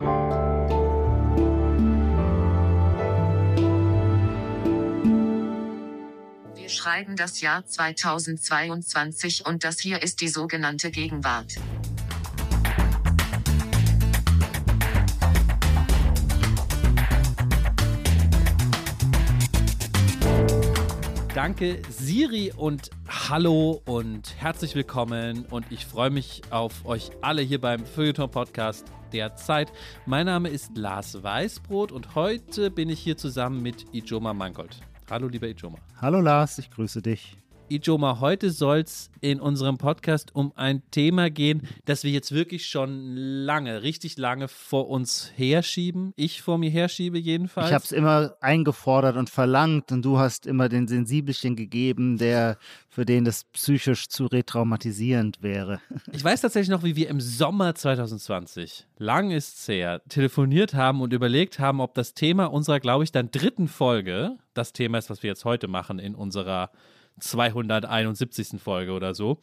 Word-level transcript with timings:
Wir 0.00 0.08
schreiben 6.68 7.14
das 7.14 7.40
Jahr 7.40 7.64
2022 7.64 9.46
und 9.46 9.62
das 9.62 9.78
hier 9.78 10.02
ist 10.02 10.20
die 10.20 10.26
sogenannte 10.26 10.90
Gegenwart. 10.90 11.54
Danke 21.34 21.82
Siri 21.90 22.52
und 22.56 22.90
hallo 23.08 23.82
und 23.86 24.36
herzlich 24.38 24.76
willkommen 24.76 25.44
und 25.50 25.66
ich 25.72 25.84
freue 25.84 26.10
mich 26.10 26.42
auf 26.50 26.86
euch 26.86 27.10
alle 27.22 27.42
hier 27.42 27.60
beim 27.60 27.84
Feuilleton 27.84 28.30
Podcast 28.30 28.86
der 29.12 29.34
Zeit. 29.34 29.72
Mein 30.06 30.26
Name 30.26 30.48
ist 30.48 30.78
Lars 30.78 31.24
Weißbrot 31.24 31.90
und 31.90 32.14
heute 32.14 32.70
bin 32.70 32.88
ich 32.88 33.00
hier 33.00 33.16
zusammen 33.16 33.64
mit 33.64 33.84
Ijoma 33.92 34.32
Mangold. 34.32 34.80
Hallo 35.10 35.26
lieber 35.26 35.48
Ijoma. 35.48 35.78
Hallo 36.00 36.20
Lars, 36.20 36.58
ich 36.58 36.70
grüße 36.70 37.02
dich. 37.02 37.36
Ijoma, 37.70 38.20
heute 38.20 38.50
soll 38.50 38.80
es 38.80 39.10
in 39.22 39.40
unserem 39.40 39.78
Podcast 39.78 40.34
um 40.34 40.52
ein 40.54 40.82
Thema 40.90 41.30
gehen, 41.30 41.66
das 41.86 42.04
wir 42.04 42.10
jetzt 42.10 42.32
wirklich 42.32 42.66
schon 42.66 43.16
lange, 43.16 43.82
richtig 43.82 44.18
lange 44.18 44.48
vor 44.48 44.90
uns 44.90 45.32
herschieben. 45.34 46.12
Ich 46.14 46.42
vor 46.42 46.58
mir 46.58 46.70
herschiebe 46.70 47.18
jedenfalls. 47.18 47.68
Ich 47.68 47.74
habe 47.74 47.84
es 47.84 47.92
immer 47.92 48.36
eingefordert 48.40 49.16
und 49.16 49.30
verlangt 49.30 49.92
und 49.92 50.04
du 50.04 50.18
hast 50.18 50.46
immer 50.46 50.68
den 50.68 50.88
Sensibelchen 50.88 51.56
gegeben, 51.56 52.18
der 52.18 52.58
für 52.90 53.06
den 53.06 53.24
das 53.24 53.44
psychisch 53.44 54.08
zu 54.08 54.26
retraumatisierend 54.26 55.42
wäre. 55.42 55.80
Ich 56.12 56.22
weiß 56.22 56.42
tatsächlich 56.42 56.70
noch, 56.70 56.84
wie 56.84 56.96
wir 56.96 57.08
im 57.08 57.20
Sommer 57.20 57.74
2020, 57.74 58.86
lang 58.98 59.30
ist's 59.30 59.66
her, 59.66 60.00
telefoniert 60.08 60.74
haben 60.74 61.00
und 61.00 61.12
überlegt 61.12 61.58
haben, 61.58 61.80
ob 61.80 61.94
das 61.94 62.14
Thema 62.14 62.46
unserer, 62.46 62.78
glaube 62.78 63.04
ich, 63.04 63.10
dann 63.10 63.30
dritten 63.30 63.68
Folge 63.68 64.36
das 64.52 64.72
Thema 64.72 64.98
ist, 64.98 65.10
was 65.10 65.22
wir 65.22 65.28
jetzt 65.28 65.44
heute 65.44 65.66
machen 65.66 65.98
in 65.98 66.14
unserer 66.14 66.70
271. 67.20 68.60
Folge 68.60 68.92
oder 68.92 69.14
so. 69.14 69.38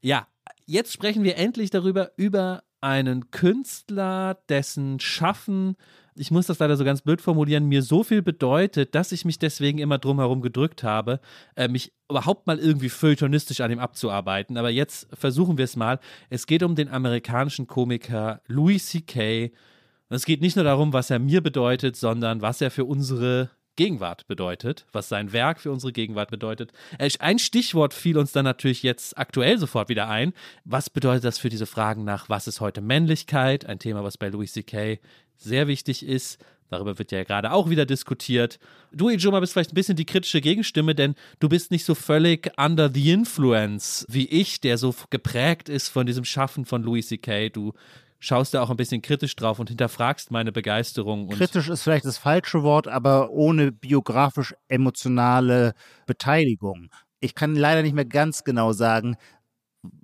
Ja, 0.00 0.26
jetzt 0.66 0.92
sprechen 0.92 1.22
wir 1.24 1.36
endlich 1.36 1.70
darüber, 1.70 2.12
über 2.16 2.62
einen 2.80 3.30
Künstler, 3.30 4.38
dessen 4.48 5.00
Schaffen, 5.00 5.76
ich 6.14 6.30
muss 6.30 6.46
das 6.46 6.58
leider 6.58 6.76
so 6.76 6.84
ganz 6.84 7.02
blöd 7.02 7.20
formulieren, 7.20 7.66
mir 7.66 7.82
so 7.82 8.02
viel 8.02 8.22
bedeutet, 8.22 8.94
dass 8.94 9.12
ich 9.12 9.24
mich 9.24 9.38
deswegen 9.38 9.78
immer 9.78 9.98
drumherum 9.98 10.40
gedrückt 10.40 10.82
habe, 10.82 11.20
äh, 11.56 11.68
mich 11.68 11.92
überhaupt 12.08 12.46
mal 12.46 12.58
irgendwie 12.58 12.88
feuilletonistisch 12.88 13.60
an 13.60 13.70
ihm 13.70 13.78
abzuarbeiten. 13.78 14.56
Aber 14.56 14.70
jetzt 14.70 15.08
versuchen 15.12 15.58
wir 15.58 15.64
es 15.64 15.76
mal. 15.76 15.98
Es 16.30 16.46
geht 16.46 16.62
um 16.62 16.74
den 16.74 16.88
amerikanischen 16.88 17.66
Komiker 17.66 18.40
Louis 18.46 18.86
C.K. 18.86 19.52
Und 20.08 20.16
es 20.16 20.24
geht 20.24 20.40
nicht 20.40 20.56
nur 20.56 20.64
darum, 20.64 20.92
was 20.92 21.10
er 21.10 21.18
mir 21.18 21.42
bedeutet, 21.42 21.96
sondern 21.96 22.40
was 22.40 22.60
er 22.60 22.70
für 22.70 22.84
unsere 22.84 23.50
Gegenwart 23.76 24.26
bedeutet, 24.26 24.86
was 24.92 25.08
sein 25.08 25.32
Werk 25.32 25.60
für 25.60 25.70
unsere 25.70 25.92
Gegenwart 25.92 26.30
bedeutet. 26.30 26.72
Äh, 26.98 27.10
ein 27.18 27.38
Stichwort 27.38 27.94
fiel 27.94 28.18
uns 28.18 28.32
dann 28.32 28.44
natürlich 28.44 28.82
jetzt 28.82 29.16
aktuell 29.16 29.58
sofort 29.58 29.88
wieder 29.88 30.08
ein. 30.08 30.32
Was 30.64 30.90
bedeutet 30.90 31.24
das 31.24 31.38
für 31.38 31.48
diese 31.48 31.66
Fragen 31.66 32.04
nach, 32.04 32.28
was 32.28 32.46
ist 32.46 32.60
heute 32.60 32.80
Männlichkeit? 32.80 33.66
Ein 33.66 33.78
Thema, 33.78 34.02
was 34.02 34.18
bei 34.18 34.28
Louis 34.28 34.52
C.K. 34.52 34.98
sehr 35.36 35.68
wichtig 35.68 36.04
ist. 36.04 36.38
Darüber 36.68 36.98
wird 36.98 37.12
ja 37.12 37.22
gerade 37.22 37.52
auch 37.52 37.70
wieder 37.70 37.86
diskutiert. 37.86 38.58
Du, 38.92 39.08
Ijoma, 39.08 39.40
bist 39.40 39.52
vielleicht 39.52 39.72
ein 39.72 39.76
bisschen 39.76 39.96
die 39.96 40.04
kritische 40.04 40.40
Gegenstimme, 40.40 40.94
denn 40.94 41.14
du 41.38 41.48
bist 41.48 41.70
nicht 41.70 41.84
so 41.84 41.94
völlig 41.94 42.50
under 42.56 42.90
the 42.92 43.12
influence 43.12 44.04
wie 44.08 44.26
ich, 44.26 44.60
der 44.60 44.76
so 44.78 44.94
geprägt 45.10 45.68
ist 45.68 45.88
von 45.88 46.06
diesem 46.06 46.24
Schaffen 46.24 46.64
von 46.64 46.82
Louis 46.82 47.06
C.K. 47.06 47.50
Du 47.50 47.72
schaust 48.18 48.54
da 48.54 48.62
auch 48.62 48.70
ein 48.70 48.76
bisschen 48.76 49.02
kritisch 49.02 49.36
drauf 49.36 49.58
und 49.58 49.68
hinterfragst 49.68 50.30
meine 50.30 50.52
Begeisterung. 50.52 51.28
kritisch 51.28 51.68
ist 51.68 51.82
vielleicht 51.82 52.04
das 52.04 52.18
falsche 52.18 52.62
Wort, 52.62 52.88
aber 52.88 53.30
ohne 53.30 53.72
biografisch-emotionale 53.72 55.74
Beteiligung. 56.06 56.90
Ich 57.20 57.34
kann 57.34 57.54
leider 57.54 57.82
nicht 57.82 57.94
mehr 57.94 58.04
ganz 58.04 58.44
genau 58.44 58.72
sagen, 58.72 59.16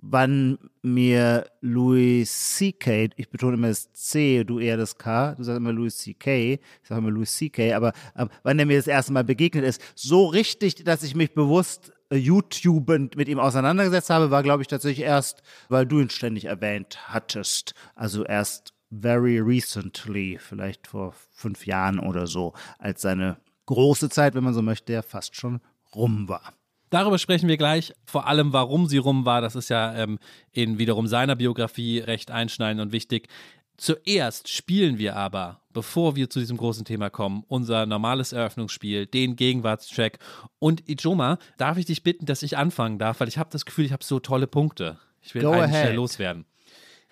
wann 0.01 0.57
mir 0.81 1.45
Louis 1.61 2.55
C.K., 2.55 3.09
ich 3.15 3.29
betone 3.29 3.55
immer 3.55 3.69
das 3.69 3.91
C, 3.93 4.43
du 4.43 4.59
eher 4.59 4.77
das 4.77 4.97
K, 4.97 5.35
du 5.35 5.43
sagst 5.43 5.57
immer 5.57 5.71
Louis 5.71 5.97
C.K., 5.97 6.53
ich 6.53 6.87
sage 6.87 6.99
immer 6.99 7.11
Louis 7.11 7.35
C.K., 7.35 7.73
aber 7.73 7.93
äh, 8.15 8.25
wann 8.43 8.59
er 8.59 8.65
mir 8.65 8.77
das 8.77 8.87
erste 8.87 9.13
Mal 9.13 9.23
begegnet 9.23 9.63
ist, 9.63 9.81
so 9.95 10.25
richtig, 10.25 10.83
dass 10.83 11.03
ich 11.03 11.15
mich 11.15 11.33
bewusst 11.33 11.92
YouTubend 12.17 13.15
mit 13.15 13.27
ihm 13.27 13.39
auseinandergesetzt 13.39 14.09
habe, 14.09 14.31
war, 14.31 14.43
glaube 14.43 14.61
ich, 14.61 14.67
tatsächlich 14.67 15.05
erst, 15.05 15.41
weil 15.69 15.85
du 15.85 15.99
ihn 15.99 16.09
ständig 16.09 16.45
erwähnt 16.45 16.99
hattest. 17.07 17.73
Also 17.95 18.23
erst 18.23 18.73
very 18.91 19.39
recently, 19.39 20.37
vielleicht 20.39 20.87
vor 20.87 21.13
fünf 21.31 21.65
Jahren 21.65 21.99
oder 21.99 22.27
so, 22.27 22.53
als 22.77 23.01
seine 23.01 23.37
große 23.65 24.09
Zeit, 24.09 24.35
wenn 24.35 24.43
man 24.43 24.53
so 24.53 24.61
möchte, 24.61 24.93
ja 24.93 25.01
fast 25.01 25.35
schon 25.35 25.61
rum 25.95 26.27
war. 26.27 26.53
Darüber 26.89 27.17
sprechen 27.17 27.49
wir 27.49 27.57
gleich. 27.57 27.91
Vor 28.05 28.27
allem, 28.27 28.53
warum 28.53 28.85
sie 28.85 28.99
rum 28.99 29.25
war. 29.25 29.41
Das 29.41 29.55
ist 29.55 29.69
ja 29.69 29.95
ähm, 29.95 30.19
in 30.51 30.77
wiederum 30.77 31.07
seiner 31.07 31.35
Biografie 31.35 31.97
recht 31.97 32.29
einschneidend 32.29 32.83
und 32.83 32.91
wichtig. 32.91 33.29
Zuerst 33.77 34.49
spielen 34.49 34.97
wir 34.97 35.15
aber, 35.15 35.61
bevor 35.73 36.15
wir 36.15 36.29
zu 36.29 36.39
diesem 36.39 36.57
großen 36.57 36.85
Thema 36.85 37.09
kommen, 37.09 37.43
unser 37.47 37.85
normales 37.85 38.31
Eröffnungsspiel, 38.31 39.07
den 39.07 39.35
Gegenwartstrack. 39.35 40.19
Und 40.59 40.87
Ijoma, 40.87 41.39
darf 41.57 41.77
ich 41.77 41.85
dich 41.85 42.03
bitten, 42.03 42.25
dass 42.25 42.43
ich 42.43 42.57
anfangen 42.57 42.99
darf, 42.99 43.19
weil 43.19 43.27
ich 43.27 43.37
habe 43.37 43.49
das 43.51 43.65
Gefühl, 43.65 43.85
ich 43.85 43.91
habe 43.91 44.03
so 44.03 44.19
tolle 44.19 44.47
Punkte. 44.47 44.99
Ich 45.21 45.33
will 45.33 45.41
Go 45.41 45.53
ahead. 45.53 45.69
schnell 45.69 45.95
loswerden. 45.95 46.45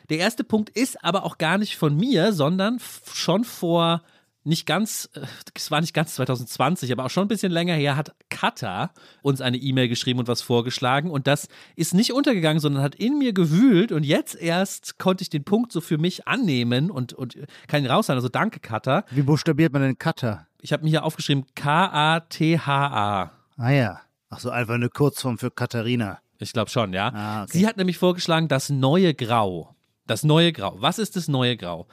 Der 0.09 0.19
erste 0.19 0.43
Punkt 0.43 0.69
ist 0.69 1.03
aber 1.03 1.23
auch 1.23 1.37
gar 1.37 1.57
nicht 1.57 1.77
von 1.77 1.95
mir, 1.95 2.33
sondern 2.33 2.79
schon 3.13 3.43
vor 3.43 4.03
nicht 4.43 4.65
ganz, 4.65 5.09
äh, 5.13 5.21
es 5.53 5.71
war 5.71 5.81
nicht 5.81 5.93
ganz 5.93 6.15
2020, 6.15 6.91
aber 6.91 7.05
auch 7.05 7.09
schon 7.09 7.25
ein 7.25 7.27
bisschen 7.27 7.51
länger 7.51 7.75
her, 7.75 7.95
hat 7.95 8.13
Kata 8.29 8.91
uns 9.21 9.41
eine 9.41 9.57
E-Mail 9.57 9.87
geschrieben 9.87 10.19
und 10.19 10.27
was 10.27 10.41
vorgeschlagen. 10.41 11.11
Und 11.11 11.27
das 11.27 11.47
ist 11.75 11.93
nicht 11.93 12.13
untergegangen, 12.13 12.59
sondern 12.59 12.83
hat 12.83 12.95
in 12.95 13.17
mir 13.17 13.33
gewühlt. 13.33 13.91
Und 13.91 14.03
jetzt 14.03 14.35
erst 14.35 14.97
konnte 14.97 15.21
ich 15.21 15.29
den 15.29 15.43
Punkt 15.43 15.71
so 15.71 15.81
für 15.81 15.97
mich 15.97 16.27
annehmen 16.27 16.91
und, 16.91 17.13
und 17.13 17.37
kann 17.67 17.83
ihn 17.83 17.89
raushauen. 17.89 18.17
Also 18.17 18.29
danke, 18.29 18.59
Kata. 18.59 19.05
Wie 19.11 19.21
buchstabiert 19.21 19.73
man 19.73 19.81
den 19.81 19.97
Cutter? 19.97 20.47
Ich 20.61 20.73
habe 20.73 20.83
mir 20.83 20.89
hier 20.89 21.03
aufgeschrieben 21.03 21.45
K-A-T-H-A. 21.55 23.31
Ah 23.57 23.69
ja. 23.69 24.01
Ach 24.29 24.39
so, 24.39 24.49
einfach 24.49 24.75
eine 24.75 24.89
Kurzform 24.89 25.37
für 25.37 25.51
Katharina. 25.51 26.19
Ich 26.39 26.53
glaube 26.53 26.71
schon, 26.71 26.93
ja. 26.93 27.11
Ah, 27.13 27.43
okay. 27.43 27.57
Sie 27.59 27.67
hat 27.67 27.77
nämlich 27.77 27.97
vorgeschlagen, 27.97 28.47
das 28.47 28.69
neue 28.69 29.13
Grau. 29.13 29.75
Das 30.07 30.23
neue 30.23 30.51
Grau. 30.51 30.75
Was 30.79 30.99
ist 30.99 31.15
das 31.15 31.27
neue 31.27 31.55
Grau? 31.57 31.87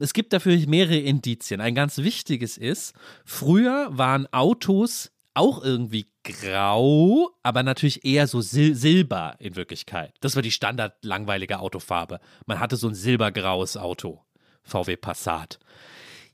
Es 0.00 0.14
gibt 0.14 0.32
dafür 0.32 0.56
mehrere 0.66 0.96
Indizien. 0.96 1.60
Ein 1.60 1.74
ganz 1.74 1.98
wichtiges 1.98 2.56
ist, 2.56 2.94
früher 3.24 3.88
waren 3.90 4.26
Autos 4.32 5.12
auch 5.34 5.62
irgendwie 5.62 6.06
grau, 6.24 7.30
aber 7.42 7.62
natürlich 7.62 8.04
eher 8.04 8.26
so 8.26 8.40
sil 8.40 8.74
silber 8.74 9.36
in 9.38 9.56
Wirklichkeit. 9.56 10.14
Das 10.20 10.34
war 10.36 10.42
die 10.42 10.50
standard 10.50 11.04
langweilige 11.04 11.60
Autofarbe. 11.60 12.18
Man 12.46 12.60
hatte 12.60 12.76
so 12.76 12.88
ein 12.88 12.94
silbergraues 12.94 13.76
Auto. 13.76 14.24
VW 14.62 14.96
Passat. 14.96 15.58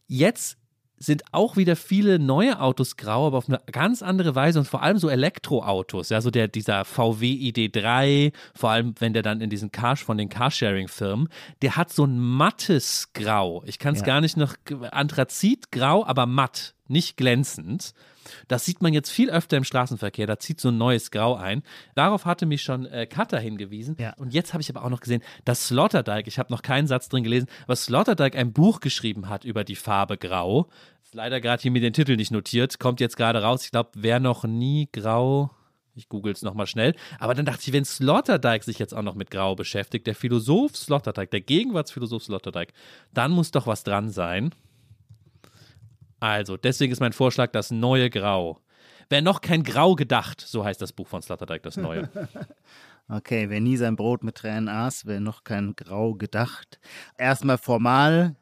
Jetzt 0.07 0.59
sind 0.99 1.23
auch 1.33 1.57
wieder 1.57 1.77
viele 1.77 2.19
neue 2.19 2.61
Autos 2.61 2.97
grau, 2.97 3.27
aber 3.27 3.39
auf 3.39 3.49
eine 3.49 3.61
ganz 3.71 4.03
andere 4.03 4.35
Weise 4.35 4.59
und 4.59 4.67
vor 4.67 4.83
allem 4.83 4.99
so 4.99 5.09
Elektroautos, 5.09 6.09
ja, 6.09 6.21
so 6.21 6.31
der, 6.31 6.49
dieser 6.49 6.85
VW 6.85 7.27
ID3, 7.27 8.33
vor 8.55 8.71
allem 8.71 8.95
wenn 8.99 9.13
der 9.13 9.23
dann 9.23 9.41
in 9.41 9.51
diesen 9.51 9.73
Car, 9.73 9.97
von 9.97 10.19
den 10.19 10.29
Carsharing-Firmen, 10.29 11.29
der 11.63 11.77
hat 11.77 11.93
so 11.93 12.05
ein 12.05 12.19
mattes 12.19 13.11
Grau. 13.15 13.63
Ich 13.67 13.79
kann 13.79 13.95
es 13.95 14.01
Ja. 14.01 14.07
gar 14.07 14.21
nicht 14.21 14.37
noch, 14.37 14.55
Anthrazitgrau, 14.91 16.05
aber 16.07 16.27
matt, 16.27 16.75
nicht 16.89 17.17
glänzend. 17.17 17.95
Das 18.49 18.65
sieht 18.65 18.83
man 18.83 18.93
jetzt 18.93 19.11
viel 19.11 19.31
öfter 19.31 19.57
im 19.57 19.65
Straßenverkehr, 19.65 20.27
da 20.27 20.39
zieht 20.39 20.61
so 20.61 20.69
ein 20.69 20.79
neues 20.79 21.11
Grau 21.11 21.37
ein. 21.37 21.63
Darauf 21.95 22.25
hatte 22.25 22.47
mich 22.47 22.63
schon 22.63 22.87
äh, 22.87 23.07
Cutter 23.07 23.39
hingewiesen. 23.39 23.97
Ja. 23.99 24.15
Und 24.15 24.35
jetzt 24.35 24.53
habe 24.53 24.63
ich 24.63 24.71
aber 24.71 24.85
auch 24.85 24.91
noch 24.91 25.01
gesehen, 25.01 25.23
dass 25.45 25.69
Sloterdijk, 25.69 26.27
ich 26.27 26.39
habe 26.39 26.53
noch 26.53 26.63
keinen 26.63 26.87
Satz 26.87 27.09
drin 27.09 27.25
gelesen, 27.25 27.49
aber 27.65 27.77
Sloterdijk 27.77 28.37
ein 28.37 28.53
Buch 28.53 28.81
geschrieben 28.81 29.29
hat 29.29 29.45
über 29.45 29.65
die 29.65 29.77
Farbe 29.77 30.19
Grau. 30.19 30.69
Ist 31.05 31.15
leider 31.15 31.41
gerade 31.41 31.63
hier 31.63 31.71
mir 31.71 31.81
den 31.81 31.93
Titel 31.93 32.17
nicht 32.17 32.33
notiert, 32.33 32.79
kommt 32.79 33.01
jetzt 33.01 33.17
gerade 33.17 33.43
raus. 33.43 33.65
Ich 33.65 33.71
glaube, 33.71 33.91
wer 33.95 34.21
noch 34.21 34.45
nie 34.45 34.89
Grau. 34.93 35.51
Ich 35.97 36.11
google 36.11 36.33
es 36.33 36.43
nochmal 36.43 36.67
schnell. 36.67 36.95
Aber 37.19 37.35
dann 37.35 37.47
dachte 37.47 37.63
ich, 37.65 37.73
wenn 37.73 37.87
Sloterdijk 37.87 38.65
sich 38.65 38.79
jetzt 38.79 38.93
auch 38.93 39.03
noch 39.03 39.15
mit 39.15 39.31
Grau 39.31 39.55
beschäftigt, 39.55 40.07
der 40.07 40.15
Philosoph 40.15 40.77
Sloterdijk, 40.77 41.31
der 41.31 41.41
Gegenwartsphilosoph 41.41 42.25
Sloterdijk, 42.25 42.75
dann 43.15 43.33
muss 43.33 43.51
doch 43.51 43.67
was 43.67 43.83
dran 43.83 44.11
sein. 44.11 44.51
Also, 46.21 46.57
deswegen 46.57 46.93
ist 46.93 47.01
mein 47.01 47.13
Vorschlag 47.13 47.53
das 47.53 47.71
neue 47.71 48.11
Grau. 48.11 48.61
Wer 49.09 49.23
noch 49.23 49.41
kein 49.41 49.63
Grau 49.63 49.95
gedacht, 49.95 50.41
so 50.41 50.65
heißt 50.65 50.81
das 50.83 50.93
Buch 50.93 51.07
von 51.07 51.23
Sloterdijk, 51.23 51.63
das 51.63 51.77
neue. 51.77 52.09
Okay, 53.09 53.49
wer 53.49 53.61
nie 53.61 53.77
sein 53.77 53.95
Brot 53.95 54.25
mit 54.25 54.35
Tränen 54.35 54.69
aß, 54.69 55.07
wer 55.07 55.21
noch 55.21 55.45
kein 55.45 55.77
Grau 55.77 56.15
gedacht. 56.15 56.81
Erstmal 57.17 57.57
formal, 57.57 58.35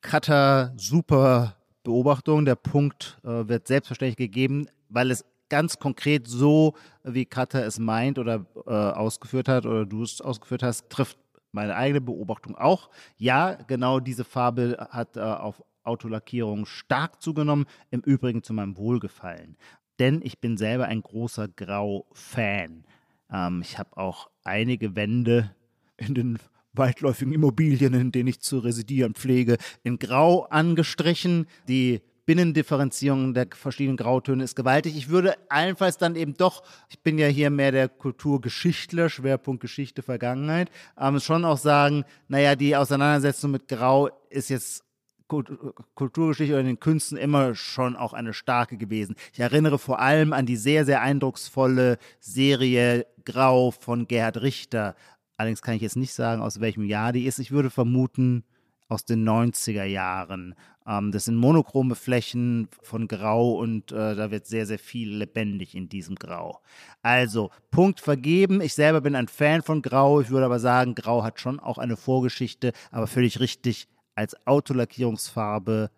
Cutter, 0.00 0.72
super 0.76 1.56
Beobachtung. 1.82 2.44
Der 2.44 2.54
Punkt 2.54 3.18
äh, 3.24 3.48
wird 3.48 3.66
selbstverständlich 3.66 4.16
gegeben, 4.16 4.68
weil 4.88 5.10
es 5.10 5.24
ganz 5.48 5.80
konkret 5.80 6.28
so, 6.28 6.74
wie 7.02 7.26
Cutter 7.26 7.66
es 7.66 7.80
meint 7.80 8.16
oder 8.16 8.46
äh, 8.64 8.70
ausgeführt 8.70 9.48
hat 9.48 9.66
oder 9.66 9.84
du 9.86 10.04
es 10.04 10.20
ausgeführt 10.20 10.62
hast, 10.62 10.88
trifft 10.88 11.18
meine 11.50 11.74
eigene 11.74 12.00
Beobachtung 12.00 12.56
auch. 12.56 12.90
Ja, 13.16 13.54
genau 13.66 13.98
diese 13.98 14.24
Farbe 14.24 14.86
hat 14.90 15.16
äh, 15.16 15.20
auf 15.20 15.64
Autolackierung 15.84 16.66
stark 16.66 17.22
zugenommen, 17.22 17.66
im 17.90 18.00
Übrigen 18.00 18.42
zu 18.42 18.52
meinem 18.52 18.76
Wohlgefallen. 18.76 19.56
Denn 19.98 20.20
ich 20.22 20.40
bin 20.40 20.56
selber 20.56 20.86
ein 20.86 21.02
großer 21.02 21.48
Grau-Fan. 21.48 22.84
Ähm, 23.30 23.62
ich 23.62 23.78
habe 23.78 23.96
auch 23.96 24.30
einige 24.44 24.96
Wände 24.96 25.54
in 25.96 26.14
den 26.14 26.38
weitläufigen 26.72 27.34
Immobilien, 27.34 27.94
in 27.94 28.12
denen 28.12 28.28
ich 28.28 28.40
zu 28.40 28.58
residieren 28.58 29.14
pflege, 29.14 29.58
in 29.82 29.98
Grau 29.98 30.44
angestrichen. 30.44 31.46
Die 31.68 32.00
Binnendifferenzierung 32.24 33.34
der 33.34 33.48
verschiedenen 33.52 33.96
Grautöne 33.96 34.44
ist 34.44 34.54
gewaltig. 34.54 34.96
Ich 34.96 35.08
würde 35.08 35.34
allenfalls 35.48 35.98
dann 35.98 36.16
eben 36.16 36.34
doch, 36.34 36.62
ich 36.88 37.00
bin 37.00 37.18
ja 37.18 37.26
hier 37.26 37.50
mehr 37.50 37.72
der 37.72 37.88
Kulturgeschichtler, 37.88 39.10
Schwerpunkt 39.10 39.60
Geschichte, 39.60 40.02
Vergangenheit, 40.02 40.70
ähm, 40.98 41.18
schon 41.20 41.44
auch 41.44 41.58
sagen, 41.58 42.04
naja, 42.28 42.54
die 42.54 42.76
Auseinandersetzung 42.76 43.50
mit 43.50 43.68
Grau 43.68 44.08
ist 44.30 44.50
jetzt 44.50 44.84
Kulturgeschichte 45.94 46.52
oder 46.54 46.60
in 46.60 46.66
den 46.66 46.80
Künsten 46.80 47.16
immer 47.16 47.54
schon 47.54 47.96
auch 47.96 48.12
eine 48.12 48.34
starke 48.34 48.76
gewesen. 48.76 49.16
Ich 49.32 49.40
erinnere 49.40 49.78
vor 49.78 50.00
allem 50.00 50.32
an 50.32 50.46
die 50.46 50.56
sehr, 50.56 50.84
sehr 50.84 51.00
eindrucksvolle 51.00 51.98
Serie 52.20 53.06
Grau 53.24 53.70
von 53.70 54.06
Gerhard 54.06 54.42
Richter. 54.42 54.94
Allerdings 55.36 55.62
kann 55.62 55.74
ich 55.74 55.82
jetzt 55.82 55.96
nicht 55.96 56.12
sagen, 56.12 56.42
aus 56.42 56.60
welchem 56.60 56.84
Jahr 56.84 57.12
die 57.12 57.26
ist. 57.26 57.38
Ich 57.38 57.50
würde 57.50 57.70
vermuten, 57.70 58.44
aus 58.92 59.04
den 59.04 59.26
90er 59.26 59.84
Jahren. 59.84 60.54
Ähm, 60.86 61.12
das 61.12 61.24
sind 61.24 61.36
monochrome 61.36 61.94
Flächen 61.94 62.68
von 62.82 63.08
Grau 63.08 63.52
und 63.54 63.90
äh, 63.90 64.14
da 64.14 64.30
wird 64.30 64.46
sehr, 64.46 64.66
sehr 64.66 64.78
viel 64.78 65.16
lebendig 65.16 65.74
in 65.74 65.88
diesem 65.88 66.16
Grau. 66.16 66.60
Also, 67.00 67.50
Punkt 67.70 68.00
vergeben. 68.00 68.60
Ich 68.60 68.74
selber 68.74 69.00
bin 69.00 69.16
ein 69.16 69.28
Fan 69.28 69.62
von 69.62 69.82
Grau. 69.82 70.20
Ich 70.20 70.30
würde 70.30 70.46
aber 70.46 70.60
sagen, 70.60 70.94
Grau 70.94 71.22
hat 71.22 71.40
schon 71.40 71.58
auch 71.58 71.78
eine 71.78 71.96
Vorgeschichte, 71.96 72.72
aber 72.90 73.06
völlig 73.06 73.40
richtig 73.40 73.88
als 74.22 74.46
Autolackierungsfarbe 74.46 75.90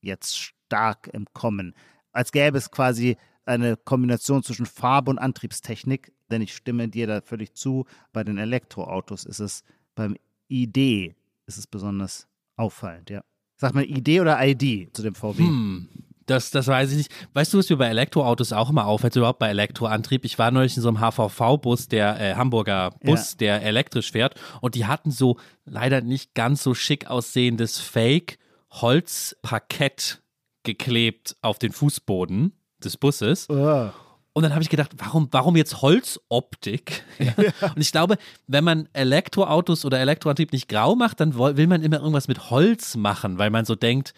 jetzt 0.00 0.38
stark 0.38 1.08
im 1.12 1.26
Kommen. 1.32 1.74
Als 2.12 2.30
gäbe 2.30 2.58
es 2.58 2.70
quasi 2.70 3.16
eine 3.44 3.76
Kombination 3.76 4.42
zwischen 4.42 4.66
Farbe 4.66 5.10
und 5.10 5.18
Antriebstechnik, 5.18 6.12
denn 6.30 6.42
ich 6.42 6.54
stimme 6.54 6.88
dir 6.88 7.06
da 7.06 7.20
völlig 7.20 7.54
zu. 7.54 7.86
Bei 8.12 8.24
den 8.24 8.38
Elektroautos 8.38 9.24
ist 9.24 9.40
es 9.40 9.64
beim 9.94 10.16
ID 10.48 11.14
ist 11.46 11.58
es 11.58 11.66
besonders 11.66 12.26
auffallend, 12.56 13.10
ja. 13.10 13.22
Sag 13.56 13.74
mal 13.74 13.84
ID 13.84 14.20
oder 14.20 14.38
ID 14.44 14.94
zu 14.94 15.02
dem 15.02 15.14
VW? 15.14 15.38
Hm, 15.38 15.88
das, 16.26 16.50
das 16.50 16.66
weiß 16.66 16.90
ich 16.92 16.96
nicht. 16.96 17.12
Weißt 17.34 17.52
du, 17.52 17.58
was 17.58 17.68
mir 17.68 17.76
bei 17.76 17.88
Elektroautos 17.88 18.52
auch 18.52 18.70
immer 18.70 18.86
auffällt, 18.86 19.16
überhaupt 19.16 19.38
bei 19.38 19.48
Elektroantrieb? 19.48 20.24
Ich 20.24 20.38
war 20.38 20.50
neulich 20.50 20.74
in 20.76 20.82
so 20.82 20.88
einem 20.88 21.00
HVV-Bus, 21.00 21.88
der 21.88 22.18
äh, 22.20 22.34
Hamburger 22.34 22.90
Bus, 23.02 23.32
ja. 23.32 23.38
der 23.38 23.62
elektrisch 23.62 24.12
fährt, 24.12 24.34
und 24.60 24.74
die 24.74 24.86
hatten 24.86 25.10
so 25.10 25.36
leider 25.64 26.00
nicht 26.00 26.34
ganz 26.34 26.62
so 26.62 26.74
schick 26.74 27.08
aussehendes 27.08 27.80
Fake-Holzparkett 27.80 30.22
geklebt 30.62 31.36
auf 31.42 31.58
den 31.58 31.72
Fußboden 31.72 32.52
des 32.82 32.96
Busses. 32.96 33.50
Oh. 33.50 33.90
Und 34.36 34.42
dann 34.42 34.52
habe 34.52 34.62
ich 34.62 34.68
gedacht, 34.68 34.90
warum, 34.96 35.28
warum 35.30 35.54
jetzt 35.54 35.80
Holzoptik? 35.80 37.04
Ja. 37.20 37.34
Und 37.74 37.80
ich 37.80 37.92
glaube, 37.92 38.16
wenn 38.48 38.64
man 38.64 38.88
Elektroautos 38.92 39.84
oder 39.84 40.00
Elektroantrieb 40.00 40.52
nicht 40.52 40.68
grau 40.68 40.96
macht, 40.96 41.20
dann 41.20 41.38
will 41.38 41.68
man 41.68 41.82
immer 41.82 41.98
irgendwas 41.98 42.26
mit 42.26 42.50
Holz 42.50 42.96
machen, 42.96 43.38
weil 43.38 43.50
man 43.50 43.64
so 43.64 43.76
denkt, 43.76 44.12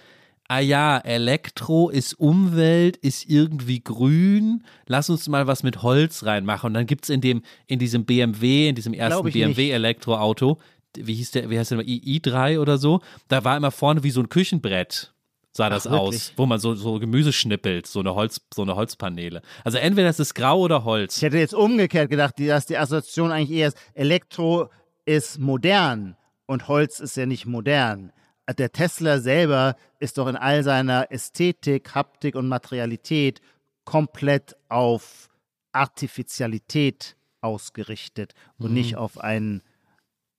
ah 0.49 0.61
ja, 0.61 0.99
Elektro 0.99 1.89
ist 1.91 2.15
Umwelt, 2.15 2.97
ist 2.97 3.29
irgendwie 3.29 3.81
grün, 3.81 4.65
lass 4.87 5.11
uns 5.11 5.29
mal 5.29 5.47
was 5.47 5.63
mit 5.63 5.83
Holz 5.83 6.25
reinmachen. 6.25 6.69
Und 6.69 6.75
dann 6.75 6.87
gibt 6.87 7.05
es 7.05 7.11
in 7.11 7.21
dem, 7.21 7.43
in 7.67 7.79
diesem 7.79 8.05
BMW, 8.05 8.69
in 8.69 8.75
diesem 8.75 8.95
ersten 8.95 9.31
BMW-Elektroauto, 9.31 10.59
wie 10.97 11.15
hieß 11.15 11.33
der, 11.33 11.51
wie 11.51 11.59
heißt 11.59 11.73
der, 11.73 11.81
i3 11.81 12.59
oder 12.59 12.79
so, 12.79 13.01
da 13.29 13.45
war 13.45 13.57
immer 13.57 13.71
vorne 13.71 14.03
wie 14.03 14.11
so 14.11 14.21
ein 14.21 14.29
Küchenbrett 14.29 15.13
sah 15.57 15.71
das 15.71 15.87
Ach, 15.87 15.93
aus, 15.93 16.33
wo 16.37 16.47
man 16.47 16.61
so, 16.61 16.75
so 16.75 16.99
Gemüse 16.99 17.33
schnippelt, 17.33 17.87
so 17.87 18.01
eine, 18.01 18.15
Holz, 18.15 18.41
so 18.55 18.63
eine 18.63 18.77
Holzpaneele. 18.77 19.43
Also 19.65 19.79
entweder 19.79 20.09
es 20.09 20.21
ist 20.21 20.35
grau 20.35 20.61
oder 20.61 20.85
Holz. 20.85 21.17
Ich 21.17 21.23
hätte 21.23 21.39
jetzt 21.39 21.55
umgekehrt 21.55 22.11
gedacht, 22.11 22.35
dass 22.39 22.67
die 22.67 22.77
Assoziation 22.77 23.33
eigentlich 23.33 23.59
eher 23.59 23.69
ist, 23.69 23.79
Elektro 23.95 24.69
ist 25.07 25.39
modern 25.39 26.17
und 26.47 26.69
Holz 26.69 27.01
ist 27.01 27.17
ja 27.17 27.27
nicht 27.27 27.47
modern. 27.47 28.13
Der 28.59 28.71
Tesla 28.71 29.19
selber 29.19 29.77
ist 29.99 30.19
doch 30.19 30.29
in 30.29 30.37
all 30.37 30.63
seiner 30.63 31.11
Ästhetik, 31.11 31.95
Haptik 31.95 32.37
und 32.37 32.49
Materialität 32.49 33.41
komplett 33.85 34.57
auf 34.69 35.29
Artificialität 35.73 37.17
ausgerichtet 37.41 38.35
und 38.59 38.69
mhm. 38.69 38.75
nicht 38.75 38.97
auf 38.97 39.19
einen 39.19 39.63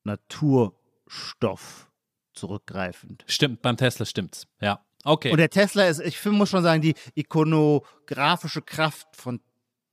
Naturstoff 0.04 1.90
zurückgreifend. 2.34 3.24
Stimmt, 3.28 3.62
beim 3.62 3.78
Tesla 3.78 4.06
stimmt's, 4.06 4.48
ja. 4.62 4.80
Okay. 5.04 5.32
Und 5.32 5.38
der 5.38 5.50
Tesla 5.50 5.88
ist, 5.88 6.00
ich 6.02 6.24
muss 6.26 6.50
schon 6.50 6.64
sagen, 6.64 6.82
die 6.82 6.96
ikonografische 7.16 8.62
Kraft 8.62 9.08
von 9.16 9.40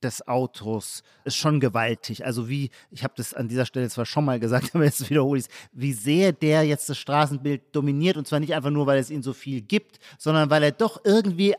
des 0.03 0.27
Autos 0.27 1.03
ist 1.23 1.35
schon 1.35 1.59
gewaltig. 1.59 2.25
Also 2.25 2.49
wie, 2.49 2.69
ich 2.91 3.03
habe 3.03 3.13
das 3.17 3.33
an 3.33 3.47
dieser 3.47 3.65
Stelle 3.65 3.89
zwar 3.89 4.05
schon 4.05 4.25
mal 4.25 4.39
gesagt, 4.39 4.71
aber 4.75 4.85
jetzt 4.85 5.09
wiederhole 5.09 5.39
ich 5.39 5.45
es, 5.45 5.51
wie 5.71 5.93
sehr 5.93 6.31
der 6.31 6.63
jetzt 6.63 6.89
das 6.89 6.97
Straßenbild 6.97 7.75
dominiert 7.75 8.17
und 8.17 8.27
zwar 8.27 8.39
nicht 8.39 8.53
einfach 8.53 8.69
nur, 8.69 8.85
weil 8.87 8.99
es 8.99 9.09
ihn 9.09 9.23
so 9.23 9.33
viel 9.33 9.61
gibt, 9.61 9.99
sondern 10.17 10.49
weil 10.49 10.63
er 10.63 10.71
doch 10.71 11.01
irgendwie 11.03 11.55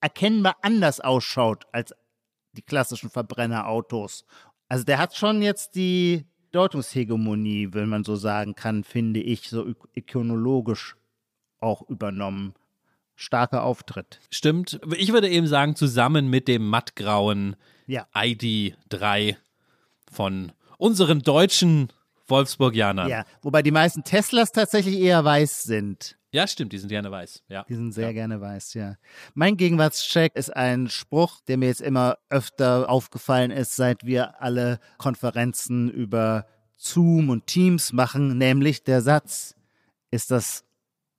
erkennbar 0.00 0.56
anders 0.62 1.00
ausschaut 1.00 1.66
als 1.72 1.94
die 2.52 2.62
klassischen 2.62 3.10
Verbrennerautos. 3.10 4.24
Also 4.68 4.84
der 4.84 4.98
hat 4.98 5.14
schon 5.14 5.42
jetzt 5.42 5.74
die 5.74 6.24
Deutungshegemonie, 6.52 7.70
wenn 7.72 7.88
man 7.88 8.04
so 8.04 8.14
sagen 8.14 8.54
kann, 8.54 8.84
finde 8.84 9.20
ich, 9.20 9.48
so 9.48 9.74
ikonologisch 9.94 10.96
auch 11.60 11.88
übernommen 11.88 12.54
starker 13.16 13.62
Auftritt. 13.62 14.20
Stimmt. 14.30 14.80
Ich 14.96 15.12
würde 15.12 15.28
eben 15.28 15.46
sagen, 15.46 15.76
zusammen 15.76 16.28
mit 16.28 16.48
dem 16.48 16.66
mattgrauen 16.68 17.56
ja. 17.86 18.06
ID3 18.14 19.36
von 20.10 20.52
unseren 20.78 21.20
deutschen 21.20 21.88
Wolfsburgianern. 22.26 23.08
Ja, 23.08 23.24
wobei 23.42 23.62
die 23.62 23.70
meisten 23.70 24.04
Teslas 24.04 24.52
tatsächlich 24.52 24.98
eher 24.98 25.24
weiß 25.24 25.64
sind. 25.64 26.16
Ja, 26.34 26.48
stimmt, 26.48 26.72
die 26.72 26.78
sind 26.78 26.88
gerne 26.88 27.12
weiß. 27.12 27.44
Ja. 27.48 27.64
Die 27.68 27.76
sind 27.76 27.92
sehr 27.92 28.08
ja. 28.08 28.12
gerne 28.12 28.40
weiß, 28.40 28.74
ja. 28.74 28.96
Mein 29.34 29.56
Gegenwartscheck 29.56 30.34
ist 30.34 30.54
ein 30.54 30.88
Spruch, 30.88 31.40
der 31.46 31.58
mir 31.58 31.66
jetzt 31.66 31.80
immer 31.80 32.18
öfter 32.28 32.90
aufgefallen 32.90 33.52
ist, 33.52 33.76
seit 33.76 34.04
wir 34.04 34.42
alle 34.42 34.80
Konferenzen 34.98 35.88
über 35.90 36.46
Zoom 36.76 37.30
und 37.30 37.46
Teams 37.46 37.92
machen, 37.92 38.36
nämlich 38.36 38.82
der 38.82 39.00
Satz, 39.00 39.54
ist 40.10 40.32
das 40.32 40.64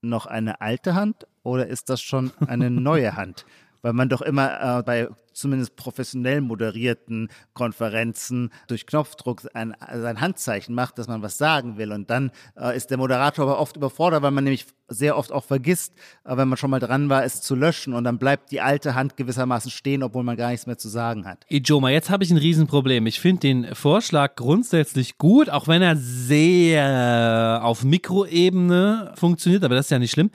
noch 0.01 0.25
eine 0.25 0.59
alte 0.59 0.95
Hand 0.95 1.25
oder 1.43 1.67
ist 1.67 1.89
das 1.89 2.01
schon 2.01 2.31
eine 2.45 2.69
neue 2.69 3.15
Hand? 3.15 3.45
Weil 3.85 3.93
man 3.93 4.09
doch 4.09 4.23
immer 4.23 4.79
äh, 4.79 4.81
bei 4.81 5.09
zumindest 5.31 5.75
professionell 5.75 6.41
moderierten 6.41 7.29
Konferenzen 7.53 8.49
durch 8.67 8.87
Knopfdruck 8.87 9.43
ein, 9.53 9.75
sein 9.79 10.21
Handzeichen 10.21 10.73
macht, 10.73 10.97
dass 10.97 11.07
man 11.07 11.21
was 11.21 11.37
sagen 11.37 11.77
will. 11.77 11.91
Und 11.91 12.09
dann 12.09 12.31
äh, 12.59 12.75
ist 12.75 12.89
der 12.89 12.97
Moderator 12.97 13.45
aber 13.45 13.59
oft 13.59 13.77
überfordert, 13.77 14.23
weil 14.23 14.31
man 14.31 14.43
nämlich 14.43 14.65
sehr 14.87 15.15
oft 15.15 15.31
auch 15.31 15.43
vergisst, 15.43 15.93
äh, 16.23 16.35
wenn 16.35 16.47
man 16.47 16.57
schon 16.57 16.71
mal 16.71 16.79
dran 16.79 17.09
war, 17.09 17.23
es 17.23 17.43
zu 17.43 17.53
löschen. 17.53 17.93
Und 17.93 18.05
dann 18.05 18.17
bleibt 18.17 18.49
die 18.49 18.59
alte 18.59 18.95
Hand 18.95 19.17
gewissermaßen 19.17 19.69
stehen, 19.69 20.01
obwohl 20.01 20.23
man 20.23 20.35
gar 20.35 20.49
nichts 20.49 20.65
mehr 20.65 20.79
zu 20.79 20.89
sagen 20.89 21.27
hat. 21.27 21.45
Ijoma, 21.51 21.91
jetzt 21.91 22.09
habe 22.09 22.23
ich 22.23 22.31
ein 22.31 22.37
Riesenproblem. 22.37 23.05
Ich 23.05 23.19
finde 23.19 23.41
den 23.41 23.75
Vorschlag 23.75 24.33
grundsätzlich 24.33 25.19
gut, 25.19 25.51
auch 25.51 25.67
wenn 25.67 25.83
er 25.83 25.95
sehr 25.95 27.59
auf 27.61 27.83
Mikroebene 27.83 29.13
funktioniert, 29.13 29.63
aber 29.63 29.75
das 29.75 29.85
ist 29.85 29.91
ja 29.91 29.99
nicht 29.99 30.09
schlimm. 30.09 30.31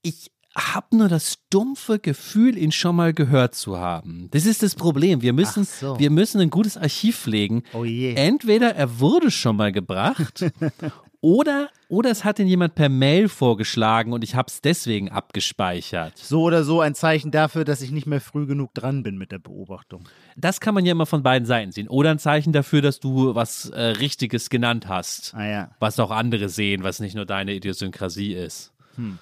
Ich 0.00 0.30
habe 0.58 0.96
nur 0.96 1.08
das 1.08 1.38
dumpfe 1.50 1.98
Gefühl, 1.98 2.58
ihn 2.58 2.72
schon 2.72 2.96
mal 2.96 3.12
gehört 3.12 3.54
zu 3.54 3.78
haben. 3.78 4.28
Das 4.32 4.46
ist 4.46 4.62
das 4.62 4.74
Problem. 4.74 5.22
Wir 5.22 5.32
müssen, 5.32 5.64
so. 5.64 5.98
wir 5.98 6.10
müssen 6.10 6.40
ein 6.40 6.50
gutes 6.50 6.76
Archiv 6.76 7.18
pflegen. 7.18 7.62
Oh. 7.72 7.84
Entweder 7.84 8.74
er 8.74 9.00
wurde 9.00 9.30
schon 9.30 9.56
mal 9.56 9.72
gebracht 9.72 10.44
oder, 11.20 11.68
oder 11.88 12.10
es 12.10 12.24
hat 12.24 12.38
ihn 12.38 12.46
jemand 12.46 12.74
per 12.74 12.88
Mail 12.88 13.28
vorgeschlagen 13.28 14.12
und 14.12 14.24
ich 14.24 14.34
habe 14.34 14.48
es 14.48 14.60
deswegen 14.60 15.10
abgespeichert. 15.10 16.16
So 16.18 16.42
oder 16.42 16.64
so 16.64 16.80
ein 16.80 16.94
Zeichen 16.94 17.30
dafür, 17.30 17.64
dass 17.64 17.80
ich 17.80 17.90
nicht 17.90 18.06
mehr 18.06 18.20
früh 18.20 18.46
genug 18.46 18.74
dran 18.74 19.02
bin 19.02 19.16
mit 19.16 19.32
der 19.32 19.38
Beobachtung. 19.38 20.04
Das 20.36 20.60
kann 20.60 20.74
man 20.74 20.84
ja 20.84 20.92
immer 20.92 21.06
von 21.06 21.22
beiden 21.22 21.46
Seiten 21.46 21.72
sehen. 21.72 21.88
Oder 21.88 22.10
ein 22.10 22.18
Zeichen 22.18 22.52
dafür, 22.52 22.82
dass 22.82 23.00
du 23.00 23.34
was 23.34 23.70
äh, 23.70 23.80
Richtiges 23.80 24.50
genannt 24.50 24.88
hast. 24.88 25.34
Ah, 25.34 25.46
ja. 25.46 25.70
Was 25.78 25.98
auch 26.00 26.10
andere 26.10 26.48
sehen, 26.48 26.82
was 26.82 27.00
nicht 27.00 27.14
nur 27.14 27.26
deine 27.26 27.54
Idiosynkrasie 27.54 28.34
ist. 28.34 28.72
Hm. 28.96 29.18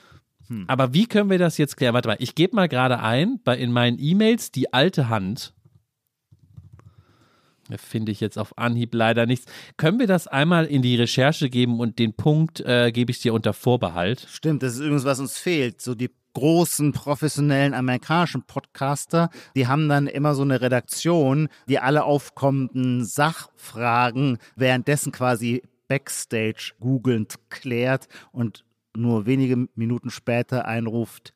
Hm. 0.49 0.65
Aber 0.69 0.95
wie 0.95 1.07
können 1.07 1.31
wir 1.31 1.39
das 1.39 1.59
jetzt 1.59 1.77
klären? 1.77 1.95
Warte 1.95 2.09
mal, 2.09 2.17
ich 2.21 2.35
gebe 2.35 2.55
mal 2.55 2.69
gerade 2.69 3.01
ein 3.01 3.41
bei, 3.45 3.57
in 3.57 3.73
meinen 3.73 3.99
E-Mails 3.99 4.53
die 4.53 4.73
alte 4.73 5.09
Hand. 5.09 5.53
Da 7.69 7.79
finde 7.79 8.13
ich 8.13 8.21
jetzt 8.21 8.39
auf 8.39 8.57
Anhieb 8.59 8.95
leider 8.95 9.27
nichts. 9.27 9.47
Können 9.77 9.99
wir 9.99 10.07
das 10.07 10.29
einmal 10.29 10.67
in 10.67 10.83
die 10.83 10.97
Recherche 10.97 11.51
geben 11.51 11.81
und 11.81 11.99
den 11.99 12.15
Punkt 12.15 12.61
äh, 12.61 12.93
gebe 12.93 13.11
ich 13.11 13.19
dir 13.19 13.35
unter 13.35 13.53
Vorbehalt? 13.53 14.27
Stimmt, 14.31 14.63
das 14.63 14.75
ist 14.75 14.81
übrigens, 14.81 15.05
was 15.05 15.19
uns 15.19 15.37
fehlt. 15.39 15.81
So 15.81 15.95
die 15.97 16.11
großen 16.35 16.93
professionellen 16.93 17.73
amerikanischen 17.73 18.43
Podcaster, 18.43 19.31
die 19.57 19.67
haben 19.67 19.89
dann 19.89 20.07
immer 20.07 20.35
so 20.35 20.43
eine 20.43 20.61
Redaktion, 20.61 21.49
die 21.67 21.79
alle 21.79 22.05
aufkommenden 22.05 23.05
Sachfragen 23.05 24.39
währenddessen 24.55 25.13
quasi 25.13 25.63
Backstage 25.89 26.75
googelnd 26.79 27.37
klärt 27.49 28.09
und 28.33 28.66
nur 28.97 29.27
wenige 29.27 29.69
Minuten 29.75 30.11
später 30.11 30.67
einruft, 30.67 31.35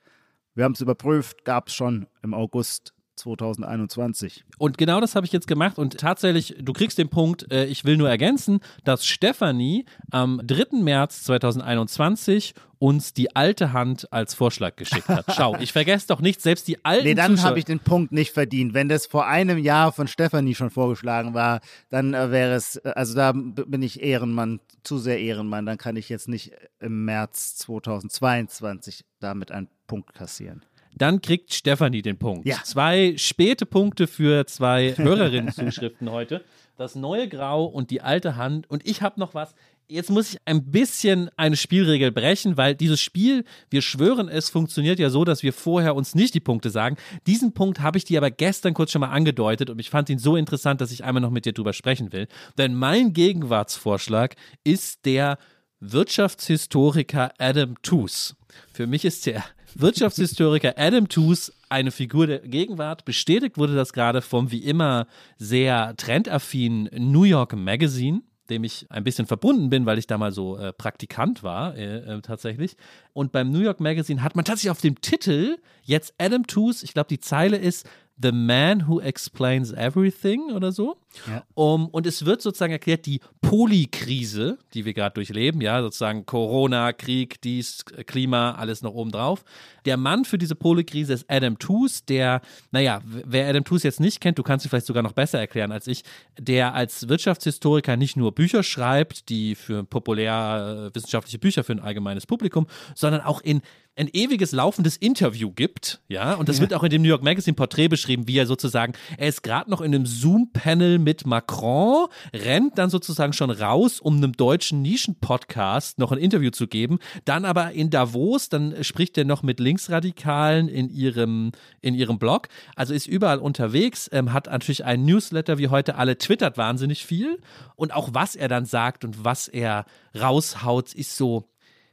wir 0.55 0.65
haben 0.65 0.73
es 0.73 0.81
überprüft, 0.81 1.45
gab 1.45 1.69
es 1.69 1.75
schon 1.75 2.07
im 2.23 2.35
August 2.35 2.93
2021. 3.21 4.45
Und 4.59 4.79
genau 4.79 5.01
das 5.01 5.15
habe 5.15 5.27
ich 5.27 5.33
jetzt 5.33 5.47
gemacht 5.47 5.79
und 5.79 5.99
tatsächlich, 5.99 6.57
du 6.61 6.73
kriegst 6.73 6.99
den 6.99 7.09
Punkt, 7.09 7.51
äh, 7.53 7.67
ich 7.67 7.85
will 7.85 7.97
nur 7.97 8.09
ergänzen, 8.09 8.61
dass 8.85 9.07
Stefanie 9.07 9.85
am 10.11 10.41
3. 10.45 10.83
März 10.83 11.25
2021 11.25 12.55
uns 12.81 13.13
die 13.13 13.37
alte 13.37 13.75
Hand 13.75 14.11
als 14.11 14.35
Vorschlag 14.35 14.75
geschickt 14.77 15.09
hat. 15.09 15.27
Schau, 15.37 15.55
ich 15.61 15.73
vergesse 15.73 16.07
doch 16.09 16.21
nicht, 16.21 16.41
selbst 16.41 16.67
die 16.67 16.83
alten 16.83 17.05
Nee, 17.05 17.15
dann 17.15 17.41
habe 17.43 17.59
ich 17.59 17.67
den 17.67 17.79
Punkt 17.79 18.11
nicht 18.11 18.33
verdient. 18.33 18.73
Wenn 18.73 18.89
das 18.89 19.07
vor 19.07 19.27
einem 19.27 19.59
Jahr 19.59 19.93
von 19.93 20.09
Stefanie 20.09 20.55
schon 20.55 20.71
vorgeschlagen 20.71 21.35
war, 21.35 21.61
dann 21.91 22.15
äh, 22.15 22.31
wäre 22.31 22.55
es, 22.55 22.77
äh, 22.77 22.93
also 22.97 23.15
da 23.15 23.33
bin 23.33 23.83
ich 23.83 24.03
Ehrenmann, 24.03 24.61
zu 24.83 24.97
sehr 24.99 25.21
Ehrenmann, 25.21 25.67
dann 25.67 25.77
kann 25.77 25.97
ich 25.97 26.09
jetzt 26.09 26.27
nicht 26.27 26.53
im 26.81 27.05
März 27.05 27.57
2022 27.57 29.05
damit 29.21 29.53
einen 29.53 29.69
Punkt 29.87 30.15
kassieren. 30.15 30.65
Dann 30.97 31.21
kriegt 31.21 31.53
Stefanie 31.55 32.03
den 32.03 32.19
Punkt. 32.19 32.47
Ja. 32.47 32.59
Zwei 32.65 33.15
späte 33.17 33.67
Punkte 33.67 34.07
für 34.07 34.47
zwei 34.47 34.95
Hörerinnen-Zuschriften 34.97 36.11
heute. 36.11 36.45
Das 36.77 36.95
neue 36.95 37.29
Grau 37.29 37.65
und 37.67 37.91
die 37.91 38.01
alte 38.01 38.37
Hand. 38.37 38.69
Und 38.71 38.87
ich 38.87 39.03
habe 39.03 39.21
noch 39.21 39.35
was. 39.35 39.55
Jetzt 39.87 40.09
muss 40.09 40.33
ich 40.33 40.39
ein 40.45 40.71
bisschen 40.71 41.31
eine 41.37 41.57
Spielregel 41.57 42.13
brechen, 42.13 42.57
weil 42.57 42.77
dieses 42.77 43.01
Spiel, 43.01 43.45
wir 43.71 43.83
schwören 43.83 44.29
es, 44.29 44.49
funktioniert 44.49 45.01
ja 45.01 45.11
so, 45.11 45.25
dass 45.25 45.43
wir 45.43 45.53
vorher 45.53 45.97
uns 45.97 46.15
nicht 46.15 46.33
die 46.33 46.41
Punkte 46.41 46.71
sagen. 46.71 46.97
Diesen 47.27 47.53
Punkt 47.53 47.81
habe 47.81 47.99
ich 47.99 48.05
dir 48.05 48.21
aber 48.21 48.31
gestern 48.31 48.73
kurz 48.73 48.93
schon 48.93 49.01
mal 49.01 49.11
angedeutet 49.11 49.69
und 49.69 49.81
ich 49.81 49.91
fand 49.91 50.09
ihn 50.09 50.21
so 50.21 50.37
interessant, 50.37 50.81
dass 50.81 50.93
ich 50.93 51.03
einmal 51.03 51.21
noch 51.21 51.31
mit 51.31 51.45
dir 51.45 51.53
drüber 51.53 51.73
sprechen 51.73 52.13
will. 52.13 52.29
Denn 52.57 52.77
mein 52.77 53.13
Gegenwartsvorschlag 53.13 54.37
ist 54.63 55.07
der 55.07 55.39
Wirtschaftshistoriker 55.81 57.33
Adam 57.39 57.81
Tooze. 57.83 58.35
Für 58.73 58.87
mich 58.87 59.05
ist 59.05 59.25
der 59.25 59.43
Wirtschaftshistoriker 59.75 60.75
Adam 60.77 61.09
Tooze 61.09 61.53
eine 61.71 61.91
Figur 61.91 62.27
der 62.27 62.41
Gegenwart. 62.41 63.05
Bestätigt 63.05 63.57
wurde 63.57 63.75
das 63.75 63.93
gerade 63.93 64.21
vom 64.21 64.51
wie 64.51 64.65
immer 64.65 65.07
sehr 65.39 65.95
trendaffinen 65.97 66.91
New 66.93 67.25
York 67.25 67.57
Magazine 67.57 68.23
dem 68.51 68.65
ich 68.65 68.87
ein 68.91 69.05
bisschen 69.05 69.27
verbunden 69.27 69.71
bin, 69.71 69.87
weil 69.87 69.99
ich 69.99 70.07
da 70.07 70.19
mal 70.19 70.33
so 70.33 70.59
äh, 70.59 70.73
Praktikant 70.73 71.43
war, 71.43 71.77
äh, 71.77 71.99
äh, 71.99 72.21
tatsächlich. 72.21 72.77
Und 73.13 73.33
beim 73.33 73.51
New 73.51 73.61
York 73.61 73.81
Magazine 73.81 74.23
hat 74.23 74.37
man 74.37 74.45
tatsächlich 74.45 74.71
auf 74.73 74.81
dem 74.81 75.01
Titel 75.01 75.57
jetzt 75.83 76.15
Adam 76.19 76.47
Tooze, 76.47 76.85
ich 76.85 76.93
glaube, 76.93 77.09
die 77.09 77.21
Zeile 77.21 77.57
ist 77.57 77.89
The 78.23 78.33
Man 78.33 78.87
Who 78.87 79.01
Explains 79.01 79.73
Everything 79.73 80.53
oder 80.53 80.73
so. 80.73 80.97
Ja. 81.27 81.45
Um, 81.55 81.89
und 81.89 82.07
es 82.07 82.25
wird 82.25 82.41
sozusagen 82.41 82.73
erklärt, 82.73 83.07
die 83.07 83.21
Polykrise, 83.41 84.59
die 84.75 84.85
wir 84.85 84.95
gerade 84.95 85.15
durchleben, 85.15 85.61
ja, 85.61 85.83
sozusagen 85.83 86.25
Corona, 86.25 86.93
Krieg, 86.93 87.41
dies, 87.43 87.85
Klima, 88.07 88.53
alles 88.53 88.83
noch 88.83 88.95
obendrauf. 88.95 89.45
Der 89.87 89.97
Mann 89.97 90.25
für 90.25 90.39
diese 90.39 90.55
Polykrise 90.55 91.13
ist 91.13 91.25
Adam 91.29 91.59
Tooze, 91.59 92.03
der, 92.09 92.43
naja, 92.71 93.01
wer 93.05 93.49
Adam 93.49 93.65
Tooze 93.65 93.89
jetzt 93.89 94.01
nicht 94.01 94.21
kennt, 94.21 94.39
du 94.39 94.43
kannst 94.43 94.65
ihn 94.65 94.69
vielleicht 94.69 94.87
sogar 94.87 95.03
noch 95.03 95.13
besser 95.13 95.41
erklären 95.41 95.73
als 95.73 95.87
ich, 95.87 96.05
der 96.39 96.75
als 96.75 97.09
Wirtschaftshistoriker 97.09 97.97
nicht 97.97 98.17
nur 98.17 98.33
Bücher 98.33 98.63
schreibt, 98.63 99.29
die 99.29 99.55
für 99.55 99.83
populär 99.83 100.91
äh, 100.91 100.95
wissenschaftliche 100.95 101.39
Bücher 101.39 101.65
für 101.65 101.73
ein 101.73 101.81
allgemeines 101.81 102.27
Publikum, 102.27 102.67
sondern 102.95 103.23
auch 103.23 103.41
in 103.41 103.63
ein 104.01 104.09
ewiges 104.13 104.53
laufendes 104.53 104.97
Interview 104.97 105.51
gibt, 105.51 106.01
ja, 106.09 106.35
und 106.35 106.49
das 106.49 106.61
wird 106.61 106.73
auch 106.73 106.83
in 106.83 106.91
dem 106.91 107.03
New 107.03 107.09
York 107.09 107.23
Magazine 107.23 107.55
Porträt 107.55 107.89
beschrieben, 107.89 108.27
wie 108.27 108.39
er 108.39 108.47
sozusagen, 108.47 108.95
er 109.19 109.29
ist 109.29 109.43
gerade 109.43 109.71
noch 109.71 109.83
in 109.83 109.95
einem 109.95 110.07
Zoom-Panel 110.07 110.99
mit 110.99 111.27
Macron, 111.27 112.07
rennt 112.35 112.79
dann 112.79 112.89
sozusagen 112.89 113.35
schon 113.35 113.51
raus, 113.51 114.01
um 114.01 114.17
einem 114.17 114.33
deutschen 114.33 114.81
Nischen-Podcast 114.81 115.99
noch 115.99 116.13
ein 116.13 116.19
Interview 116.19 116.51
zu 116.51 116.67
geben, 116.67 116.99
dann 117.27 117.45
aber 117.45 117.73
in 117.73 117.91
Davos, 117.91 118.49
dann 118.49 118.83
spricht 118.83 119.19
er 119.19 119.27
noch 119.27 119.43
mit 119.43 119.61
Linksradikalen 119.61 120.69
in 120.69 120.89
ihrem, 120.89 121.53
in 121.83 121.95
ihrem 121.95 122.19
Blog, 122.19 122.49
also 122.77 122.95
ist 122.95 123.07
überall 123.07 123.39
unterwegs, 123.39 124.09
ähm, 124.13 124.33
hat 124.33 124.47
natürlich 124.47 124.85
einen 124.85 125.05
Newsletter 125.05 125.59
wie 125.59 125.69
heute 125.69 125.97
alle, 125.97 126.17
twittert 126.17 126.57
wahnsinnig 126.57 127.05
viel. 127.05 127.39
Und 127.77 127.93
auch 127.93 128.11
was 128.13 128.35
er 128.35 128.49
dann 128.49 128.65
sagt 128.65 129.05
und 129.05 129.25
was 129.25 129.47
er 129.47 129.85
raushaut, 130.19 130.95
ist 130.95 131.17
so, 131.17 131.50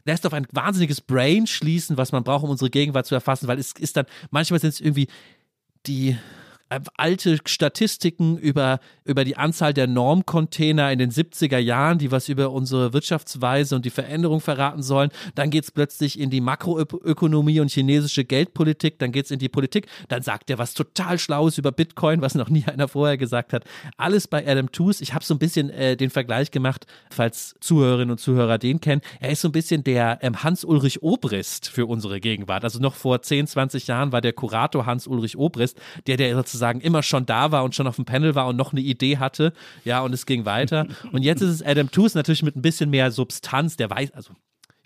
lässt 0.07 0.25
auf 0.25 0.33
ein 0.33 0.47
wahnsinniges 0.51 1.01
Brain 1.01 1.45
schließen, 1.45 1.97
was 1.97 2.11
man 2.11 2.23
braucht, 2.23 2.43
um 2.43 2.49
unsere 2.49 2.71
Gegenwart 2.71 3.05
zu 3.05 3.13
erfassen, 3.13 3.47
weil 3.47 3.59
es 3.59 3.73
ist 3.73 3.97
dann, 3.97 4.05
manchmal 4.31 4.59
sind 4.59 4.69
es 4.69 4.79
irgendwie 4.79 5.07
die 5.85 6.17
alte 6.97 7.37
Statistiken 7.45 8.37
über, 8.37 8.79
über 9.05 9.23
die 9.23 9.37
Anzahl 9.37 9.73
der 9.73 9.87
Normcontainer 9.87 10.91
in 10.91 10.99
den 10.99 11.11
70er 11.11 11.57
Jahren, 11.57 11.97
die 11.97 12.11
was 12.11 12.27
über 12.27 12.51
unsere 12.51 12.93
Wirtschaftsweise 12.93 13.75
und 13.75 13.85
die 13.85 13.89
Veränderung 13.89 14.41
verraten 14.41 14.83
sollen. 14.83 15.09
Dann 15.35 15.49
geht 15.49 15.63
es 15.63 15.71
plötzlich 15.71 16.19
in 16.19 16.29
die 16.29 16.41
Makroökonomie 16.41 17.61
und 17.61 17.71
chinesische 17.71 18.25
Geldpolitik, 18.25 18.99
dann 18.99 19.11
geht 19.11 19.25
es 19.25 19.31
in 19.31 19.39
die 19.39 19.49
Politik, 19.49 19.87
dann 20.09 20.21
sagt 20.23 20.49
er 20.49 20.57
was 20.57 20.73
total 20.73 21.17
Schlaues 21.19 21.57
über 21.57 21.71
Bitcoin, 21.71 22.21
was 22.21 22.35
noch 22.35 22.49
nie 22.49 22.65
einer 22.65 22.87
vorher 22.87 23.17
gesagt 23.17 23.53
hat. 23.53 23.63
Alles 23.95 24.27
bei 24.27 24.45
Adam 24.45 24.71
Tooze. 24.71 25.03
Ich 25.03 25.13
habe 25.13 25.23
so 25.23 25.33
ein 25.33 25.39
bisschen 25.39 25.69
äh, 25.69 25.95
den 25.95 26.09
Vergleich 26.09 26.51
gemacht, 26.51 26.85
falls 27.09 27.55
Zuhörerinnen 27.61 28.11
und 28.11 28.19
Zuhörer 28.19 28.57
den 28.57 28.81
kennen. 28.81 29.01
Er 29.21 29.31
ist 29.31 29.41
so 29.41 29.47
ein 29.47 29.53
bisschen 29.53 29.83
der 29.83 30.19
ähm, 30.21 30.43
Hans-Ulrich 30.43 31.01
Obrist 31.01 31.69
für 31.69 31.85
unsere 31.85 32.19
Gegenwart. 32.19 32.65
Also 32.65 32.79
noch 32.79 32.95
vor 32.95 33.21
10, 33.21 33.47
20 33.47 33.87
Jahren 33.87 34.11
war 34.11 34.19
der 34.19 34.33
Kurator 34.33 34.85
Hans-Ulrich 34.85 35.37
Obrist, 35.37 35.79
der, 36.07 36.17
der 36.17 36.35
sozusagen 36.35 36.56
immer 36.61 37.03
schon 37.03 37.25
da 37.25 37.51
war 37.51 37.63
und 37.63 37.75
schon 37.75 37.87
auf 37.87 37.95
dem 37.95 38.05
Panel 38.05 38.35
war 38.35 38.47
und 38.47 38.55
noch 38.55 38.71
eine 38.71 38.81
Idee 38.81 39.17
hatte. 39.17 39.53
Ja, 39.83 40.01
und 40.01 40.13
es 40.13 40.25
ging 40.25 40.45
weiter. 40.45 40.87
Und 41.11 41.23
jetzt 41.23 41.41
ist 41.41 41.49
es 41.49 41.63
Adam 41.63 41.89
Tooze 41.89 42.17
natürlich 42.17 42.43
mit 42.43 42.55
ein 42.55 42.61
bisschen 42.61 42.89
mehr 42.89 43.11
Substanz. 43.11 43.77
Der 43.77 43.89
weiß, 43.89 44.11
also 44.13 44.33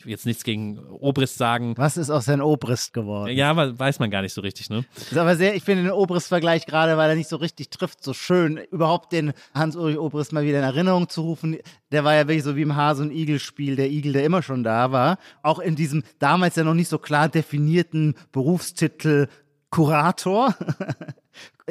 ich 0.01 0.06
will 0.06 0.13
jetzt 0.13 0.25
nichts 0.25 0.44
gegen 0.44 0.80
Obrist 0.80 1.38
sagen. 1.38 1.75
Was 1.78 1.96
ist 1.96 2.10
aus 2.10 2.25
sein 2.25 2.42
Obrist 2.42 2.92
geworden? 2.92 3.38
Ja, 3.38 3.51
aber 3.51 3.78
weiß 3.78 4.00
man 4.00 4.10
gar 4.10 4.24
nicht 4.24 4.34
so 4.34 4.42
richtig, 4.42 4.68
ne? 4.72 4.84
Ist 4.96 5.16
aber 5.16 5.36
sehr, 5.36 5.54
ich 5.54 5.62
finde 5.62 5.84
den 5.84 5.92
Obrist-Vergleich 5.92 6.66
gerade, 6.66 6.98
weil 6.98 7.12
er 7.12 7.16
nicht 7.16 7.30
so 7.30 7.36
richtig 7.36 7.70
trifft, 7.70 8.04
so 8.04 8.16
schön, 8.16 8.58
überhaupt 8.72 9.12
den 9.12 9.34
Hans-Ulrich 9.54 10.00
Obrist 10.00 10.34
mal 10.34 10.44
wieder 10.44 10.58
in 10.58 10.63
Erinnerung 10.63 11.08
zu 11.08 11.22
rufen. 11.22 11.60
Der 11.92 12.04
war 12.04 12.16
ja 12.16 12.28
wirklich 12.28 12.44
so 12.44 12.56
wie 12.56 12.63
im 12.63 12.75
Hase- 12.75 13.04
und 13.04 13.12
Igel-Spiel, 13.12 13.75
der 13.75 13.92
Igel, 13.92 14.13
der 14.13 14.25
immer 14.25 14.42
schon 14.42 14.63
da 14.63 14.92
war. 14.92 15.20
Auch 15.44 15.60
in 15.60 15.75
diesem 15.75 16.01
damals 16.18 16.56
ja 16.56 16.63
noch 16.63 16.74
nicht 16.74 16.90
so 16.90 16.98
klar 16.98 17.30
definierten 17.30 18.16
Berufstitel 18.32 19.28
Kurator. 19.70 20.56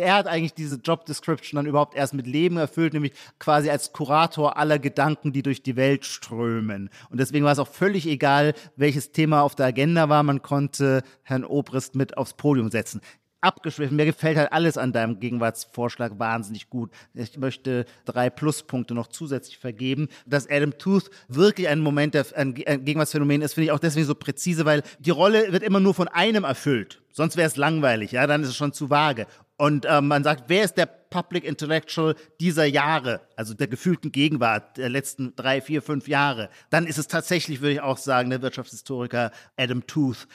er 0.00 0.14
hat 0.14 0.26
eigentlich 0.26 0.54
diese 0.54 0.76
Job 0.76 1.06
Description 1.06 1.56
dann 1.56 1.66
überhaupt 1.66 1.94
erst 1.94 2.14
mit 2.14 2.26
Leben 2.26 2.56
erfüllt, 2.56 2.92
nämlich 2.92 3.12
quasi 3.38 3.70
als 3.70 3.92
Kurator 3.92 4.56
aller 4.56 4.78
Gedanken, 4.78 5.32
die 5.32 5.42
durch 5.42 5.62
die 5.62 5.76
Welt 5.76 6.04
strömen. 6.04 6.90
Und 7.10 7.20
deswegen 7.20 7.44
war 7.44 7.52
es 7.52 7.58
auch 7.58 7.68
völlig 7.68 8.06
egal, 8.06 8.54
welches 8.76 9.12
Thema 9.12 9.42
auf 9.42 9.54
der 9.54 9.66
Agenda 9.66 10.08
war. 10.08 10.22
Man 10.22 10.42
konnte 10.42 11.02
Herrn 11.22 11.44
Obrist 11.44 11.94
mit 11.94 12.16
aufs 12.16 12.34
Podium 12.34 12.70
setzen. 12.70 13.00
Abgeschwiffen. 13.42 13.96
Mir 13.96 14.04
gefällt 14.04 14.36
halt 14.36 14.52
alles 14.52 14.76
an 14.76 14.92
deinem 14.92 15.18
Gegenwartsvorschlag 15.18 16.18
wahnsinnig 16.18 16.68
gut. 16.68 16.90
Ich 17.14 17.38
möchte 17.38 17.86
drei 18.04 18.28
Pluspunkte 18.28 18.92
noch 18.92 19.06
zusätzlich 19.06 19.56
vergeben. 19.56 20.08
Dass 20.26 20.46
Adam 20.50 20.76
Tooth 20.76 21.08
wirklich 21.26 21.66
ein 21.68 21.80
Moment, 21.80 22.12
der, 22.12 22.26
ein 22.36 22.52
Ge- 22.52 22.66
ein 22.66 22.84
Gegenwartsphänomen 22.84 23.40
ist, 23.40 23.54
finde 23.54 23.64
ich 23.64 23.72
auch 23.72 23.78
deswegen 23.78 24.06
so 24.06 24.14
präzise, 24.14 24.66
weil 24.66 24.82
die 24.98 25.08
Rolle 25.08 25.52
wird 25.52 25.62
immer 25.62 25.80
nur 25.80 25.94
von 25.94 26.08
einem 26.08 26.44
erfüllt. 26.44 27.00
Sonst 27.12 27.38
wäre 27.38 27.48
es 27.48 27.56
langweilig, 27.56 28.12
ja, 28.12 28.26
dann 28.26 28.42
ist 28.42 28.50
es 28.50 28.56
schon 28.56 28.74
zu 28.74 28.90
vage. 28.90 29.26
Und 29.60 29.84
ähm, 29.86 30.08
man 30.08 30.24
sagt, 30.24 30.44
wer 30.46 30.64
ist 30.64 30.78
der 30.78 30.86
Public 30.86 31.44
Intellectual 31.44 32.14
dieser 32.40 32.64
Jahre, 32.64 33.20
also 33.36 33.52
der 33.52 33.68
gefühlten 33.68 34.10
Gegenwart 34.10 34.78
der 34.78 34.88
letzten 34.88 35.36
drei, 35.36 35.60
vier, 35.60 35.82
fünf 35.82 36.08
Jahre? 36.08 36.48
Dann 36.70 36.86
ist 36.86 36.96
es 36.96 37.08
tatsächlich, 37.08 37.60
würde 37.60 37.74
ich 37.74 37.80
auch 37.82 37.98
sagen, 37.98 38.30
der 38.30 38.40
Wirtschaftshistoriker 38.40 39.32
Adam 39.58 39.86
Tooth. 39.86 40.28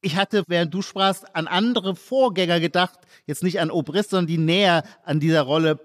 Ich 0.00 0.16
hatte, 0.16 0.44
während 0.46 0.72
du 0.72 0.80
sprachst, 0.80 1.26
an 1.36 1.46
andere 1.46 1.94
Vorgänger 1.94 2.58
gedacht, 2.58 3.00
jetzt 3.26 3.42
nicht 3.42 3.60
an 3.60 3.70
Obrist, 3.70 4.08
sondern 4.08 4.28
die 4.28 4.38
näher 4.38 4.84
an 5.04 5.20
dieser 5.20 5.42
Rolle 5.42 5.78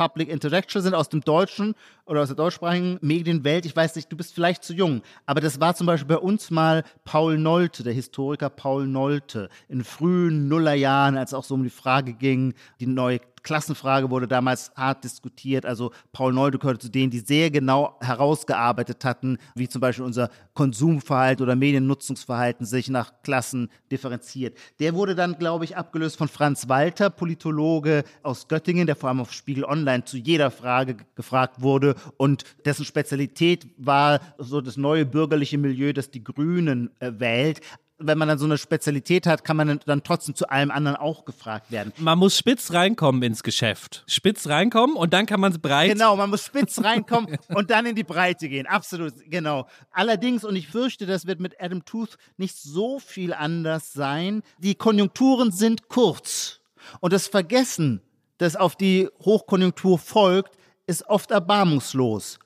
Public 0.00 0.30
Intellectual 0.30 0.82
sind 0.82 0.94
aus 0.94 1.10
dem 1.10 1.20
deutschen 1.20 1.74
oder 2.06 2.22
aus 2.22 2.28
der 2.28 2.36
deutschsprachigen 2.36 2.96
Medienwelt. 3.02 3.66
Ich 3.66 3.76
weiß 3.76 3.96
nicht, 3.96 4.10
du 4.10 4.16
bist 4.16 4.32
vielleicht 4.32 4.64
zu 4.64 4.72
jung, 4.72 5.02
aber 5.26 5.42
das 5.42 5.60
war 5.60 5.74
zum 5.74 5.86
Beispiel 5.86 6.16
bei 6.16 6.22
uns 6.22 6.50
mal 6.50 6.84
Paul 7.04 7.36
Nolte, 7.36 7.82
der 7.82 7.92
Historiker 7.92 8.48
Paul 8.48 8.86
Nolte, 8.86 9.50
in 9.68 9.84
frühen 9.84 10.48
Nullerjahren, 10.48 11.18
als 11.18 11.34
auch 11.34 11.44
so 11.44 11.52
um 11.52 11.64
die 11.64 11.68
Frage 11.68 12.14
ging, 12.14 12.54
die 12.80 12.86
neue 12.86 13.20
Klassenfrage 13.42 14.10
wurde 14.10 14.28
damals 14.28 14.72
hart 14.76 15.04
diskutiert. 15.04 15.66
Also 15.66 15.92
Paul 16.12 16.32
Nolte 16.32 16.58
gehörte 16.58 16.80
zu 16.80 16.88
denen, 16.90 17.10
die 17.10 17.20
sehr 17.20 17.50
genau 17.50 17.96
herausgearbeitet 18.00 19.04
hatten, 19.04 19.38
wie 19.54 19.68
zum 19.68 19.80
Beispiel 19.80 20.04
unser 20.04 20.30
Konsumverhalten 20.54 21.42
oder 21.42 21.56
Mediennutzungsverhalten 21.56 22.66
sich 22.66 22.88
nach 22.88 23.22
Klassen 23.22 23.70
differenziert. 23.90 24.56
Der 24.78 24.94
wurde 24.94 25.14
dann, 25.14 25.38
glaube 25.38 25.64
ich, 25.64 25.76
abgelöst 25.76 26.16
von 26.16 26.28
Franz 26.28 26.68
Walter, 26.68 27.10
Politologe 27.10 28.04
aus 28.22 28.48
Göttingen, 28.48 28.86
der 28.86 28.96
vor 28.96 29.08
allem 29.08 29.20
auf 29.20 29.32
Spiegel 29.32 29.64
Online 29.64 30.04
zu 30.04 30.16
jeder 30.16 30.50
Frage 30.50 30.96
gefragt 31.14 31.62
wurde 31.62 31.94
und 32.16 32.44
dessen 32.64 32.84
Spezialität 32.84 33.66
war 33.76 34.20
so 34.38 34.60
das 34.60 34.76
neue 34.76 35.06
bürgerliche 35.06 35.58
Milieu, 35.58 35.92
das 35.92 36.10
die 36.10 36.24
Grünen 36.24 36.90
äh, 37.00 37.12
wählt 37.18 37.60
wenn 38.00 38.18
man 38.18 38.28
dann 38.28 38.38
so 38.38 38.46
eine 38.46 38.58
Spezialität 38.58 39.26
hat, 39.26 39.44
kann 39.44 39.56
man 39.56 39.80
dann 39.84 40.02
trotzdem 40.02 40.34
zu 40.34 40.48
allem 40.48 40.70
anderen 40.70 40.96
auch 40.96 41.24
gefragt 41.24 41.70
werden. 41.70 41.92
Man 41.98 42.18
muss 42.18 42.36
spitz 42.36 42.72
reinkommen 42.72 43.22
ins 43.22 43.42
Geschäft. 43.42 44.02
Spitz 44.06 44.48
reinkommen 44.48 44.96
und 44.96 45.12
dann 45.12 45.26
kann 45.26 45.40
man 45.40 45.52
es 45.52 45.58
breit. 45.58 45.92
Genau, 45.92 46.16
man 46.16 46.30
muss 46.30 46.46
spitz 46.46 46.82
reinkommen 46.82 47.38
und 47.48 47.70
dann 47.70 47.86
in 47.86 47.94
die 47.94 48.04
Breite 48.04 48.48
gehen. 48.48 48.66
Absolut, 48.66 49.12
genau. 49.28 49.66
Allerdings, 49.90 50.44
und 50.44 50.56
ich 50.56 50.68
fürchte, 50.68 51.06
das 51.06 51.26
wird 51.26 51.40
mit 51.40 51.60
Adam 51.60 51.84
Tooth 51.84 52.16
nicht 52.36 52.56
so 52.56 52.98
viel 52.98 53.34
anders 53.34 53.92
sein, 53.92 54.42
die 54.58 54.74
Konjunkturen 54.74 55.52
sind 55.52 55.88
kurz. 55.88 56.60
Und 57.00 57.12
das 57.12 57.26
Vergessen, 57.26 58.00
das 58.38 58.56
auf 58.56 58.74
die 58.74 59.08
Hochkonjunktur 59.20 59.98
folgt, 59.98 60.56
ist 60.86 61.06
oft 61.06 61.30
erbarmungslos. 61.30 62.38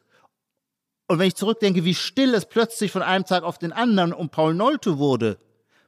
Und 1.07 1.19
wenn 1.19 1.29
ich 1.29 1.35
zurückdenke, 1.35 1.85
wie 1.85 1.95
still 1.95 2.35
es 2.35 2.47
plötzlich 2.47 2.91
von 2.91 3.03
einem 3.03 3.25
Tag 3.25 3.43
auf 3.43 3.59
den 3.59 3.73
anderen 3.73 4.13
um 4.13 4.31
Paul 4.31 4.55
Nolte 4.55 4.99
wurde, 4.99 5.39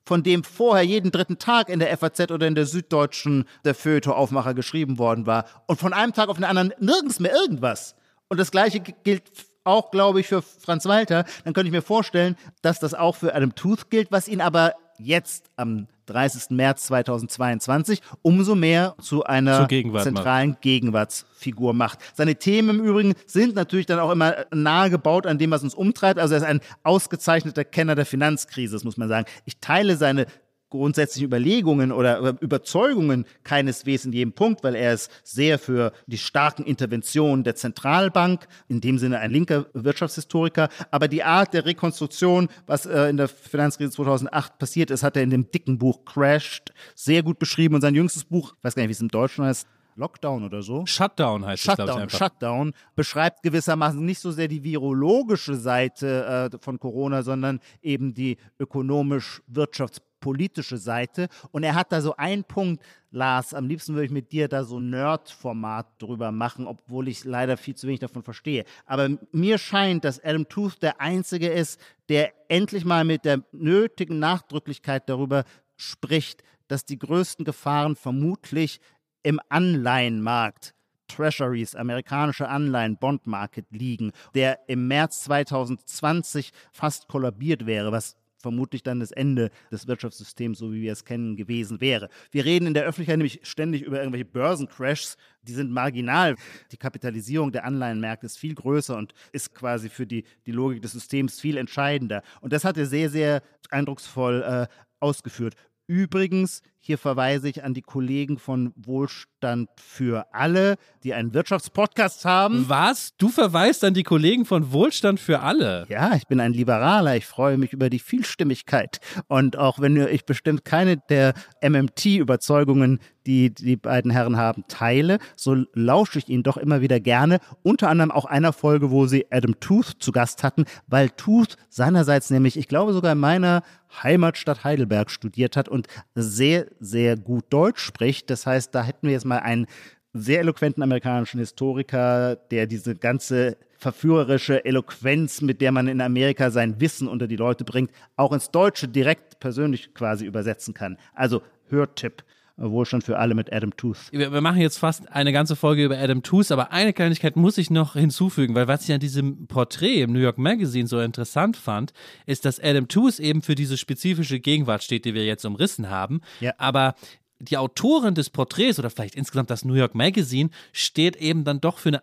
von 0.04 0.22
dem 0.22 0.44
vorher 0.44 0.84
jeden 0.84 1.10
dritten 1.10 1.38
Tag 1.38 1.68
in 1.68 1.80
der 1.80 1.96
FAZ 1.96 2.30
oder 2.30 2.46
in 2.46 2.54
der 2.54 2.66
Süddeutschen 2.66 3.44
der 3.64 3.74
Feuilleton-Aufmacher 3.74 4.54
geschrieben 4.54 4.98
worden 4.98 5.26
war, 5.26 5.46
und 5.66 5.80
von 5.80 5.92
einem 5.92 6.12
Tag 6.12 6.28
auf 6.28 6.36
den 6.36 6.44
anderen 6.44 6.72
nirgends 6.78 7.18
mehr 7.18 7.32
irgendwas. 7.32 7.96
Und 8.28 8.38
das 8.38 8.50
Gleiche 8.50 8.80
gilt 8.80 9.24
auch, 9.64 9.90
glaube 9.90 10.20
ich, 10.20 10.28
für 10.28 10.42
Franz 10.42 10.84
Walter. 10.86 11.24
Dann 11.44 11.54
könnte 11.54 11.68
ich 11.68 11.72
mir 11.72 11.82
vorstellen, 11.82 12.36
dass 12.62 12.78
das 12.78 12.94
auch 12.94 13.16
für 13.16 13.34
Adam 13.34 13.54
Tooth 13.54 13.90
gilt, 13.90 14.12
was 14.12 14.28
ihn 14.28 14.40
aber 14.40 14.74
jetzt 14.98 15.50
am 15.56 15.88
30. 16.06 16.50
März 16.50 16.86
2022 16.86 18.00
umso 18.22 18.54
mehr 18.54 18.94
zu 19.00 19.24
einer 19.24 19.66
Gegenwart 19.66 20.04
zentralen 20.04 20.50
macht. 20.50 20.62
Gegenwartsfigur 20.62 21.74
macht. 21.74 21.98
Seine 22.14 22.36
Themen 22.36 22.78
im 22.80 22.84
Übrigen 22.84 23.14
sind 23.26 23.54
natürlich 23.54 23.86
dann 23.86 23.98
auch 23.98 24.10
immer 24.10 24.46
nahe 24.52 24.90
gebaut 24.90 25.26
an 25.26 25.38
dem, 25.38 25.50
was 25.50 25.62
uns 25.62 25.74
umtreibt. 25.74 26.18
Also 26.18 26.34
er 26.34 26.38
ist 26.38 26.46
ein 26.46 26.60
ausgezeichneter 26.82 27.64
Kenner 27.64 27.94
der 27.94 28.06
Finanzkrise, 28.06 28.74
das 28.74 28.84
muss 28.84 28.96
man 28.96 29.08
sagen. 29.08 29.26
Ich 29.44 29.58
teile 29.60 29.96
seine 29.96 30.26
grundsätzlichen 30.70 31.26
Überlegungen 31.26 31.92
oder 31.92 32.36
Überzeugungen 32.40 33.24
keineswegs 33.44 34.04
in 34.04 34.12
jedem 34.12 34.32
Punkt, 34.32 34.64
weil 34.64 34.74
er 34.74 34.94
ist 34.94 35.10
sehr 35.22 35.58
für 35.58 35.92
die 36.06 36.18
starken 36.18 36.64
Interventionen 36.64 37.44
der 37.44 37.54
Zentralbank, 37.54 38.46
in 38.68 38.80
dem 38.80 38.98
Sinne 38.98 39.20
ein 39.20 39.30
linker 39.30 39.66
Wirtschaftshistoriker. 39.72 40.68
Aber 40.90 41.08
die 41.08 41.22
Art 41.22 41.54
der 41.54 41.64
Rekonstruktion, 41.66 42.48
was 42.66 42.86
äh, 42.86 43.08
in 43.08 43.16
der 43.16 43.28
Finanzkrise 43.28 43.92
2008 43.92 44.58
passiert 44.58 44.90
ist, 44.90 45.02
hat 45.02 45.16
er 45.16 45.22
in 45.22 45.30
dem 45.30 45.50
dicken 45.50 45.78
Buch 45.78 46.04
Crashed 46.04 46.72
sehr 46.94 47.22
gut 47.22 47.38
beschrieben. 47.38 47.74
Und 47.74 47.80
sein 47.80 47.94
jüngstes 47.94 48.24
Buch, 48.24 48.54
ich 48.56 48.64
weiß 48.64 48.74
gar 48.74 48.82
nicht, 48.82 48.88
wie 48.88 48.92
es 48.92 49.00
im 49.00 49.08
Deutschen 49.08 49.44
heißt, 49.44 49.66
Lockdown 49.96 50.44
oder 50.44 50.62
so. 50.62 50.84
Shutdown 50.86 51.44
heißt 51.44 51.62
Shutdown, 51.62 51.88
es, 51.88 51.94
glaube 51.94 51.98
ich 51.98 52.02
einfach. 52.02 52.18
Shutdown 52.18 52.72
beschreibt 52.94 53.42
gewissermaßen 53.42 54.04
nicht 54.04 54.20
so 54.20 54.30
sehr 54.30 54.48
die 54.48 54.62
virologische 54.62 55.54
Seite 55.54 56.50
äh, 56.52 56.58
von 56.60 56.78
Corona, 56.78 57.22
sondern 57.22 57.60
eben 57.82 58.14
die 58.14 58.36
ökonomisch-wirtschafts 58.58 60.00
politische 60.20 60.76
Seite. 60.76 61.28
Und 61.52 61.62
er 61.62 61.74
hat 61.74 61.92
da 61.92 62.00
so 62.00 62.16
einen 62.16 62.42
Punkt, 62.42 62.82
Lars, 63.10 63.54
am 63.54 63.68
liebsten 63.68 63.94
würde 63.94 64.06
ich 64.06 64.10
mit 64.10 64.32
dir 64.32 64.48
da 64.48 64.64
so 64.64 64.80
Nerd-Format 64.80 65.86
drüber 65.98 66.32
machen, 66.32 66.66
obwohl 66.66 67.08
ich 67.08 67.24
leider 67.24 67.56
viel 67.56 67.76
zu 67.76 67.86
wenig 67.86 68.00
davon 68.00 68.22
verstehe. 68.22 68.64
Aber 68.86 69.08
mir 69.32 69.58
scheint, 69.58 70.04
dass 70.04 70.22
Adam 70.24 70.48
Tooth 70.48 70.82
der 70.82 71.00
Einzige 71.00 71.48
ist, 71.48 71.80
der 72.08 72.32
endlich 72.48 72.84
mal 72.84 73.04
mit 73.04 73.24
der 73.24 73.42
nötigen 73.52 74.18
Nachdrücklichkeit 74.18 75.08
darüber 75.08 75.44
spricht, 75.76 76.42
dass 76.68 76.84
die 76.84 76.98
größten 76.98 77.44
Gefahren 77.44 77.94
vermutlich 77.94 78.80
im 79.26 79.40
Anleihenmarkt 79.48 80.72
Treasuries, 81.08 81.74
amerikanische 81.74 82.48
Anleihen, 82.48 82.96
Bond 82.96 83.26
Market 83.26 83.66
liegen, 83.70 84.12
der 84.36 84.60
im 84.68 84.86
März 84.86 85.24
2020 85.24 86.52
fast 86.70 87.08
kollabiert 87.08 87.66
wäre, 87.66 87.90
was 87.90 88.16
vermutlich 88.38 88.84
dann 88.84 89.00
das 89.00 89.10
Ende 89.10 89.50
des 89.72 89.88
Wirtschaftssystems, 89.88 90.58
so 90.58 90.72
wie 90.72 90.80
wir 90.80 90.92
es 90.92 91.04
kennen, 91.04 91.34
gewesen 91.34 91.80
wäre. 91.80 92.08
Wir 92.30 92.44
reden 92.44 92.68
in 92.68 92.74
der 92.74 92.84
Öffentlichkeit 92.84 93.16
nämlich 93.16 93.40
ständig 93.42 93.82
über 93.82 93.98
irgendwelche 93.98 94.26
Börsencrashs, 94.26 95.16
die 95.42 95.54
sind 95.54 95.72
marginal. 95.72 96.36
Die 96.70 96.76
Kapitalisierung 96.76 97.50
der 97.50 97.64
Anleihenmärkte 97.64 98.26
ist 98.26 98.38
viel 98.38 98.54
größer 98.54 98.96
und 98.96 99.12
ist 99.32 99.52
quasi 99.56 99.88
für 99.88 100.06
die, 100.06 100.22
die 100.46 100.52
Logik 100.52 100.82
des 100.82 100.92
Systems 100.92 101.40
viel 101.40 101.56
entscheidender. 101.56 102.22
Und 102.40 102.52
das 102.52 102.64
hat 102.64 102.78
er 102.78 102.86
sehr, 102.86 103.10
sehr 103.10 103.42
eindrucksvoll 103.70 104.42
äh, 104.42 104.66
ausgeführt. 105.00 105.56
Übrigens, 105.88 106.62
hier 106.86 106.98
verweise 106.98 107.48
ich 107.48 107.64
an 107.64 107.74
die 107.74 107.82
Kollegen 107.82 108.38
von 108.38 108.72
Wohlstand 108.76 109.68
für 109.76 110.32
alle, 110.32 110.76
die 111.02 111.14
einen 111.14 111.34
Wirtschaftspodcast 111.34 112.24
haben. 112.24 112.68
Was? 112.68 113.16
Du 113.18 113.28
verweist 113.28 113.82
an 113.82 113.92
die 113.92 114.04
Kollegen 114.04 114.44
von 114.44 114.70
Wohlstand 114.70 115.18
für 115.18 115.40
alle? 115.40 115.86
Ja, 115.88 116.14
ich 116.14 116.28
bin 116.28 116.38
ein 116.38 116.52
Liberaler. 116.52 117.16
Ich 117.16 117.26
freue 117.26 117.58
mich 117.58 117.72
über 117.72 117.90
die 117.90 117.98
Vielstimmigkeit. 117.98 119.00
Und 119.26 119.58
auch 119.58 119.80
wenn 119.80 119.96
ich 119.96 120.24
bestimmt 120.26 120.64
keine 120.64 120.96
der 120.96 121.34
MMT-Überzeugungen, 121.60 123.00
die 123.26 123.52
die 123.52 123.76
beiden 123.76 124.12
Herren 124.12 124.36
haben, 124.36 124.64
teile, 124.68 125.18
so 125.34 125.56
lausche 125.74 126.20
ich 126.20 126.28
ihnen 126.28 126.44
doch 126.44 126.56
immer 126.56 126.80
wieder 126.80 127.00
gerne. 127.00 127.40
Unter 127.64 127.88
anderem 127.88 128.12
auch 128.12 128.24
einer 128.24 128.52
Folge, 128.52 128.92
wo 128.92 129.06
sie 129.06 129.26
Adam 129.30 129.58
Tooth 129.58 129.96
zu 129.98 130.12
Gast 130.12 130.44
hatten, 130.44 130.64
weil 130.86 131.10
Tooth 131.10 131.56
seinerseits 131.68 132.30
nämlich, 132.30 132.56
ich 132.56 132.68
glaube 132.68 132.92
sogar 132.92 133.12
in 133.12 133.18
meiner 133.18 133.62
Heimatstadt 134.02 134.64
Heidelberg 134.64 135.10
studiert 135.10 135.56
hat 135.56 135.68
und 135.68 135.86
sehr, 136.14 136.66
sehr 136.80 137.16
gut 137.16 137.44
Deutsch 137.50 137.80
spricht. 137.80 138.30
Das 138.30 138.46
heißt, 138.46 138.74
da 138.74 138.82
hätten 138.82 139.06
wir 139.06 139.12
jetzt 139.12 139.24
mal 139.24 139.38
einen 139.38 139.66
sehr 140.12 140.40
eloquenten 140.40 140.82
amerikanischen 140.82 141.38
Historiker, 141.40 142.36
der 142.36 142.66
diese 142.66 142.94
ganze 142.94 143.56
verführerische 143.78 144.64
Eloquenz, 144.64 145.42
mit 145.42 145.60
der 145.60 145.72
man 145.72 145.88
in 145.88 146.00
Amerika 146.00 146.50
sein 146.50 146.80
Wissen 146.80 147.08
unter 147.08 147.26
die 147.26 147.36
Leute 147.36 147.64
bringt, 147.64 147.90
auch 148.16 148.32
ins 148.32 148.50
Deutsche 148.50 148.88
direkt 148.88 149.38
persönlich 149.38 149.92
quasi 149.94 150.24
übersetzen 150.24 150.72
kann. 150.72 150.96
Also 151.14 151.42
Hörtipp. 151.68 152.24
Wohlstand 152.56 153.04
für 153.04 153.18
alle 153.18 153.34
mit 153.34 153.52
Adam 153.52 153.76
Tooth. 153.76 153.98
Wir, 154.10 154.32
wir, 154.32 154.40
machen 154.40 154.60
jetzt 154.60 154.78
fast 154.78 155.10
eine 155.12 155.32
ganze 155.32 155.56
Folge 155.56 155.84
über 155.84 155.98
Adam 155.98 156.22
Tooth, 156.22 156.50
aber 156.50 156.72
eine 156.72 156.92
Kleinigkeit 156.92 157.36
muss 157.36 157.58
ich 157.58 157.70
noch 157.70 157.94
hinzufügen, 157.94 158.54
weil 158.54 158.66
was 158.66 158.88
ich 158.88 158.94
an 158.94 159.00
diesem 159.00 159.46
Porträt 159.46 160.02
im 160.02 160.12
New 160.12 160.20
York 160.20 160.38
Magazine 160.38 160.86
so 160.86 161.00
interessant 161.00 161.56
fand, 161.56 161.92
ist, 162.24 162.44
dass 162.44 162.58
Adam 162.58 162.88
Tooth 162.88 163.18
eben 163.18 163.42
für 163.42 163.54
diese 163.54 163.76
spezifische 163.76 164.40
Gegenwart 164.40 164.82
steht, 164.82 165.04
die 165.04 165.14
wir 165.14 165.26
jetzt 165.26 165.44
umrissen 165.44 165.90
haben. 165.90 166.20
Ja. 166.40 166.54
Aber 166.58 166.94
die 167.38 167.58
Autorin 167.58 168.14
des 168.14 168.30
Porträts 168.30 168.78
oder 168.78 168.88
vielleicht 168.88 169.14
insgesamt 169.14 169.50
das 169.50 169.64
New 169.64 169.74
York 169.74 169.94
Magazine 169.94 170.50
steht 170.72 171.16
eben 171.16 171.44
dann 171.44 171.60
doch 171.60 171.78
für 171.78 171.90
eine 171.90 172.02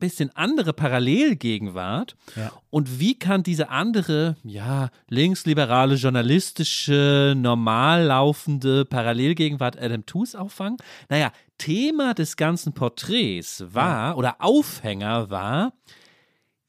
bisschen 0.00 0.34
andere 0.34 0.72
Parallelgegenwart. 0.72 2.16
Ja. 2.34 2.52
Und 2.70 2.98
wie 2.98 3.18
kann 3.18 3.44
diese 3.44 3.68
andere, 3.68 4.36
ja, 4.42 4.90
linksliberale, 5.08 5.94
journalistische, 5.94 7.34
normal 7.36 8.06
laufende 8.06 8.84
Parallelgegenwart 8.84 9.80
Adam 9.80 10.04
Tooze 10.06 10.40
auffangen? 10.40 10.78
Naja, 11.08 11.30
Thema 11.58 12.14
des 12.14 12.36
ganzen 12.36 12.72
Porträts 12.72 13.64
war, 13.68 14.10
ja. 14.10 14.14
oder 14.14 14.36
Aufhänger 14.40 15.30
war, 15.30 15.72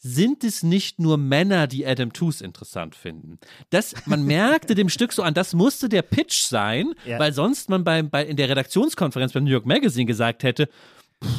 sind 0.03 0.43
es 0.43 0.63
nicht 0.63 0.99
nur 0.99 1.17
Männer, 1.17 1.67
die 1.67 1.85
Adam 1.85 2.11
Tooze 2.11 2.43
interessant 2.43 2.95
finden. 2.95 3.39
Das, 3.69 3.93
man 4.07 4.23
merkte 4.23 4.73
dem 4.73 4.89
Stück 4.89 5.13
so 5.13 5.21
an, 5.21 5.35
das 5.35 5.53
musste 5.53 5.89
der 5.89 6.01
Pitch 6.01 6.41
sein, 6.41 6.93
ja. 7.05 7.19
weil 7.19 7.33
sonst 7.33 7.69
man 7.69 7.83
bei, 7.83 8.01
bei, 8.01 8.25
in 8.25 8.35
der 8.35 8.49
Redaktionskonferenz 8.49 9.33
beim 9.33 9.43
New 9.43 9.51
York 9.51 9.67
Magazine 9.67 10.05
gesagt 10.05 10.43
hätte, 10.43 10.69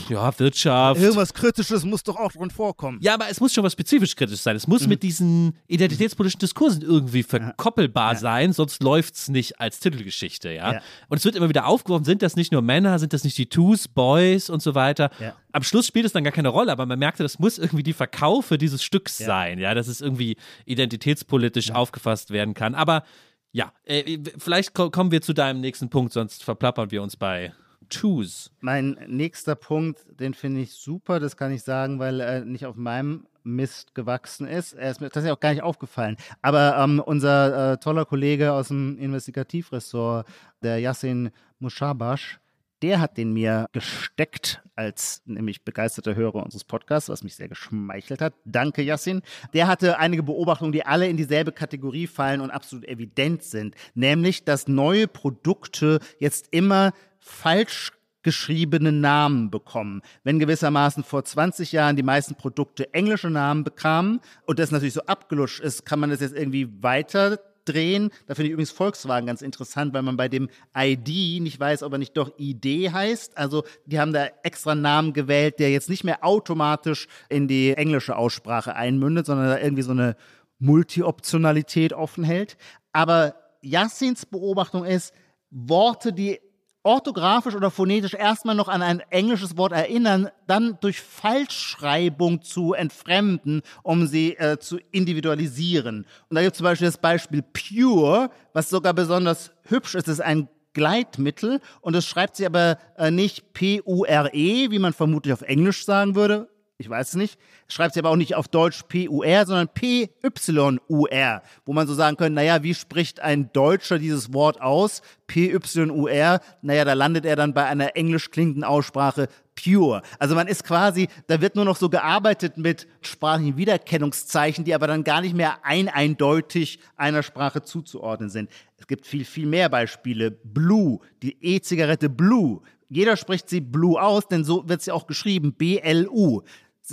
ja, 0.09 0.39
Wirtschaft. 0.39 1.01
Irgendwas 1.01 1.35
Kritisches 1.35 1.85
muss 1.85 2.03
doch 2.03 2.17
auch 2.17 2.33
drin 2.33 2.51
vorkommen. 2.51 2.99
Ja, 3.03 3.15
aber 3.15 3.29
es 3.29 3.41
muss 3.41 3.53
schon 3.53 3.65
was 3.65 3.73
spezifisch 3.73 4.15
kritisch 4.15 4.41
sein. 4.41 4.55
Es 4.55 4.67
muss 4.67 4.83
mhm. 4.83 4.91
mit 4.91 5.03
diesen 5.03 5.59
identitätspolitischen 5.67 6.39
Diskursen 6.39 6.83
irgendwie 6.83 7.23
verkoppelbar 7.23 8.13
ja. 8.13 8.19
sein, 8.19 8.53
sonst 8.53 8.83
läuft 8.83 9.15
es 9.15 9.29
nicht 9.29 9.61
als 9.61 9.81
Titelgeschichte, 9.81 10.53
ja? 10.53 10.75
ja? 10.75 10.81
Und 11.09 11.19
es 11.19 11.25
wird 11.25 11.35
immer 11.35 11.49
wieder 11.49 11.67
aufgeworfen, 11.67 12.05
sind 12.05 12.23
das 12.23 12.37
nicht 12.37 12.53
nur 12.53 12.63
Männer, 12.63 12.99
sind 12.99 13.13
das 13.13 13.25
nicht 13.25 13.37
die 13.39 13.49
Twos, 13.49 13.89
Boys 13.89 14.51
und 14.51 14.63
so 14.63 14.75
weiter. 14.75 15.11
Ja. 15.19 15.35
Am 15.53 15.63
Schluss 15.63 15.87
spielt 15.87 16.07
es 16.07 16.13
dann 16.13 16.25
gar 16.25 16.33
keine 16.33 16.49
Rolle, 16.49 16.73
aber 16.73 16.87
man 16.87 16.99
merkte, 16.99 17.23
das 17.23 17.39
muss 17.39 17.59
irgendwie 17.59 17.83
die 17.83 17.93
Verkaufe 17.93 18.59
dieses 18.59 18.83
Stücks 18.83 19.19
sein, 19.19 19.59
ja, 19.59 19.75
dass 19.75 19.89
es 19.89 20.01
irgendwie 20.01 20.37
identitätspolitisch 20.65 21.73
aufgefasst 21.73 22.31
werden 22.31 22.55
kann. 22.55 22.75
Aber 22.75 23.03
ja, 23.51 23.73
äh, 23.85 24.19
vielleicht 24.39 24.75
kommen 24.75 25.11
wir 25.11 25.21
zu 25.21 25.35
deinem 25.35 25.61
nächsten 25.61 25.91
Punkt, 25.91 26.13
sonst 26.13 26.43
verplappern 26.43 26.91
wir 26.91 27.03
uns 27.03 27.17
bei 27.17 27.53
Twos. 27.93 28.51
Mein 28.61 28.99
nächster 29.07 29.55
Punkt, 29.55 30.01
den 30.19 30.35
finde 30.35 30.63
ich 30.63 30.73
super, 30.73 31.21
das 31.21 31.37
kann 31.37 31.53
ich 31.53 31.63
sagen, 31.63 31.99
weil 31.99 32.21
er 32.21 32.45
nicht 32.45 32.67
auf 32.67 32.77
meinem 32.77 33.27
Mist 33.45 33.95
gewachsen 33.95 34.47
ist. 34.47 34.73
Er 34.73 34.91
ist 34.91 35.01
mir 35.01 35.09
tatsächlich 35.09 35.33
auch 35.33 35.41
gar 35.41 35.53
nicht 35.53 35.63
aufgefallen. 35.63 36.17
Aber 36.41 36.77
ähm, 36.79 37.01
unser 37.05 37.73
äh, 37.73 37.77
toller 37.79 38.05
Kollege 38.05 38.53
aus 38.53 38.69
dem 38.69 38.99
Investigativressort, 38.99 40.27
der 40.63 40.79
Yassin 40.79 41.31
Mushabash, 41.59 42.41
der 42.83 43.01
hat 43.01 43.17
den 43.17 43.33
mir 43.33 43.67
gesteckt 43.73 44.63
als 44.75 45.23
nämlich 45.25 45.65
begeisterter 45.65 46.17
Hörer 46.17 46.43
unseres 46.43 46.65
Podcasts, 46.65 47.09
was 47.09 47.23
mich 47.23 47.37
sehr 47.37 47.49
geschmeichelt 47.49 48.21
hat. 48.21 48.35
Danke, 48.45 48.83
Yassin. 48.83 49.23
Der 49.53 49.69
hatte 49.69 49.99
einige 49.99 50.23
Beobachtungen, 50.23 50.73
die 50.73 50.85
alle 50.85 51.09
in 51.09 51.17
dieselbe 51.17 51.53
Kategorie 51.53 52.07
fallen 52.07 52.41
und 52.41 52.51
absolut 52.51 52.87
evident 52.87 53.43
sind. 53.43 53.77
Nämlich, 53.95 54.45
dass 54.45 54.67
neue 54.67 55.07
Produkte 55.07 56.01
jetzt 56.19 56.49
immer 56.51 56.93
falsch 57.23 57.93
geschriebene 58.23 58.93
Namen 58.93 59.51
bekommen. 59.51 60.03
Wenn 60.25 60.39
gewissermaßen 60.39 61.05
vor 61.05 61.25
20 61.25 61.73
Jahren 61.73 61.97
die 61.97 62.03
meisten 62.03 62.35
Produkte 62.35 62.93
englische 62.95 63.31
Namen 63.31 63.65
bekamen 63.65 64.21
und 64.47 64.59
das 64.59 64.71
natürlich 64.71 64.95
so 64.95 65.03
abgelutscht 65.03 65.61
ist, 65.61 65.85
kann 65.85 66.01
man 66.01 66.11
das 66.11 66.21
jetzt 66.21 66.37
irgendwie 66.37 66.69
weiter 66.83 67.39
drehen. 67.65 68.11
Da 68.27 68.35
finde 68.35 68.49
ich 68.49 68.53
übrigens 68.53 68.73
Volkswagen 68.73 69.27
ganz 69.27 69.43
interessant, 69.43 69.95
weil 69.95 70.03
man 70.03 70.17
bei 70.17 70.29
dem 70.29 70.49
ID 70.77 71.41
nicht 71.41 71.59
weiß, 71.59 71.83
ob 71.85 71.93
er 71.93 71.99
nicht 71.99 72.17
doch 72.17 72.33
ID 72.39 72.93
heißt. 72.93 73.37
Also 73.37 73.65
die 73.87 74.01
haben 74.01 74.13
da 74.13 74.27
extra 74.43 74.73
einen 74.73 74.83
Namen 74.83 75.13
gewählt, 75.13 75.59
der 75.59 75.71
jetzt 75.71 75.89
nicht 75.89 76.05
mehr 76.05 76.25
automatisch 76.25 77.07
in 77.29 77.47
die 77.49 77.73
englische 77.73 78.17
Aussprache 78.17 78.75
einmündet, 78.75 79.27
sondern 79.27 79.47
da 79.47 79.59
irgendwie 79.59 79.83
so 79.83 79.93
eine 79.93 80.17
Multi-Optionalität 80.59 81.93
offen 81.93 82.25
hält. 82.25 82.57
Aber 82.93 83.35
Yassins 83.63 84.27
Beobachtung 84.27 84.85
ist, 84.85 85.15
Worte, 85.51 86.13
die 86.13 86.41
orthografisch 86.83 87.55
oder 87.55 87.71
phonetisch 87.71 88.15
erstmal 88.15 88.55
noch 88.55 88.69
an 88.69 88.83
ein 88.83 89.01
englisches 89.11 89.57
Wort 89.57 89.73
erinnern, 89.73 90.29
dann 90.47 90.79
durch 90.81 91.01
Falschschreibung 91.01 92.43
zu 92.43 92.73
entfremden, 92.73 93.63
um 93.83 94.07
sie 94.07 94.37
äh, 94.37 94.59
zu 94.59 94.79
individualisieren. 94.91 96.07
Und 96.29 96.35
da 96.35 96.43
gibt 96.43 96.55
es 96.55 96.59
zum 96.59 96.65
Beispiel 96.65 96.89
das 96.89 96.99
Beispiel 96.99 97.43
Pure, 97.43 98.31
was 98.53 98.71
sogar 98.71 98.95
besonders 98.95 99.53
hübsch 99.69 99.95
ist. 99.95 100.09
Es 100.09 100.15
ist 100.15 100.21
ein 100.21 100.49
Gleitmittel 100.75 101.61
und 101.81 101.95
es 101.95 102.07
schreibt 102.07 102.37
sich 102.37 102.47
aber 102.47 102.79
äh, 102.97 103.11
nicht 103.11 103.53
P-U-R-E, 103.53 104.71
wie 104.71 104.79
man 104.79 104.93
vermutlich 104.93 105.33
auf 105.33 105.43
Englisch 105.43 105.85
sagen 105.85 106.15
würde, 106.15 106.49
ich 106.83 106.91
weiß 106.91 107.11
es 107.11 107.15
nicht, 107.15 107.39
schreibt 107.69 107.95
sie 107.95 108.01
aber 108.01 108.11
auch 108.11 108.17
nicht 108.17 108.35
auf 108.35 108.49
Deutsch 108.49 108.83
P-U-R, 108.89 109.47
sondern 109.47 109.69
P-Y-U-R, 109.69 111.43
wo 111.65 111.73
man 111.73 111.87
so 111.87 111.95
sagen 111.95 112.17
könnte, 112.17 112.35
naja, 112.35 112.65
wie 112.65 112.75
spricht 112.75 113.21
ein 113.21 113.53
Deutscher 113.53 114.01
dieses 114.01 114.35
Wort 114.35 114.61
aus? 114.61 115.01
P-Y-U-R, 115.29 116.41
naja, 116.61 116.85
da 116.85 116.93
landet 116.95 117.25
er 117.25 117.37
dann 117.37 117.55
bei 117.55 117.65
einer 117.65 117.95
englisch 117.97 118.33
klingenden 118.33 118.65
Aussprache 118.65 119.29
pure. 119.55 120.03
Also 120.19 120.35
man 120.35 120.49
ist 120.49 120.65
quasi, 120.65 121.07
da 121.29 121.41
wird 121.41 121.55
nur 121.55 121.65
noch 121.65 121.77
so 121.77 121.89
gearbeitet 121.89 122.57
mit 122.57 122.89
sprachlichen 123.01 123.57
Wiedererkennungszeichen, 123.57 124.65
die 124.65 124.75
aber 124.75 124.89
dann 124.89 125.05
gar 125.05 125.21
nicht 125.21 125.37
mehr 125.37 125.65
ein 125.65 125.89
eindeutig 125.89 126.81
einer 126.97 127.23
Sprache 127.23 127.63
zuzuordnen 127.63 128.29
sind. 128.29 128.51
Es 128.77 128.89
gibt 128.89 129.07
viel, 129.07 129.25
viel 129.25 129.47
mehr 129.47 129.69
Beispiele. 129.69 130.33
Blue, 130.33 130.99
die 131.23 131.37
E-Zigarette 131.41 132.09
Blue. 132.09 132.61
Jeder 132.89 133.17
spricht 133.17 133.49
sie 133.49 133.63
Blue 133.63 134.01
aus, 134.01 134.29
denn 134.29 134.45
so 134.45 134.69
wird 134.69 134.83
sie 134.83 134.93
auch 134.93 135.07
geschrieben, 135.07 135.55
B-L-U. 135.55 136.43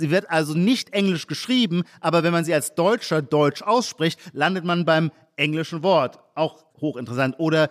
Sie 0.00 0.10
wird 0.10 0.30
also 0.30 0.54
nicht 0.54 0.92
englisch 0.92 1.26
geschrieben, 1.26 1.84
aber 2.00 2.22
wenn 2.22 2.32
man 2.32 2.44
sie 2.44 2.54
als 2.54 2.74
Deutscher 2.74 3.22
deutsch 3.22 3.62
ausspricht, 3.62 4.18
landet 4.32 4.64
man 4.64 4.84
beim 4.84 5.12
englischen 5.36 5.82
Wort. 5.82 6.18
Auch 6.34 6.64
hochinteressant. 6.80 7.36
Oder 7.38 7.68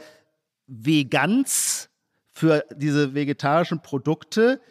Vegans 0.68 1.90
für 2.32 2.64
diese 2.76 3.14
vegetarischen 3.14 3.82
Produkte 3.82 4.62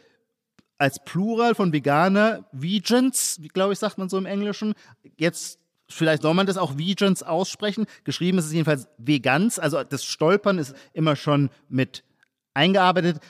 als 0.79 1.05
Plural 1.05 1.55
von 1.55 1.73
Veganer, 1.73 2.49
Vegans, 2.53 3.40
glaube 3.53 3.73
ich, 3.73 3.79
sagt 3.79 3.99
man 3.99 4.09
so 4.09 4.16
im 4.16 4.27
Englischen. 4.27 4.75
Jetzt 5.16 5.59
Vielleicht 5.90 6.21
soll 6.21 6.35
man 6.35 6.47
das 6.47 6.59
auch 6.59 6.77
Vegans 6.77 7.23
aussprechen. 7.23 7.87
Geschrieben 8.05 8.37
ist 8.37 8.44
es 8.44 8.53
jedenfalls 8.53 8.88
Vegans. 8.99 9.59
Also 9.59 9.83
das 9.83 10.05
Stolpern 10.05 10.59
ist 10.59 10.75
immer 10.92 11.16
schon 11.16 11.49
mit 11.71 12.05
eingearbeitet. 12.53 13.21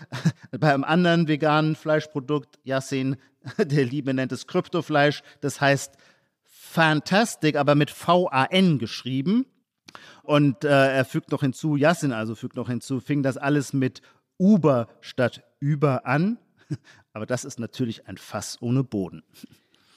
Bei 0.58 0.74
einem 0.74 0.82
anderen 0.82 1.28
veganen 1.28 1.76
Fleischprodukt, 1.76 2.58
Yassin, 2.64 3.16
der 3.58 3.84
Liebe 3.84 4.14
nennt 4.14 4.32
es 4.32 4.46
Kryptofleisch. 4.46 5.22
Das 5.40 5.60
heißt 5.60 5.94
Fantastic, 6.44 7.56
aber 7.56 7.74
mit 7.74 7.90
V-A-N 7.90 8.78
geschrieben. 8.78 9.46
Und 10.22 10.64
äh, 10.64 10.68
er 10.68 11.04
fügt 11.06 11.30
noch 11.30 11.40
hinzu, 11.40 11.76
Yassin 11.76 12.12
also 12.12 12.34
fügt 12.34 12.56
noch 12.56 12.68
hinzu, 12.68 13.00
fing 13.00 13.22
das 13.22 13.38
alles 13.38 13.72
mit 13.72 14.02
Uber 14.38 14.88
statt 15.00 15.42
über 15.60 16.06
an. 16.06 16.38
Aber 17.12 17.26
das 17.26 17.44
ist 17.44 17.58
natürlich 17.58 18.06
ein 18.06 18.18
Fass 18.18 18.58
ohne 18.60 18.84
Boden. 18.84 19.24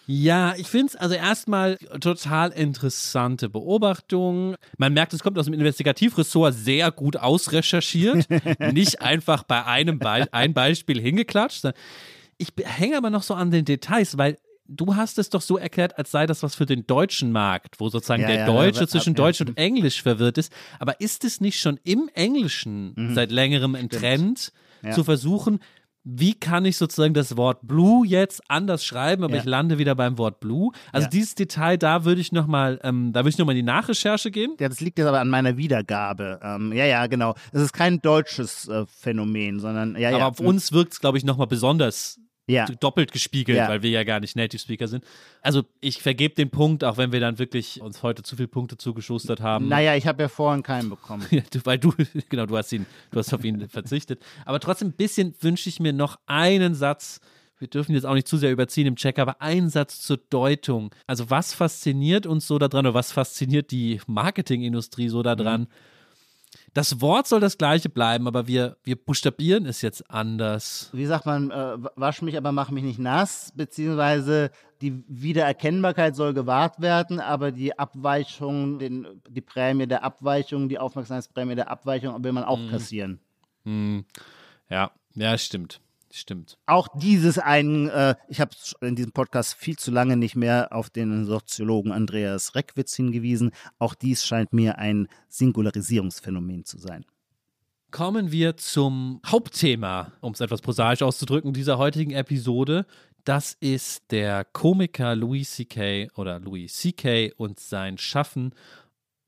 Ja, 0.07 0.55
ich 0.57 0.67
finde 0.67 0.87
es 0.87 0.95
also 0.95 1.13
erstmal 1.15 1.77
total 1.77 2.51
interessante 2.51 3.49
Beobachtung. 3.49 4.55
Man 4.77 4.93
merkt, 4.93 5.13
es 5.13 5.21
kommt 5.21 5.37
aus 5.37 5.45
dem 5.45 5.53
Investigativressort 5.53 6.53
sehr 6.53 6.91
gut 6.91 7.17
ausrecherchiert. 7.17 8.27
Nicht 8.73 9.01
einfach 9.01 9.43
bei 9.43 9.65
einem 9.65 9.99
Be 9.99 10.27
ein 10.31 10.53
Beispiel 10.53 10.99
hingeklatscht. 10.99 11.65
Ich 12.41 12.49
hänge 12.63 12.97
aber 12.97 13.11
noch 13.11 13.23
so 13.23 13.35
an 13.35 13.51
den 13.51 13.65
Details, 13.65 14.17
weil 14.17 14.37
du 14.67 14.95
hast 14.95 15.19
es 15.19 15.29
doch 15.29 15.41
so 15.41 15.57
erklärt, 15.57 15.97
als 15.97 16.11
sei 16.11 16.25
das 16.25 16.41
was 16.43 16.55
für 16.55 16.65
den 16.65 16.87
deutschen 16.87 17.31
Markt, 17.31 17.79
wo 17.79 17.89
sozusagen 17.89 18.23
ja, 18.23 18.27
der 18.29 18.37
ja, 18.37 18.45
Deutsche 18.45 18.87
zwischen 18.87 19.13
Deutsch 19.13 19.41
und 19.41 19.57
Englisch 19.57 20.01
verwirrt 20.01 20.37
ist. 20.37 20.51
Aber 20.79 20.99
ist 20.99 21.23
es 21.23 21.39
nicht 21.39 21.59
schon 21.59 21.79
im 21.83 22.09
Englischen 22.13 22.93
mhm. 22.95 23.13
seit 23.13 23.31
längerem 23.31 23.75
ein 23.75 23.89
Trend, 23.89 24.51
ja. 24.81 24.91
zu 24.91 25.03
versuchen, 25.03 25.59
wie 26.03 26.33
kann 26.33 26.65
ich 26.65 26.77
sozusagen 26.77 27.13
das 27.13 27.37
Wort 27.37 27.59
Blue 27.61 28.07
jetzt 28.07 28.41
anders 28.49 28.83
schreiben, 28.83 29.23
aber 29.23 29.35
ja. 29.35 29.41
ich 29.41 29.45
lande 29.45 29.77
wieder 29.77 29.93
beim 29.93 30.17
Wort 30.17 30.39
Blue. 30.39 30.71
Also 30.91 31.05
ja. 31.05 31.09
dieses 31.11 31.35
Detail, 31.35 31.77
da 31.77 32.05
würde 32.05 32.21
ich 32.21 32.31
nochmal, 32.31 32.79
ähm, 32.83 33.13
da 33.13 33.19
würde 33.19 33.29
ich 33.29 33.37
nochmal 33.37 33.55
in 33.55 33.63
die 33.63 33.71
Nachrecherche 33.71 34.31
gehen. 34.31 34.55
Ja, 34.59 34.67
das 34.67 34.79
liegt 34.79 34.97
jetzt 34.97 35.07
aber 35.07 35.19
an 35.19 35.29
meiner 35.29 35.57
Wiedergabe. 35.57 36.39
Ähm, 36.41 36.73
ja, 36.73 36.85
ja, 36.85 37.05
genau. 37.05 37.35
Es 37.51 37.61
ist 37.61 37.73
kein 37.73 38.01
deutsches 38.01 38.67
äh, 38.67 38.85
Phänomen, 38.87 39.59
sondern 39.59 39.95
ja, 39.95 40.09
aber 40.09 40.17
ja. 40.17 40.27
auf 40.27 40.39
uns 40.39 40.71
wirkt 40.71 40.93
es, 40.93 41.01
glaube 41.01 41.19
ich, 41.19 41.23
nochmal 41.23 41.47
besonders 41.47 42.19
ja. 42.47 42.65
doppelt 42.65 43.11
gespiegelt, 43.11 43.57
ja. 43.57 43.67
weil 43.67 43.81
wir 43.81 43.89
ja 43.89 44.03
gar 44.03 44.19
nicht 44.19 44.35
Native 44.35 44.59
Speaker 44.59 44.87
sind. 44.87 45.03
Also 45.41 45.63
ich 45.79 46.01
vergebe 46.01 46.35
den 46.35 46.49
Punkt, 46.49 46.83
auch 46.83 46.97
wenn 46.97 47.11
wir 47.11 47.19
dann 47.19 47.39
wirklich 47.39 47.81
uns 47.81 48.03
heute 48.03 48.23
zu 48.23 48.35
viele 48.35 48.47
Punkte 48.47 48.77
zugeschustert 48.77 49.41
haben. 49.41 49.67
Naja, 49.67 49.95
ich 49.95 50.07
habe 50.07 50.23
ja 50.23 50.29
vorhin 50.29 50.63
keinen 50.63 50.89
bekommen. 50.89 51.25
weil 51.63 51.77
du, 51.77 51.93
genau, 52.29 52.45
du 52.45 52.57
hast 52.57 52.71
ihn, 52.71 52.85
du 53.11 53.19
hast 53.19 53.33
auf 53.33 53.43
ihn 53.43 53.67
verzichtet. 53.69 54.23
Aber 54.45 54.59
trotzdem 54.59 54.89
ein 54.89 54.93
bisschen 54.93 55.35
wünsche 55.39 55.69
ich 55.69 55.79
mir 55.79 55.93
noch 55.93 56.19
einen 56.25 56.75
Satz. 56.75 57.19
Wir 57.59 57.67
dürfen 57.67 57.93
jetzt 57.93 58.05
auch 58.05 58.15
nicht 58.15 58.27
zu 58.27 58.37
sehr 58.37 58.51
überziehen 58.51 58.87
im 58.87 58.95
Check, 58.95 59.19
aber 59.19 59.41
einen 59.41 59.69
Satz 59.69 60.01
zur 60.01 60.17
Deutung. 60.17 60.93
Also 61.05 61.29
was 61.29 61.53
fasziniert 61.53 62.25
uns 62.25 62.47
so 62.47 62.57
daran 62.57 62.87
oder 62.87 62.95
was 62.95 63.11
fasziniert 63.11 63.69
die 63.69 64.01
Marketingindustrie 64.07 65.09
so 65.09 65.21
daran? 65.21 65.61
Mhm 65.61 65.67
das 66.73 67.01
Wort 67.01 67.27
soll 67.27 67.41
das 67.41 67.57
gleiche 67.57 67.89
bleiben, 67.89 68.27
aber 68.27 68.47
wir, 68.47 68.77
wir 68.83 68.95
buchstabieren 68.95 69.65
es 69.65 69.81
jetzt 69.81 70.09
anders. 70.09 70.89
Wie 70.93 71.05
sagt 71.05 71.25
man, 71.25 71.51
äh, 71.51 71.77
wasch 71.95 72.21
mich, 72.21 72.37
aber 72.37 72.51
mach 72.51 72.71
mich 72.71 72.83
nicht 72.83 72.99
nass, 72.99 73.51
beziehungsweise 73.55 74.51
die 74.81 75.03
Wiedererkennbarkeit 75.07 76.15
soll 76.15 76.33
gewahrt 76.33 76.81
werden, 76.81 77.19
aber 77.19 77.51
die 77.51 77.77
Abweichung, 77.77 78.79
den, 78.79 79.05
die 79.29 79.41
Prämie 79.41 79.87
der 79.87 80.03
Abweichung, 80.03 80.69
die 80.69 80.79
Aufmerksamkeitsprämie 80.79 81.55
der 81.55 81.69
Abweichung 81.69 82.23
will 82.23 82.31
man 82.31 82.45
auch 82.45 82.59
mhm. 82.59 82.69
kassieren. 82.69 83.19
Mhm. 83.65 84.05
Ja, 84.69 84.91
ja, 85.13 85.37
stimmt. 85.37 85.81
Stimmt. 86.13 86.57
Auch 86.65 86.87
dieses 86.95 87.39
einen, 87.39 87.87
äh, 87.89 88.15
ich 88.27 88.41
habe 88.41 88.51
in 88.81 88.95
diesem 88.95 89.13
Podcast 89.13 89.53
viel 89.55 89.77
zu 89.77 89.91
lange 89.91 90.17
nicht 90.17 90.35
mehr 90.35 90.69
auf 90.71 90.89
den 90.89 91.25
Soziologen 91.25 91.91
Andreas 91.91 92.53
Reckwitz 92.55 92.95
hingewiesen. 92.95 93.51
Auch 93.79 93.95
dies 93.95 94.25
scheint 94.25 94.51
mir 94.51 94.77
ein 94.77 95.07
Singularisierungsphänomen 95.29 96.65
zu 96.65 96.77
sein. 96.77 97.05
Kommen 97.91 98.31
wir 98.31 98.57
zum 98.57 99.21
Hauptthema, 99.25 100.13
um 100.21 100.33
es 100.33 100.39
etwas 100.39 100.61
prosaisch 100.61 101.01
auszudrücken, 101.01 101.53
dieser 101.53 101.77
heutigen 101.77 102.11
Episode. 102.11 102.85
Das 103.23 103.55
ist 103.59 104.11
der 104.11 104.45
Komiker 104.45 105.15
Louis 105.15 105.51
C.K. 105.51 106.09
oder 106.15 106.39
Louis 106.39 106.73
C.K. 106.73 107.31
und 107.37 107.59
sein 107.59 107.97
Schaffen 107.97 108.53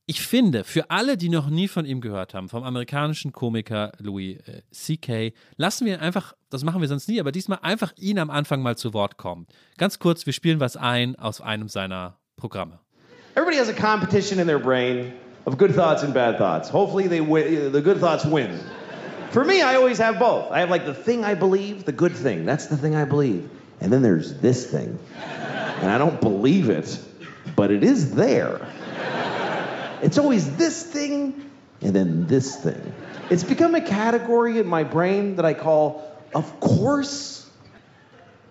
ich 0.06 0.22
finde, 0.22 0.64
für 0.66 0.90
alle, 0.90 1.16
die 1.16 1.30
noch 1.30 1.50
nie 1.50 1.68
von 1.68 1.86
ihm 1.86 2.02
gehört 2.02 2.34
haben, 2.34 2.50
vom 2.50 2.64
amerikanischen 2.64 3.32
Komiker 3.32 3.94
Louis 4.00 4.38
äh, 4.48 4.62
C.K., 4.72 5.34
lassen 5.56 5.86
wir 5.86 6.02
einfach, 6.02 6.34
das 6.50 6.64
machen 6.64 6.82
wir 6.82 6.88
sonst 6.90 7.08
nie, 7.08 7.20
aber 7.20 7.32
diesmal 7.32 7.60
einfach 7.62 7.94
ihn 7.98 8.20
am 8.20 8.30
Anfang 8.30 8.62
mal 8.62 8.76
zu 8.76 8.94
Wort 8.94 9.18
kommen. 9.18 9.48
Ganz 9.78 10.00
kurz, 10.00 10.26
wir 10.26 10.34
spielen 10.34 10.60
was 10.60 10.76
ein 10.76 11.16
aus 11.16 11.40
einem 11.40 11.70
seiner 11.70 12.18
Programme. 12.36 12.80
Everybody 13.36 13.58
has 13.58 13.70
a 13.70 13.74
competition 13.74 14.40
in 14.40 14.46
their 14.46 14.60
brain 14.60 15.14
of 15.46 15.58
good 15.58 15.74
thoughts 15.74 16.04
and 16.04 16.14
bad 16.14 16.38
thoughts. 16.38 16.72
Hopefully 16.72 17.08
they 17.08 17.20
the 17.20 17.82
good 17.82 18.00
thoughts 18.00 18.26
win. 18.26 18.60
For 19.32 19.44
me, 19.44 19.64
I 19.64 19.76
always 19.76 20.00
have 20.00 20.20
both. 20.20 20.52
I 20.52 20.60
have 20.60 20.70
like 20.70 20.86
the 20.86 20.94
thing 20.94 21.24
I 21.24 21.34
believe, 21.34 21.86
the 21.86 21.92
good 21.92 22.16
thing. 22.16 22.46
That's 22.46 22.68
the 22.68 22.78
thing 22.78 22.96
I 22.96 23.06
believe. 23.06 23.50
And 23.82 23.92
then 23.92 24.04
there's 24.04 24.40
this 24.42 24.70
thing. 24.70 25.00
And 25.82 25.90
I 25.90 25.98
don't 25.98 26.22
believe 26.22 26.70
it, 26.70 27.00
but 27.56 27.72
it 27.72 27.84
is 27.84 28.14
there. 28.14 28.62
It's 30.04 30.18
always 30.18 30.58
this 30.58 30.84
thing 30.84 31.50
and 31.82 31.96
then 31.96 32.28
this 32.28 32.58
thing. 32.58 32.94
It's 33.30 33.46
become 33.46 33.74
a 33.74 33.82
category 33.82 34.60
in 34.60 34.68
my 34.68 34.84
brain 34.84 35.38
that 35.38 35.46
I 35.46 35.54
call, 35.54 36.04
of 36.36 36.60
course, 36.60 37.50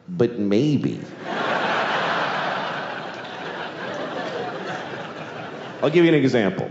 but 0.08 0.38
maybe. 0.38 1.00
I'll 5.82 5.90
give 5.90 6.04
you 6.04 6.08
an 6.08 6.14
example. 6.14 6.70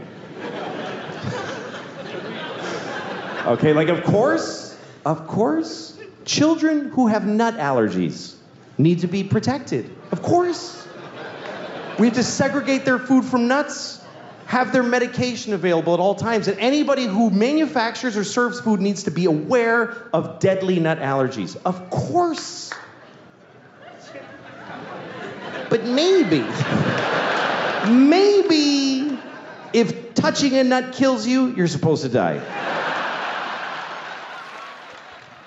Okay, 3.46 3.74
like, 3.74 3.90
of 3.90 4.04
course, 4.04 4.76
of 5.06 5.28
course, 5.28 5.96
children 6.26 6.90
who 6.90 7.08
have 7.08 7.26
nut 7.28 7.58
allergies 7.58 8.36
need 8.80 9.00
to 9.00 9.08
be 9.08 9.24
protected. 9.24 9.96
Of 10.12 10.24
course. 10.24 10.88
We 12.00 12.08
have 12.08 12.16
to 12.16 12.24
segregate 12.24 12.86
their 12.86 12.98
food 12.98 13.26
from 13.26 13.48
nuts 13.48 14.01
have 14.52 14.74
their 14.74 14.84
medication 14.84 15.54
available 15.54 15.94
at 15.94 16.02
all 16.02 16.14
times. 16.14 16.50
And 16.50 16.60
anybody 16.60 17.06
who 17.06 17.30
manufactures 17.30 18.18
or 18.18 18.26
serves 18.26 18.60
food 18.60 18.82
needs 18.82 19.04
to 19.04 19.12
be 19.12 19.24
aware 19.24 19.96
of 20.12 20.40
deadly 20.40 20.78
nut 20.78 21.00
allergies. 21.00 21.56
Of 21.64 21.90
course. 21.90 22.70
But 25.70 25.86
maybe, 25.86 26.44
maybe 27.88 29.18
if 29.72 30.14
touching 30.16 30.58
a 30.58 30.66
nut 30.66 30.92
kills 30.92 31.26
you, 31.26 31.56
you're 31.56 31.70
supposed 31.70 32.04
to 32.04 32.10
die. 32.10 32.42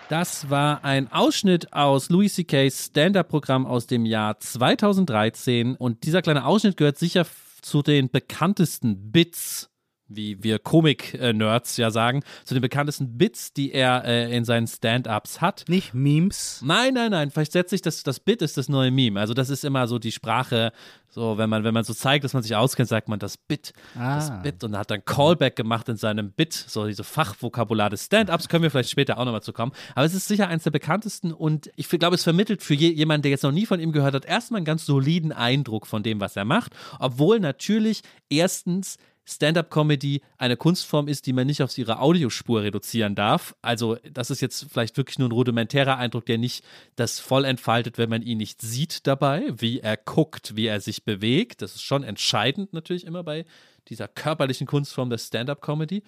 Das 0.08 0.48
war 0.48 0.80
ein 0.82 1.12
Ausschnitt 1.12 1.74
aus 1.74 2.08
Louis 2.08 2.32
C.K.'s 2.32 2.86
Stand-Up-Programm 2.86 3.66
aus 3.66 3.86
dem 3.86 4.06
Jahr 4.06 4.38
2013 4.38 5.76
und 5.76 6.04
dieser 6.04 6.22
kleine 6.22 6.46
Ausschnitt 6.46 6.78
gehört 6.78 6.96
sicher 6.96 7.26
zu 7.64 7.82
den 7.82 8.10
bekanntesten 8.10 9.10
Bits 9.10 9.70
wie 10.08 10.42
wir 10.42 10.58
Komik-Nerds 10.58 11.76
ja 11.76 11.90
sagen, 11.90 12.22
zu 12.44 12.54
den 12.54 12.60
bekanntesten 12.60 13.16
Bits, 13.16 13.52
die 13.52 13.72
er 13.72 14.04
äh, 14.04 14.36
in 14.36 14.44
seinen 14.44 14.66
Stand-Ups 14.66 15.40
hat. 15.40 15.64
Nicht 15.68 15.94
Memes? 15.94 16.60
Nein, 16.64 16.94
nein, 16.94 17.10
nein. 17.10 17.30
Vielleicht 17.30 17.52
setzt 17.52 17.70
sich 17.70 17.82
das, 17.82 18.02
das 18.02 18.20
Bit 18.20 18.42
ist 18.42 18.56
das 18.56 18.68
neue 18.68 18.90
Meme. 18.90 19.18
Also 19.18 19.34
das 19.34 19.50
ist 19.50 19.64
immer 19.64 19.86
so 19.86 19.98
die 19.98 20.12
Sprache, 20.12 20.72
so 21.08 21.38
wenn 21.38 21.48
man, 21.48 21.64
wenn 21.64 21.74
man 21.74 21.84
so 21.84 21.94
zeigt, 21.94 22.24
dass 22.24 22.34
man 22.34 22.42
sich 22.42 22.54
auskennt, 22.54 22.88
sagt 22.88 23.08
man 23.08 23.18
das 23.18 23.36
Bit, 23.36 23.72
Ah. 23.96 24.16
das 24.16 24.42
Bit 24.42 24.62
und 24.64 24.76
hat 24.76 24.90
dann 24.90 25.04
Callback 25.04 25.56
gemacht 25.56 25.88
in 25.88 25.96
seinem 25.96 26.32
Bit, 26.32 26.52
so 26.52 26.86
diese 26.86 27.04
Fachvokabular 27.04 27.88
des 27.88 28.04
Stand-Ups, 28.06 28.48
können 28.48 28.62
wir 28.64 28.70
vielleicht 28.70 28.90
später 28.90 29.18
auch 29.18 29.24
nochmal 29.24 29.42
zu 29.42 29.52
kommen. 29.52 29.72
Aber 29.94 30.04
es 30.04 30.14
ist 30.14 30.28
sicher 30.28 30.48
eines 30.48 30.64
der 30.64 30.70
bekanntesten 30.70 31.32
und 31.32 31.70
ich 31.76 31.88
glaube, 31.88 32.16
es 32.16 32.24
vermittelt 32.24 32.62
für 32.62 32.74
je, 32.74 32.90
jemanden, 32.90 33.22
der 33.22 33.30
jetzt 33.30 33.42
noch 33.44 33.52
nie 33.52 33.66
von 33.66 33.80
ihm 33.80 33.92
gehört 33.92 34.14
hat, 34.14 34.24
erstmal 34.24 34.58
einen 34.58 34.66
ganz 34.66 34.84
soliden 34.84 35.32
Eindruck 35.32 35.86
von 35.86 36.02
dem, 36.02 36.20
was 36.20 36.36
er 36.36 36.44
macht, 36.44 36.72
obwohl 36.98 37.40
natürlich 37.40 38.02
erstens 38.28 38.96
Stand-up-Comedy 39.24 40.20
eine 40.36 40.56
Kunstform 40.56 41.08
ist, 41.08 41.26
die 41.26 41.32
man 41.32 41.46
nicht 41.46 41.62
auf 41.62 41.76
ihre 41.78 42.00
Audiospur 42.00 42.62
reduzieren 42.62 43.14
darf. 43.14 43.54
Also 43.62 43.96
das 44.10 44.30
ist 44.30 44.40
jetzt 44.40 44.66
vielleicht 44.70 44.96
wirklich 44.96 45.18
nur 45.18 45.28
ein 45.28 45.32
rudimentärer 45.32 45.96
Eindruck, 45.96 46.26
der 46.26 46.38
nicht 46.38 46.64
das 46.96 47.20
voll 47.20 47.44
entfaltet, 47.44 47.96
wenn 47.96 48.10
man 48.10 48.22
ihn 48.22 48.38
nicht 48.38 48.60
sieht 48.60 49.06
dabei, 49.06 49.44
wie 49.56 49.80
er 49.80 49.96
guckt, 49.96 50.56
wie 50.56 50.66
er 50.66 50.80
sich 50.80 51.04
bewegt. 51.04 51.62
Das 51.62 51.74
ist 51.74 51.82
schon 51.82 52.04
entscheidend 52.04 52.72
natürlich 52.72 53.06
immer 53.06 53.22
bei 53.22 53.44
dieser 53.88 54.08
körperlichen 54.08 54.66
Kunstform 54.66 55.10
der 55.10 55.18
Stand-up-Comedy. 55.18 56.02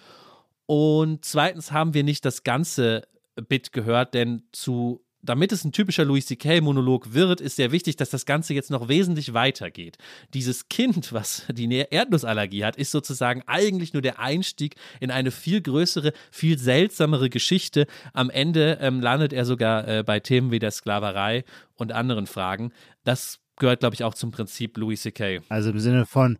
Und 0.67 1.25
zweitens 1.25 1.71
haben 1.71 1.93
wir 1.93 2.03
nicht 2.03 2.25
das 2.25 2.43
ganze 2.43 3.07
Bit 3.35 3.71
gehört, 3.71 4.13
denn 4.13 4.43
zu 4.51 5.03
damit 5.21 5.51
es 5.51 5.63
ein 5.63 5.71
typischer 5.71 6.05
Louis 6.05 6.25
C.K.-Monolog 6.25 7.13
wird, 7.13 7.41
ist 7.41 7.55
sehr 7.55 7.71
wichtig, 7.71 7.95
dass 7.95 8.09
das 8.09 8.25
Ganze 8.25 8.53
jetzt 8.53 8.71
noch 8.71 8.87
wesentlich 8.87 9.33
weitergeht. 9.33 9.97
Dieses 10.33 10.69
Kind, 10.69 11.11
was 11.13 11.43
die 11.51 11.67
Erdnussallergie 11.89 12.63
hat, 12.63 12.75
ist 12.75 12.91
sozusagen 12.91 13.43
eigentlich 13.47 13.93
nur 13.93 14.01
der 14.01 14.19
Einstieg 14.19 14.75
in 14.99 15.11
eine 15.11 15.31
viel 15.31 15.61
größere, 15.61 16.13
viel 16.31 16.57
seltsamere 16.57 17.29
Geschichte. 17.29 17.87
Am 18.13 18.29
Ende 18.29 18.77
ähm, 18.81 19.01
landet 19.01 19.33
er 19.33 19.45
sogar 19.45 19.87
äh, 19.87 20.03
bei 20.03 20.19
Themen 20.19 20.51
wie 20.51 20.59
der 20.59 20.71
Sklaverei 20.71 21.43
und 21.75 21.91
anderen 21.91 22.27
Fragen. 22.27 22.71
Das 23.03 23.39
gehört, 23.57 23.79
glaube 23.79 23.95
ich, 23.95 24.03
auch 24.03 24.13
zum 24.13 24.31
Prinzip 24.31 24.77
Louis 24.77 25.01
C.K. 25.01 25.41
Also 25.49 25.71
im 25.71 25.79
Sinne 25.79 26.05
von, 26.05 26.37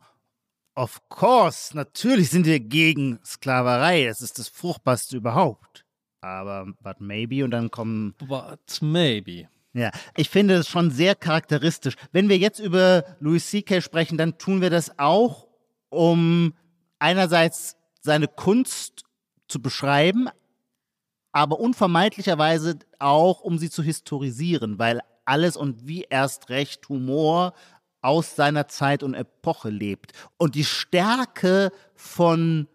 of 0.76 1.02
course, 1.10 1.76
natürlich 1.76 2.30
sind 2.30 2.46
wir 2.46 2.60
gegen 2.60 3.20
Sklaverei. 3.26 4.06
Das 4.06 4.22
ist 4.22 4.40
das 4.40 4.48
Fruchtbarste 4.48 5.18
überhaupt. 5.18 5.87
Aber, 6.22 6.68
but 6.82 7.00
maybe, 7.00 7.44
und 7.44 7.52
dann 7.52 7.70
kommen 7.70 8.16
But 8.18 8.82
maybe. 8.82 9.48
Ja, 9.74 9.92
ich 10.16 10.30
finde 10.30 10.56
es 10.56 10.68
schon 10.68 10.90
sehr 10.90 11.14
charakteristisch. 11.14 11.96
Wenn 12.12 12.30
wir 12.30 12.38
jetzt 12.38 12.60
über 12.60 13.04
Louis 13.20 13.48
C.K. 13.48 13.82
sprechen, 13.82 14.18
dann 14.18 14.38
tun 14.38 14.62
wir 14.62 14.72
das 14.72 14.98
auch, 14.98 15.48
um 15.90 16.54
einerseits 17.00 17.76
seine 18.02 18.28
Kunst 18.28 19.04
zu 19.48 19.62
beschreiben, 19.62 20.30
aber 21.32 21.60
unvermeidlicherweise 21.60 22.80
auch, 22.98 23.42
um 23.42 23.60
sie 23.60 23.70
zu 23.70 23.84
historisieren, 23.84 24.80
weil 24.80 25.02
alles 25.26 25.56
und 25.56 25.88
wie 25.88 26.08
erst 26.10 26.50
recht 26.50 26.90
Humor 26.90 27.54
aus 28.02 28.36
seiner 28.36 28.68
Zeit 28.68 29.04
und 29.04 29.14
Epoche 29.14 29.70
lebt. 29.70 30.14
Und 30.38 30.56
die 30.56 30.64
Stärke 30.64 31.72
von 31.96 32.68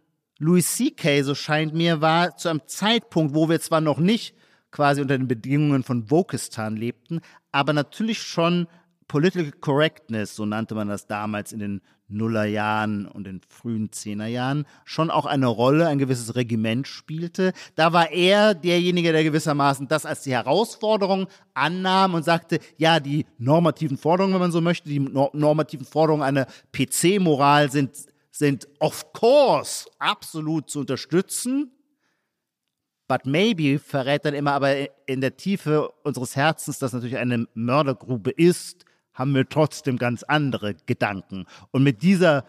Louis 0.42 0.66
C.K., 0.66 1.22
so 1.22 1.36
scheint 1.36 1.72
mir, 1.72 2.00
war 2.00 2.36
zu 2.36 2.48
einem 2.48 2.62
Zeitpunkt, 2.66 3.32
wo 3.32 3.48
wir 3.48 3.60
zwar 3.60 3.80
noch 3.80 3.98
nicht 3.98 4.34
quasi 4.72 5.00
unter 5.00 5.16
den 5.16 5.28
Bedingungen 5.28 5.84
von 5.84 6.10
Wokistan 6.10 6.74
lebten, 6.74 7.20
aber 7.52 7.72
natürlich 7.72 8.20
schon 8.20 8.66
Political 9.06 9.52
Correctness, 9.60 10.34
so 10.34 10.44
nannte 10.44 10.74
man 10.74 10.88
das 10.88 11.06
damals 11.06 11.52
in 11.52 11.60
den 11.60 11.80
Nullerjahren 12.08 13.06
und 13.06 13.24
den 13.24 13.40
frühen 13.48 13.92
Zehnerjahren, 13.92 14.66
schon 14.84 15.10
auch 15.10 15.26
eine 15.26 15.46
Rolle, 15.46 15.86
ein 15.86 15.98
gewisses 15.98 16.34
Regiment 16.34 16.88
spielte. 16.88 17.52
Da 17.76 17.92
war 17.92 18.10
er 18.10 18.54
derjenige, 18.54 19.12
der 19.12 19.22
gewissermaßen 19.22 19.86
das 19.86 20.06
als 20.06 20.22
die 20.22 20.32
Herausforderung 20.32 21.28
annahm 21.54 22.14
und 22.14 22.24
sagte, 22.24 22.58
ja, 22.78 22.98
die 22.98 23.26
normativen 23.38 23.96
Forderungen, 23.96 24.34
wenn 24.34 24.40
man 24.40 24.52
so 24.52 24.60
möchte, 24.60 24.88
die 24.88 24.98
no 24.98 25.30
normativen 25.34 25.86
Forderungen 25.86 26.24
einer 26.24 26.46
PC-Moral 26.72 27.70
sind 27.70 28.11
sind 28.32 28.66
of 28.80 29.12
course 29.12 29.88
absolut 29.98 30.68
zu 30.68 30.80
unterstützen. 30.80 31.70
But 33.06 33.26
maybe 33.26 33.78
verrät 33.78 34.24
dann 34.24 34.34
immer 34.34 34.52
aber 34.52 34.74
in 35.06 35.20
der 35.20 35.36
Tiefe 35.36 35.90
unseres 36.02 36.34
Herzens, 36.34 36.78
dass 36.78 36.94
natürlich 36.94 37.18
eine 37.18 37.46
Mördergrube 37.54 38.30
ist, 38.30 38.86
haben 39.12 39.34
wir 39.34 39.46
trotzdem 39.46 39.98
ganz 39.98 40.22
andere 40.22 40.74
Gedanken. 40.86 41.44
Und 41.70 41.82
mit 41.82 42.02
dieser 42.02 42.46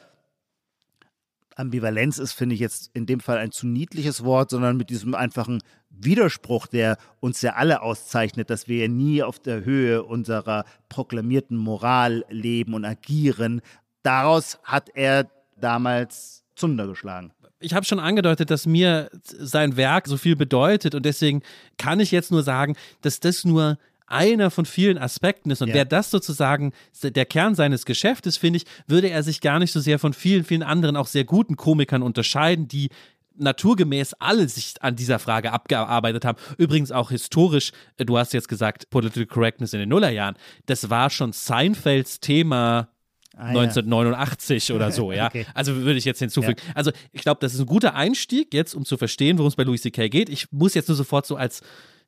Ambivalenz 1.56 2.18
ist, 2.18 2.32
finde 2.32 2.56
ich 2.56 2.62
jetzt 2.62 2.92
in 2.94 3.06
dem 3.06 3.20
Fall 3.20 3.38
ein 3.38 3.52
zu 3.52 3.68
niedliches 3.68 4.24
Wort, 4.24 4.50
sondern 4.50 4.78
mit 4.78 4.90
diesem 4.90 5.14
einfachen 5.16 5.62
Widerspruch, 5.90 6.68
der 6.68 6.98
uns 7.20 7.42
ja 7.42 7.54
alle 7.54 7.82
auszeichnet, 7.82 8.50
dass 8.50 8.68
wir 8.68 8.78
ja 8.78 8.88
nie 8.88 9.22
auf 9.22 9.40
der 9.40 9.66
Höhe 9.66 10.04
unserer 10.04 10.64
proklamierten 10.88 11.58
Moral 11.58 12.26
leben 12.30 12.74
und 12.74 12.86
agieren. 12.86 13.62
Daraus 14.02 14.60
hat 14.64 14.90
er 14.96 15.30
damals 15.60 16.44
Zunder 16.56 16.88
geschlagen. 16.88 17.32
Ich 17.60 17.74
habe 17.74 17.86
schon 17.86 18.00
angedeutet, 18.00 18.52
dass 18.52 18.66
mir 18.66 19.10
sein 19.24 19.78
Werk 19.78 20.08
so 20.08 20.18
viel 20.18 20.36
bedeutet 20.36 20.96
und 20.96 21.06
deswegen 21.06 21.42
kann 21.78 22.00
ich 22.00 22.12
jetzt 22.12 22.32
nur 22.32 22.44
sagen, 22.44 22.76
dass 23.02 23.20
das 23.20 23.46
nur 23.46 23.78
einer 24.06 24.52
von 24.52 24.66
vielen 24.66 24.98
Aspekten 24.98 25.50
ist. 25.50 25.62
Und 25.62 25.70
Ja. 25.70 25.76
wäre 25.76 25.86
das 25.86 26.12
sozusagen 26.12 26.74
der 27.02 27.26
Kern 27.26 27.56
seines 27.56 27.86
Geschäftes, 27.86 28.38
finde 28.38 28.58
ich, 28.58 28.66
würde 28.86 29.10
er 29.10 29.24
sich 29.24 29.42
gar 29.42 29.60
nicht 29.60 29.72
so 29.72 29.80
sehr 29.80 29.98
von 29.98 30.14
vielen, 30.14 30.44
vielen 30.44 30.62
anderen, 30.62 30.98
auch 30.98 31.08
sehr 31.08 31.24
guten 31.24 31.56
Komikern 31.56 32.04
unterscheiden, 32.04 32.68
die 32.68 32.90
naturgemäß 33.36 34.14
alle 34.20 34.48
sich 34.48 34.76
an 34.82 34.96
dieser 34.96 35.18
Frage 35.18 35.52
abgearbeitet 35.52 36.26
haben. 36.26 36.38
Übrigens 36.58 36.92
auch 36.92 37.10
historisch, 37.10 37.72
äh, 37.98 38.06
du 38.06 38.18
hast 38.18 38.34
jetzt 38.34 38.48
gesagt, 38.48 38.90
Political 38.92 39.26
Correctness 39.26 39.74
in 39.74 39.80
den 39.80 39.90
Nullerjahren, 39.90 40.36
das 40.68 40.90
war 40.92 41.10
schon 41.10 41.34
Seinfelds 41.34 42.20
Thema 42.20 42.90
Ah, 43.36 43.54
ja. 43.54 43.62
1989 43.62 44.74
oder 44.74 44.92
so, 44.92 45.12
ja. 45.14 45.28
Okay. 45.28 45.46
Also 45.54 45.76
würde 45.76 45.98
ich 45.98 46.06
jetzt 46.06 46.20
hinzufügen. 46.20 46.62
Also 46.76 46.92
ich 47.12 47.22
glaube, 47.22 47.40
das 47.42 47.54
ist 47.54 47.60
ein 47.60 47.66
guter 47.66 47.96
Einstieg 47.96 48.54
jetzt, 48.54 48.76
um 48.76 48.86
zu 48.86 48.98
verstehen, 48.98 49.38
worum 49.38 49.50
es 49.50 49.56
bei 49.56 49.64
Louis 49.64 49.82
C.K. 49.82 50.10
geht. 50.10 50.30
Ich 50.30 50.52
muss 50.52 50.74
jetzt 50.74 50.88
nur 50.88 50.96
sofort 50.96 51.26
so 51.26 51.36
als, 51.36 51.62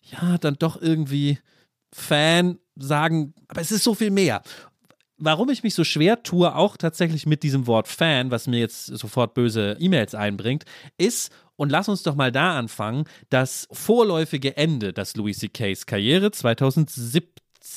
ja, 0.03 0.37
dann 0.37 0.55
doch 0.59 0.79
irgendwie 0.79 1.39
Fan 1.91 2.59
sagen, 2.75 3.33
aber 3.47 3.61
es 3.61 3.71
ist 3.71 3.83
so 3.83 3.95
viel 3.95 4.11
mehr. 4.11 4.41
Warum 5.17 5.49
ich 5.49 5.63
mich 5.63 5.73
so 5.73 5.85
schwer 5.85 6.23
tue, 6.23 6.53
auch 6.53 6.75
tatsächlich 6.75 7.25
mit 7.25 7.41
diesem 7.41 7.67
Wort 7.67 7.87
Fan, 7.87 8.31
was 8.31 8.47
mir 8.47 8.59
jetzt 8.59 8.87
sofort 8.87 9.33
böse 9.33 9.77
E-Mails 9.79 10.13
einbringt, 10.13 10.65
ist, 10.97 11.31
und 11.55 11.69
lass 11.69 11.87
uns 11.87 12.03
doch 12.03 12.15
mal 12.15 12.33
da 12.33 12.57
anfangen, 12.59 13.05
das 13.29 13.67
vorläufige 13.71 14.57
Ende, 14.57 14.91
das 14.91 15.15
Louis 15.15 15.39
C.K.'s 15.39 15.85
Karriere 15.85 16.31
2017 16.31 17.23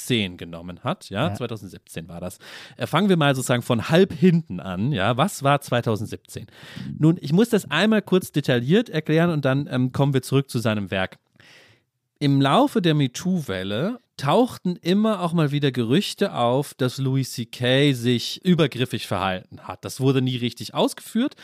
genommen 0.06 0.80
hat. 0.84 1.10
Ja, 1.10 1.28
Ja. 1.28 1.34
2017 1.34 2.08
war 2.08 2.20
das. 2.20 2.38
Äh, 2.76 2.86
fangen 2.86 3.08
wir 3.08 3.16
mal 3.16 3.34
sozusagen 3.34 3.62
von 3.62 3.88
halb 3.88 4.12
hinten 4.12 4.60
an. 4.60 4.92
Ja, 4.92 5.16
was 5.16 5.42
war 5.42 5.60
2017? 5.60 6.46
Nun, 6.98 7.18
ich 7.20 7.32
muss 7.32 7.48
das 7.48 7.70
einmal 7.70 8.02
kurz 8.02 8.32
detailliert 8.32 8.88
erklären 8.88 9.30
und 9.30 9.44
dann 9.44 9.68
ähm, 9.70 9.92
kommen 9.92 10.14
wir 10.14 10.22
zurück 10.22 10.50
zu 10.50 10.58
seinem 10.58 10.90
Werk. 10.90 11.18
Im 12.20 12.40
Laufe 12.40 12.82
der 12.82 12.94
MeToo-Welle 12.94 14.00
tauchten 14.16 14.74
immer 14.76 15.22
auch 15.22 15.32
mal 15.32 15.52
wieder 15.52 15.70
Gerüchte 15.70 16.34
auf, 16.34 16.74
dass 16.74 16.98
Louis 16.98 17.30
C.K. 17.32 17.92
sich 17.92 18.44
übergriffig 18.44 19.06
verhalten 19.06 19.60
hat. 19.60 19.84
Das 19.84 20.00
wurde 20.00 20.20
nie 20.20 20.36
richtig 20.36 20.74
ausgeführt. 20.74 21.36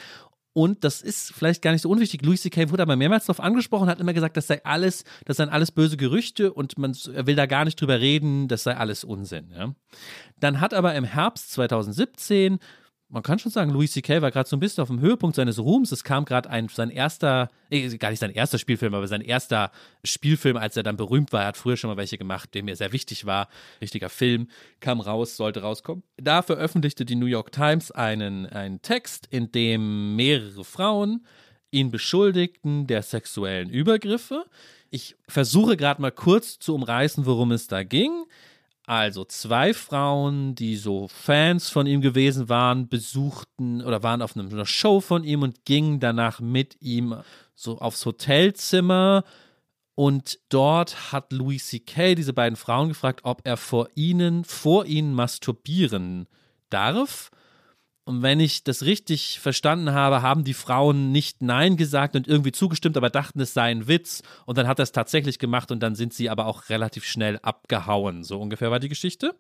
Und 0.55 0.85
das 0.85 1.03
ist 1.03 1.33
vielleicht 1.35 1.63
gar 1.63 1.73
nicht 1.73 1.83
so 1.83 1.91
unwichtig. 1.91 2.25
Louis 2.25 2.41
C.K. 2.41 2.71
wurde 2.71 2.83
aber 2.83 2.95
mehrmals 2.95 3.27
darauf 3.27 3.41
angesprochen, 3.41 3.89
hat 3.89 4.01
immer 4.01 4.15
gesagt, 4.15 4.37
das 4.37 4.47
sei 4.47 4.65
alles, 4.65 5.05
das 5.25 5.39
seien 5.39 5.49
alles 5.49 5.73
böse 5.73 5.97
Gerüchte 5.97 6.53
und 6.53 6.79
man 6.79 6.93
will 6.93 7.35
da 7.35 7.47
gar 7.47 7.65
nicht 7.65 7.81
drüber 7.81 8.01
reden, 8.01 8.47
das 8.47 8.63
sei 8.63 8.77
alles 8.77 9.03
Unsinn. 9.03 9.51
Ja. 9.53 9.75
Dann 10.39 10.61
hat 10.61 10.73
aber 10.73 10.95
im 10.95 11.05
Herbst 11.05 11.51
2017 11.51 12.61
man 13.09 13.23
kann 13.23 13.39
schon 13.39 13.53
sagen, 13.53 13.71
Louis 13.71 13.93
C.K. 13.93 14.23
war 14.23 14.31
gerade 14.31 14.49
so 14.49 14.57
ein 14.57 14.61
bisschen 14.61 14.83
auf 14.83 14.89
dem 14.89 15.01
Höhepunkt 15.01 15.37
seines 15.37 15.59
Ruhms. 15.59 15.93
Es 15.93 16.05
kam 16.05 16.25
gerade 16.25 16.51
ein 16.51 16.69
sein 16.69 16.91
erster, 16.91 17.51
eh, 17.71 17.97
gar 17.97 18.11
nicht 18.11 18.19
sein 18.19 18.31
erster 18.31 18.59
Spielfilm, 18.59 18.95
aber 18.95 19.07
sein 19.07 19.21
erster 19.21 19.71
Spielfilm, 20.03 20.57
als 20.57 20.77
er 20.77 20.83
dann 20.83 20.97
berühmt 20.97 21.33
war. 21.33 21.43
Er 21.43 21.49
hat 21.49 21.57
früher 21.57 21.77
schon 21.77 21.91
mal 21.91 21.97
welche 21.97 22.19
gemacht, 22.19 22.55
der 22.55 22.65
mir 22.65 22.77
sehr 22.77 22.93
wichtig 22.93 23.27
war. 23.27 23.49
Richtiger 23.81 24.09
Film, 24.09 24.49
kam 24.81 25.01
raus, 25.01 25.37
sollte 25.37 25.63
rauskommen. 25.63 26.03
Da 26.17 26.43
veröffentlichte 26.43 27.05
die 27.05 27.17
New 27.17 27.27
York 27.27 27.53
Times 27.53 27.91
einen, 27.91 28.47
einen 28.47 28.83
Text, 28.83 29.27
in 29.31 29.53
dem 29.53 30.17
mehrere 30.17 30.65
Frauen 30.65 31.25
ihn 31.71 31.91
beschuldigten 31.91 32.87
der 32.87 33.03
sexuellen 33.03 33.69
Übergriffe. 33.69 34.45
Ich 34.91 35.17
versuche 35.29 35.77
gerade 35.77 36.01
mal 36.01 36.13
kurz 36.13 36.59
zu 36.59 36.75
umreißen, 36.75 37.27
worum 37.27 37.53
es 37.53 37.67
da 37.67 37.83
ging. 37.83 38.25
Also 38.87 39.25
zwei 39.25 39.73
Frauen, 39.73 40.55
die 40.55 40.77
so 40.77 41.09
Fans 41.09 41.71
von 41.71 41.87
ihm 41.87 42.03
gewesen 42.03 42.51
waren, 42.51 42.89
besuchten 42.89 43.83
oder 43.83 44.03
waren 44.03 44.21
auf 44.21 44.37
einer 44.37 44.67
Show 44.67 45.01
von 45.01 45.25
ihm 45.25 45.43
und 45.43 45.65
gingen 45.65 46.01
danach 46.01 46.41
mit 46.41 46.77
ihm 46.83 47.17
so 47.55 47.79
aufs 47.79 48.05
Hotelzimmer. 48.05 49.25
Und 49.95 50.39
dort 50.51 51.13
hat 51.13 51.33
Louis 51.33 51.67
C.K. 51.67 52.15
diese 52.15 52.35
beiden 52.35 52.57
Frauen 52.57 52.89
gefragt, 52.89 53.21
ob 53.23 53.41
er 53.45 53.57
vor 53.57 53.89
ihnen, 53.95 54.45
vor 54.45 54.85
ihnen 54.85 55.15
masturbieren 55.15 56.27
darf. 56.69 57.31
Und 58.05 58.23
wenn 58.23 58.39
ich 58.39 58.65
das 58.65 58.83
richtig 58.83 59.41
verstanden 59.41 59.93
habe, 59.93 60.21
haben 60.21 60.45
die 60.45 60.53
Frauen 60.53 61.11
nicht 61.11 61.41
Nein 61.41 61.79
gesagt 61.79 62.17
und 62.17 62.29
irgendwie 62.29 62.53
zugestimmt, 62.53 62.99
aber 62.99 63.09
dachten, 63.09 63.41
es 63.41 63.55
sei 63.55 63.71
ein 63.71 63.89
Witz. 63.89 64.23
Und 64.45 64.59
dann 64.59 64.69
hat 64.69 64.79
er 64.79 64.83
es 64.83 64.93
tatsächlich 64.93 65.39
gemacht 65.39 65.71
und 65.71 65.83
dann 65.83 65.95
sind 65.95 66.13
sie 66.13 66.29
aber 66.29 66.47
auch 66.47 66.69
relativ 66.69 67.05
schnell 67.05 67.39
abgehauen. 67.43 68.23
So 68.23 68.39
ungefähr 68.39 68.71
war 68.71 68.79
die 68.79 68.91
Geschichte. 68.91 69.35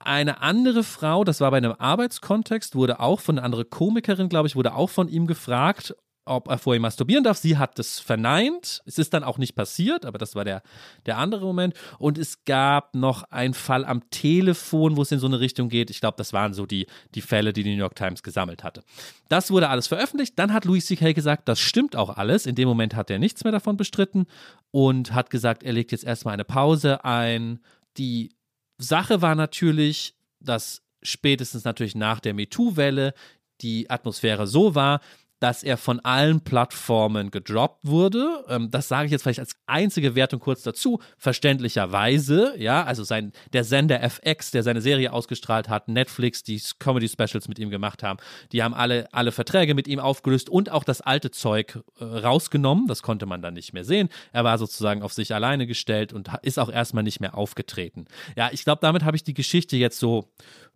Eine 0.00 0.42
andere 0.42 0.84
Frau, 0.84 1.24
das 1.24 1.40
war 1.40 1.50
bei 1.50 1.56
einem 1.56 1.74
Arbeitskontext, 1.76 2.74
wurde 2.74 3.00
auch 3.00 3.20
von 3.20 3.38
einer 3.38 3.44
anderen 3.44 3.68
Komikerin, 3.68 4.28
glaube 4.28 4.48
ich, 4.48 4.54
wurde 4.54 4.74
auch 4.74 4.90
von 4.90 5.08
ihm 5.08 5.26
gefragt, 5.26 5.96
ob 6.28 6.48
er 6.48 6.58
vor 6.58 6.74
ihm 6.74 6.82
masturbieren 6.82 7.24
darf. 7.24 7.38
Sie 7.38 7.58
hat 7.58 7.78
das 7.78 7.98
verneint. 7.98 8.82
Es 8.86 8.98
ist 8.98 9.14
dann 9.14 9.24
auch 9.24 9.38
nicht 9.38 9.54
passiert, 9.54 10.04
aber 10.04 10.18
das 10.18 10.34
war 10.34 10.44
der, 10.44 10.62
der 11.06 11.18
andere 11.18 11.44
Moment. 11.44 11.74
Und 11.98 12.18
es 12.18 12.44
gab 12.44 12.94
noch 12.94 13.24
einen 13.24 13.54
Fall 13.54 13.84
am 13.84 14.08
Telefon, 14.10 14.96
wo 14.96 15.02
es 15.02 15.12
in 15.12 15.18
so 15.18 15.26
eine 15.26 15.40
Richtung 15.40 15.68
geht. 15.68 15.90
Ich 15.90 16.00
glaube, 16.00 16.16
das 16.16 16.32
waren 16.32 16.54
so 16.54 16.66
die, 16.66 16.86
die 17.14 17.22
Fälle, 17.22 17.52
die 17.52 17.62
die 17.62 17.72
New 17.72 17.80
York 17.80 17.96
Times 17.96 18.22
gesammelt 18.22 18.64
hatte. 18.64 18.82
Das 19.28 19.50
wurde 19.50 19.68
alles 19.68 19.86
veröffentlicht. 19.86 20.38
Dann 20.38 20.52
hat 20.52 20.64
Louis 20.64 20.86
C.K. 20.86 21.12
gesagt, 21.12 21.48
das 21.48 21.60
stimmt 21.60 21.96
auch 21.96 22.16
alles. 22.16 22.46
In 22.46 22.54
dem 22.54 22.68
Moment 22.68 22.94
hat 22.94 23.10
er 23.10 23.18
nichts 23.18 23.44
mehr 23.44 23.52
davon 23.52 23.76
bestritten 23.76 24.26
und 24.70 25.14
hat 25.14 25.30
gesagt, 25.30 25.62
er 25.62 25.72
legt 25.72 25.92
jetzt 25.92 26.04
erstmal 26.04 26.34
eine 26.34 26.44
Pause 26.44 27.04
ein. 27.04 27.60
Die 27.96 28.30
Sache 28.78 29.22
war 29.22 29.34
natürlich, 29.34 30.14
dass 30.40 30.82
spätestens 31.02 31.64
natürlich 31.64 31.94
nach 31.94 32.20
der 32.20 32.34
MeToo-Welle 32.34 33.14
die 33.60 33.90
Atmosphäre 33.90 34.46
so 34.46 34.74
war, 34.74 35.00
dass 35.40 35.62
er 35.62 35.76
von 35.76 36.00
allen 36.00 36.40
Plattformen 36.40 37.30
gedroppt 37.30 37.86
wurde. 37.86 38.44
Ähm, 38.48 38.70
das 38.70 38.88
sage 38.88 39.06
ich 39.06 39.12
jetzt 39.12 39.22
vielleicht 39.22 39.40
als 39.40 39.56
einzige 39.66 40.14
Wertung 40.14 40.40
kurz 40.40 40.62
dazu. 40.62 41.00
Verständlicherweise, 41.16 42.54
ja, 42.58 42.84
also 42.84 43.04
sein, 43.04 43.32
der 43.52 43.64
Sender 43.64 44.02
FX, 44.02 44.50
der 44.50 44.62
seine 44.62 44.80
Serie 44.80 45.12
ausgestrahlt 45.12 45.68
hat, 45.68 45.88
Netflix, 45.88 46.42
die 46.42 46.60
Comedy-Specials 46.78 47.48
mit 47.48 47.58
ihm 47.58 47.70
gemacht 47.70 48.02
haben, 48.02 48.18
die 48.52 48.62
haben 48.62 48.74
alle, 48.74 49.08
alle 49.12 49.32
Verträge 49.32 49.74
mit 49.74 49.88
ihm 49.88 50.00
aufgelöst 50.00 50.48
und 50.48 50.70
auch 50.70 50.84
das 50.84 51.00
alte 51.00 51.30
Zeug 51.30 51.78
äh, 52.00 52.04
rausgenommen. 52.04 52.86
Das 52.86 53.02
konnte 53.02 53.26
man 53.26 53.42
dann 53.42 53.54
nicht 53.54 53.72
mehr 53.72 53.84
sehen. 53.84 54.08
Er 54.32 54.44
war 54.44 54.58
sozusagen 54.58 55.02
auf 55.02 55.12
sich 55.12 55.34
alleine 55.34 55.66
gestellt 55.66 56.12
und 56.12 56.30
ist 56.42 56.58
auch 56.58 56.70
erstmal 56.70 57.04
nicht 57.04 57.20
mehr 57.20 57.36
aufgetreten. 57.36 58.06
Ja, 58.36 58.50
ich 58.52 58.64
glaube, 58.64 58.80
damit 58.80 59.04
habe 59.04 59.16
ich 59.16 59.24
die 59.24 59.34
Geschichte 59.34 59.76
jetzt 59.76 59.98
so 59.98 60.28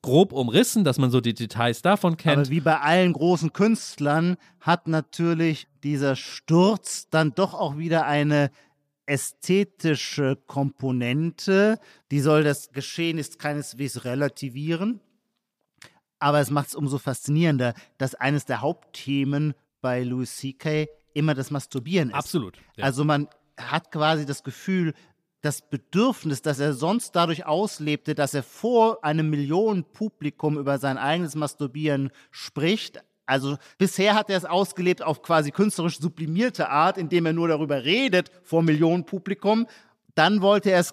grob 0.03 0.33
umrissen, 0.33 0.85
dass 0.85 0.99
man 0.99 1.11
so 1.11 1.21
die 1.21 1.33
Details 1.33 1.81
davon 1.81 2.17
kennt. 2.17 2.39
Aber 2.39 2.49
wie 2.49 2.61
bei 2.61 2.81
allen 2.81 3.13
großen 3.13 3.53
Künstlern 3.53 4.37
hat 4.63 4.87
natürlich 4.87 5.67
dieser 5.83 6.17
Sturz 6.17 7.09
dann 7.11 7.35
doch 7.35 7.53
auch 7.53 7.77
wieder 7.77 8.07
eine 8.07 8.51
ästhetische 9.07 10.37
Komponente. 10.47 11.79
Die 12.11 12.21
soll 12.21 12.45
das 12.45 12.71
Geschehen 12.71 13.19
ist 13.19 13.39
keineswegs 13.39 14.05
relativieren. 14.05 15.01
Aber 16.21 16.39
es 16.39 16.51
macht 16.51 16.69
es 16.69 16.75
umso 16.77 16.99
faszinierender, 16.99 17.75
dass 17.99 18.15
eines 18.15 18.45
der 18.45 18.61
Hauptthemen 18.61 19.55
bei 19.81 20.05
Louis 20.05 20.37
C.K. 20.37 20.87
immer 21.13 21.35
das 21.35 21.51
Masturbieren 21.51 22.11
ist. 22.11 22.15
Absolut. 22.15 22.57
Ja. 22.77 22.85
Also 22.85 23.05
man 23.05 23.29
hat 23.59 23.91
quasi 23.91 24.25
das 24.25 24.45
Gefühl, 24.45 24.95
das 25.41 25.69
Bedürfnis, 25.69 26.41
das 26.41 26.61
er 26.61 26.73
sonst 26.73 27.17
dadurch 27.17 27.45
auslebte, 27.47 28.15
dass 28.15 28.33
er 28.33 28.45
vor 28.45 29.05
einem 29.05 29.29
Millionenpublikum 29.29 30.57
über 30.57 30.79
sein 30.79 30.99
eigenes 30.99 31.35
Masturbieren 31.35 32.13
spricht. 32.31 33.03
Also 33.27 33.57
bisher 33.79 34.15
hat 34.15 34.31
er 34.31 34.37
es 34.37 34.45
ausgelebt 34.45 35.03
auf 35.03 35.23
quasi 35.23 35.51
künstlerisch 35.51 36.01
sublimierte 36.01 36.69
Art, 36.69 36.99
indem 36.99 37.27
er 37.27 37.33
nur 37.33 37.49
darüber 37.49 37.85
redet 37.85 38.31
vor 38.43 38.63
Millionenpublikum. 38.63 39.67
Dann 40.15 40.43
wollte 40.43 40.71
er 40.71 40.81
es 40.81 40.93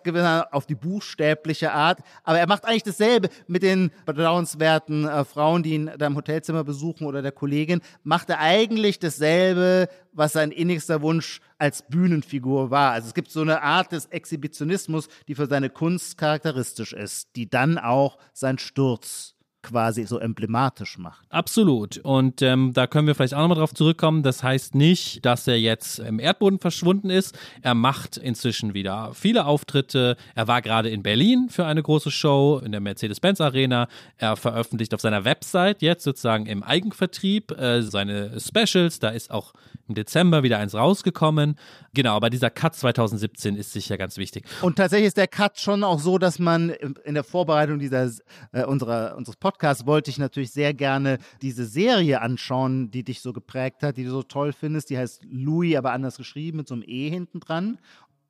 auf 0.51 0.65
die 0.65 0.75
buchstäbliche 0.75 1.73
Art. 1.73 1.99
Aber 2.23 2.39
er 2.39 2.47
macht 2.47 2.63
eigentlich 2.63 2.83
dasselbe 2.83 3.29
mit 3.47 3.63
den 3.63 3.91
bedauernswerten 4.05 5.05
äh, 5.05 5.25
Frauen, 5.25 5.61
die 5.61 5.73
ihn 5.73 5.91
da 5.97 6.07
im 6.07 6.15
Hotelzimmer 6.15 6.63
besuchen 6.63 7.05
oder 7.05 7.21
der 7.21 7.33
Kollegin. 7.33 7.81
Macht 8.03 8.29
er 8.29 8.39
eigentlich 8.39 8.97
dasselbe, 8.99 9.89
was 10.13 10.33
sein 10.33 10.51
innigster 10.51 11.01
Wunsch 11.01 11.41
als 11.57 11.83
Bühnenfigur 11.89 12.71
war. 12.71 12.93
Also 12.93 13.09
es 13.09 13.13
gibt 13.13 13.29
so 13.29 13.41
eine 13.41 13.61
Art 13.61 13.91
des 13.91 14.05
Exhibitionismus, 14.05 15.09
die 15.27 15.35
für 15.35 15.47
seine 15.47 15.69
Kunst 15.69 16.17
charakteristisch 16.17 16.93
ist, 16.93 17.35
die 17.35 17.49
dann 17.49 17.77
auch 17.77 18.17
sein 18.31 18.57
Sturz 18.57 19.35
quasi 19.61 20.05
so 20.05 20.19
emblematisch 20.19 20.97
macht. 20.97 21.25
Absolut. 21.29 21.97
Und 21.97 22.41
ähm, 22.41 22.71
da 22.73 22.87
können 22.87 23.07
wir 23.07 23.15
vielleicht 23.15 23.33
auch 23.33 23.41
nochmal 23.41 23.57
drauf 23.57 23.73
zurückkommen. 23.73 24.23
Das 24.23 24.41
heißt 24.41 24.75
nicht, 24.75 25.25
dass 25.25 25.47
er 25.47 25.59
jetzt 25.59 25.99
im 25.99 26.19
Erdboden 26.19 26.59
verschwunden 26.59 27.09
ist. 27.09 27.37
Er 27.61 27.73
macht 27.73 28.17
inzwischen 28.17 28.73
wieder 28.73 29.13
viele 29.13 29.45
Auftritte. 29.45 30.15
Er 30.35 30.47
war 30.47 30.61
gerade 30.61 30.89
in 30.89 31.03
Berlin 31.03 31.49
für 31.49 31.65
eine 31.65 31.83
große 31.83 32.11
Show 32.11 32.61
in 32.63 32.71
der 32.71 32.81
Mercedes-Benz 32.81 33.41
Arena. 33.41 33.87
Er 34.17 34.35
veröffentlicht 34.35 34.93
auf 34.93 35.01
seiner 35.01 35.25
Website 35.25 35.81
jetzt 35.81 36.03
sozusagen 36.03 36.45
im 36.45 36.63
Eigenvertrieb 36.63 37.51
äh, 37.51 37.81
seine 37.81 38.39
Specials. 38.39 38.99
Da 38.99 39.09
ist 39.09 39.29
auch 39.29 39.53
im 39.89 39.95
Dezember 39.95 40.43
wieder 40.43 40.59
eins 40.59 40.75
rausgekommen. 40.75 41.55
Genau, 41.93 42.15
aber 42.15 42.29
dieser 42.29 42.49
Cut 42.49 42.75
2017 42.75 43.55
ist 43.55 43.73
sicher 43.73 43.97
ganz 43.97 44.17
wichtig. 44.17 44.45
Und 44.61 44.77
tatsächlich 44.77 45.07
ist 45.07 45.17
der 45.17 45.27
Cut 45.27 45.59
schon 45.59 45.83
auch 45.83 45.99
so, 45.99 46.17
dass 46.17 46.39
man 46.39 46.69
in 46.69 47.15
der 47.15 47.23
Vorbereitung 47.23 47.79
dieser, 47.79 48.09
äh, 48.51 48.63
unserer, 48.63 49.15
unseres 49.17 49.35
Podcasts 49.35 49.48
wollte 49.85 50.09
ich 50.09 50.17
natürlich 50.17 50.51
sehr 50.51 50.73
gerne 50.73 51.17
diese 51.41 51.65
Serie 51.65 52.21
anschauen, 52.21 52.91
die 52.91 53.03
dich 53.03 53.21
so 53.21 53.33
geprägt 53.33 53.83
hat, 53.83 53.97
die 53.97 54.03
du 54.03 54.11
so 54.11 54.23
toll 54.23 54.53
findest. 54.53 54.89
Die 54.89 54.97
heißt 54.97 55.23
Louis, 55.29 55.75
aber 55.75 55.91
anders 55.91 56.17
geschrieben, 56.17 56.57
mit 56.57 56.67
so 56.67 56.75
einem 56.75 56.83
E 56.85 57.09
hinten 57.09 57.39
dran. 57.39 57.79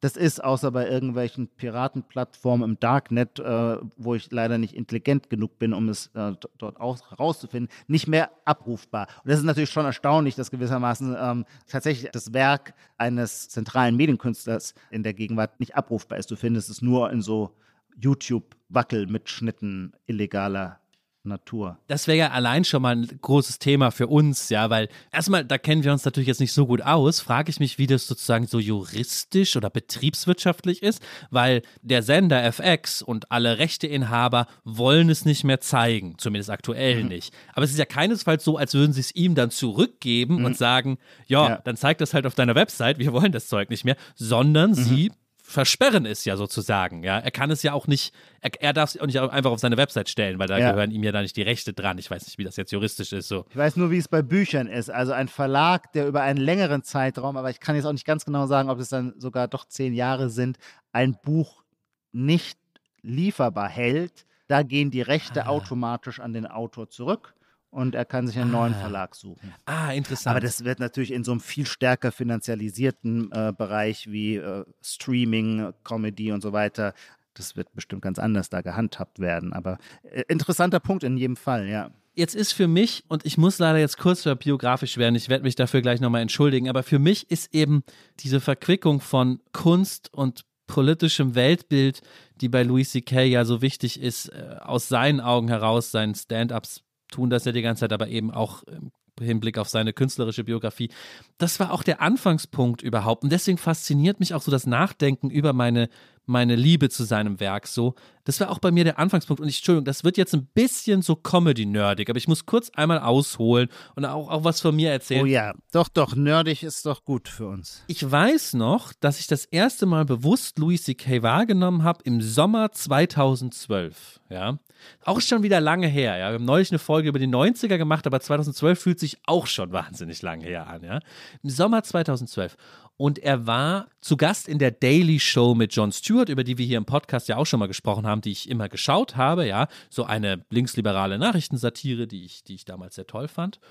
Das 0.02 0.16
ist 0.16 0.42
außer 0.42 0.72
bei 0.72 0.88
irgendwelchen 0.88 1.50
Piratenplattformen 1.50 2.70
im 2.70 2.80
Darknet, 2.80 3.40
äh, 3.40 3.78
wo 3.98 4.16
ich 4.16 4.32
leider 4.32 4.58
nicht 4.58 4.74
intelligent 4.74 5.30
genug 5.30 5.60
bin, 5.60 5.74
um 5.74 5.90
es 5.90 6.08
äh, 6.14 6.32
dort 6.58 6.80
herauszufinden, 6.80 7.70
nicht 7.88 8.08
mehr 8.08 8.32
abrufbar. 8.46 9.08
Und 9.24 9.30
das 9.30 9.40
ist 9.40 9.46
natürlich 9.46 9.72
schon 9.72 9.86
erstaunlich, 9.86 10.36
dass 10.36 10.52
gewissermaßen 10.52 11.18
ähm, 11.20 11.44
tatsächlich 11.68 12.12
das 12.12 12.32
Werk 12.34 12.74
eines 12.98 13.50
zentralen 13.50 13.98
Medienkünstlers 13.98 14.74
in 14.90 15.04
der 15.04 15.14
Gegenwart 15.14 15.60
nicht 15.60 15.76
abrufbar 15.76 16.18
ist. 16.18 16.32
Du 16.32 16.38
findest 16.38 16.70
es 16.70 16.82
nur 16.82 17.12
in 17.12 17.22
so 17.22 17.54
YouTube-Wackelmitschnitten 18.02 19.92
illegaler 20.08 20.80
Natur. 21.24 21.78
Das 21.88 22.08
wäre 22.08 22.18
ja 22.18 22.32
allein 22.32 22.64
schon 22.64 22.82
mal 22.82 22.96
ein 22.96 23.20
großes 23.22 23.60
Thema 23.60 23.92
für 23.92 24.08
uns, 24.08 24.50
ja, 24.50 24.70
weil 24.70 24.88
erstmal, 25.12 25.44
da 25.44 25.58
kennen 25.58 25.84
wir 25.84 25.92
uns 25.92 26.06
natürlich 26.06 26.28
jetzt 26.28 26.40
nicht 26.40 26.54
so 26.54 26.66
gut 26.66 26.82
aus, 26.82 27.20
frage 27.20 27.50
ich 27.50 27.60
mich, 27.60 27.78
wie 27.78 27.88
das 27.88 28.08
sozusagen 28.08 28.48
so 28.48 28.60
juristisch 28.60 29.56
oder 29.58 29.70
betriebswirtschaftlich 29.70 30.82
ist, 30.82 31.02
weil 31.30 31.62
der 31.82 32.04
Sender 32.04 32.44
FX 32.44 33.02
und 33.02 33.32
alle 33.32 33.58
Rechteinhaber 33.60 34.48
wollen 34.64 35.10
es 35.10 35.26
nicht 35.26 35.44
mehr 35.44 35.60
zeigen, 35.60 36.16
zumindest 36.18 36.50
aktuell 36.50 37.04
mhm. 37.04 37.10
nicht. 37.10 37.34
Aber 37.54 37.66
es 37.66 37.72
ist 37.72 37.80
ja 37.80 37.86
keinesfalls 37.86 38.44
so, 38.44 38.58
als 38.58 38.74
würden 38.74 38.94
sie 38.94 39.02
es 39.02 39.14
ihm 39.14 39.36
dann 39.36 39.52
zurückgeben 39.52 40.40
mhm. 40.40 40.46
und 40.46 40.58
sagen, 40.58 40.98
ja, 41.28 41.50
ja, 41.50 41.62
dann 41.64 41.76
zeig 41.76 41.98
das 41.98 42.14
halt 42.14 42.26
auf 42.26 42.36
deiner 42.36 42.56
Website, 42.56 42.98
wir 42.98 43.12
wollen 43.14 43.32
das 43.32 43.48
Zeug 43.48 43.70
nicht 43.70 43.84
mehr, 43.84 43.98
sondern 44.16 44.72
mhm. 44.72 44.76
sie 44.76 45.12
versperren 45.50 46.06
es 46.06 46.26
ja 46.26 46.38
sozusagen. 46.38 47.04
Ja, 47.04 47.18
er 47.18 47.32
kann 47.32 47.50
es 47.50 47.64
ja 47.64 47.74
auch 47.74 47.88
nicht, 47.88 48.14
er, 48.40 48.52
er 48.62 48.72
darf 48.72 48.94
es 48.94 49.02
auch 49.02 49.08
nicht 49.08 49.20
einfach 49.20 49.50
auf 49.50 49.60
seine 49.60 49.78
Website 49.78 50.08
stellen, 50.08 50.38
weil 50.38 50.48
da 50.48 50.60
ja. 50.60 50.72
gehören 50.72 50.92
ihm 50.92 51.04
ja 51.04 51.12
da 51.12 51.24
nicht 51.24 51.36
die 51.36 51.42
Rechte 51.42 51.74
dran. 51.74 51.98
Ich 51.98 52.10
weiß 52.10 52.26
nicht, 52.28 52.38
wie 52.38 52.44
das 52.44 52.56
jetzt 52.56 52.72
juristisch 52.72 53.12
ist. 53.14 53.28
So. 53.28 53.46
Ich 53.50 53.58
weiß 53.58 53.76
nur, 53.76 53.90
wie 53.90 53.98
es 53.98 54.08
bei 54.08 54.22
Büchern 54.22 54.68
ist. 54.68 54.92
Also 54.92 55.12
ein 55.12 55.28
Verlag, 55.28 55.92
der 55.94 56.08
über 56.08 56.22
einen 56.22 56.40
längeren 56.40 56.84
Zeitraum, 56.84 57.36
aber 57.36 57.50
ich 57.50 57.60
kann 57.60 57.76
jetzt 57.76 57.86
auch 57.86 57.94
nicht 57.94 58.06
ganz 58.06 58.26
genau 58.26 58.46
sagen, 58.46 58.70
ob 58.70 58.80
es 58.80 58.90
dann 58.90 59.16
sogar 59.18 59.48
doch 59.48 59.66
zehn 59.66 59.96
Jahre 59.96 60.30
sind, 60.30 60.60
ein 60.92 61.18
Buch 61.24 61.64
nicht 62.12 62.60
lieferbar 63.02 63.70
hält. 63.70 64.28
Da 64.48 64.62
gehen 64.62 64.92
die 64.92 65.02
Rechte 65.02 65.48
ah. 65.48 65.50
automatisch 65.50 66.20
an 66.20 66.34
den 66.34 66.46
Autor 66.46 66.90
zurück 66.90 67.34
und 67.72 67.96
er 67.96 68.06
kann 68.06 68.28
sich 68.28 68.38
einen 68.38 68.54
ah. 68.56 68.60
neuen 68.60 68.76
Verlag 68.76 69.16
suchen. 69.16 69.54
Ah, 69.66 69.92
interessant. 69.92 70.36
Aber 70.36 70.40
das 70.40 70.64
wird 70.64 70.80
natürlich 70.80 71.12
in 71.12 71.24
so 71.24 71.32
einem 71.32 71.42
viel 71.42 71.66
stärker 71.66 72.12
finanzialisierten 72.12 73.32
äh, 73.32 73.54
Bereich 73.56 74.12
wie 74.12 74.38
äh, 74.38 74.66
Streaming, 74.82 75.74
Comedy 75.84 76.32
und 76.32 76.42
so 76.42 76.54
weiter. 76.54 76.94
Das 77.34 77.56
wird 77.56 77.74
bestimmt 77.74 78.02
ganz 78.02 78.20
anders 78.20 78.50
da 78.50 78.62
gehandhabt 78.62 79.20
werden. 79.20 79.54
Aber 79.54 79.78
äh, 80.04 80.24
interessanter 80.28 80.80
Punkt 80.80 81.04
in 81.04 81.18
jedem 81.18 81.36
Fall, 81.36 81.68
ja. 81.68 81.92
Jetzt 82.16 82.36
ist 82.36 82.52
für 82.52 82.68
mich, 82.68 83.06
und 83.08 83.26
ich 83.26 83.38
muss 83.38 83.60
leider 83.60 83.80
jetzt 83.80 83.98
kurz 83.98 84.24
biografisch 84.24 84.98
werden, 84.98 85.16
ich 85.16 85.30
werde 85.30 85.44
mich 85.44 85.56
dafür 85.56 85.82
gleich 85.82 86.02
nochmal 86.02 86.22
entschuldigen, 86.22 86.68
aber 86.68 86.84
für 86.84 87.00
mich 87.00 87.32
ist 87.32 87.54
eben 87.54 87.84
diese 88.20 88.42
Verquickung 88.42 89.00
von 89.00 89.40
Kunst 89.54 90.14
und 90.14 90.44
politischem 90.68 91.36
Weltbild, 91.36 92.02
die 92.42 92.50
bei 92.50 92.64
Louis 92.64 92.92
C.K. 92.92 93.24
ja 93.24 93.46
so 93.46 93.62
wichtig 93.62 94.02
ist, 94.02 94.30
äh, 94.30 94.58
aus 94.60 94.90
seinen 94.90 95.22
Augen 95.22 95.48
heraus, 95.48 95.92
seinen 95.92 96.14
Stand-ups 96.14 96.84
tun 97.10 97.30
das 97.30 97.46
ja 97.46 97.52
die 97.52 97.62
ganze 97.62 97.82
Zeit, 97.82 97.94
aber 97.94 98.08
eben 98.08 98.32
auch 98.32 98.64
im 98.64 98.92
Hinblick 99.20 99.58
auf 99.58 99.70
seine 99.70 99.94
künstlerische 99.94 100.44
Biografie. 100.44 100.90
Das 101.38 101.60
war 101.60 101.74
auch 101.74 101.84
der 101.84 102.02
Anfangspunkt 102.02 102.82
überhaupt. 102.82 103.24
Und 103.24 103.32
deswegen 103.32 103.58
fasziniert 103.58 104.20
mich 104.20 104.34
auch 104.34 104.42
so 104.42 104.52
das 104.52 104.66
Nachdenken 104.66 105.30
über 105.30 105.54
meine, 105.54 105.90
meine 106.30 106.56
Liebe 106.56 106.90
zu 106.90 107.04
seinem 107.04 107.40
Werk 107.40 107.68
so. 107.68 107.96
Das 108.24 108.40
war 108.40 108.52
auch 108.52 108.60
bei 108.60 108.70
mir 108.72 108.84
der 108.84 109.00
Anfangspunkt. 109.00 109.42
Und 109.42 109.50
ich, 109.50 109.58
Entschuldigung, 109.58 109.86
das 109.86 110.04
wird 110.04 110.16
jetzt 110.18 110.34
ein 110.36 110.46
bisschen 110.54 111.02
so 111.02 111.16
Comedy-nerdig, 111.16 112.10
aber 112.10 112.18
ich 112.18 112.28
muss 112.28 112.46
kurz 112.46 112.70
einmal 112.76 113.00
ausholen 113.00 113.70
und 113.96 114.06
auch, 114.06 114.30
auch 114.30 114.44
was 114.44 114.62
von 114.62 114.76
mir 114.76 114.92
erzählen. 114.92 115.24
Oh 115.24 115.26
ja, 115.26 115.54
doch, 115.72 115.90
doch, 115.90 116.16
nerdig 116.16 116.64
ist 116.64 116.86
doch 116.86 117.04
gut 117.04 117.28
für 117.28 117.48
uns. 117.48 117.84
Ich 117.88 118.10
weiß 118.10 118.54
noch, 118.54 118.94
dass 118.94 119.20
ich 119.20 119.28
das 119.28 119.46
erste 119.46 119.88
Mal 119.88 120.06
bewusst 120.06 120.60
Louis 120.60 120.84
C.K. 120.84 121.24
wahrgenommen 121.24 121.84
habe 121.84 122.04
im 122.04 122.22
Sommer 122.22 122.72
2012. 122.72 124.20
Ja. 124.30 124.60
Auch 125.04 125.22
schon 125.22 125.44
wieder 125.44 125.60
lange 125.60 125.88
her. 125.88 126.18
Ja. 126.18 126.30
Wir 126.30 126.36
haben 126.36 126.46
neulich 126.46 126.72
eine 126.72 126.80
Folge 126.80 127.10
über 127.10 127.20
die 127.20 127.28
90er 127.28 127.78
gemacht, 127.78 128.06
aber 128.06 128.20
2012 128.20 128.80
fühlt 128.80 129.00
sich 129.00 129.18
auch 129.26 129.48
schon 129.48 129.72
wahnsinnig 129.72 130.22
lange 130.22 130.46
her 130.46 130.68
an. 130.68 130.84
Ja. 130.84 131.00
Im 131.42 131.50
Sommer 131.50 131.84
2012 131.84 132.56
und 133.00 133.18
er 133.18 133.48
war 133.48 133.88
zu 134.02 134.18
Gast 134.18 134.50
in 134.50 134.60
der 134.60 134.72
Daily 134.72 135.22
Show 135.22 135.56
mit 135.56 135.74
Jon 135.74 135.94
Stewart, 135.94 136.28
über 136.28 136.44
die 136.44 136.58
wir 136.58 136.66
hier 136.66 136.78
im 136.78 136.86
Podcast 136.86 137.30
ja 137.30 137.38
auch 137.38 137.46
schon 137.46 137.62
mal 137.62 137.68
gesprochen 137.68 138.06
haben, 138.06 138.20
die 138.20 138.34
ich 138.34 138.50
immer 138.50 138.68
geschaut 138.68 139.16
habe, 139.16 139.48
ja, 139.48 139.70
so 139.90 140.04
eine 140.04 140.46
linksliberale 140.50 141.18
Nachrichtensatire, 141.18 142.08
die 142.08 142.26
ich, 142.26 142.44
die 142.44 142.56
ich 142.56 142.66
damals 142.66 142.96
sehr 142.96 143.08
toll 143.08 143.30
fand. 143.30 143.62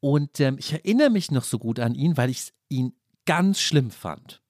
Und 0.00 0.40
ähm, 0.40 0.56
ich 0.58 0.72
erinnere 0.72 1.10
mich 1.10 1.30
noch 1.30 1.44
so 1.44 1.58
gut 1.58 1.80
an 1.80 1.94
ihn, 1.94 2.16
weil 2.16 2.30
ich 2.30 2.54
ihn 2.70 2.94
ganz 3.26 3.60
schlimm 3.60 3.90
fand. 3.90 4.40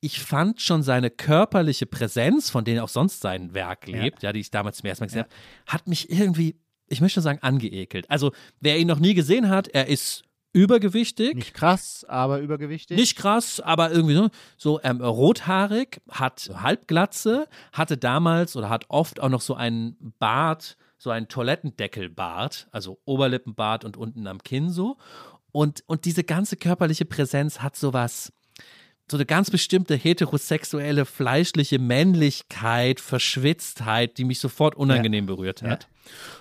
Ich 0.00 0.18
fand 0.18 0.60
schon 0.60 0.82
seine 0.82 1.10
körperliche 1.10 1.86
Präsenz, 1.86 2.50
von 2.50 2.64
denen 2.64 2.80
auch 2.80 2.88
sonst 2.88 3.20
sein 3.20 3.54
Werk 3.54 3.86
lebt, 3.86 4.24
ja, 4.24 4.30
ja 4.30 4.32
die 4.32 4.40
ich 4.40 4.50
damals 4.50 4.78
zum 4.78 4.88
ersten 4.88 5.04
Mal 5.04 5.06
gesehen 5.06 5.20
ja. 5.20 5.24
habe, 5.66 5.72
hat 5.72 5.86
mich 5.86 6.10
irgendwie 6.10 6.56
ich 6.88 7.00
möchte 7.00 7.20
sagen, 7.20 7.40
angeekelt. 7.42 8.08
Also, 8.10 8.32
wer 8.60 8.78
ihn 8.78 8.86
noch 8.86 9.00
nie 9.00 9.14
gesehen 9.14 9.48
hat, 9.48 9.66
er 9.68 9.88
ist 9.88 10.22
übergewichtig. 10.56 11.34
Nicht 11.34 11.54
krass, 11.54 12.06
aber 12.08 12.40
übergewichtig. 12.40 12.96
Nicht 12.96 13.16
krass, 13.16 13.60
aber 13.60 13.90
irgendwie 13.90 14.14
so, 14.14 14.28
so 14.56 14.80
ähm, 14.82 15.02
rothaarig, 15.02 16.00
hat 16.10 16.50
Halbglatze, 16.54 17.46
hatte 17.72 17.98
damals 17.98 18.56
oder 18.56 18.70
hat 18.70 18.86
oft 18.88 19.20
auch 19.20 19.28
noch 19.28 19.42
so 19.42 19.54
einen 19.54 20.14
Bart, 20.18 20.78
so 20.96 21.10
einen 21.10 21.28
Toilettendeckelbart, 21.28 22.68
also 22.72 22.98
Oberlippenbart 23.04 23.84
und 23.84 23.98
unten 23.98 24.26
am 24.26 24.42
Kinn 24.42 24.70
so. 24.70 24.96
Und, 25.52 25.84
und 25.86 26.06
diese 26.06 26.24
ganze 26.24 26.56
körperliche 26.56 27.04
Präsenz 27.04 27.60
hat 27.60 27.76
sowas, 27.76 28.32
so 29.10 29.16
eine 29.16 29.26
ganz 29.26 29.50
bestimmte 29.50 29.94
heterosexuelle, 29.94 31.04
fleischliche 31.04 31.78
Männlichkeit, 31.78 33.00
Verschwitztheit, 33.00 34.18
die 34.18 34.24
mich 34.24 34.40
sofort 34.40 34.74
unangenehm 34.74 35.28
ja. 35.28 35.34
berührt 35.34 35.62
hat. 35.62 35.84
Ja. 35.84 35.88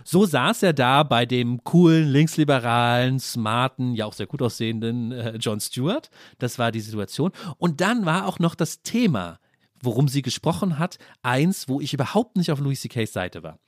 So 0.03 0.25
saß 0.25 0.63
er 0.63 0.73
da 0.73 1.03
bei 1.03 1.25
dem 1.25 1.63
coolen, 1.63 2.07
linksliberalen, 2.09 3.19
smarten, 3.19 3.93
ja 3.93 4.05
auch 4.05 4.13
sehr 4.13 4.27
gut 4.27 4.41
aussehenden 4.41 5.11
äh, 5.11 5.37
John 5.37 5.59
Stewart. 5.59 6.09
Das 6.39 6.57
war 6.57 6.71
die 6.71 6.81
Situation. 6.81 7.31
Und 7.57 7.81
dann 7.81 8.05
war 8.05 8.27
auch 8.27 8.39
noch 8.39 8.55
das 8.55 8.81
Thema, 8.81 9.39
worum 9.81 10.07
sie 10.07 10.21
gesprochen 10.21 10.79
hat, 10.79 10.97
eins, 11.21 11.67
wo 11.67 11.81
ich 11.81 11.93
überhaupt 11.93 12.35
nicht 12.35 12.51
auf 12.51 12.59
Louis 12.59 12.81
C.K.'s 12.81 13.13
Seite 13.13 13.43
war. 13.43 13.59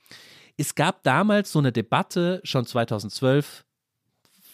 Es 0.56 0.74
gab 0.74 1.04
damals 1.04 1.52
so 1.52 1.60
eine 1.60 1.70
Debatte, 1.70 2.40
schon 2.42 2.66
2012, 2.66 3.64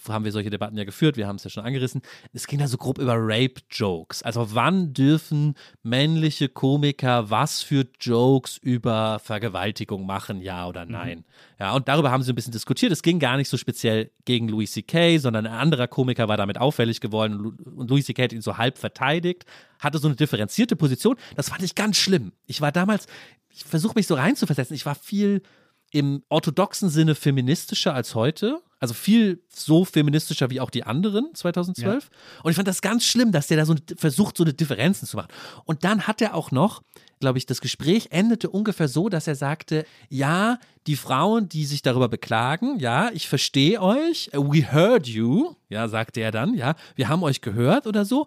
haben 0.09 0.24
wir 0.24 0.32
solche 0.32 0.50
Debatten 0.50 0.76
ja 0.76 0.84
geführt, 0.84 1.16
wir 1.16 1.26
haben 1.26 1.36
es 1.36 1.44
ja 1.44 1.50
schon 1.50 1.64
angerissen. 1.64 2.02
Es 2.32 2.46
ging 2.46 2.59
da 2.59 2.68
so 2.68 2.76
grob 2.76 2.98
über 2.98 3.14
Rape-Jokes. 3.16 4.22
Also 4.22 4.55
wann 4.55 4.92
dürfen 4.92 5.55
männliche 5.82 6.48
Komiker 6.48 7.30
was 7.30 7.62
für 7.62 7.86
Jokes 8.00 8.57
über 8.59 9.18
Vergewaltigung 9.18 10.07
machen, 10.07 10.40
ja 10.40 10.66
oder 10.66 10.84
mhm. 10.84 10.92
nein? 10.92 11.18
Mhm. 11.18 11.24
Ja, 11.61 11.72
und 11.74 11.88
darüber 11.88 12.11
haben 12.11 12.22
sie 12.22 12.32
ein 12.32 12.34
bisschen 12.34 12.52
diskutiert. 12.52 12.92
Es 12.92 13.02
ging 13.02 13.18
gar 13.18 13.36
nicht 13.36 13.48
so 13.48 13.57
speziell 13.57 14.11
gegen 14.24 14.48
Louis 14.48 14.72
C.K., 14.72 15.18
sondern 15.18 15.46
ein 15.46 15.52
anderer 15.52 15.86
Komiker 15.86 16.28
war 16.28 16.36
damit 16.36 16.59
auffällig 16.59 17.00
geworden 17.00 17.55
und 17.64 17.90
Louis 17.90 18.07
C.K. 18.07 18.24
hat 18.24 18.32
ihn 18.32 18.42
so 18.42 18.59
halb 18.59 18.78
verteidigt, 18.78 19.44
hatte 19.78 19.98
so 19.98 20.09
eine 20.09 20.16
differenzierte 20.16 20.76
Position. 20.76 21.16
Das 21.36 21.48
fand 21.48 21.62
ich 21.62 21.74
ganz 21.74 21.96
schlimm. 21.96 22.32
Ich 22.46 22.61
war 22.61 22.72
damals, 22.72 23.07
ich 23.50 23.64
versuche 23.64 23.94
mich 23.96 24.07
so 24.07 24.14
reinzuversetzen, 24.14 24.74
ich 24.74 24.86
war 24.86 24.94
viel 24.94 25.42
im 25.90 26.24
orthodoxen 26.28 26.88
Sinne 26.88 27.14
feministischer 27.14 27.94
als 27.94 28.16
heute. 28.16 28.61
Also 28.85 28.93
viel 28.93 29.43
so 29.49 29.87
feministischer 29.87 30.51
wie 30.51 30.61
auch 30.61 30.68
die 30.68 30.85
anderen 30.85 31.35
2012. 31.35 32.05
Ja. 32.05 32.43
Und 32.43 32.51
ich 32.51 32.57
fand 32.57 32.68
das 32.68 32.82
ganz 32.82 33.07
schlimm, 33.07 33.32
dass 33.32 33.47
der 33.47 33.57
da 33.57 33.64
so 33.64 33.74
versucht, 33.97 34.37
so 34.37 34.45
eine 34.45 34.53
Differenzen 34.53 35.09
zu 35.09 35.16
machen. 35.16 35.30
Und 35.64 35.85
dann 35.85 36.07
hat 36.07 36.20
er 36.20 36.35
auch 36.35 36.51
noch, 36.51 36.82
glaube 37.18 37.39
ich, 37.39 37.47
das 37.47 37.62
Gespräch 37.62 38.09
endete 38.11 38.51
ungefähr 38.51 38.89
so, 38.89 39.09
dass 39.09 39.26
er 39.26 39.37
sagte, 39.37 39.87
ja, 40.11 40.59
die 40.87 40.97
Frauen, 40.97 41.49
die 41.49 41.64
sich 41.64 41.80
darüber 41.80 42.11
beklagen, 42.11 42.78
ja, 42.78 43.11
ich 43.11 43.26
verstehe 43.26 43.80
euch, 43.80 44.28
we 44.35 44.70
heard 44.70 45.07
you, 45.07 45.55
ja, 45.70 45.89
sagte 45.89 46.20
er 46.20 46.30
dann, 46.30 46.53
ja, 46.53 46.74
wir 46.95 47.09
haben 47.09 47.22
euch 47.22 47.41
gehört 47.41 47.87
oder 47.87 48.05
so. 48.05 48.26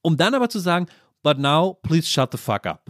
Um 0.00 0.16
dann 0.16 0.32
aber 0.32 0.48
zu 0.48 0.60
sagen, 0.60 0.86
but 1.24 1.40
now 1.40 1.76
please 1.82 2.06
shut 2.06 2.30
the 2.30 2.38
fuck 2.38 2.66
up. 2.66 2.88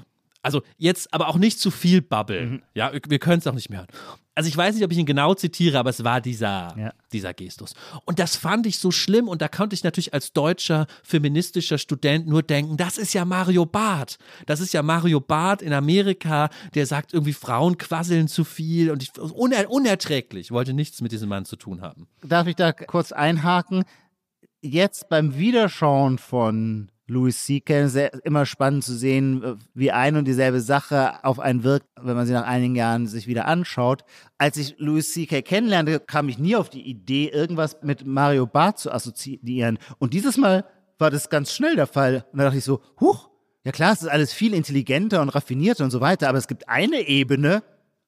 Also 0.49 0.63
jetzt 0.79 1.13
aber 1.13 1.29
auch 1.29 1.37
nicht 1.37 1.61
zu 1.61 1.71
viel 1.71 2.01
babbeln. 2.01 2.51
Mhm. 2.51 2.63
Ja, 2.73 2.91
wir 3.07 3.19
können 3.19 3.41
es 3.41 3.47
auch 3.47 3.53
nicht 3.53 3.69
mehr 3.69 3.81
hören. 3.81 3.89
Also 4.35 4.49
ich 4.49 4.57
weiß 4.57 4.75
nicht, 4.75 4.83
ob 4.83 4.91
ich 4.91 4.97
ihn 4.97 5.05
genau 5.05 5.35
zitiere, 5.35 5.79
aber 5.79 5.91
es 5.91 6.05
war 6.05 6.23
dieser, 6.23 6.75
ja. 6.79 6.93
dieser 7.13 7.35
Gestus. 7.35 7.75
Und 8.07 8.19
das 8.19 8.37
fand 8.37 8.67
ich 8.67 8.79
so 8.79 8.91
schlimm 8.91 9.29
und 9.29 9.43
da 9.43 9.49
konnte 9.49 9.75
ich 9.75 9.85
natürlich 9.85 10.15
als 10.15 10.33
deutscher 10.33 10.87
feministischer 11.03 11.77
Student 11.77 12.29
nur 12.29 12.43
denken, 12.43 12.79
das 12.79 12.97
ist 12.97 13.13
ja 13.13 13.27
Mario 13.27 13.67
Barth. 13.67 14.17
Das 14.47 14.61
ist 14.61 14.73
ja 14.73 14.83
Mario 14.83 15.21
Barth 15.21 15.61
in 15.61 15.75
Amerika, 15.75 16.49
der 16.75 16.87
sagt 16.87 17.13
irgendwie 17.13 17.35
Frauen 17.35 17.77
quasseln 17.77 18.27
zu 18.27 18.45
viel 18.45 18.91
und 18.91 19.03
ich, 19.03 19.19
uner, 19.19 19.69
unerträglich. 19.69 20.47
Ich 20.47 20.51
wollte 20.51 20.73
nichts 20.73 21.03
mit 21.03 21.13
diesem 21.13 21.29
Mann 21.29 21.45
zu 21.45 21.57
tun 21.57 21.83
haben. 21.83 22.09
Darf 22.23 22.47
ich 22.47 22.57
da 22.57 22.73
kurz 22.73 23.13
einhaken? 23.13 23.85
Jetzt 24.63 25.11
beim 25.11 25.37
Wiederschauen 25.37 26.17
von 26.17 26.91
Louis 27.09 27.43
C.K. 27.43 27.89
immer 28.23 28.47
spannend 28.47 28.85
zu 28.85 28.95
sehen, 28.95 29.43
äh, 29.43 29.55
wie 29.75 29.91
ein 29.91 30.17
und 30.17 30.27
dieselbe 30.27 30.61
Sache 30.61 31.25
auf 31.25 31.41
einen 31.41 31.65
wirkt, 31.65 31.87
wenn 32.01 32.15
man 32.15 32.27
sie 32.27 32.35
nach 32.35 32.47
einigen 32.47 32.77
Jahren 32.77 33.07
sich 33.07 33.27
wieder 33.27 33.47
anschaut. 33.47 34.05
Als 34.37 34.57
ich 34.59 34.77
Louis 34.79 35.13
C.K. 35.13 35.43
kennenlernte, 35.43 36.01
kam 36.01 36.29
ich 36.29 36.39
nie 36.39 36.55
auf 36.55 36.69
die 36.69 36.83
Idee, 36.83 37.29
irgendwas 37.29 37.79
mit 37.83 38.07
Mario 38.07 38.47
Barth 38.47 38.79
zu 38.79 38.93
assoziieren. 38.93 39.79
Und 39.99 40.13
dieses 40.13 40.37
Mal 40.37 40.65
war 40.99 41.11
das 41.11 41.31
ganz 41.31 41.53
schnell 41.53 41.77
der 41.77 41.87
Fall. 41.87 42.27
Und 42.31 42.39
da 42.39 42.45
dachte 42.45 42.59
ich 42.59 42.65
so, 42.65 42.83
huch, 43.01 43.31
ja 43.65 43.73
klar, 43.73 43.93
es 43.93 44.03
ist 44.03 44.09
alles 44.09 44.33
viel 44.33 44.55
intelligenter 44.55 45.23
und 45.23 45.31
raffinierter 45.31 45.85
und 45.85 45.91
so 45.91 46.01
weiter, 46.01 46.29
aber 46.29 46.39
es 46.39 46.49
gibt 46.49 46.69
eine 46.69 47.09
Ebene, 47.09 47.63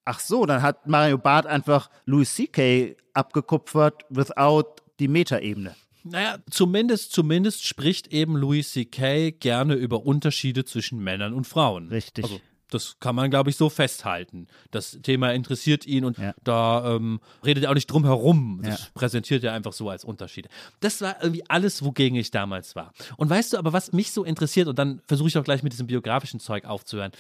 ach 0.05 0.21
so, 0.21 0.45
dann 0.47 0.63
hat 0.63 0.87
Mario 0.87 1.19
Barth 1.19 1.47
einfach 1.47 1.91
Louis 2.05 2.33
C.K. 2.35 2.97
abgekupfert 3.15 4.05
without 4.11 4.77
die 4.99 5.09
Metaebene. 5.09 5.75
Naja, 6.05 6.39
zumindest, 6.51 7.13
zumindest 7.13 7.67
spricht 7.67 8.09
eben 8.09 8.37
Louis 8.37 8.71
C.K. 8.73 9.33
gerne 9.33 9.75
über 9.75 10.05
Unterschiede 10.05 10.65
zwischen 10.65 10.99
Männern 10.99 11.33
und 11.35 11.47
Frauen. 11.47 11.89
Richtig. 11.89 12.25
Also, 12.25 12.41
das 12.71 12.99
kann 13.01 13.15
man, 13.15 13.31
glaube 13.31 13.51
ich, 13.51 13.57
so 13.57 13.69
festhalten. 13.69 14.47
Das 14.71 14.99
Thema 15.03 15.33
interessiert 15.33 15.87
ihn 15.87 16.05
und 16.05 16.19
ja. 16.19 16.35
da 16.43 16.95
ähm, 16.95 17.21
redet 17.45 17.65
er 17.65 17.71
auch 17.71 17.75
nicht 17.75 17.89
drum 17.89 18.05
herum. 18.05 18.61
Das 18.63 18.81
ja. 18.81 18.87
präsentiert 18.95 19.45
er 19.45 19.53
einfach 19.53 19.73
so 19.73 19.91
als 19.91 20.05
Unterschiede. 20.05 20.49
Das 20.81 21.01
war 21.01 21.17
irgendwie 21.21 21.45
alles, 21.49 21.85
wogegen 21.85 22.17
ich 22.17 22.31
damals 22.31 22.77
war. 22.77 22.93
Und 23.17 23.29
weißt 23.29 23.53
du 23.53 23.59
aber, 23.59 23.73
was 23.73 23.93
mich 23.93 24.13
so 24.13 24.25
interessiert, 24.25 24.69
und 24.69 24.79
dann 24.79 25.03
versuche 25.07 25.29
ich 25.29 25.37
auch 25.37 25.45
gleich 25.45 25.63
mit 25.63 25.73
diesem 25.73 25.89
biografischen 25.89 26.41
Zeug 26.41 26.65
aufzuhören. 26.65 27.13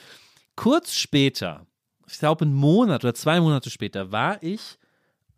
Kurz 0.56 0.94
später, 0.94 1.66
ich 2.06 2.18
glaube, 2.18 2.44
einen 2.44 2.54
Monat 2.54 3.04
oder 3.04 3.14
zwei 3.14 3.40
Monate 3.40 3.70
später, 3.70 4.12
war 4.12 4.42
ich 4.42 4.78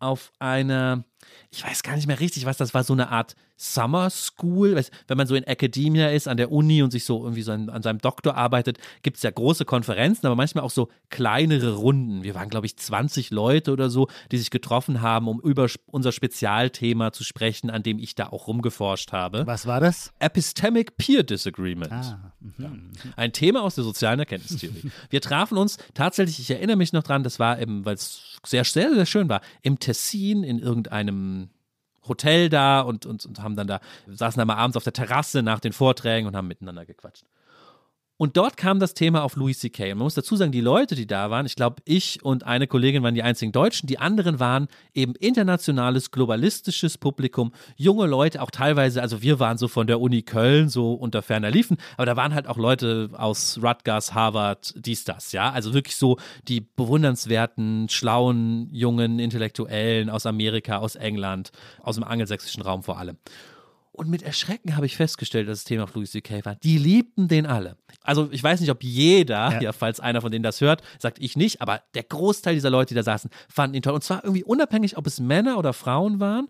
auf 0.03 0.31
einer 0.39 1.03
ich 1.51 1.63
weiß 1.63 1.83
gar 1.83 1.95
nicht 1.95 2.07
mehr 2.07 2.19
richtig, 2.19 2.45
was 2.45 2.57
das 2.57 2.73
war, 2.73 2.83
so 2.83 2.93
eine 2.93 3.09
Art 3.09 3.35
Summer 3.63 4.09
School. 4.09 4.81
Wenn 5.07 5.17
man 5.17 5.27
so 5.27 5.35
in 5.35 5.43
Academia 5.45 6.09
ist, 6.09 6.27
an 6.27 6.37
der 6.37 6.51
Uni 6.51 6.83
und 6.83 6.91
sich 6.91 7.05
so 7.05 7.23
irgendwie 7.23 7.41
so 7.41 7.53
an, 7.53 7.69
an 7.69 7.81
seinem 7.81 7.99
Doktor 7.99 8.35
arbeitet, 8.35 8.77
gibt 9.03 9.17
es 9.17 9.23
ja 9.23 9.31
große 9.31 9.63
Konferenzen, 9.63 10.25
aber 10.25 10.35
manchmal 10.35 10.63
auch 10.63 10.69
so 10.69 10.89
kleinere 11.09 11.75
Runden. 11.75 12.23
Wir 12.23 12.35
waren, 12.35 12.49
glaube 12.49 12.65
ich, 12.65 12.75
20 12.77 13.31
Leute 13.31 13.71
oder 13.71 13.89
so, 13.89 14.07
die 14.31 14.37
sich 14.37 14.51
getroffen 14.51 15.01
haben, 15.01 15.27
um 15.27 15.39
über 15.39 15.67
unser 15.85 16.11
Spezialthema 16.11 17.13
zu 17.13 17.23
sprechen, 17.23 17.69
an 17.69 17.83
dem 17.83 17.99
ich 17.99 18.15
da 18.15 18.27
auch 18.27 18.47
rumgeforscht 18.47 19.13
habe. 19.13 19.47
Was 19.47 19.65
war 19.65 19.79
das? 19.79 20.11
Epistemic 20.19 20.97
Peer 20.97 21.23
Disagreement. 21.23 21.91
Ah, 21.91 22.33
ja. 22.57 22.67
Mhm. 22.67 22.91
Ein 23.15 23.31
Thema 23.31 23.63
aus 23.63 23.75
der 23.75 23.85
sozialen 23.85 24.19
Erkenntnistheorie. 24.19 24.91
Wir 25.09 25.21
trafen 25.21 25.57
uns 25.57 25.77
tatsächlich, 25.93 26.39
ich 26.39 26.51
erinnere 26.51 26.75
mich 26.75 26.91
noch 26.91 27.03
dran, 27.03 27.23
das 27.23 27.39
war 27.39 27.59
eben, 27.61 27.85
weil 27.85 27.95
es 27.95 28.39
sehr, 28.45 28.65
sehr, 28.65 28.93
sehr 28.93 29.05
schön 29.05 29.29
war, 29.29 29.41
im 29.61 29.79
Tessin 29.79 30.43
in 30.43 30.59
irgendeinem 30.59 31.49
Hotel 32.07 32.49
da 32.49 32.81
und, 32.81 33.05
und, 33.05 33.25
und 33.25 33.41
haben 33.41 33.55
dann 33.55 33.67
da, 33.67 33.79
saßen 34.07 34.39
da 34.39 34.45
mal 34.45 34.55
abends 34.55 34.77
auf 34.77 34.83
der 34.83 34.93
Terrasse 34.93 35.43
nach 35.43 35.59
den 35.59 35.73
Vorträgen 35.73 36.27
und 36.27 36.35
haben 36.35 36.47
miteinander 36.47 36.85
gequatscht. 36.85 37.25
Und 38.23 38.37
dort 38.37 38.55
kam 38.55 38.79
das 38.79 38.93
Thema 38.93 39.21
auf 39.25 39.35
Louis 39.35 39.59
C.K. 39.59 39.91
Und 39.91 39.97
man 39.97 40.05
muss 40.05 40.13
dazu 40.13 40.37
sagen, 40.37 40.53
die 40.53 40.61
Leute, 40.61 40.95
die 40.95 41.05
da 41.05 41.29
waren, 41.29 41.45
ich 41.45 41.57
glaube, 41.57 41.81
ich 41.83 42.23
und 42.23 42.45
eine 42.45 42.67
Kollegin 42.67 43.03
waren 43.03 43.15
die 43.15 43.21
einzigen 43.21 43.51
Deutschen, 43.51 43.85
die 43.85 43.99
anderen 43.99 44.39
waren 44.39 44.69
eben 44.93 45.13
internationales, 45.15 46.09
globalistisches 46.09 46.97
Publikum, 46.97 47.51
junge 47.75 48.07
Leute, 48.07 48.41
auch 48.41 48.49
teilweise, 48.49 49.01
also 49.01 49.21
wir 49.21 49.41
waren 49.41 49.57
so 49.57 49.67
von 49.67 49.87
der 49.87 49.99
Uni 49.99 50.21
Köln, 50.21 50.69
so 50.69 50.93
unter 50.93 51.21
ferner 51.21 51.51
Liefen, 51.51 51.75
aber 51.97 52.05
da 52.05 52.15
waren 52.15 52.33
halt 52.33 52.47
auch 52.47 52.55
Leute 52.55 53.09
aus 53.11 53.59
Rutgers, 53.61 54.13
Harvard, 54.13 54.73
dies, 54.77 55.03
das, 55.03 55.33
ja. 55.33 55.51
Also 55.51 55.73
wirklich 55.73 55.97
so 55.97 56.17
die 56.47 56.61
bewundernswerten, 56.61 57.89
schlauen, 57.89 58.69
jungen 58.71 59.19
Intellektuellen 59.19 60.09
aus 60.09 60.25
Amerika, 60.25 60.77
aus 60.77 60.95
England, 60.95 61.51
aus 61.81 61.95
dem 61.95 62.05
angelsächsischen 62.05 62.63
Raum 62.63 62.83
vor 62.83 62.97
allem. 62.99 63.17
Und 63.93 64.09
mit 64.09 64.23
Erschrecken 64.23 64.75
habe 64.75 64.87
ich 64.87 64.97
festgestellt, 64.97 65.47
dass 65.47 65.59
das 65.59 65.65
Thema 65.65 65.87
Louis 65.93 66.11
C.K. 66.11 66.43
war. 66.45 66.55
Die 66.55 66.79
liebten 66.79 67.27
den 67.27 67.45
alle. 67.45 67.77
Also 68.01 68.27
ich 68.31 68.43
weiß 68.43 68.59
nicht, 68.59 68.71
ob 68.71 68.83
jeder, 68.83 69.51
ja. 69.51 69.61
ja. 69.61 69.71
falls 69.71 69.99
einer 69.99 70.19
von 70.19 70.31
denen 70.31 70.41
das 70.41 70.61
hört, 70.61 70.81
sagt 70.97 71.19
ich 71.19 71.37
nicht, 71.37 71.61
aber 71.61 71.83
der 71.93 72.01
Großteil 72.01 72.55
dieser 72.55 72.71
Leute, 72.71 72.89
die 72.89 72.95
da 72.95 73.03
saßen, 73.03 73.29
fanden 73.47 73.75
ihn 73.75 73.83
toll. 73.83 73.93
Und 73.93 74.03
zwar 74.03 74.23
irgendwie 74.23 74.43
unabhängig, 74.43 74.97
ob 74.97 75.05
es 75.05 75.19
Männer 75.19 75.59
oder 75.59 75.73
Frauen 75.73 76.19
waren 76.19 76.47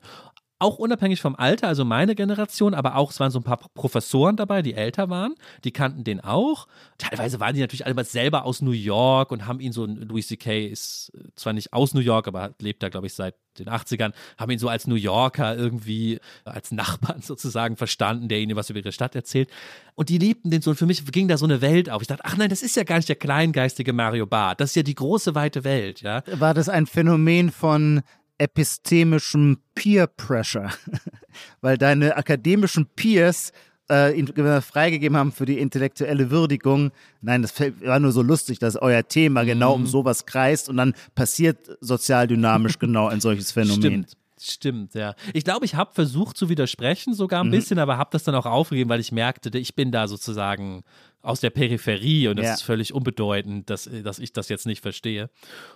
auch 0.64 0.78
unabhängig 0.78 1.22
vom 1.22 1.36
Alter, 1.36 1.68
also 1.68 1.86
meine 1.86 2.16
Generation, 2.16 2.74
aber 2.74 2.96
auch, 2.96 3.12
es 3.12 3.20
waren 3.20 3.32
so 3.32 3.40
ein 3.40 3.44
paar 3.44 3.60
Professoren 3.74 4.36
dabei, 4.38 4.62
die 4.62 4.74
älter 4.74 5.10
waren, 5.10 5.36
die 5.64 5.72
kannten 5.72 6.04
den 6.04 6.22
auch. 6.22 6.68
Teilweise 6.98 7.40
waren 7.40 7.54
die 7.54 7.62
natürlich 7.62 7.86
alle 7.86 8.04
selber 8.04 8.46
aus 8.46 8.62
New 8.62 8.72
York 8.72 9.32
und 9.32 9.46
haben 9.46 9.60
ihn 9.60 9.74
so, 9.74 9.86
Louis 9.86 10.28
C.K. 10.28 10.68
ist 10.68 11.12
zwar 11.36 11.54
nicht 11.54 11.74
aus 11.74 11.94
New 11.94 12.02
York, 12.02 12.28
aber 12.28 12.56
lebt 12.60 12.82
da, 12.82 12.90
glaube 12.90 13.08
ich, 13.08 13.14
seit 13.14 13.36
den 13.60 13.68
80ern, 13.68 14.14
haben 14.38 14.52
ihn 14.52 14.60
so 14.60 14.68
als 14.68 14.88
New 14.88 14.96
Yorker 14.96 15.56
irgendwie, 15.56 16.20
als 16.46 16.72
Nachbarn 16.72 17.22
sozusagen 17.22 17.78
verstanden, 17.78 18.28
der 18.28 18.40
ihnen 18.40 18.56
was 18.56 18.70
über 18.70 18.80
ihre 18.80 18.92
Stadt 18.92 19.16
erzählt. 19.16 19.50
Und 19.96 20.10
die 20.10 20.18
liebten 20.18 20.50
den 20.50 20.62
so. 20.62 20.72
Und 20.72 20.78
für 20.78 20.86
mich 20.86 21.06
ging 21.06 21.28
da 21.28 21.38
so 21.38 21.46
eine 21.46 21.62
Welt 21.62 21.90
auf. 21.90 22.02
Ich 22.02 22.08
dachte, 22.08 22.26
ach 22.26 22.38
nein, 22.38 22.50
das 22.50 22.64
ist 22.64 22.76
ja 22.76 22.84
gar 22.84 22.98
nicht 22.98 23.10
der 23.10 23.16
kleingeistige 23.16 23.94
Mario 23.94 24.26
Barth. 24.26 24.60
Das 24.60 24.72
ist 24.72 24.76
ja 24.76 24.84
die 24.84 24.96
große, 24.96 25.36
weite 25.36 25.64
Welt, 25.64 26.02
ja. 26.02 26.24
War 26.28 26.54
das 26.54 26.70
ein 26.70 26.88
Phänomen 26.88 27.52
von 27.52 28.02
epistemischem 28.38 29.60
Peer 29.76 30.08
Pressure, 30.08 30.72
weil 31.62 31.78
deine 31.78 32.16
akademischen 32.16 32.88
Peers 32.96 33.52
äh, 33.90 34.62
freigegeben 34.62 35.18
haben 35.18 35.32
für 35.32 35.46
die 35.46 35.60
intellektuelle 35.60 36.32
Würdigung. 36.32 36.92
Nein, 37.22 37.42
das 37.42 37.54
war 37.60 38.00
nur 38.00 38.12
so 38.12 38.22
lustig, 38.22 38.60
dass 38.60 38.76
euer 38.76 39.08
Thema 39.08 39.44
genau 39.44 39.76
mhm. 39.78 39.84
um 39.84 39.88
sowas 39.88 40.26
kreist 40.26 40.70
und 40.70 40.78
dann 40.78 40.94
passiert 41.16 41.78
sozialdynamisch 41.82 42.80
genau 42.80 43.08
ein 43.08 43.22
solches 43.22 43.52
Phänomen. 43.52 43.82
Stimmt. 43.82 44.18
Stimmt, 44.46 44.94
ja. 44.94 45.16
Ich 45.34 45.46
glaube, 45.46 45.64
ich 45.64 45.76
habe 45.76 45.94
versucht 45.94 46.36
zu 46.36 46.50
widersprechen, 46.50 47.14
sogar 47.14 47.42
ein 47.42 47.48
mhm. 47.48 47.52
bisschen, 47.52 47.80
aber 47.80 47.98
habe 47.98 48.10
das 48.12 48.24
dann 48.24 48.36
auch 48.36 48.46
aufgegeben, 48.46 48.90
weil 48.90 49.00
ich 49.00 49.14
merkte, 49.14 49.58
ich 49.58 49.74
bin 49.74 49.90
da 49.94 50.10
sozusagen 50.10 50.84
aus 51.24 51.40
der 51.40 51.50
Peripherie 51.52 52.28
und 52.28 52.36
das 52.36 52.46
ja. 52.46 52.54
ist 52.54 52.62
völlig 52.64 52.94
unbedeutend, 52.94 53.70
dass, 53.70 53.90
dass 54.04 54.20
ich 54.20 54.34
das 54.34 54.50
jetzt 54.50 54.66
nicht 54.66 54.82
verstehe. 54.82 55.30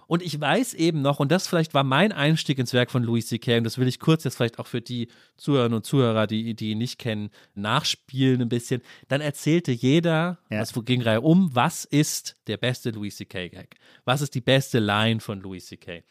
Und 0.05 0.21
ich 0.21 0.39
weiß 0.39 0.73
eben 0.73 1.01
noch, 1.01 1.21
und 1.21 1.31
das 1.31 1.47
vielleicht 1.47 1.73
war 1.73 1.85
mein 1.85 2.11
Einstieg 2.11 2.59
ins 2.59 2.73
Werk 2.73 2.91
von 2.91 3.01
Louis 3.01 3.27
C.K., 3.27 3.59
und 3.59 3.63
das 3.63 3.77
will 3.77 3.87
ich 3.87 3.99
kurz 3.99 4.25
jetzt 4.25 4.35
vielleicht 4.35 4.59
auch 4.59 4.67
für 4.67 4.81
die 4.81 5.07
Zuhörerinnen 5.37 5.77
und 5.77 5.85
Zuhörer, 5.85 6.27
die, 6.27 6.53
die 6.53 6.71
ihn 6.71 6.77
nicht 6.77 6.99
kennen, 6.99 7.29
nachspielen 7.55 8.41
ein 8.41 8.49
bisschen. 8.49 8.81
Dann 9.07 9.21
erzählte 9.21 9.71
jeder, 9.71 10.37
ja. 10.49 10.59
es 10.59 10.73
ging 10.83 11.01
Reihe 11.01 11.21
um, 11.21 11.55
was 11.55 11.85
ist 11.85 12.35
der 12.47 12.57
beste 12.57 12.91
Louis 12.91 13.15
C.K.-Gag? 13.15 13.77
Was 14.03 14.21
ist 14.21 14.35
die 14.35 14.41
beste 14.41 14.79
Line 14.79 15.21
von 15.21 15.39
Louis 15.39 15.65
C.K.? 15.65 16.03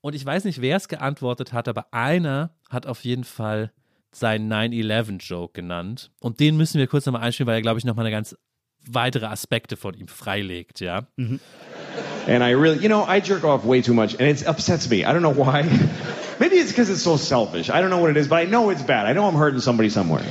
Und 0.00 0.16
ich 0.16 0.26
weiß 0.26 0.44
nicht, 0.44 0.60
wer 0.60 0.76
es 0.76 0.88
geantwortet 0.88 1.52
hat, 1.52 1.68
aber 1.68 1.94
einer 1.94 2.56
hat 2.68 2.86
auf 2.86 3.04
jeden 3.04 3.24
Fall 3.24 3.72
seinen 4.10 4.52
9-11-Joke 4.52 5.52
genannt. 5.52 6.10
Und 6.18 6.40
den 6.40 6.56
müssen 6.56 6.78
wir 6.78 6.88
kurz 6.88 7.06
nochmal 7.06 7.22
einspielen, 7.22 7.46
weil 7.46 7.58
er, 7.58 7.62
glaube 7.62 7.78
ich, 7.78 7.84
nochmal 7.84 8.06
eine 8.06 8.14
ganz 8.16 8.36
weitere 8.86 9.26
Aspekte 9.26 9.76
von 9.76 9.94
ihm 9.94 10.08
freilegt, 10.08 10.80
ja. 10.80 11.02
Mhm. 11.16 11.40
And 12.28 12.42
I 12.44 12.50
really, 12.52 12.78
you 12.78 12.88
know, 12.88 13.04
I 13.04 13.20
jerk 13.20 13.44
off 13.44 13.64
way 13.64 13.82
too 13.82 13.94
much, 13.94 14.14
and 14.14 14.28
it 14.28 14.46
upsets 14.46 14.88
me. 14.88 15.04
I 15.04 15.12
don't 15.12 15.22
know 15.22 15.34
why. 15.34 15.62
Maybe 16.38 16.56
it's 16.56 16.70
because 16.70 16.90
it's 16.90 17.02
so 17.02 17.16
selfish. 17.16 17.70
I 17.70 17.80
don't 17.80 17.90
know 17.90 17.98
what 17.98 18.10
it 18.10 18.16
is, 18.16 18.28
but 18.28 18.36
I 18.36 18.44
know 18.44 18.70
it's 18.70 18.82
bad. 18.82 19.06
I 19.06 19.12
know 19.12 19.26
I'm 19.26 19.34
hurting 19.34 19.60
somebody 19.60 19.90
somewhere. 19.90 20.24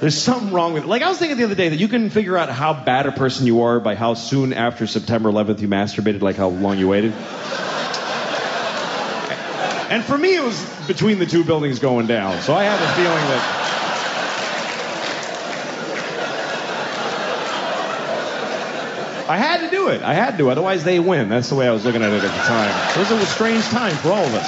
There's 0.00 0.18
something 0.20 0.52
wrong 0.52 0.74
with 0.74 0.84
it. 0.84 0.88
Like 0.88 1.02
I 1.02 1.08
was 1.08 1.18
thinking 1.18 1.38
the 1.38 1.44
other 1.44 1.54
day 1.54 1.70
that 1.70 1.78
you 1.78 1.88
can 1.88 2.10
figure 2.10 2.36
out 2.36 2.50
how 2.50 2.74
bad 2.74 3.06
a 3.06 3.12
person 3.12 3.46
you 3.46 3.62
are 3.62 3.80
by 3.80 3.94
how 3.94 4.14
soon 4.14 4.52
after 4.52 4.86
September 4.86 5.30
11th 5.30 5.60
you 5.60 5.68
masturbated, 5.68 6.20
like 6.20 6.36
how 6.36 6.48
long 6.48 6.78
you 6.78 6.88
waited. 6.88 7.12
And 9.88 10.04
for 10.04 10.18
me, 10.18 10.34
it 10.34 10.42
was 10.42 10.58
between 10.86 11.18
the 11.18 11.26
two 11.26 11.44
buildings 11.44 11.78
going 11.78 12.06
down. 12.06 12.42
So 12.42 12.52
I 12.54 12.64
have 12.64 12.80
a 12.80 12.94
feeling 12.94 13.28
that 13.28 13.65
I 19.28 19.38
had 19.38 19.60
to 19.60 19.70
do 19.70 19.88
it. 19.88 20.02
I 20.02 20.14
had 20.14 20.38
to. 20.38 20.50
Otherwise, 20.50 20.84
they 20.84 21.00
win. 21.00 21.28
That's 21.28 21.48
the 21.48 21.56
way 21.56 21.66
I 21.66 21.72
was 21.72 21.84
looking 21.84 22.02
at 22.02 22.12
it 22.12 22.22
at 22.22 22.30
the 22.30 22.44
time. 22.46 22.70
It 22.94 22.98
was 22.98 23.10
a 23.10 23.26
strange 23.26 23.64
time 23.68 23.96
for 23.96 24.10
all 24.12 24.24
of 24.24 24.34
us. 24.34 24.46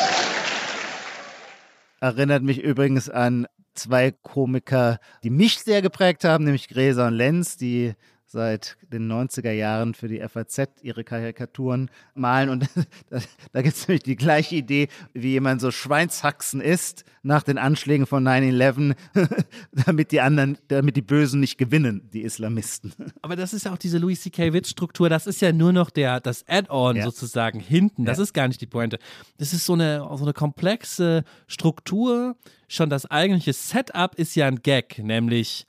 Erinnert 2.00 2.42
mich 2.42 2.62
übrigens 2.62 3.10
an 3.10 3.48
zwei 3.74 4.12
Komiker, 4.12 4.98
die 5.24 5.30
mich 5.30 5.58
sehr 5.58 5.82
geprägt 5.82 6.22
haben, 6.22 6.44
nämlich 6.44 6.68
Gräser 6.68 7.08
und 7.08 7.14
Lenz, 7.14 7.56
die 7.56 7.94
seit 8.30 8.76
den 8.92 9.10
90er 9.10 9.52
Jahren 9.52 9.94
für 9.94 10.06
die 10.06 10.20
FAZ 10.20 10.68
ihre 10.82 11.02
Karikaturen 11.02 11.90
malen. 12.14 12.50
Und 12.50 12.68
da, 13.10 13.20
da 13.52 13.62
gibt 13.62 13.76
es 13.76 13.88
nämlich 13.88 14.02
die 14.02 14.16
gleiche 14.16 14.56
Idee, 14.56 14.88
wie 15.14 15.30
jemand 15.30 15.62
so 15.62 15.70
Schweinshaxen 15.70 16.60
isst 16.60 17.04
nach 17.22 17.42
den 17.42 17.56
Anschlägen 17.56 18.06
von 18.06 18.26
9-11, 18.26 18.94
damit 19.86 20.12
die 20.12 20.20
anderen, 20.20 20.58
damit 20.68 20.96
die 20.96 21.02
Bösen 21.02 21.40
nicht 21.40 21.56
gewinnen, 21.56 22.08
die 22.12 22.22
Islamisten. 22.22 22.92
Aber 23.22 23.34
das 23.34 23.54
ist 23.54 23.64
ja 23.64 23.72
auch 23.72 23.78
diese 23.78 23.98
Louis 23.98 24.20
C.K. 24.20 24.52
Witz-Struktur, 24.52 25.08
das 25.08 25.26
ist 25.26 25.40
ja 25.40 25.52
nur 25.52 25.72
noch 25.72 25.88
der, 25.88 26.20
das 26.20 26.46
Add-on 26.46 26.96
ja. 26.96 27.04
sozusagen 27.04 27.60
hinten. 27.60 28.04
Das 28.04 28.18
ja. 28.18 28.24
ist 28.24 28.34
gar 28.34 28.46
nicht 28.46 28.60
die 28.60 28.66
Pointe. 28.66 28.98
Das 29.38 29.54
ist 29.54 29.64
so 29.64 29.72
eine, 29.72 30.06
so 30.16 30.24
eine 30.24 30.34
komplexe 30.34 31.24
Struktur. 31.46 32.36
Schon 32.68 32.90
das 32.90 33.06
eigentliche 33.06 33.54
Setup 33.54 34.14
ist 34.16 34.34
ja 34.34 34.46
ein 34.46 34.60
Gag, 34.62 34.98
nämlich 34.98 35.67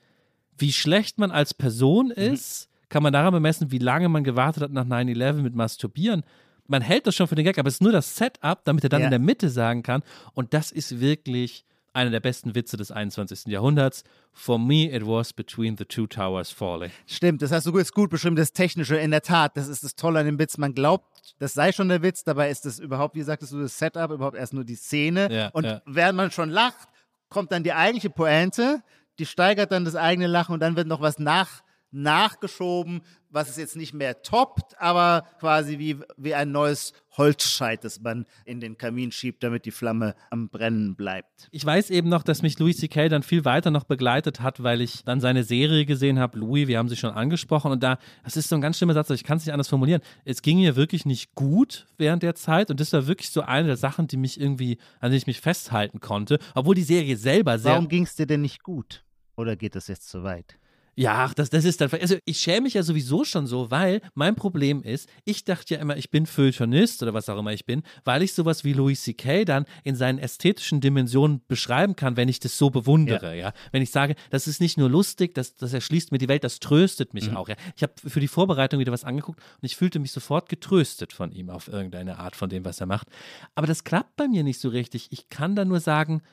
wie 0.59 0.73
schlecht 0.73 1.17
man 1.17 1.31
als 1.31 1.53
Person 1.53 2.07
mhm. 2.07 2.33
ist, 2.33 2.69
mhm. 2.69 2.89
kann 2.89 3.03
man 3.03 3.13
daran 3.13 3.33
bemessen, 3.33 3.71
wie 3.71 3.79
lange 3.79 4.09
man 4.09 4.23
gewartet 4.23 4.63
hat 4.63 4.71
nach 4.71 4.85
9-11 4.85 5.33
mit 5.33 5.55
Masturbieren. 5.55 6.23
Man 6.67 6.81
hält 6.81 7.07
das 7.07 7.15
schon 7.15 7.27
für 7.27 7.35
den 7.35 7.45
Gag, 7.45 7.57
aber 7.57 7.67
es 7.67 7.75
ist 7.75 7.81
nur 7.81 7.91
das 7.91 8.15
Setup, 8.15 8.63
damit 8.63 8.83
er 8.83 8.89
dann 8.89 9.01
ja. 9.01 9.07
in 9.07 9.11
der 9.11 9.19
Mitte 9.19 9.49
sagen 9.49 9.81
kann. 9.81 10.03
Und 10.33 10.53
das 10.53 10.71
ist 10.71 10.99
wirklich 10.99 11.65
einer 11.93 12.11
der 12.11 12.19
besten 12.19 12.55
Witze 12.55 12.77
des 12.77 12.91
21. 12.91 13.47
Jahrhunderts. 13.47 14.03
For 14.31 14.59
me, 14.59 14.85
it 14.93 15.05
was 15.05 15.33
between 15.33 15.77
the 15.77 15.85
two 15.85 16.07
towers 16.07 16.51
falling. 16.51 16.91
Stimmt, 17.07 17.41
das 17.41 17.51
hast 17.51 17.65
du 17.65 17.77
jetzt 17.77 17.93
gut 17.93 18.09
beschrieben, 18.09 18.35
das 18.35 18.53
Technische. 18.53 18.95
In 18.97 19.11
der 19.11 19.21
Tat, 19.21 19.57
das 19.57 19.67
ist 19.67 19.83
das 19.83 19.95
Tolle 19.95 20.19
an 20.19 20.25
dem 20.25 20.39
Witz. 20.39 20.57
Man 20.57 20.73
glaubt, 20.73 21.05
das 21.39 21.53
sei 21.53 21.71
schon 21.71 21.89
der 21.89 22.01
Witz, 22.01 22.23
dabei 22.23 22.49
ist 22.49 22.65
das 22.65 22.79
überhaupt, 22.79 23.15
wie 23.15 23.23
sagtest 23.23 23.51
du, 23.51 23.61
das 23.61 23.77
Setup, 23.77 24.11
überhaupt 24.11 24.37
erst 24.37 24.53
nur 24.53 24.63
die 24.63 24.75
Szene. 24.75 25.29
Ja, 25.31 25.47
und 25.49 25.65
ja. 25.65 25.81
während 25.85 26.17
man 26.17 26.31
schon 26.31 26.49
lacht, 26.49 26.87
kommt 27.29 27.51
dann 27.51 27.63
die 27.63 27.73
eigentliche 27.73 28.09
Pointe 28.09 28.81
die 29.19 29.25
steigert 29.25 29.71
dann 29.71 29.85
das 29.85 29.95
eigene 29.95 30.27
Lachen 30.27 30.53
und 30.53 30.59
dann 30.61 30.75
wird 30.75 30.87
noch 30.87 31.01
was 31.01 31.19
nach, 31.19 31.61
nachgeschoben, 31.91 33.01
was 33.31 33.49
es 33.49 33.57
jetzt 33.57 33.75
nicht 33.75 33.93
mehr 33.93 34.21
toppt, 34.21 34.79
aber 34.79 35.23
quasi 35.39 35.77
wie, 35.77 35.97
wie 36.17 36.33
ein 36.33 36.51
neues 36.51 36.93
Holzscheit, 37.15 37.83
das 37.83 37.99
man 37.99 38.25
in 38.45 38.59
den 38.59 38.77
Kamin 38.77 39.11
schiebt, 39.11 39.43
damit 39.43 39.65
die 39.65 39.71
Flamme 39.71 40.15
am 40.31 40.49
Brennen 40.49 40.95
bleibt. 40.95 41.47
Ich 41.51 41.65
weiß 41.65 41.89
eben 41.89 42.09
noch, 42.09 42.23
dass 42.23 42.41
mich 42.41 42.57
Louis 42.57 42.77
C.K. 42.77 43.09
dann 43.09 43.23
viel 43.23 43.45
weiter 43.45 43.71
noch 43.71 43.83
begleitet 43.83 44.41
hat, 44.41 44.63
weil 44.63 44.81
ich 44.81 45.03
dann 45.03 45.19
seine 45.19 45.43
Serie 45.43 45.85
gesehen 45.85 46.17
habe, 46.17 46.39
Louis, 46.39 46.67
wir 46.67 46.77
haben 46.77 46.89
sie 46.89 46.95
schon 46.95 47.11
angesprochen 47.11 47.71
und 47.71 47.83
da, 47.83 47.99
das 48.23 48.37
ist 48.37 48.49
so 48.49 48.55
ein 48.55 48.61
ganz 48.61 48.77
schlimmer 48.77 48.93
Satz, 48.93 49.09
ich 49.11 49.23
kann 49.23 49.37
es 49.37 49.45
nicht 49.45 49.53
anders 49.53 49.67
formulieren. 49.67 50.01
Es 50.25 50.41
ging 50.41 50.59
mir 50.59 50.75
wirklich 50.75 51.05
nicht 51.05 51.35
gut 51.35 51.87
während 51.97 52.23
der 52.23 52.35
Zeit 52.35 52.71
und 52.71 52.79
das 52.79 52.93
war 52.93 53.05
wirklich 53.05 53.29
so 53.29 53.41
eine 53.41 53.67
der 53.67 53.77
Sachen, 53.77 54.07
die 54.07 54.17
mich 54.17 54.39
irgendwie, 54.39 54.77
an 54.99 55.11
denen 55.11 55.17
ich 55.17 55.27
mich 55.27 55.41
festhalten 55.41 55.99
konnte, 55.99 56.39
obwohl 56.55 56.75
die 56.75 56.83
Serie 56.83 57.17
selber 57.17 57.59
sehr... 57.59 57.73
Warum 57.73 57.89
ging 57.89 58.03
es 58.03 58.15
dir 58.15 58.25
denn 58.25 58.41
nicht 58.41 58.63
gut? 58.63 59.03
Oder 59.39 59.55
geht 59.55 59.75
das 59.75 59.87
jetzt 59.87 60.09
zu 60.09 60.23
weit? 60.23 60.59
Ja, 60.95 61.31
das, 61.33 61.49
das 61.49 61.63
ist 61.63 61.79
dann. 61.79 61.89
Also, 61.93 62.17
ich 62.25 62.39
schäme 62.39 62.63
mich 62.63 62.73
ja 62.73 62.83
sowieso 62.83 63.23
schon 63.23 63.47
so, 63.47 63.71
weil 63.71 64.01
mein 64.15 64.35
Problem 64.35 64.83
ist, 64.83 65.07
ich 65.23 65.45
dachte 65.45 65.75
ja 65.75 65.79
immer, 65.79 65.95
ich 65.95 66.09
bin 66.09 66.25
Feuilletonist 66.25 67.01
oder 67.01 67.13
was 67.13 67.29
auch 67.29 67.39
immer 67.39 67.53
ich 67.53 67.65
bin, 67.65 67.83
weil 68.03 68.21
ich 68.21 68.33
sowas 68.33 68.65
wie 68.65 68.73
Louis 68.73 69.01
C.K. 69.01 69.45
dann 69.45 69.63
in 69.85 69.95
seinen 69.95 70.19
ästhetischen 70.19 70.81
Dimensionen 70.81 71.41
beschreiben 71.47 71.95
kann, 71.95 72.17
wenn 72.17 72.27
ich 72.27 72.41
das 72.41 72.57
so 72.57 72.69
bewundere. 72.69 73.27
Ja. 73.27 73.47
ja? 73.47 73.53
Wenn 73.71 73.81
ich 73.81 73.91
sage, 73.91 74.15
das 74.29 74.45
ist 74.45 74.59
nicht 74.59 74.77
nur 74.77 74.89
lustig, 74.89 75.33
das, 75.35 75.55
das 75.55 75.71
erschließt 75.71 76.11
mir 76.11 76.17
die 76.17 76.27
Welt, 76.27 76.43
das 76.43 76.59
tröstet 76.59 77.13
mich 77.13 77.31
mhm. 77.31 77.37
auch. 77.37 77.47
Ja? 77.47 77.55
Ich 77.77 77.83
habe 77.83 77.93
für 78.05 78.19
die 78.19 78.27
Vorbereitung 78.27 78.81
wieder 78.81 78.91
was 78.91 79.05
angeguckt 79.05 79.39
und 79.39 79.65
ich 79.65 79.77
fühlte 79.77 79.99
mich 79.99 80.11
sofort 80.11 80.49
getröstet 80.49 81.13
von 81.13 81.31
ihm 81.31 81.49
auf 81.49 81.69
irgendeine 81.69 82.19
Art 82.19 82.35
von 82.35 82.49
dem, 82.49 82.65
was 82.65 82.81
er 82.81 82.87
macht. 82.87 83.07
Aber 83.55 83.67
das 83.67 83.85
klappt 83.85 84.17
bei 84.17 84.27
mir 84.27 84.43
nicht 84.43 84.59
so 84.59 84.67
richtig. 84.67 85.07
Ich 85.11 85.29
kann 85.29 85.55
da 85.55 85.63
nur 85.63 85.79
sagen, 85.79 86.23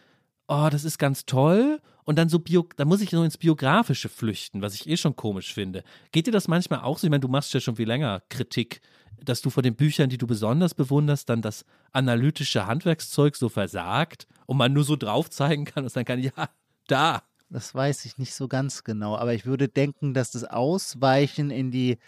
oh, 0.48 0.68
das 0.72 0.82
ist 0.82 0.98
ganz 0.98 1.24
toll. 1.24 1.80
Und 2.06 2.16
dann 2.16 2.28
so 2.28 2.38
Bio, 2.38 2.68
da 2.76 2.84
muss 2.84 3.00
ich 3.00 3.10
nur 3.10 3.24
ins 3.24 3.36
Biografische 3.36 4.08
flüchten, 4.08 4.62
was 4.62 4.74
ich 4.74 4.88
eh 4.88 4.96
schon 4.96 5.16
komisch 5.16 5.52
finde. 5.52 5.82
Geht 6.12 6.28
dir 6.28 6.32
das 6.32 6.46
manchmal 6.46 6.80
auch 6.80 6.98
so? 6.98 7.06
Ich 7.06 7.10
meine, 7.10 7.20
du 7.20 7.28
machst 7.28 7.52
ja 7.52 7.58
schon 7.58 7.76
viel 7.76 7.88
länger 7.88 8.22
Kritik, 8.28 8.80
dass 9.20 9.42
du 9.42 9.50
von 9.50 9.64
den 9.64 9.74
Büchern, 9.74 10.08
die 10.08 10.16
du 10.16 10.26
besonders 10.26 10.72
bewunderst, 10.72 11.28
dann 11.28 11.42
das 11.42 11.64
analytische 11.92 12.66
Handwerkszeug 12.66 13.34
so 13.34 13.48
versagt 13.48 14.28
und 14.46 14.56
man 14.56 14.72
nur 14.72 14.84
so 14.84 14.94
drauf 14.94 15.30
zeigen 15.30 15.64
kann 15.64 15.82
und 15.82 15.90
sagen 15.90 16.06
kann, 16.06 16.22
ja, 16.22 16.48
da. 16.86 17.24
Das 17.50 17.74
weiß 17.74 18.04
ich 18.04 18.18
nicht 18.18 18.34
so 18.34 18.46
ganz 18.46 18.84
genau, 18.84 19.16
aber 19.16 19.34
ich 19.34 19.44
würde 19.44 19.68
denken, 19.68 20.14
dass 20.14 20.30
das 20.30 20.44
Ausweichen 20.44 21.50
in 21.50 21.72
die 21.72 21.98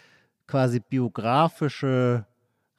quasi 0.47 0.79
biografische 0.79 2.25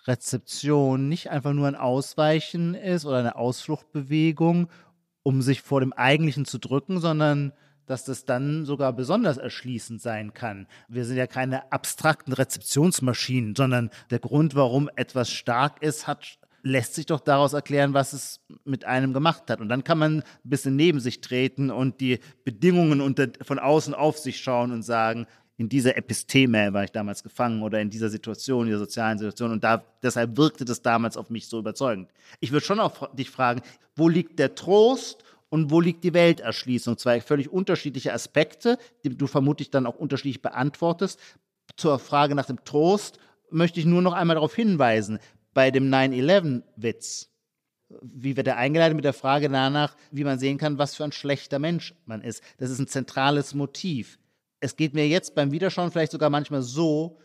Rezeption 0.07 1.11
nicht 1.11 1.29
einfach 1.29 1.53
nur 1.53 1.69
ein 1.69 1.77
Ausweichen 1.77 2.75
ist 2.75 3.05
oder 3.05 3.19
eine 3.19 3.37
Ausfluchtbewegung 3.37 4.69
um 5.23 5.43
sich 5.43 5.63
vor 5.63 5.81
dem 5.81 5.93
Eigentlichen 5.93 6.45
zu 6.45 6.59
drücken, 6.59 7.01
sondern 7.01 7.53
dass 7.87 8.05
das 8.05 8.25
dann 8.25 8.65
sogar 8.65 8.93
besonders 8.93 9.37
erschließend 9.37 10.01
sein 10.01 10.33
kann. 10.33 10.69
Wir 10.89 11.05
sind 11.05 11.17
ja 11.17 11.27
keine 11.27 11.73
abstrakten 11.73 12.33
Rezeptionsmaschinen, 12.33 13.57
sondern 13.57 13.91
der 14.11 14.21
Grund, 14.21 14.55
warum 14.55 14.89
etwas 14.95 15.31
stark 15.31 15.83
ist, 15.83 16.07
hat 16.07 16.39
lässt 16.63 16.95
sich 16.95 17.07
doch 17.07 17.21
daraus 17.21 17.53
erklären, 17.53 17.95
was 17.95 18.13
es 18.13 18.41
mit 18.65 18.85
einem 18.85 19.13
gemacht 19.13 19.45
hat. 19.49 19.61
Und 19.61 19.69
dann 19.69 19.85
kann 19.85 19.99
man 19.99 20.19
ein 20.19 20.25
bisschen 20.45 20.77
neben 20.77 21.01
sich 21.01 21.21
treten 21.21 21.71
und 21.71 22.01
die 22.01 22.19
Bedingungen 22.45 23.01
unter, 23.01 23.29
von 23.43 23.59
außen 23.59 23.95
auf 23.95 24.19
sich 24.19 24.41
schauen 24.41 24.73
und 24.73 24.83
sagen, 24.83 25.27
in 25.61 25.69
dieser 25.69 25.95
Episteme 25.95 26.73
war 26.73 26.85
ich 26.85 26.91
damals 26.91 27.23
gefangen 27.23 27.63
oder 27.63 27.83
in 27.83 27.91
dieser 27.91 28.09
Situation, 28.09 28.65
dieser 28.65 28.79
sozialen 28.79 29.19
Situation. 29.19 29.53
Und 29.53 29.63
da, 29.63 29.85
deshalb 30.03 30.39
wirkte 30.39 30.65
das 30.65 30.81
damals 30.81 31.19
auf 31.19 31.29
mich 31.29 31.49
so 31.49 31.59
überzeugend. 31.59 32.09
Ich 32.41 32.51
würde 32.51 32.65
schon 32.65 32.81
auch 32.81 33.15
dich 33.15 33.29
fragen, 33.29 33.61
wo 33.95 34.09
liegt 34.09 34.39
der 34.39 34.55
Trost 34.55 35.23
und 35.51 35.71
wo 35.71 35.83
liegt 35.83 36.03
die 36.03 36.15
Welterschließung? 36.15 36.97
Zwei 36.97 37.21
völlig 37.21 37.53
unterschiedliche 37.53 38.15
Aspekte, 38.15 38.79
die 39.05 39.15
du 39.15 39.27
vermutlich 39.27 39.71
dann 39.71 39.85
auch 39.85 39.97
unterschiedlich 39.97 40.41
beantwortest. 40.41 41.21
Zur 41.77 41.99
Frage 41.99 42.35
nach 42.35 42.47
dem 42.47 42.65
Trost 42.65 43.19
möchte 43.51 43.81
ich 43.81 43.85
nur 43.85 44.01
noch 44.01 44.15
einmal 44.15 44.37
darauf 44.37 44.55
hinweisen, 44.55 45.19
bei 45.53 45.71
dem 45.71 45.91
9-11-Witz, 45.91 47.29
wie 48.01 48.39
wird 48.39 48.47
er 48.47 48.57
eingeleitet 48.57 48.97
mit 48.97 49.05
der 49.05 49.13
Frage 49.13 49.51
danach, 49.51 49.95
wie 50.11 50.25
man 50.25 50.39
sehen 50.39 50.57
kann, 50.57 50.79
was 50.79 50.95
für 50.95 51.05
ein 51.05 51.13
schlechter 51.13 51.59
Mensch 51.59 51.95
man 52.07 52.23
ist. 52.23 52.43
Das 52.57 52.71
ist 52.71 52.79
ein 52.79 52.89
zentrales 52.89 53.53
Motiv 53.53 54.17
es 54.61 54.77
geht 54.77 54.95
mir 54.95 55.09
jetzt 55.09 55.35
beim 55.35 55.53
Wiederschauen 55.53 55.91
vielleicht 55.91 56.13
sogar 56.13 56.31
manchmal 56.31 56.63
so, 56.63 57.19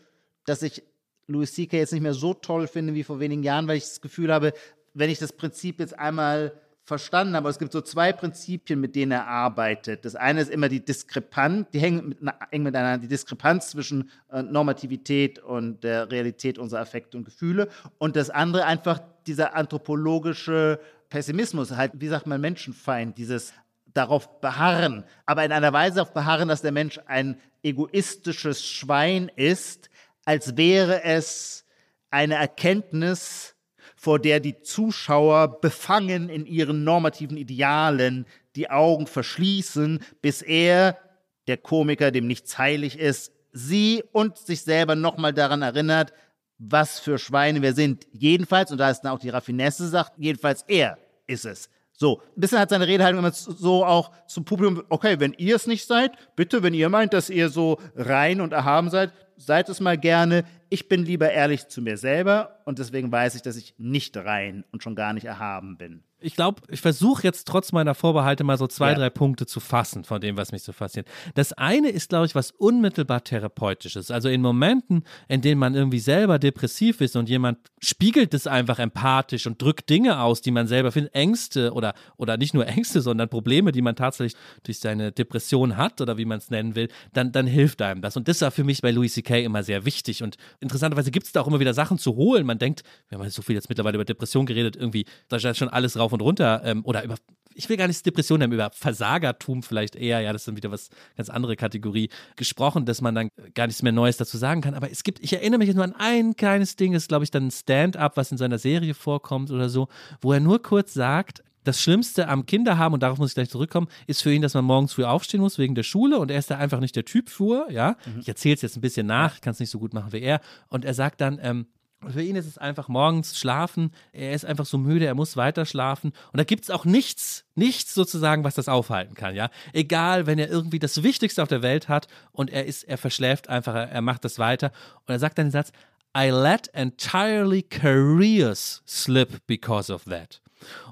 dass 0.46 0.62
ich 0.62 0.82
Louis 1.28 1.52
C.K. 1.52 1.76
jetzt 1.76 1.92
nicht 1.92 2.02
mehr 2.02 2.14
so 2.14 2.34
toll 2.34 2.66
finde 2.66 2.94
wie 2.94 3.04
vor 3.04 3.20
wenigen 3.20 3.42
Jahren, 3.42 3.68
weil 3.68 3.76
ich 3.76 3.84
das 3.84 4.00
Gefühl 4.00 4.32
habe, 4.32 4.52
wenn 4.94 5.10
ich 5.10 5.18
das 5.18 5.32
Prinzip 5.32 5.80
jetzt 5.80 5.98
einmal 5.98 6.52
verstanden 6.86 7.34
habe, 7.34 7.48
es 7.48 7.58
gibt 7.58 7.72
so 7.72 7.80
zwei 7.80 8.12
Prinzipien, 8.12 8.80
mit 8.80 8.94
denen 8.94 9.10
er 9.10 9.26
arbeitet. 9.26 10.04
Das 10.04 10.14
eine 10.14 10.40
ist 10.40 10.50
immer 10.50 10.68
die 10.68 10.84
Diskrepanz, 10.84 11.66
die 11.72 11.80
hängen 11.80 12.10
mit, 12.10 12.18
eng 12.52 12.62
miteinander, 12.62 12.98
die 12.98 13.08
Diskrepanz 13.08 13.70
zwischen 13.70 14.08
äh, 14.30 14.42
Normativität 14.42 15.40
und 15.40 15.82
der 15.82 16.10
Realität 16.12 16.58
unserer 16.58 16.80
Affekte 16.80 17.18
und 17.18 17.24
Gefühle. 17.24 17.68
Und 17.98 18.14
das 18.14 18.30
andere 18.30 18.64
einfach 18.66 19.00
dieser 19.26 19.56
anthropologische 19.56 20.78
Pessimismus, 21.08 21.72
halt, 21.72 21.90
wie 21.96 22.06
sagt 22.06 22.28
man, 22.28 22.40
Menschenfeind, 22.40 23.18
dieses 23.18 23.52
darauf 23.96 24.40
beharren, 24.40 25.04
aber 25.24 25.44
in 25.44 25.52
einer 25.52 25.72
Weise 25.72 26.02
auf 26.02 26.12
beharren, 26.12 26.48
dass 26.48 26.62
der 26.62 26.72
Mensch 26.72 27.00
ein 27.06 27.40
egoistisches 27.62 28.64
Schwein 28.64 29.30
ist, 29.34 29.90
als 30.24 30.56
wäre 30.56 31.02
es 31.02 31.64
eine 32.10 32.34
Erkenntnis, 32.34 33.54
vor 33.96 34.18
der 34.18 34.40
die 34.40 34.60
Zuschauer 34.60 35.60
befangen 35.60 36.28
in 36.28 36.46
ihren 36.46 36.84
normativen 36.84 37.36
Idealen 37.36 38.26
die 38.54 38.70
Augen 38.70 39.06
verschließen, 39.06 40.00
bis 40.22 40.42
er, 40.42 40.98
der 41.46 41.56
Komiker, 41.56 42.10
dem 42.10 42.26
nichts 42.26 42.58
heilig 42.58 42.98
ist, 42.98 43.32
sie 43.52 44.04
und 44.12 44.38
sich 44.38 44.62
selber 44.62 44.94
nochmal 44.94 45.32
daran 45.32 45.62
erinnert, 45.62 46.12
was 46.58 47.00
für 47.00 47.18
Schweine 47.18 47.62
wir 47.62 47.72
sind. 47.72 48.06
Jedenfalls, 48.12 48.70
und 48.70 48.78
da 48.78 48.90
ist 48.90 49.00
dann 49.00 49.12
auch 49.12 49.18
die 49.18 49.30
Raffinesse 49.30 49.88
sagt, 49.88 50.12
jedenfalls 50.18 50.62
er 50.68 50.98
ist 51.26 51.44
es. 51.44 51.68
So, 51.98 52.20
ein 52.36 52.40
bisschen 52.40 52.58
hat 52.58 52.68
seine 52.68 52.86
Redehaltung 52.86 53.20
immer 53.20 53.32
so 53.32 53.84
auch 53.84 54.10
zum 54.26 54.44
Publikum, 54.44 54.82
okay, 54.90 55.18
wenn 55.18 55.32
ihr 55.32 55.56
es 55.56 55.66
nicht 55.66 55.86
seid, 55.86 56.12
bitte, 56.36 56.62
wenn 56.62 56.74
ihr 56.74 56.90
meint, 56.90 57.14
dass 57.14 57.30
ihr 57.30 57.48
so 57.48 57.78
rein 57.94 58.42
und 58.42 58.52
erhaben 58.52 58.90
seid, 58.90 59.12
seid 59.38 59.70
es 59.70 59.80
mal 59.80 59.96
gerne. 59.96 60.44
Ich 60.68 60.88
bin 60.88 61.04
lieber 61.04 61.30
ehrlich 61.30 61.68
zu 61.68 61.80
mir 61.80 61.96
selber 61.96 62.60
und 62.64 62.78
deswegen 62.78 63.12
weiß 63.12 63.34
ich, 63.34 63.42
dass 63.42 63.56
ich 63.56 63.74
nicht 63.78 64.16
rein 64.16 64.64
und 64.72 64.82
schon 64.82 64.96
gar 64.96 65.12
nicht 65.12 65.26
erhaben 65.26 65.76
bin 65.76 66.02
ich 66.18 66.34
glaube, 66.34 66.62
ich 66.68 66.80
versuche 66.80 67.22
jetzt 67.24 67.46
trotz 67.46 67.72
meiner 67.72 67.94
Vorbehalte 67.94 68.42
mal 68.42 68.56
so 68.56 68.66
zwei, 68.66 68.90
ja. 68.90 68.94
drei 68.94 69.10
Punkte 69.10 69.44
zu 69.44 69.60
fassen 69.60 70.02
von 70.02 70.20
dem, 70.20 70.38
was 70.38 70.50
mich 70.50 70.62
so 70.62 70.72
fasziniert. 70.72 71.08
Das 71.34 71.52
eine 71.52 71.90
ist, 71.90 72.08
glaube 72.08 72.24
ich, 72.24 72.34
was 72.34 72.52
unmittelbar 72.52 73.22
therapeutisches. 73.22 74.10
Also 74.10 74.30
in 74.30 74.40
Momenten, 74.40 75.04
in 75.28 75.42
denen 75.42 75.60
man 75.60 75.74
irgendwie 75.74 75.98
selber 75.98 76.38
depressiv 76.38 77.02
ist 77.02 77.16
und 77.16 77.28
jemand 77.28 77.58
spiegelt 77.80 78.32
es 78.32 78.46
einfach 78.46 78.78
empathisch 78.78 79.46
und 79.46 79.60
drückt 79.60 79.90
Dinge 79.90 80.20
aus, 80.20 80.40
die 80.40 80.52
man 80.52 80.66
selber 80.66 80.90
findet, 80.90 81.14
Ängste 81.14 81.72
oder, 81.74 81.94
oder 82.16 82.38
nicht 82.38 82.54
nur 82.54 82.66
Ängste, 82.66 83.02
sondern 83.02 83.28
Probleme, 83.28 83.70
die 83.70 83.82
man 83.82 83.94
tatsächlich 83.94 84.40
durch 84.62 84.78
seine 84.78 85.12
Depression 85.12 85.76
hat 85.76 86.00
oder 86.00 86.16
wie 86.16 86.24
man 86.24 86.38
es 86.38 86.48
nennen 86.48 86.74
will, 86.74 86.88
dann, 87.12 87.30
dann 87.30 87.46
hilft 87.46 87.82
einem 87.82 88.00
das. 88.00 88.16
Und 88.16 88.26
das 88.26 88.40
war 88.40 88.50
für 88.50 88.64
mich 88.64 88.80
bei 88.80 88.90
Louis 88.90 89.12
C.K. 89.12 89.44
immer 89.44 89.62
sehr 89.62 89.84
wichtig. 89.84 90.22
Und 90.22 90.36
interessanterweise 90.60 91.10
gibt 91.10 91.26
es 91.26 91.32
da 91.32 91.40
auch 91.40 91.46
immer 91.46 91.60
wieder 91.60 91.74
Sachen 91.74 91.98
zu 91.98 92.16
holen. 92.16 92.46
Man 92.46 92.58
denkt, 92.58 92.82
wir 93.08 93.18
haben 93.18 93.28
so 93.30 93.42
viel 93.42 93.54
jetzt 93.54 93.68
mittlerweile 93.68 93.96
über 93.96 94.04
Depression 94.04 94.46
geredet, 94.46 94.76
irgendwie, 94.76 95.04
da 95.28 95.36
ist 95.36 95.56
schon 95.56 95.68
alles 95.68 95.98
rauf 95.98 96.12
und 96.12 96.22
runter 96.22 96.62
ähm, 96.64 96.84
oder 96.84 97.04
über 97.04 97.16
ich 97.56 97.68
will 97.68 97.76
gar 97.76 97.88
nicht 97.88 98.04
Depression 98.04 98.42
haben, 98.42 98.52
über 98.52 98.70
Versagertum 98.70 99.62
vielleicht 99.62 99.96
eher, 99.96 100.20
ja, 100.20 100.32
das 100.32 100.42
ist 100.42 100.48
dann 100.48 100.56
wieder 100.56 100.70
was 100.70 100.90
ganz 101.16 101.30
andere 101.30 101.56
Kategorie 101.56 102.10
gesprochen, 102.36 102.84
dass 102.84 103.00
man 103.00 103.14
dann 103.14 103.30
gar 103.54 103.66
nichts 103.66 103.82
mehr 103.82 103.92
Neues 103.92 104.18
dazu 104.18 104.36
sagen 104.36 104.60
kann. 104.60 104.74
Aber 104.74 104.90
es 104.90 105.02
gibt, 105.02 105.20
ich 105.20 105.32
erinnere 105.32 105.58
mich 105.58 105.68
jetzt 105.68 105.76
nur 105.76 105.84
an 105.84 105.94
ein 105.96 106.36
kleines 106.36 106.76
Ding, 106.76 106.92
ist, 106.92 107.08
glaube 107.08 107.24
ich, 107.24 107.30
dann 107.30 107.46
ein 107.46 107.50
Stand-up, 107.50 108.16
was 108.16 108.30
in 108.30 108.38
seiner 108.38 108.58
Serie 108.58 108.94
vorkommt 108.94 109.50
oder 109.50 109.68
so, 109.68 109.88
wo 110.20 110.32
er 110.32 110.40
nur 110.40 110.62
kurz 110.62 110.92
sagt, 110.92 111.42
das 111.66 111.80
Schlimmste 111.80 112.28
am 112.28 112.46
Kinderhaben, 112.46 112.94
und 112.94 113.02
darauf 113.02 113.18
muss 113.18 113.30
ich 113.30 113.34
gleich 113.34 113.50
zurückkommen, 113.50 113.88
ist 114.06 114.22
für 114.22 114.32
ihn, 114.32 114.42
dass 114.42 114.54
man 114.54 114.64
morgens 114.64 114.92
früh 114.92 115.04
aufstehen 115.04 115.40
muss 115.40 115.58
wegen 115.58 115.74
der 115.74 115.82
Schule 115.82 116.18
und 116.18 116.30
er 116.30 116.38
ist 116.38 116.50
da 116.50 116.58
einfach 116.58 116.80
nicht 116.80 116.96
der 116.96 117.04
Typ 117.04 117.28
für, 117.28 117.66
ja. 117.70 117.96
Mhm. 118.06 118.20
Ich 118.20 118.28
erzähle 118.28 118.54
es 118.54 118.62
jetzt 118.62 118.76
ein 118.76 118.80
bisschen 118.80 119.06
nach, 119.06 119.34
ich 119.34 119.40
kann 119.40 119.52
es 119.52 119.60
nicht 119.60 119.70
so 119.70 119.78
gut 119.78 119.94
machen 119.94 120.12
wie 120.12 120.20
er. 120.20 120.40
Und 120.68 120.84
er 120.84 120.94
sagt 120.94 121.20
dann, 121.20 121.38
ähm, 121.42 121.66
für 122.06 122.22
ihn 122.22 122.36
ist 122.36 122.46
es 122.46 122.58
einfach 122.58 122.88
morgens 122.88 123.38
schlafen. 123.38 123.90
Er 124.12 124.32
ist 124.32 124.44
einfach 124.44 124.66
so 124.66 124.78
müde, 124.78 125.06
er 125.06 125.14
muss 125.14 125.36
weiter 125.36 125.64
schlafen. 125.64 126.12
Und 126.32 126.38
da 126.38 126.44
gibt 126.44 126.64
es 126.64 126.70
auch 126.70 126.84
nichts, 126.84 127.44
nichts 127.54 127.94
sozusagen, 127.94 128.44
was 128.44 128.54
das 128.54 128.68
aufhalten 128.68 129.14
kann, 129.14 129.34
ja. 129.34 129.50
Egal, 129.72 130.26
wenn 130.26 130.38
er 130.38 130.48
irgendwie 130.48 130.78
das 130.78 131.02
Wichtigste 131.02 131.42
auf 131.42 131.48
der 131.48 131.62
Welt 131.62 131.88
hat 131.88 132.06
und 132.32 132.50
er 132.50 132.66
ist, 132.66 132.84
er 132.84 132.98
verschläft 132.98 133.48
einfach, 133.48 133.74
er 133.74 134.02
macht 134.02 134.24
das 134.24 134.38
weiter. 134.38 134.72
Und 135.06 135.14
er 135.14 135.18
sagt 135.18 135.38
dann 135.38 135.46
den 135.46 135.52
Satz, 135.52 135.72
I 136.16 136.30
let 136.30 136.68
entirely 136.72 137.62
careers 137.62 138.82
slip 138.86 139.46
because 139.46 139.92
of 139.92 140.04
that. 140.04 140.40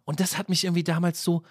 Und 0.05 0.21
das 0.21 0.39
hat 0.39 0.49
mich 0.49 0.65
irgendwie 0.65 0.85
damals 0.85 1.23
so, 1.23 1.43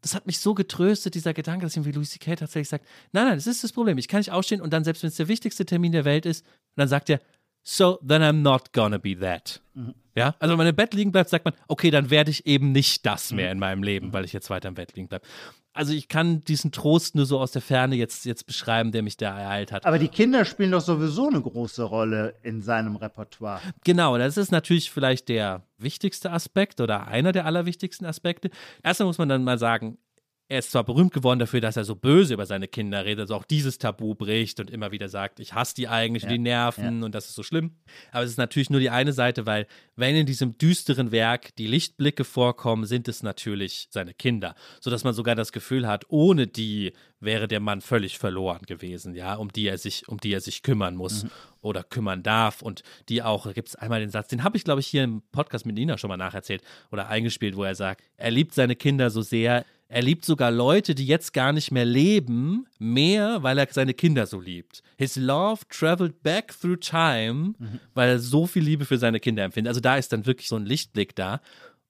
das 0.00 0.14
hat 0.14 0.26
mich 0.26 0.38
so 0.40 0.54
getröstet, 0.54 1.14
dieser 1.14 1.32
Gedanke, 1.32 1.64
dass 1.64 1.76
irgendwie 1.76 1.92
Louis 1.92 2.10
C.K. 2.10 2.36
tatsächlich 2.36 2.68
sagt, 2.68 2.86
nein, 3.12 3.26
nein, 3.26 3.36
das 3.36 3.46
ist 3.46 3.62
das 3.62 3.72
Problem. 3.72 3.98
Ich 3.98 4.08
kann 4.08 4.18
nicht 4.18 4.32
ausstehen 4.32 4.60
und 4.60 4.72
dann, 4.72 4.84
selbst 4.84 5.02
wenn 5.02 5.08
es 5.08 5.16
der 5.16 5.28
wichtigste 5.28 5.64
Termin 5.64 5.92
der 5.92 6.04
Welt 6.04 6.26
ist, 6.26 6.44
und 6.44 6.76
dann 6.76 6.88
sagt 6.88 7.08
er, 7.10 7.20
so 7.62 7.98
then 8.06 8.22
I'm 8.22 8.42
not 8.42 8.72
gonna 8.72 8.98
be 8.98 9.18
that. 9.18 9.60
Mhm. 9.74 9.94
Ja, 10.14 10.34
also 10.38 10.52
wenn 10.52 10.58
man 10.58 10.66
im 10.66 10.76
Bett 10.76 10.92
liegen 10.92 11.12
bleibt, 11.12 11.30
sagt 11.30 11.44
man, 11.44 11.54
okay, 11.68 11.90
dann 11.90 12.10
werde 12.10 12.30
ich 12.30 12.46
eben 12.46 12.72
nicht 12.72 13.06
das 13.06 13.32
mehr 13.32 13.50
in 13.50 13.58
meinem 13.58 13.82
Leben, 13.82 14.08
mhm. 14.08 14.12
weil 14.12 14.24
ich 14.24 14.32
jetzt 14.32 14.50
weiter 14.50 14.68
im 14.68 14.74
Bett 14.74 14.94
liegen 14.94 15.08
bleibe. 15.08 15.24
Also 15.74 15.94
ich 15.94 16.08
kann 16.08 16.40
diesen 16.42 16.70
Trost 16.70 17.14
nur 17.14 17.24
so 17.24 17.40
aus 17.40 17.52
der 17.52 17.62
Ferne 17.62 17.96
jetzt, 17.96 18.26
jetzt 18.26 18.46
beschreiben, 18.46 18.92
der 18.92 19.02
mich 19.02 19.16
da 19.16 19.38
ereilt 19.38 19.72
hat. 19.72 19.86
Aber 19.86 19.98
die 19.98 20.08
Kinder 20.08 20.44
spielen 20.44 20.70
doch 20.70 20.82
sowieso 20.82 21.28
eine 21.28 21.40
große 21.40 21.82
Rolle 21.82 22.34
in 22.42 22.60
seinem 22.60 22.96
Repertoire. 22.96 23.60
Genau, 23.84 24.18
das 24.18 24.36
ist 24.36 24.52
natürlich 24.52 24.90
vielleicht 24.90 25.28
der 25.28 25.62
wichtigste 25.78 26.30
Aspekt 26.30 26.80
oder 26.80 27.06
einer 27.06 27.32
der 27.32 27.46
allerwichtigsten 27.46 28.06
Aspekte. 28.06 28.50
Erstmal 28.82 29.06
muss 29.06 29.18
man 29.18 29.30
dann 29.30 29.44
mal 29.44 29.58
sagen, 29.58 29.96
er 30.52 30.58
ist 30.58 30.70
zwar 30.70 30.84
berühmt 30.84 31.14
geworden 31.14 31.38
dafür, 31.38 31.62
dass 31.62 31.78
er 31.78 31.84
so 31.84 31.94
böse 31.94 32.34
über 32.34 32.44
seine 32.44 32.68
Kinder 32.68 33.06
redet, 33.06 33.20
also 33.20 33.36
auch 33.36 33.44
dieses 33.44 33.78
Tabu 33.78 34.14
bricht 34.14 34.60
und 34.60 34.70
immer 34.70 34.92
wieder 34.92 35.08
sagt, 35.08 35.40
ich 35.40 35.54
hasse 35.54 35.74
die 35.74 35.88
eigentlich, 35.88 36.24
ja, 36.24 36.28
die 36.28 36.38
nerven 36.38 37.00
ja. 37.00 37.06
und 37.06 37.14
das 37.14 37.24
ist 37.30 37.36
so 37.36 37.42
schlimm. 37.42 37.76
Aber 38.10 38.22
es 38.22 38.30
ist 38.30 38.36
natürlich 38.36 38.68
nur 38.68 38.78
die 38.78 38.90
eine 38.90 39.14
Seite, 39.14 39.46
weil 39.46 39.66
wenn 39.96 40.14
in 40.14 40.26
diesem 40.26 40.58
düsteren 40.58 41.10
Werk 41.10 41.56
die 41.56 41.66
Lichtblicke 41.66 42.24
vorkommen, 42.24 42.84
sind 42.84 43.08
es 43.08 43.22
natürlich 43.22 43.88
seine 43.88 44.12
Kinder, 44.12 44.54
sodass 44.80 45.04
man 45.04 45.14
sogar 45.14 45.34
das 45.36 45.52
Gefühl 45.52 45.88
hat, 45.88 46.04
ohne 46.08 46.46
die 46.46 46.92
wäre 47.18 47.48
der 47.48 47.60
Mann 47.60 47.80
völlig 47.80 48.18
verloren 48.18 48.62
gewesen, 48.66 49.14
ja, 49.14 49.36
um 49.36 49.50
die 49.50 49.68
er 49.68 49.78
sich, 49.78 50.06
um 50.08 50.18
die 50.18 50.34
er 50.34 50.40
sich 50.42 50.62
kümmern 50.62 50.96
muss 50.96 51.24
mhm. 51.24 51.30
oder 51.62 51.82
kümmern 51.82 52.22
darf 52.22 52.60
und 52.60 52.82
die 53.08 53.22
auch, 53.22 53.46
da 53.46 53.52
gibt 53.52 53.68
es 53.68 53.76
einmal 53.76 54.00
den 54.00 54.10
Satz, 54.10 54.28
den 54.28 54.44
habe 54.44 54.58
ich 54.58 54.64
glaube 54.64 54.80
ich 54.80 54.86
hier 54.86 55.04
im 55.04 55.22
Podcast 55.32 55.64
mit 55.64 55.76
Nina 55.76 55.96
schon 55.96 56.08
mal 56.08 56.18
nacherzählt 56.18 56.62
oder 56.90 57.08
eingespielt, 57.08 57.56
wo 57.56 57.64
er 57.64 57.74
sagt, 57.74 58.02
er 58.16 58.32
liebt 58.32 58.52
seine 58.52 58.76
Kinder 58.76 59.08
so 59.08 59.22
sehr, 59.22 59.64
er 59.92 60.00
liebt 60.00 60.24
sogar 60.24 60.50
Leute, 60.50 60.94
die 60.94 61.06
jetzt 61.06 61.34
gar 61.34 61.52
nicht 61.52 61.70
mehr 61.70 61.84
leben, 61.84 62.66
mehr, 62.78 63.42
weil 63.42 63.58
er 63.58 63.68
seine 63.70 63.92
Kinder 63.92 64.26
so 64.26 64.40
liebt. 64.40 64.82
His 64.96 65.16
love 65.16 65.62
traveled 65.68 66.22
back 66.22 66.58
through 66.58 66.80
time, 66.80 67.52
mhm. 67.58 67.78
weil 67.92 68.08
er 68.08 68.18
so 68.18 68.46
viel 68.46 68.62
Liebe 68.62 68.86
für 68.86 68.96
seine 68.96 69.20
Kinder 69.20 69.44
empfindet. 69.44 69.68
Also 69.68 69.80
da 69.80 69.96
ist 69.96 70.10
dann 70.10 70.24
wirklich 70.24 70.48
so 70.48 70.56
ein 70.56 70.64
Lichtblick 70.64 71.14
da. 71.14 71.42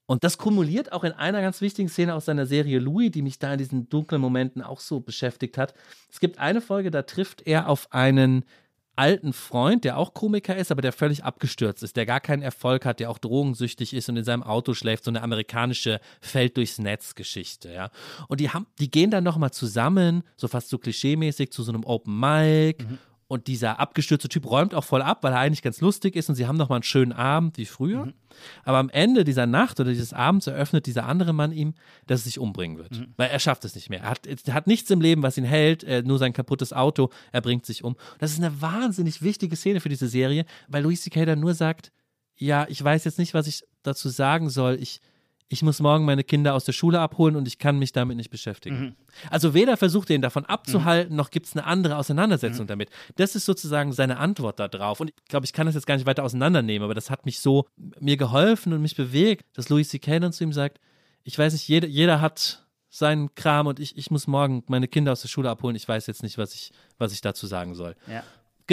Und 0.07 0.25
das 0.25 0.37
kumuliert 0.37 0.91
auch 0.91 1.05
in 1.05 1.13
einer 1.13 1.41
ganz 1.43 1.61
wichtigen 1.61 1.89
Szene 1.89 2.15
aus 2.15 2.25
seiner 2.25 2.45
Serie 2.45 2.81
Louis, 2.81 3.13
die 3.13 3.23
mich 3.23 3.39
da 3.39 3.53
in 3.53 3.59
diesen 3.59 3.89
dunklen 3.89 4.21
Momenten 4.21 4.63
auch 4.63 4.81
so 4.81 4.99
beschäftigt 4.99 5.57
hat. 5.57 5.73
Es 6.11 6.19
gibt 6.19 6.39
eine 6.39 6.61
Folge, 6.61 6.91
da 6.91 7.03
trifft 7.03 7.47
er 7.47 7.69
auf 7.69 7.93
einen 7.93 8.45
alten 8.97 9.33
Freund, 9.33 9.85
der 9.85 9.97
auch 9.97 10.15
Komiker 10.15 10.57
ist, 10.57 10.71
aber 10.71 10.83
der 10.83 10.93
völlig 10.93 11.25
abgestürzt 11.25 11.83
ist, 11.83 11.97
der 11.97 12.07
gar 12.07 12.21
keinen 12.21 12.43
Erfolg 12.43 12.85
hat, 12.85 13.01
der 13.01 13.11
auch 13.11 13.19
drogensüchtig 13.19 13.95
ist 13.95 14.09
und 14.09 14.17
in 14.17 14.25
seinem 14.25 14.43
Auto 14.43 14.75
schläft, 14.75 15.05
so 15.05 15.11
eine 15.11 15.23
amerikanische 15.23 16.01
Feld 16.21 16.57
durchs 16.57 16.79
Netz 16.79 17.15
Geschichte, 17.15 17.73
ja. 17.73 17.91
Und 18.29 18.41
die 18.41 18.51
haben, 18.51 18.67
die 18.79 18.91
gehen 18.91 19.11
dann 19.11 19.25
nochmal 19.25 19.51
zusammen, 19.51 20.23
so 20.37 20.49
fast 20.49 20.69
so 20.69 20.79
klischeemäßig 20.79 21.53
zu 21.53 21.63
so 21.63 21.73
einem 21.73 21.85
Open 21.85 22.19
Mic 22.19 22.85
mhm. 22.85 22.99
Und 23.33 23.47
dieser 23.47 23.81
abgestürzte 23.81 24.29
Typ 24.29 24.45
räumt 24.45 24.75
auch 24.75 24.85
voll 24.85 25.01
ab, 25.01 25.25
weil 25.25 25.33
er 25.33 25.39
eigentlich 25.39 25.63
ganz 25.63 25.81
lustig 25.81 26.17
ist 26.17 26.29
und 26.29 26.35
sie 26.35 26.47
haben 26.47 26.59
noch 26.59 26.69
mal 26.69 26.75
einen 26.75 26.83
schönen 26.83 27.15
Abend 27.15 27.57
wie 27.57 27.65
früher. 27.65 28.05
Mhm. 28.05 28.13
Aber 28.63 28.77
am 28.77 28.91
Ende 28.91 29.25
dieser 29.25 29.47
Nacht 29.47 29.81
oder 29.81 29.89
dieses 29.89 30.13
Abends 30.13 30.49
eröffnet 30.49 30.85
dieser 30.85 31.07
andere 31.07 31.33
Mann 31.33 31.51
ihm, 31.51 31.73
dass 32.07 32.21
er 32.21 32.25
sich 32.25 32.39
umbringen 32.39 32.77
wird. 32.77 32.99
Mhm. 32.99 33.15
Weil 33.17 33.31
er 33.31 33.39
schafft 33.39 33.65
es 33.65 33.75
nicht 33.75 33.89
mehr. 33.89 34.01
Er 34.01 34.11
hat, 34.11 34.27
er 34.27 34.53
hat 34.53 34.67
nichts 34.67 34.91
im 34.91 35.01
Leben, 35.01 35.23
was 35.23 35.39
ihn 35.39 35.45
hält, 35.45 36.05
nur 36.05 36.19
sein 36.19 36.35
kaputtes 36.35 36.75
Auto. 36.75 37.09
Er 37.33 37.41
bringt 37.41 37.65
sich 37.65 37.85
um. 37.85 37.97
Das 38.19 38.33
ist 38.33 38.37
eine 38.37 38.61
wahnsinnig 38.61 39.23
wichtige 39.23 39.57
Szene 39.57 39.81
für 39.81 39.89
diese 39.89 40.09
Serie, 40.09 40.45
weil 40.69 40.83
Louis 40.83 41.01
C.K. 41.01 41.25
dann 41.25 41.41
nur 41.41 41.55
sagt, 41.55 41.91
ja, 42.37 42.67
ich 42.69 42.85
weiß 42.85 43.05
jetzt 43.05 43.19
nicht, 43.19 43.33
was 43.33 43.47
ich 43.47 43.63
dazu 43.83 44.11
sagen 44.11 44.51
soll, 44.51 44.77
ich, 44.79 45.01
ich 45.49 45.63
muss 45.63 45.81
morgen 45.81 46.05
meine 46.05 46.25
Kinder 46.25 46.55
aus 46.55 46.65
der 46.65 46.73
Schule 46.73 46.99
abholen 47.01 47.37
und 47.37 47.47
ich 47.47 47.59
kann 47.59 47.79
mich 47.79 47.93
damit 47.93 48.17
nicht 48.17 48.31
beschäftigen. 48.31 48.81
Mhm. 48.81 48.95
Also 49.31 49.53
weder 49.53 49.77
versucht 49.77 50.09
er 50.11 50.17
ihn 50.17 50.23
davon 50.23 50.47
abzuhalten, 50.47 51.15
noch 51.15 51.31
gibt 51.31 51.47
es 51.47 51.53
eine 51.55 51.67
andere 51.67 51.97
Auseinandersetzung 51.99 52.65
Mhm. 52.65 52.69
damit. 52.69 52.91
Das 53.17 53.35
ist 53.35 53.45
sozusagen 53.45 53.93
seine 53.93 54.17
Antwort 54.19 54.59
darauf. 54.59 55.01
Und 55.01 55.11
ich 55.11 55.29
glaube, 55.29 55.45
ich 55.45 55.53
kann 55.53 55.67
das 55.67 55.75
jetzt 55.75 55.87
gar 55.87 55.97
nicht 55.97 56.07
weiter 56.07 56.25
auseinandernehmen, 56.25 56.85
aber 56.85 56.95
das 56.95 57.11
hat 57.11 57.27
mich 57.27 57.41
so 57.41 57.67
mir 58.01 58.17
geholfen 58.17 58.73
und 58.73 58.81
mich 58.81 58.97
bewegt, 58.97 59.45
dass 59.55 59.69
Louis 59.69 59.89
C.K. 59.91 60.21
dann 60.21 60.33
zu 60.33 60.45
ihm 60.45 60.53
sagt, 60.53 60.79
ich 61.25 61.39
weiß 61.39 61.53
nicht, 61.53 61.69
jeder, 61.69 61.87
jeder 61.87 62.21
hat 62.21 62.67
seinen 62.89 63.35
Kram 63.35 63.67
und 63.67 63.81
ich, 63.81 63.97
ich 63.97 64.11
muss 64.11 64.27
morgen 64.27 64.65
meine 64.69 64.89
Kinder 64.89 65.13
aus 65.13 65.23
der 65.23 65.29
Schule 65.29 65.49
abholen. 65.51 65.77
Ich 65.77 65.89
weiß 65.89 66.07
jetzt 66.07 66.23
nicht, 66.23 66.37
was 66.39 66.55
ich, 66.55 66.73
was 66.99 67.13
ich 67.13 67.21
dazu 67.21 67.47
sagen 67.47 67.75
soll. 67.75 67.95
Ja. 68.07 68.23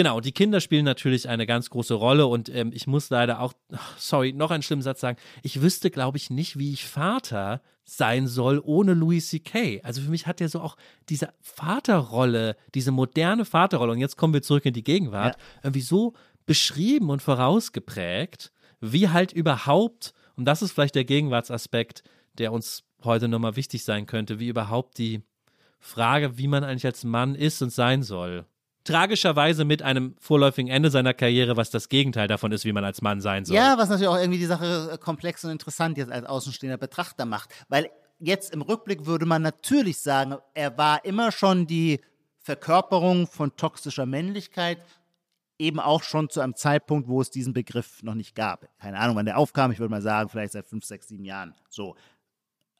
Genau, 0.00 0.18
die 0.20 0.32
Kinder 0.32 0.62
spielen 0.62 0.86
natürlich 0.86 1.28
eine 1.28 1.44
ganz 1.44 1.68
große 1.68 1.92
Rolle 1.92 2.26
und 2.26 2.48
ähm, 2.48 2.70
ich 2.72 2.86
muss 2.86 3.10
leider 3.10 3.38
auch, 3.38 3.52
sorry, 3.98 4.32
noch 4.32 4.50
einen 4.50 4.62
schlimmen 4.62 4.80
Satz 4.80 4.98
sagen. 4.98 5.18
Ich 5.42 5.60
wüsste, 5.60 5.90
glaube 5.90 6.16
ich, 6.16 6.30
nicht, 6.30 6.58
wie 6.58 6.72
ich 6.72 6.86
Vater 6.86 7.60
sein 7.84 8.26
soll 8.26 8.62
ohne 8.64 8.94
Louis 8.94 9.28
C.K. 9.28 9.82
Also 9.82 10.00
für 10.00 10.08
mich 10.08 10.26
hat 10.26 10.40
er 10.40 10.48
so 10.48 10.62
auch 10.62 10.78
diese 11.10 11.34
Vaterrolle, 11.42 12.56
diese 12.74 12.92
moderne 12.92 13.44
Vaterrolle, 13.44 13.92
und 13.92 13.98
jetzt 13.98 14.16
kommen 14.16 14.32
wir 14.32 14.40
zurück 14.40 14.64
in 14.64 14.72
die 14.72 14.84
Gegenwart, 14.84 15.36
irgendwie 15.62 15.82
so 15.82 16.14
beschrieben 16.46 17.10
und 17.10 17.20
vorausgeprägt, 17.20 18.52
wie 18.80 19.10
halt 19.10 19.34
überhaupt, 19.34 20.14
und 20.34 20.46
das 20.46 20.62
ist 20.62 20.72
vielleicht 20.72 20.94
der 20.94 21.04
Gegenwartsaspekt, 21.04 22.04
der 22.38 22.54
uns 22.54 22.84
heute 23.04 23.28
nochmal 23.28 23.56
wichtig 23.56 23.84
sein 23.84 24.06
könnte, 24.06 24.40
wie 24.40 24.48
überhaupt 24.48 24.96
die 24.96 25.20
Frage, 25.78 26.38
wie 26.38 26.48
man 26.48 26.64
eigentlich 26.64 26.86
als 26.86 27.04
Mann 27.04 27.34
ist 27.34 27.60
und 27.60 27.70
sein 27.70 28.02
soll. 28.02 28.46
Tragischerweise 28.84 29.64
mit 29.64 29.82
einem 29.82 30.14
vorläufigen 30.18 30.70
Ende 30.70 30.90
seiner 30.90 31.12
Karriere, 31.12 31.56
was 31.56 31.70
das 31.70 31.88
Gegenteil 31.88 32.28
davon 32.28 32.50
ist, 32.52 32.64
wie 32.64 32.72
man 32.72 32.84
als 32.84 33.02
Mann 33.02 33.20
sein 33.20 33.44
soll. 33.44 33.56
Ja, 33.56 33.76
was 33.76 33.90
natürlich 33.90 34.08
auch 34.08 34.16
irgendwie 34.16 34.38
die 34.38 34.46
Sache 34.46 34.90
äh, 34.92 34.98
komplex 34.98 35.44
und 35.44 35.50
interessant 35.50 35.98
jetzt 35.98 36.10
als 36.10 36.24
außenstehender 36.24 36.78
Betrachter 36.78 37.26
macht. 37.26 37.50
Weil 37.68 37.90
jetzt 38.18 38.54
im 38.54 38.62
Rückblick 38.62 39.04
würde 39.04 39.26
man 39.26 39.42
natürlich 39.42 39.98
sagen, 39.98 40.36
er 40.54 40.78
war 40.78 41.04
immer 41.04 41.30
schon 41.30 41.66
die 41.66 42.00
Verkörperung 42.38 43.26
von 43.26 43.54
toxischer 43.56 44.06
Männlichkeit, 44.06 44.78
eben 45.58 45.78
auch 45.78 46.02
schon 46.02 46.30
zu 46.30 46.40
einem 46.40 46.56
Zeitpunkt, 46.56 47.06
wo 47.06 47.20
es 47.20 47.30
diesen 47.30 47.52
Begriff 47.52 48.02
noch 48.02 48.14
nicht 48.14 48.34
gab. 48.34 48.66
Keine 48.78 48.98
Ahnung, 48.98 49.16
wann 49.16 49.26
der 49.26 49.36
aufkam, 49.36 49.72
ich 49.72 49.78
würde 49.78 49.90
mal 49.90 50.00
sagen, 50.00 50.30
vielleicht 50.30 50.52
seit 50.52 50.66
fünf, 50.66 50.84
sechs, 50.84 51.08
sieben 51.08 51.24
Jahren. 51.24 51.54
So. 51.68 51.96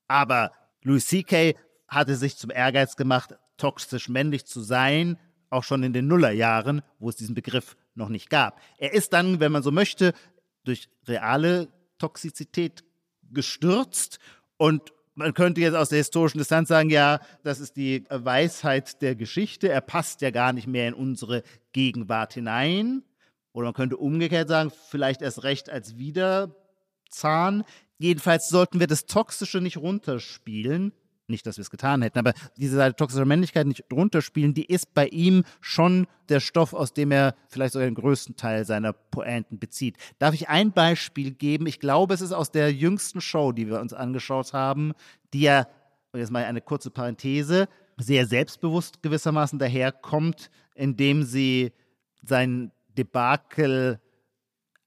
Aber 0.09 0.53
Louis 0.83 1.07
C.K. 1.07 1.55
hatte 1.89 2.17
sich 2.17 2.39
zum 2.39 2.51
Ehrgeiz 2.51 2.97
gemacht, 2.97 3.37
toxisch 3.59 4.09
männlich 4.09 4.47
zu 4.47 4.63
sein, 4.63 5.19
auch 5.51 5.65
schon 5.65 5.83
in 5.83 5.93
den 5.93 6.07
Nullerjahren, 6.07 6.83
wo 6.99 7.09
es 7.09 7.17
diesen 7.17 7.35
Begriff 7.35 7.77
noch 7.95 8.09
nicht 8.09 8.31
gab. 8.31 8.61
Er 8.79 8.95
ist 8.95 9.13
dann, 9.13 9.41
wenn 9.41 9.53
man 9.53 9.63
so 9.63 9.71
möchte, 9.71 10.15
durch 10.65 10.89
reale 11.07 11.69
Toxizität 11.99 12.85
gestürzt 13.31 14.19
und 14.57 14.93
man 15.15 15.35
könnte 15.35 15.61
jetzt 15.61 15.75
aus 15.75 15.91
der 15.91 15.99
historischen 15.99 16.39
Distanz 16.39 16.69
sagen, 16.69 16.89
ja, 16.89 17.21
das 17.43 17.61
ist 17.61 17.77
die 17.77 18.05
Weisheit 18.09 19.03
der 19.03 19.15
Geschichte. 19.17 19.69
Er 19.69 19.83
passt 19.83 20.23
ja 20.23 20.31
gar 20.31 20.53
nicht 20.53 20.67
mehr 20.67 20.89
in 20.89 20.95
unsere 20.95 21.43
Gegenwart 21.73 22.33
hinein. 22.33 23.03
Oder 23.53 23.67
man 23.67 23.75
könnte 23.75 23.97
umgekehrt 23.97 24.49
sagen, 24.49 24.73
vielleicht 24.89 25.21
erst 25.21 25.43
recht 25.43 25.69
als 25.69 25.99
Widerzahn. 25.99 27.65
Jedenfalls 27.99 28.49
sollten 28.49 28.81
wir 28.81 28.87
das 28.87 29.05
Toxische 29.05 29.61
nicht 29.61 29.77
runterspielen. 29.77 30.93
Nicht, 31.31 31.47
dass 31.47 31.57
wir 31.57 31.63
es 31.63 31.71
getan 31.71 32.03
hätten, 32.03 32.19
aber 32.19 32.33
diese 32.57 32.77
Seite 32.77 32.97
toxischer 32.97 33.25
Männlichkeit 33.25 33.67
nicht 33.67 33.85
runterspielen, 33.93 34.55
die 34.55 34.65
ist 34.65 34.95
bei 34.95 35.07
ihm 35.07 35.45
schon 35.61 36.07
der 36.29 36.41
Stoff, 36.41 36.75
aus 36.75 36.93
dem 36.93 37.11
er 37.11 37.35
vielleicht 37.49 37.73
sogar 37.73 37.89
den 37.89 37.95
größten 37.95 38.37
Teil 38.37 38.65
seiner 38.65 38.93
Pointen 38.93 39.59
bezieht. 39.59 39.97
Darf 40.19 40.35
ich 40.35 40.49
ein 40.49 40.73
Beispiel 40.73 41.31
geben? 41.31 41.67
Ich 41.67 41.81
glaube, 41.81 42.15
es 42.15 42.21
ist 42.21 42.33
aus 42.33 42.51
der 42.51 42.73
jüngsten 42.73 43.21
Show, 43.21 43.53
die 43.53 43.69
wir 43.69 43.81
uns 43.81 43.93
angeschaut 43.93 44.53
haben, 44.53 44.93
die 45.33 45.43
ja, 45.43 45.67
und 46.13 46.21
jetzt 46.21 46.31
mal 46.31 46.45
eine 46.45 46.61
kurze 46.61 46.91
Parenthese, 46.91 47.69
sehr 47.97 48.27
selbstbewusst 48.27 49.03
gewissermaßen 49.03 49.59
daherkommt, 49.59 50.51
indem 50.75 51.23
sie 51.23 51.73
sein 52.23 52.73
Debakel 52.97 54.01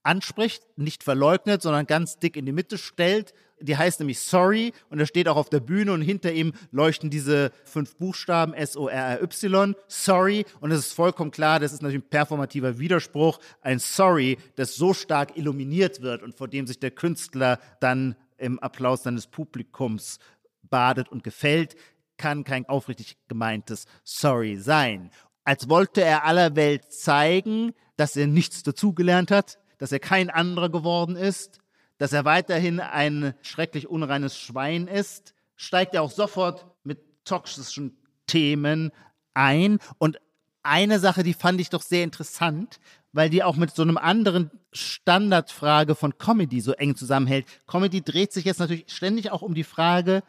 anspricht, 0.04 0.64
nicht 0.76 1.04
verleugnet, 1.04 1.62
sondern 1.62 1.88
ganz 1.88 2.20
dick 2.20 2.38
in 2.38 2.46
die 2.46 2.52
Mitte 2.52 2.78
stellt. 2.78 3.34
Die 3.60 3.78
heißt 3.78 4.00
nämlich 4.00 4.20
Sorry 4.20 4.74
und 4.90 5.00
er 5.00 5.06
steht 5.06 5.30
auch 5.30 5.38
auf 5.38 5.50
der 5.50 5.62
Bühne 5.62 5.94
und 5.94 6.02
hinter 6.02 6.34
ihm 6.34 6.52
leuchten 6.72 7.10
diese 7.10 7.52
fünf 7.64 7.96
Buchstaben 7.96 8.54
S-O-R-R-Y, 8.54 9.76
Sorry. 9.88 10.46
Und 10.60 10.72
es 10.72 10.80
ist 10.80 10.94
vollkommen 10.94 11.32
klar, 11.32 11.60
das 11.60 11.72
ist 11.72 11.82
natürlich 11.82 12.04
ein 12.04 12.10
performativer 12.10 12.78
Widerspruch, 12.78 13.40
ein 13.62 13.80
Sorry, 13.80 14.38
das 14.56 14.76
so 14.76 14.94
stark 14.94 15.38
illuminiert 15.38 16.02
wird 16.02 16.24
und 16.24 16.36
vor 16.36 16.50
dem 16.50 16.68
sich 16.68 16.80
der 16.80 16.92
Künstler 16.92 17.60
dann 17.80 18.16
im 18.38 18.60
Applaus 18.60 19.04
seines 19.04 19.28
Publikums 19.28 20.20
badet 20.64 21.10
und 21.10 21.24
gefällt, 21.24 21.76
kann 22.18 22.44
kein 22.44 22.68
aufrichtig 22.68 23.18
gemeintes 23.28 23.86
Sorry 24.04 24.58
sein. 24.58 25.12
Als 25.46 25.70
wollte 25.70 26.02
er 26.02 26.26
aller 26.26 26.56
Welt 26.56 26.92
zeigen, 26.92 27.74
dass 27.96 28.16
er 28.16 28.28
nichts 28.28 28.64
dazugelernt 28.64 29.32
hat, 29.32 29.60
dass 29.84 29.92
er 29.92 30.00
kein 30.00 30.30
anderer 30.30 30.70
geworden 30.70 31.18
ist, 31.18 31.60
dass 31.98 32.14
er 32.14 32.24
weiterhin 32.24 32.80
ein 32.80 33.34
schrecklich 33.42 33.90
unreines 33.90 34.38
Schwein 34.38 34.88
ist, 34.88 35.34
steigt 35.58 35.94
er 35.94 36.04
auch 36.04 36.12
sofort 36.12 36.66
mit 36.86 37.02
toxischen 37.26 37.98
Themen 38.26 38.94
ein. 39.34 39.80
Und 39.98 40.22
eine 40.62 41.00
Sache, 41.00 41.24
die 41.24 41.34
fand 41.34 41.60
ich 41.60 41.70
doch 41.70 41.82
sehr 41.82 42.06
interessant, 42.06 42.80
weil 43.12 43.30
die 43.30 43.44
auch 43.44 43.58
mit 43.58 43.76
so 43.76 43.82
einem 43.82 43.98
anderen 43.98 44.52
Standardfrage 44.72 45.96
von 45.96 46.18
Comedy 46.18 46.62
so 46.62 46.72
eng 46.72 46.96
zusammenhält. 46.96 47.46
Comedy 47.68 48.02
dreht 48.02 48.32
sich 48.32 48.46
jetzt 48.46 48.60
natürlich 48.60 48.86
ständig 48.88 49.32
auch 49.32 49.42
um 49.42 49.54
die 49.54 49.66
Frage, 49.66 50.24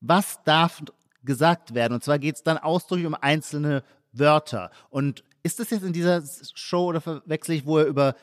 was 0.00 0.40
darf 0.44 0.84
gesagt 1.24 1.74
werden? 1.74 1.94
Und 1.94 2.04
zwar 2.04 2.20
geht 2.20 2.36
es 2.36 2.44
dann 2.44 2.58
ausdrücklich 2.58 3.08
um 3.08 3.16
einzelne 3.16 3.82
Wörter. 4.12 4.70
Und 4.88 5.24
ist 5.42 5.58
das 5.58 5.70
jetzt 5.70 5.82
in 5.82 5.92
dieser 5.92 6.22
Show 6.54 6.84
oder 6.84 7.00
verwechsel 7.00 7.56
ich, 7.56 7.66
wo 7.66 7.78
er 7.78 7.86
über 7.86 8.14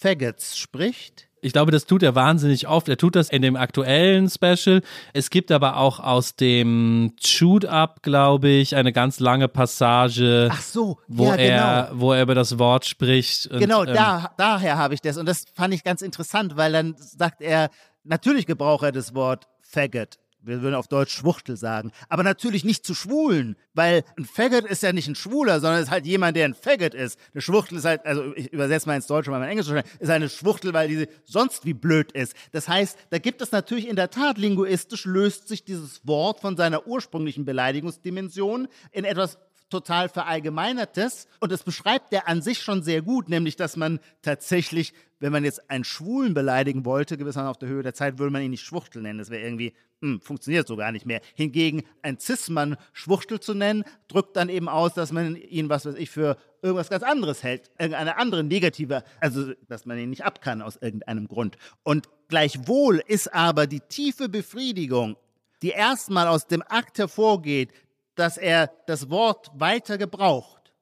Faggots 0.00 0.56
spricht? 0.58 1.28
Ich 1.42 1.52
glaube, 1.52 1.72
das 1.72 1.86
tut 1.86 2.02
er 2.02 2.14
wahnsinnig 2.14 2.68
oft. 2.68 2.88
Er 2.88 2.96
tut 2.96 3.16
das 3.16 3.30
in 3.30 3.42
dem 3.42 3.56
aktuellen 3.56 4.28
Special. 4.28 4.82
Es 5.12 5.30
gibt 5.30 5.50
aber 5.50 5.76
auch 5.76 6.00
aus 6.00 6.36
dem 6.36 7.14
Shoot 7.22 7.64
Up, 7.64 8.02
glaube 8.02 8.48
ich, 8.48 8.76
eine 8.76 8.92
ganz 8.92 9.20
lange 9.20 9.48
Passage, 9.48 10.50
so, 10.60 10.98
wo, 11.08 11.26
ja, 11.26 11.34
er, 11.36 11.86
genau. 11.88 12.00
wo 12.00 12.12
er 12.12 12.22
über 12.22 12.34
das 12.34 12.58
Wort 12.58 12.84
spricht. 12.84 13.46
Und, 13.46 13.60
genau, 13.60 13.84
ähm, 13.84 13.94
da, 13.94 14.32
daher 14.36 14.76
habe 14.76 14.94
ich 14.94 15.00
das. 15.00 15.16
Und 15.16 15.26
das 15.26 15.44
fand 15.54 15.72
ich 15.72 15.82
ganz 15.82 16.02
interessant, 16.02 16.56
weil 16.56 16.72
dann 16.72 16.94
sagt 16.98 17.40
er, 17.40 17.70
natürlich 18.04 18.46
gebraucht 18.46 18.84
er 18.84 18.92
das 18.92 19.14
Wort 19.14 19.46
Faggot. 19.62 20.18
Wir 20.42 20.62
würden 20.62 20.74
auf 20.74 20.88
Deutsch 20.88 21.14
Schwuchtel 21.14 21.56
sagen. 21.56 21.92
Aber 22.08 22.22
natürlich 22.22 22.64
nicht 22.64 22.86
zu 22.86 22.94
Schwulen, 22.94 23.56
weil 23.74 24.04
ein 24.16 24.24
Faggot 24.24 24.64
ist 24.64 24.82
ja 24.82 24.92
nicht 24.92 25.06
ein 25.06 25.14
Schwuler, 25.14 25.60
sondern 25.60 25.82
ist 25.82 25.90
halt 25.90 26.06
jemand, 26.06 26.36
der 26.36 26.46
ein 26.46 26.54
Faggot 26.54 26.94
ist. 26.94 27.18
Eine 27.32 27.42
Schwuchtel 27.42 27.78
ist 27.78 27.84
halt, 27.84 28.06
also 28.06 28.34
ich 28.34 28.52
übersetze 28.52 28.88
mal 28.88 28.96
ins 28.96 29.06
Deutsche, 29.06 29.30
weil 29.30 29.40
mein 29.40 29.50
Englisch 29.50 29.68
ist 29.98 30.10
eine 30.10 30.28
Schwuchtel, 30.28 30.72
weil 30.72 30.88
die 30.88 31.08
sonst 31.24 31.66
wie 31.66 31.74
blöd 31.74 32.12
ist. 32.12 32.34
Das 32.52 32.68
heißt, 32.68 32.98
da 33.10 33.18
gibt 33.18 33.42
es 33.42 33.52
natürlich 33.52 33.86
in 33.86 33.96
der 33.96 34.10
Tat 34.10 34.38
linguistisch 34.38 35.04
löst 35.04 35.48
sich 35.48 35.64
dieses 35.64 36.06
Wort 36.06 36.40
von 36.40 36.56
seiner 36.56 36.86
ursprünglichen 36.86 37.44
Beleidigungsdimension 37.44 38.68
in 38.92 39.04
etwas 39.04 39.38
total 39.70 40.08
verallgemeinertes 40.08 41.26
und 41.40 41.52
das 41.52 41.62
beschreibt 41.62 42.12
er 42.12 42.28
an 42.28 42.42
sich 42.42 42.62
schon 42.62 42.82
sehr 42.82 43.02
gut, 43.02 43.28
nämlich 43.28 43.56
dass 43.56 43.76
man 43.76 44.00
tatsächlich, 44.22 44.92
wenn 45.20 45.32
man 45.32 45.44
jetzt 45.44 45.70
einen 45.70 45.84
Schwulen 45.84 46.34
beleidigen 46.34 46.84
wollte, 46.84 47.16
gewissermaßen 47.16 47.50
auf 47.50 47.58
der 47.58 47.68
Höhe 47.68 47.82
der 47.82 47.94
Zeit, 47.94 48.18
würde 48.18 48.32
man 48.32 48.42
ihn 48.42 48.50
nicht 48.50 48.64
Schwuchtel 48.64 49.02
nennen. 49.02 49.18
Das 49.18 49.30
wäre 49.30 49.42
irgendwie, 49.42 49.72
hm, 50.02 50.20
funktioniert 50.20 50.66
so 50.66 50.76
gar 50.76 50.92
nicht 50.92 51.06
mehr. 51.06 51.20
Hingegen 51.34 51.84
ein 52.02 52.18
Cis-Mann 52.18 52.76
Schwuchtel 52.92 53.40
zu 53.40 53.54
nennen, 53.54 53.84
drückt 54.08 54.36
dann 54.36 54.48
eben 54.48 54.68
aus, 54.68 54.94
dass 54.94 55.12
man 55.12 55.36
ihn, 55.36 55.68
was 55.68 55.86
weiß 55.86 55.94
ich, 55.96 56.10
für 56.10 56.36
irgendwas 56.62 56.90
ganz 56.90 57.02
anderes 57.02 57.42
hält, 57.42 57.70
irgendeine 57.78 58.18
andere 58.18 58.44
negative, 58.44 59.04
also 59.20 59.52
dass 59.68 59.86
man 59.86 59.98
ihn 59.98 60.10
nicht 60.10 60.24
ab 60.24 60.40
kann 60.42 60.62
aus 60.62 60.76
irgendeinem 60.76 61.28
Grund. 61.28 61.56
Und 61.82 62.08
gleichwohl 62.28 63.02
ist 63.06 63.32
aber 63.32 63.66
die 63.66 63.80
tiefe 63.80 64.28
Befriedigung, 64.28 65.16
die 65.62 65.70
erstmal 65.70 66.26
aus 66.26 66.46
dem 66.46 66.62
Akt 66.62 66.98
hervorgeht, 66.98 67.70
dass 68.14 68.36
er 68.36 68.70
das 68.86 69.10
Wort 69.10 69.50
weiter 69.54 69.98
gebraucht 69.98 70.72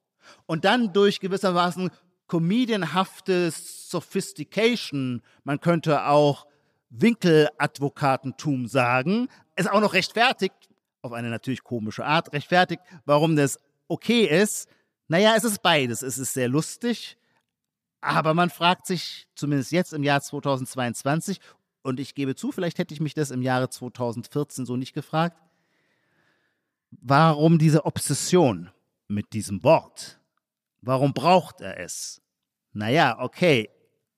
und 0.45 0.65
dann 0.65 0.93
durch 0.93 1.19
gewissermaßen 1.19 1.91
comedianhafte 2.27 3.51
Sophistication, 3.51 5.21
man 5.43 5.59
könnte 5.59 6.05
auch 6.05 6.45
Winkeladvokatentum 6.89 8.67
sagen, 8.67 9.27
es 9.55 9.67
auch 9.67 9.81
noch 9.81 9.93
rechtfertigt, 9.93 10.69
auf 11.01 11.13
eine 11.13 11.29
natürlich 11.29 11.63
komische 11.63 12.05
Art 12.05 12.33
rechtfertigt, 12.33 12.81
warum 13.05 13.35
das 13.35 13.59
okay 13.87 14.25
ist. 14.25 14.69
Naja, 15.07 15.33
es 15.35 15.43
ist 15.43 15.61
beides. 15.61 16.01
Es 16.01 16.17
ist 16.17 16.33
sehr 16.33 16.47
lustig, 16.47 17.17
aber 18.01 18.33
man 18.33 18.49
fragt 18.49 18.85
sich, 18.85 19.27
zumindest 19.35 19.71
jetzt 19.71 19.93
im 19.93 20.03
Jahr 20.03 20.21
2022, 20.21 21.39
und 21.81 21.99
ich 21.99 22.13
gebe 22.13 22.35
zu, 22.35 22.51
vielleicht 22.51 22.77
hätte 22.77 22.93
ich 22.93 22.99
mich 22.99 23.13
das 23.13 23.31
im 23.31 23.41
Jahre 23.41 23.69
2014 23.69 24.65
so 24.65 24.75
nicht 24.75 24.93
gefragt, 24.93 25.37
warum 26.91 27.57
diese 27.57 27.85
Obsession 27.85 28.69
mit 29.07 29.33
diesem 29.33 29.63
Wort? 29.63 30.19
Warum 30.81 31.13
braucht 31.13 31.61
er 31.61 31.79
es? 31.79 32.21
Naja, 32.73 33.17
okay, 33.19 33.69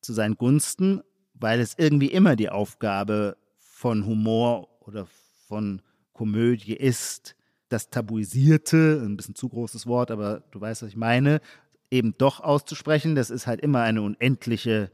zu 0.02 0.14
seinen 0.14 0.36
Gunsten 0.36 1.02
weil 1.42 1.60
es 1.60 1.74
irgendwie 1.78 2.08
immer 2.08 2.36
die 2.36 2.50
Aufgabe 2.50 3.36
von 3.60 4.06
Humor 4.06 4.70
oder 4.82 5.08
von 5.48 5.82
Komödie 6.14 6.76
ist, 6.76 7.36
das 7.70 7.90
Tabuisierte, 7.90 9.02
ein 9.04 9.18
bisschen 9.18 9.36
zu 9.36 9.50
großes 9.50 9.88
Wort, 9.88 10.12
aber 10.12 10.44
du 10.52 10.62
weißt, 10.62 10.84
was 10.84 10.90
ich 10.90 10.96
meine, 10.96 11.42
eben 11.90 12.16
doch 12.18 12.42
auszusprechen. 12.42 13.16
Das 13.16 13.30
ist 13.30 13.48
halt 13.48 13.62
immer 13.62 13.82
eine 13.82 14.02
unendliche 14.02 14.92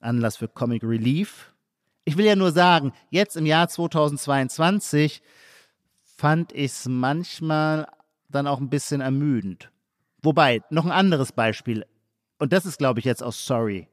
Anlass 0.00 0.36
für 0.36 0.48
Comic 0.48 0.82
Relief. 0.82 1.54
Ich 2.04 2.16
will 2.16 2.26
ja 2.26 2.36
nur 2.36 2.52
sagen, 2.52 2.92
jetzt 3.10 3.36
im 3.36 3.46
Jahr 3.46 3.68
2022 3.68 5.22
fand 6.22 6.52
ich 6.52 6.70
es 6.70 6.86
manchmal 6.86 7.88
dann 8.28 8.46
auch 8.46 8.60
ein 8.60 8.70
bisschen 8.70 9.00
ermüdend. 9.00 9.72
Wobei, 10.22 10.62
noch 10.70 10.84
ein 10.84 10.92
anderes 10.92 11.32
Beispiel, 11.32 11.84
und 12.38 12.52
das 12.52 12.64
ist, 12.64 12.78
glaube 12.78 13.00
ich, 13.00 13.04
jetzt 13.04 13.24
aus 13.24 13.44
Sorry. 13.44 13.88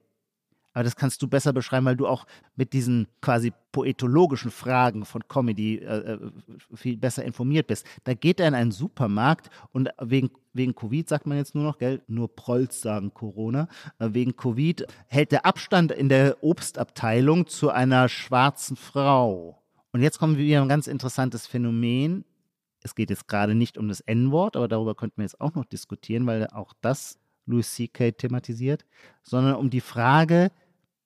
Aber 0.73 0.83
das 0.83 0.95
kannst 0.95 1.23
du 1.23 1.27
besser 1.27 1.53
beschreiben, 1.53 1.87
weil 1.87 1.95
du 1.95 2.05
auch 2.05 2.27
mit 2.55 2.73
diesen 2.73 3.07
quasi 3.19 3.51
poetologischen 3.71 4.51
Fragen 4.51 5.05
von 5.05 5.27
Comedy 5.27 5.79
äh, 5.79 6.17
äh, 6.17 6.19
viel 6.75 6.97
besser 6.97 7.25
informiert 7.25 7.65
bist. 7.65 7.87
Da 8.03 8.13
geht 8.13 8.39
er 8.39 8.47
in 8.47 8.53
einen 8.53 8.71
Supermarkt 8.71 9.49
und 9.71 9.89
wegen, 9.99 10.29
wegen 10.53 10.75
Covid 10.75 11.09
sagt 11.09 11.25
man 11.25 11.39
jetzt 11.39 11.55
nur 11.55 11.63
noch, 11.63 11.79
gell, 11.79 12.03
nur 12.05 12.35
Prolls 12.35 12.79
sagen 12.79 13.11
Corona, 13.11 13.67
äh, 13.97 14.09
wegen 14.11 14.35
Covid 14.35 14.85
hält 15.07 15.31
der 15.31 15.47
Abstand 15.47 15.91
in 15.91 16.09
der 16.09 16.43
Obstabteilung 16.43 17.47
zu 17.47 17.71
einer 17.71 18.07
schwarzen 18.07 18.75
Frau. 18.75 19.59
Und 19.91 20.01
jetzt 20.01 20.19
kommen 20.19 20.37
wir 20.37 20.45
wieder 20.45 20.61
ein 20.61 20.69
ganz 20.69 20.87
interessantes 20.87 21.47
Phänomen. 21.47 22.25
Es 22.81 22.95
geht 22.95 23.09
jetzt 23.09 23.27
gerade 23.27 23.55
nicht 23.55 23.77
um 23.77 23.87
das 23.87 24.01
N-Wort, 24.01 24.55
aber 24.55 24.67
darüber 24.67 24.95
könnten 24.95 25.17
wir 25.17 25.23
jetzt 25.23 25.41
auch 25.41 25.53
noch 25.55 25.65
diskutieren, 25.65 26.25
weil 26.27 26.47
auch 26.47 26.73
das 26.81 27.19
Louis 27.45 27.73
C.K. 27.73 28.11
thematisiert, 28.11 28.85
sondern 29.23 29.55
um 29.55 29.69
die 29.69 29.81
Frage, 29.81 30.51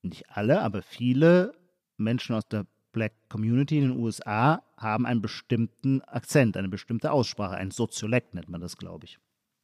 nicht 0.02 0.30
alle, 0.30 0.62
aber 0.62 0.82
viele 0.82 1.54
Menschen 1.98 2.36
aus 2.36 2.48
der 2.48 2.66
Black 2.92 3.14
Community 3.30 3.78
in 3.78 3.90
den 3.90 3.98
USA 3.98 4.62
haben 4.78 5.06
einen 5.06 5.22
bestimmten 5.22 6.02
Akzent, 6.02 6.58
eine 6.58 6.70
bestimmte 6.70 7.12
Aussprache, 7.12 7.56
ein 7.56 7.72
Soziolekt 7.72 8.36
nennt 8.36 8.50
man 8.50 8.62
das, 8.62 8.78
glaube 8.78 9.06
ich. 9.06 9.18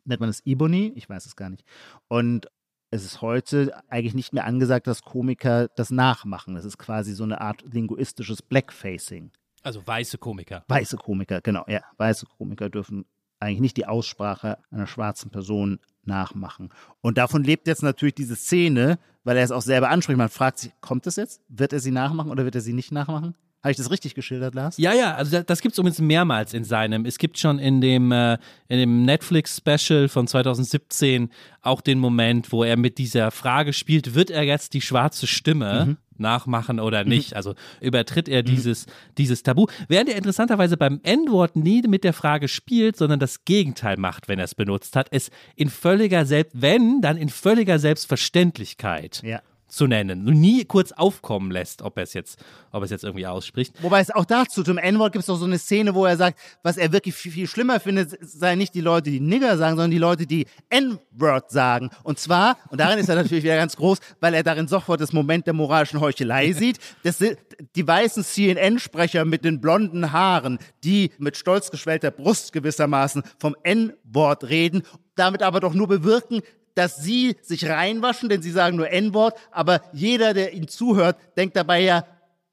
Nennt 0.05 0.22
man 0.22 0.30
das 0.30 0.45
Ebony? 0.45 0.93
Ich 0.95 1.09
weiß 1.09 1.26
es 1.26 1.36
gar 1.36 1.49
nicht. 1.49 1.63
Und 2.07 2.47
es 2.92 3.06
ist 3.06 3.22
heute 3.22 3.72
eigentlich 3.88 4.16
nicht 4.16 4.34
mehr 4.34 4.46
angesagt, 4.46 4.88
dass 4.88 5.04
Komiker 5.04 5.68
das 5.76 5.92
nachmachen. 5.92 6.56
Das 6.56 6.66
ist 6.66 6.78
quasi 6.78 7.14
so 7.14 7.24
eine 7.24 7.42
Art 7.42 7.64
linguistisches 7.72 8.42
Blackfacing. 8.42 9.32
Also 9.62 9.86
weiße 9.86 10.18
Komiker. 10.18 10.64
Weiße 10.68 10.98
Komiker, 10.98 11.42
genau, 11.42 11.66
ja. 11.68 11.82
Weiße 11.98 12.26
Komiker 12.26 12.70
dürfen 12.70 13.06
eigentlich 13.40 13.62
nicht 13.62 13.78
die 13.78 13.86
Aussprache 13.86 14.58
einer 14.72 14.88
schwarzen 14.88 15.32
Person 15.32 15.80
nachmachen. 16.04 16.70
Und 17.02 17.18
davon 17.18 17.44
lebt 17.44 17.68
jetzt 17.68 17.84
natürlich 17.84 18.16
diese 18.16 18.36
Szene, 18.36 19.00
weil 19.24 19.38
er 19.38 19.44
es 19.44 19.52
auch 19.52 19.62
selber 19.62 19.90
anspricht. 19.90 20.18
Man 20.18 20.30
fragt 20.30 20.60
sich, 20.60 20.72
kommt 20.82 21.08
es 21.08 21.16
jetzt? 21.16 21.42
Wird 21.48 21.74
er 21.74 21.80
sie 21.80 21.92
nachmachen 21.92 22.32
oder 22.32 22.46
wird 22.46 22.56
er 22.56 22.62
sie 22.62 22.74
nicht 22.74 22.92
nachmachen? 22.92 23.36
Habe 23.62 23.72
ich 23.72 23.78
das 23.78 23.91
richtig 23.91 24.16
geschildert, 24.16 24.55
Lars? 24.55 24.78
Ja, 24.78 24.93
ja, 24.93 25.16
also 25.16 25.32
das, 25.32 25.45
das 25.45 25.62
gibt 25.62 25.74
es 25.74 25.80
übrigens 25.80 25.99
mehrmals 25.99 26.53
in 26.53 26.64
seinem. 26.64 27.05
Es 27.05 27.18
gibt 27.18 27.38
schon 27.38 27.60
in 27.60 27.82
dem, 27.82 28.14
äh, 28.14 28.38
in 28.70 28.80
dem 28.80 29.03
Netflix-Special 29.03 30.07
von 30.07 30.28
2017 30.28 31.30
auch 31.62 31.82
den 31.82 31.99
Moment, 31.99 32.53
wo 32.53 32.64
er 32.64 32.78
mit 32.78 32.97
dieser 32.97 33.32
Frage 33.32 33.74
spielt, 33.74 34.16
wird 34.16 34.30
er 34.30 34.43
jetzt 34.43 34.74
die 34.74 34.80
schwarze 34.80 35.28
Stimme 35.28 35.86
mhm. 35.86 35.97
nachmachen 36.18 36.80
oder 36.80 37.03
mhm. 37.03 37.10
nicht? 37.10 37.32
Mhm. 37.32 37.38
Also 37.38 37.55
übertritt 37.82 38.30
er 38.30 38.43
mhm. 38.43 38.45
dieses, 38.45 38.86
dieses 39.18 39.43
Tabu. 39.43 39.68
Während 39.89 40.07
er 40.07 40.16
interessanterweise 40.16 40.78
beim 40.78 41.01
N-Wort 41.03 41.57
nie 41.57 41.82
mit 41.82 42.05
der 42.05 42.14
Frage 42.14 42.47
spielt, 42.47 42.95
sondern 42.95 43.20
das 43.20 43.43
Gegenteil 43.43 43.97
macht, 43.97 44.30
wenn 44.30 44.39
er 44.39 44.45
es 44.45 44.55
benutzt 44.55 44.95
hat. 44.95 45.10
Es 45.12 45.32
in 45.57 45.70
völliger 45.70 46.26
Selbst, 46.26 46.53
wenn, 46.62 47.01
dann 47.01 47.18
in 47.18 47.28
völliger 47.28 47.78
Selbstverständlichkeit. 47.78 49.22
Ja 49.22 49.41
zu 49.70 49.88
nennen. 49.88 50.24
Nie 50.24 50.65
kurz 50.65 50.91
aufkommen 50.91 51.51
lässt, 51.51 51.82
ob 51.82 51.97
er 51.97 52.03
es 52.03 52.13
jetzt, 52.13 52.43
ob 52.72 52.84
es 52.84 52.89
jetzt 52.89 53.03
irgendwie 53.03 53.28
ausspricht. 53.28 53.82
Wobei 53.82 54.01
es 54.01 54.11
auch 54.11 54.26
dazu, 54.26 54.63
zum 54.63 54.78
N-Wort 54.78 55.13
gibt 55.13 55.22
es 55.22 55.28
doch 55.28 55.38
so 55.38 55.45
eine 55.45 55.59
Szene, 55.59 55.95
wo 55.95 56.05
er 56.05 56.17
sagt, 56.17 56.39
was 56.63 56.78
er 56.78 56.91
wirklich 56.91 57.15
viel, 57.15 57.32
viel 57.32 57.47
schlimmer 57.47 57.80
findet, 57.80 58.17
seien 58.22 58.57
nicht 58.57 58.74
die 58.74 58.82
Leute, 58.82 59.09
die 59.09 59.20
Nigger 59.20 59.57
sagen, 59.57 59.76
sondern 59.76 59.91
die 59.91 59.97
Leute, 59.97 60.26
die 60.26 60.45
N-Word 60.70 61.51
sagen. 61.51 61.89
Und 62.03 62.20
zwar, 62.20 62.57
und 62.70 62.80
darin 62.80 62.99
ist 62.99 63.09
er 63.09 63.15
natürlich 63.22 63.43
wieder 63.43 63.57
ganz 63.57 63.76
groß, 63.76 63.99
weil 64.20 64.34
er 64.34 64.43
darin 64.43 64.67
sofort 64.67 65.01
das 65.01 65.13
Moment 65.13 65.47
der 65.47 65.53
moralischen 65.53 66.01
Heuchelei 66.01 66.51
sieht. 66.53 66.80
Das 67.03 67.17
sind 67.20 67.38
die 67.76 67.88
weißen 67.88 68.24
CNN-Sprecher 68.24 69.26
mit 69.26 69.45
den 69.45 69.61
blonden 69.61 70.11
Haaren, 70.11 70.59
die 70.84 71.11
mit 71.17 71.38
stolz 71.38 71.72
geschwellter 71.72 72.11
Brust 72.11 72.53
gewissermaßen 72.53 73.24
vom 73.38 73.55
N-Wort 73.63 74.49
reden, 74.49 74.84
damit 75.15 75.43
aber 75.43 75.59
doch 75.59 75.74
nur 75.74 75.88
bewirken, 75.88 76.41
dass 76.76 76.97
sie 76.97 77.38
sich 77.41 77.67
reinwaschen, 77.67 78.30
denn 78.30 78.41
sie 78.41 78.51
sagen 78.51 78.78
nur 78.78 78.89
N-Wort, 78.89 79.38
aber 79.51 79.82
jeder, 79.93 80.34
der 80.34 80.53
ihnen 80.53 80.67
zuhört, 80.67 81.17
denkt 81.38 81.55
dabei 81.55 81.82
ja 81.82 82.05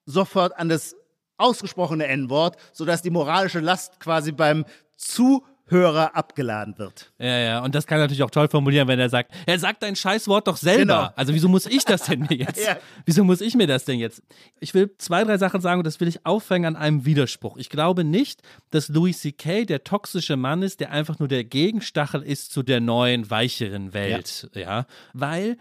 sofort 0.04 0.56
an 0.58 0.68
das 0.68 0.96
ausgesprochene 1.36 2.06
N-Wort, 2.06 2.56
sodass 2.72 3.02
die 3.02 3.10
moralische 3.10 3.60
Last 3.60 4.00
quasi 4.00 4.32
beim 4.32 4.64
Zuhören 4.96 5.55
Hörer 5.68 6.14
abgeladen 6.14 6.78
wird. 6.78 7.12
Ja, 7.18 7.38
ja, 7.38 7.64
und 7.64 7.74
das 7.74 7.86
kann 7.86 7.98
er 7.98 8.02
natürlich 8.02 8.22
auch 8.22 8.30
toll 8.30 8.48
formulieren, 8.48 8.86
wenn 8.86 9.00
er 9.00 9.08
sagt, 9.08 9.32
er 9.46 9.58
sagt 9.58 9.82
dein 9.82 9.96
Scheißwort 9.96 10.46
doch 10.46 10.56
selber. 10.56 10.80
Genau. 10.80 11.08
Also 11.16 11.34
wieso 11.34 11.48
muss 11.48 11.66
ich 11.66 11.84
das 11.84 12.04
denn 12.04 12.24
jetzt? 12.30 12.64
ja. 12.66 12.76
Wieso 13.04 13.24
muss 13.24 13.40
ich 13.40 13.54
mir 13.56 13.66
das 13.66 13.84
denn 13.84 13.98
jetzt? 13.98 14.22
Ich 14.60 14.74
will 14.74 14.94
zwei, 14.98 15.24
drei 15.24 15.38
Sachen 15.38 15.60
sagen 15.60 15.78
und 15.80 15.86
das 15.86 15.98
will 15.98 16.06
ich 16.06 16.24
aufhängen 16.24 16.66
an 16.66 16.76
einem 16.76 17.04
Widerspruch. 17.04 17.56
Ich 17.56 17.68
glaube 17.68 18.04
nicht, 18.04 18.42
dass 18.70 18.88
Louis 18.88 19.20
C.K. 19.20 19.64
der 19.64 19.82
toxische 19.82 20.36
Mann 20.36 20.62
ist, 20.62 20.78
der 20.78 20.92
einfach 20.92 21.18
nur 21.18 21.28
der 21.28 21.42
Gegenstachel 21.42 22.22
ist 22.22 22.52
zu 22.52 22.62
der 22.62 22.80
neuen, 22.80 23.28
weicheren 23.28 23.92
Welt. 23.92 24.48
Ja, 24.54 24.60
ja? 24.60 24.86
weil 25.14 25.56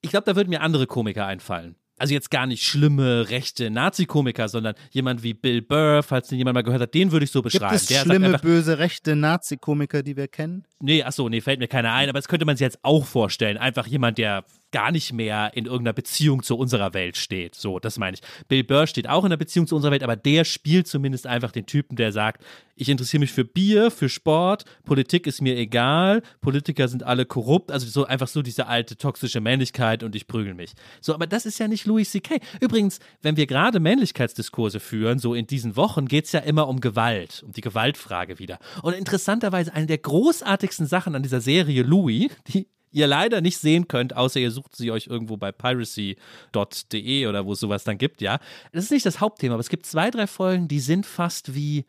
ich 0.00 0.10
glaube, 0.10 0.24
da 0.26 0.34
würden 0.34 0.50
mir 0.50 0.62
andere 0.62 0.86
Komiker 0.86 1.26
einfallen 1.26 1.76
also 1.98 2.12
jetzt 2.12 2.30
gar 2.30 2.46
nicht 2.46 2.64
schlimme 2.64 3.30
rechte 3.30 3.70
Nazi-Komiker, 3.70 4.48
sondern 4.48 4.74
jemand 4.90 5.22
wie 5.22 5.34
Bill 5.34 5.62
Burr, 5.62 6.02
falls 6.02 6.28
den 6.28 6.38
jemand 6.38 6.54
mal 6.54 6.62
gehört 6.62 6.82
hat, 6.82 6.94
den 6.94 7.12
würde 7.12 7.24
ich 7.24 7.30
so 7.30 7.42
beschreiben. 7.42 7.70
Gibt 7.70 7.82
es 7.82 7.86
Der 7.86 8.00
schlimme, 8.00 8.26
einfach, 8.26 8.40
böse 8.40 8.78
rechte 8.78 9.16
Nazi-Komiker, 9.16 10.02
die 10.02 10.16
wir 10.16 10.28
kennen? 10.28 10.64
Nee, 10.80 11.02
achso, 11.02 11.28
nee, 11.28 11.40
fällt 11.40 11.60
mir 11.60 11.68
keiner 11.68 11.92
ein, 11.92 12.08
aber 12.08 12.18
das 12.18 12.28
könnte 12.28 12.44
man 12.44 12.56
sich 12.56 12.64
jetzt 12.64 12.78
auch 12.82 13.06
vorstellen. 13.06 13.56
Einfach 13.58 13.86
jemand, 13.86 14.18
der 14.18 14.44
gar 14.74 14.90
nicht 14.90 15.12
mehr 15.12 15.52
in 15.54 15.66
irgendeiner 15.66 15.92
Beziehung 15.92 16.42
zu 16.42 16.58
unserer 16.58 16.94
Welt 16.94 17.16
steht. 17.16 17.54
So, 17.54 17.78
das 17.78 17.96
meine 17.96 18.16
ich. 18.16 18.22
Bill 18.48 18.64
Burr 18.64 18.88
steht 18.88 19.08
auch 19.08 19.20
in 19.20 19.26
einer 19.26 19.36
Beziehung 19.36 19.68
zu 19.68 19.76
unserer 19.76 19.92
Welt, 19.92 20.02
aber 20.02 20.16
der 20.16 20.44
spielt 20.44 20.88
zumindest 20.88 21.28
einfach 21.28 21.52
den 21.52 21.64
Typen, 21.64 21.94
der 21.94 22.10
sagt, 22.10 22.44
ich 22.74 22.88
interessiere 22.88 23.20
mich 23.20 23.30
für 23.30 23.44
Bier, 23.44 23.92
für 23.92 24.08
Sport, 24.08 24.64
Politik 24.82 25.28
ist 25.28 25.40
mir 25.40 25.56
egal, 25.56 26.22
Politiker 26.40 26.88
sind 26.88 27.04
alle 27.04 27.24
korrupt, 27.24 27.70
also 27.70 27.86
so 27.86 28.04
einfach 28.04 28.26
so 28.26 28.42
diese 28.42 28.66
alte 28.66 28.96
toxische 28.96 29.40
Männlichkeit 29.40 30.02
und 30.02 30.16
ich 30.16 30.26
prügel 30.26 30.54
mich. 30.54 30.72
So, 31.00 31.14
aber 31.14 31.28
das 31.28 31.46
ist 31.46 31.60
ja 31.60 31.68
nicht 31.68 31.86
Louis 31.86 32.10
C.K. 32.10 32.40
Übrigens, 32.60 32.98
wenn 33.22 33.36
wir 33.36 33.46
gerade 33.46 33.78
Männlichkeitsdiskurse 33.78 34.80
führen, 34.80 35.20
so 35.20 35.34
in 35.34 35.46
diesen 35.46 35.76
Wochen 35.76 36.06
geht 36.06 36.24
es 36.24 36.32
ja 36.32 36.40
immer 36.40 36.66
um 36.66 36.80
Gewalt, 36.80 37.44
um 37.46 37.52
die 37.52 37.60
Gewaltfrage 37.60 38.40
wieder. 38.40 38.58
Und 38.82 38.94
interessanterweise 38.94 39.72
eine 39.72 39.86
der 39.86 39.98
großartigsten 39.98 40.88
Sachen 40.88 41.14
an 41.14 41.22
dieser 41.22 41.40
Serie 41.40 41.84
Louis, 41.84 42.28
die 42.48 42.66
ihr 42.94 43.06
leider 43.06 43.40
nicht 43.40 43.58
sehen 43.58 43.88
könnt, 43.88 44.16
außer 44.16 44.40
ihr 44.40 44.50
sucht 44.50 44.76
sie 44.76 44.90
euch 44.90 45.06
irgendwo 45.08 45.36
bei 45.36 45.52
piracy.de 45.52 47.26
oder 47.26 47.44
wo 47.44 47.52
es 47.52 47.60
sowas 47.60 47.84
dann 47.84 47.98
gibt, 47.98 48.22
ja. 48.22 48.38
Das 48.72 48.84
ist 48.84 48.90
nicht 48.90 49.04
das 49.04 49.20
Hauptthema, 49.20 49.54
aber 49.54 49.60
es 49.60 49.68
gibt 49.68 49.84
zwei, 49.84 50.10
drei 50.10 50.26
Folgen, 50.26 50.68
die 50.68 50.80
sind 50.80 51.04
fast 51.04 51.54
wie 51.54 51.84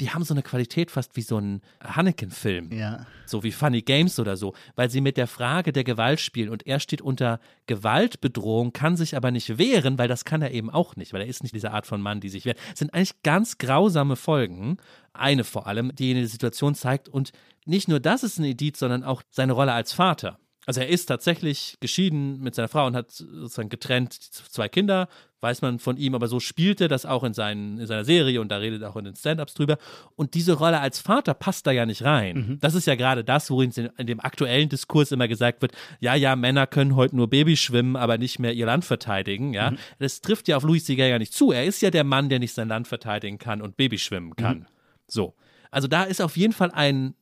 die 0.00 0.10
haben 0.10 0.24
so 0.24 0.32
eine 0.34 0.42
Qualität 0.42 0.90
fast 0.90 1.14
wie 1.16 1.22
so 1.22 1.38
ein 1.38 1.60
Hanneken-Film. 1.84 2.72
Ja. 2.72 3.06
So 3.26 3.42
wie 3.42 3.52
Funny 3.52 3.82
Games 3.82 4.18
oder 4.18 4.36
so, 4.36 4.54
weil 4.74 4.90
sie 4.90 5.00
mit 5.00 5.16
der 5.16 5.26
Frage 5.26 5.72
der 5.72 5.84
Gewalt 5.84 6.20
spielen 6.20 6.48
und 6.48 6.66
er 6.66 6.80
steht 6.80 7.02
unter 7.02 7.38
Gewaltbedrohung, 7.66 8.72
kann 8.72 8.96
sich 8.96 9.14
aber 9.14 9.30
nicht 9.30 9.58
wehren, 9.58 9.98
weil 9.98 10.08
das 10.08 10.24
kann 10.24 10.42
er 10.42 10.52
eben 10.52 10.70
auch 10.70 10.96
nicht, 10.96 11.12
weil 11.12 11.20
er 11.20 11.26
ist 11.26 11.42
nicht 11.42 11.54
diese 11.54 11.72
Art 11.72 11.86
von 11.86 12.00
Mann, 12.00 12.20
die 12.20 12.30
sich 12.30 12.46
wehrt. 12.46 12.58
Es 12.72 12.78
sind 12.78 12.94
eigentlich 12.94 13.22
ganz 13.22 13.58
grausame 13.58 14.16
Folgen, 14.16 14.78
eine 15.12 15.44
vor 15.44 15.66
allem, 15.66 15.94
die 15.94 16.10
eine 16.10 16.26
Situation 16.26 16.74
zeigt 16.74 17.08
und 17.08 17.32
nicht 17.66 17.88
nur 17.88 18.00
das 18.00 18.22
ist 18.22 18.38
ein 18.38 18.44
Edit, 18.44 18.76
sondern 18.76 19.04
auch 19.04 19.22
seine 19.30 19.52
Rolle 19.52 19.72
als 19.72 19.92
Vater. 19.92 20.38
Also 20.66 20.80
er 20.80 20.88
ist 20.88 21.06
tatsächlich 21.06 21.78
geschieden 21.80 22.40
mit 22.40 22.54
seiner 22.54 22.68
Frau 22.68 22.86
und 22.86 22.94
hat 22.94 23.10
sozusagen 23.10 23.70
getrennt 23.70 24.12
zwei 24.12 24.68
Kinder, 24.68 25.08
weiß 25.40 25.62
man 25.62 25.78
von 25.78 25.96
ihm, 25.96 26.14
aber 26.14 26.28
so 26.28 26.38
spielt 26.38 26.82
er 26.82 26.88
das 26.88 27.06
auch 27.06 27.24
in, 27.24 27.32
seinen, 27.32 27.78
in 27.78 27.86
seiner 27.86 28.04
Serie 28.04 28.40
und 28.42 28.50
da 28.50 28.58
redet 28.58 28.82
er 28.82 28.90
auch 28.90 28.96
in 28.96 29.06
den 29.06 29.16
Stand-Ups 29.16 29.54
drüber. 29.54 29.78
Und 30.16 30.34
diese 30.34 30.52
Rolle 30.52 30.80
als 30.80 30.98
Vater 30.98 31.32
passt 31.32 31.66
da 31.66 31.70
ja 31.70 31.86
nicht 31.86 32.04
rein. 32.04 32.36
Mhm. 32.36 32.60
Das 32.60 32.74
ist 32.74 32.86
ja 32.86 32.94
gerade 32.94 33.24
das, 33.24 33.50
worin 33.50 33.72
in 33.96 34.06
dem 34.06 34.20
aktuellen 34.20 34.68
Diskurs 34.68 35.12
immer 35.12 35.28
gesagt 35.28 35.62
wird, 35.62 35.72
ja, 35.98 36.14
ja, 36.14 36.36
Männer 36.36 36.66
können 36.66 36.94
heute 36.94 37.16
nur 37.16 37.30
Babys 37.30 37.58
schwimmen, 37.58 37.96
aber 37.96 38.18
nicht 38.18 38.38
mehr 38.38 38.52
ihr 38.52 38.66
Land 38.66 38.84
verteidigen. 38.84 39.54
Ja? 39.54 39.70
Mhm. 39.70 39.78
Das 39.98 40.20
trifft 40.20 40.46
ja 40.48 40.58
auf 40.58 40.62
Louis 40.62 40.84
Sieger 40.84 41.06
ja 41.06 41.18
nicht 41.18 41.32
zu. 41.32 41.52
Er 41.52 41.64
ist 41.64 41.80
ja 41.80 41.90
der 41.90 42.04
Mann, 42.04 42.28
der 42.28 42.38
nicht 42.38 42.52
sein 42.52 42.68
Land 42.68 42.86
verteidigen 42.86 43.38
kann 43.38 43.62
und 43.62 43.78
Babys 43.78 44.02
schwimmen 44.02 44.36
kann. 44.36 44.58
Mhm. 44.58 44.66
So. 45.08 45.34
Also 45.70 45.88
da 45.88 46.04
ist 46.04 46.20
auf 46.20 46.36
jeden 46.36 46.52
Fall 46.52 46.70
ein 46.72 47.14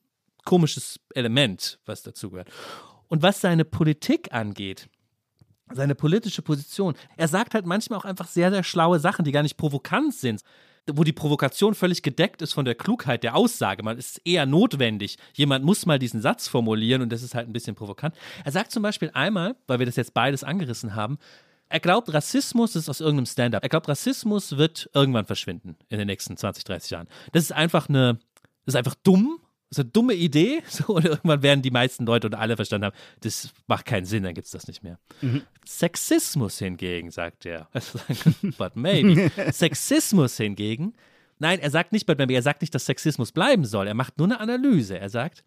komisches 0.45 0.99
Element, 1.14 1.78
was 1.84 2.03
dazu 2.03 2.30
gehört. 2.30 2.49
Und 3.09 3.23
was 3.23 3.41
seine 3.41 3.65
Politik 3.65 4.33
angeht, 4.33 4.89
seine 5.73 5.95
politische 5.95 6.43
Position, 6.43 6.95
er 7.17 7.29
sagt 7.29 7.55
halt 7.55 7.67
manchmal 7.67 7.99
auch 7.99 8.05
einfach 8.05 8.29
sehr, 8.29 8.51
sehr 8.51 8.63
schlaue 8.63 9.01
Sachen, 9.01 9.25
die 9.25 9.33
gar 9.33 9.43
nicht 9.43 9.57
provokant 9.57 10.15
sind 10.15 10.43
wo 10.95 11.05
die 11.05 11.13
Provokation 11.13 11.75
völlig 11.75 12.03
gedeckt 12.03 12.43
ist 12.43 12.53
von 12.53 12.65
der 12.65 12.75
Klugheit 12.75 13.23
der 13.23 13.37
Aussage. 13.37 13.83
Man 13.83 13.99
ist 13.99 14.21
eher 14.25 14.47
notwendig. 14.47 15.19
Jemand 15.35 15.65
muss 15.65 15.87
mal 15.87 15.99
diesen 15.99 16.21
Satz 16.21 16.49
formulieren 16.49 17.03
und 17.03 17.11
das 17.11 17.23
ist 17.23 17.35
halt 17.35 17.49
ein 17.49 17.53
bisschen 17.53 17.75
provokant. 17.75 18.15
Er 18.45 18.53
sagt 18.53 18.73
zum 18.73 18.83
Beispiel 18.83 19.11
einmal, 19.15 19.57
weil 19.67 19.79
wir 19.79 19.87
das 19.87 19.97
jetzt 19.97 20.15
beides 20.15 20.45
angerissen 20.45 20.95
haben, 20.95 21.19
Er 21.71 21.81
glaubt, 21.81 22.11
Rassismus 22.15 22.77
ist 22.77 22.89
aus 22.89 23.01
irgendeinem 23.01 23.27
Stand-up. 23.27 23.63
Er 23.63 23.69
glaubt, 23.69 23.89
Rassismus 23.89 24.57
wird 24.57 24.89
irgendwann 24.95 25.27
verschwinden 25.27 25.77
in 25.91 25.99
den 25.99 26.07
nächsten 26.07 26.35
20, 26.35 26.65
30 26.65 26.91
Jahren. 26.91 27.09
Das 27.33 27.43
ist 27.43 27.53
einfach 27.53 27.91
eine, 27.91 28.19
das 28.65 28.73
ist 28.73 28.77
einfach 28.77 28.95
dumm. 29.03 29.39
Das 29.71 29.79
ist 29.79 29.85
eine 29.85 29.91
dumme 29.91 30.14
Idee. 30.14 30.62
So, 30.69 30.95
und 30.95 31.05
irgendwann 31.05 31.43
werden 31.43 31.62
die 31.62 31.71
meisten 31.71 32.07
Leute 32.07 32.29
und 32.29 32.35
alle 32.35 32.57
verstanden 32.57 32.87
haben, 32.87 32.97
das 33.21 33.51
macht 33.66 33.87
keinen 33.87 34.05
Sinn, 34.05 34.23
dann 34.23 34.35
gibt 34.35 34.47
es 34.47 34.53
das 34.53 34.66
nicht 34.66 34.83
mehr. 34.83 34.99
Mhm. 35.21 35.43
Sexismus 35.66 36.59
hingegen, 36.59 37.11
sagt 37.11 37.47
er. 37.47 37.69
But 38.59 38.77
maybe. 38.77 39.31
Sexismus 39.53 40.37
hingegen. 40.37 40.95
Nein, 41.39 41.61
er 41.61 41.71
sagt 41.71 41.93
nicht, 41.93 42.07
but 42.07 42.19
maybe, 42.19 42.35
er 42.35 42.43
sagt 42.43 42.62
nicht, 42.62 42.75
dass 42.75 42.87
Sexismus 42.87 43.31
bleiben 43.31 43.64
soll. 43.64 43.87
Er 43.87 43.95
macht 43.95 44.19
nur 44.19 44.27
eine 44.27 44.41
Analyse. 44.41 44.99
Er 44.99 45.09
sagt, 45.09 45.45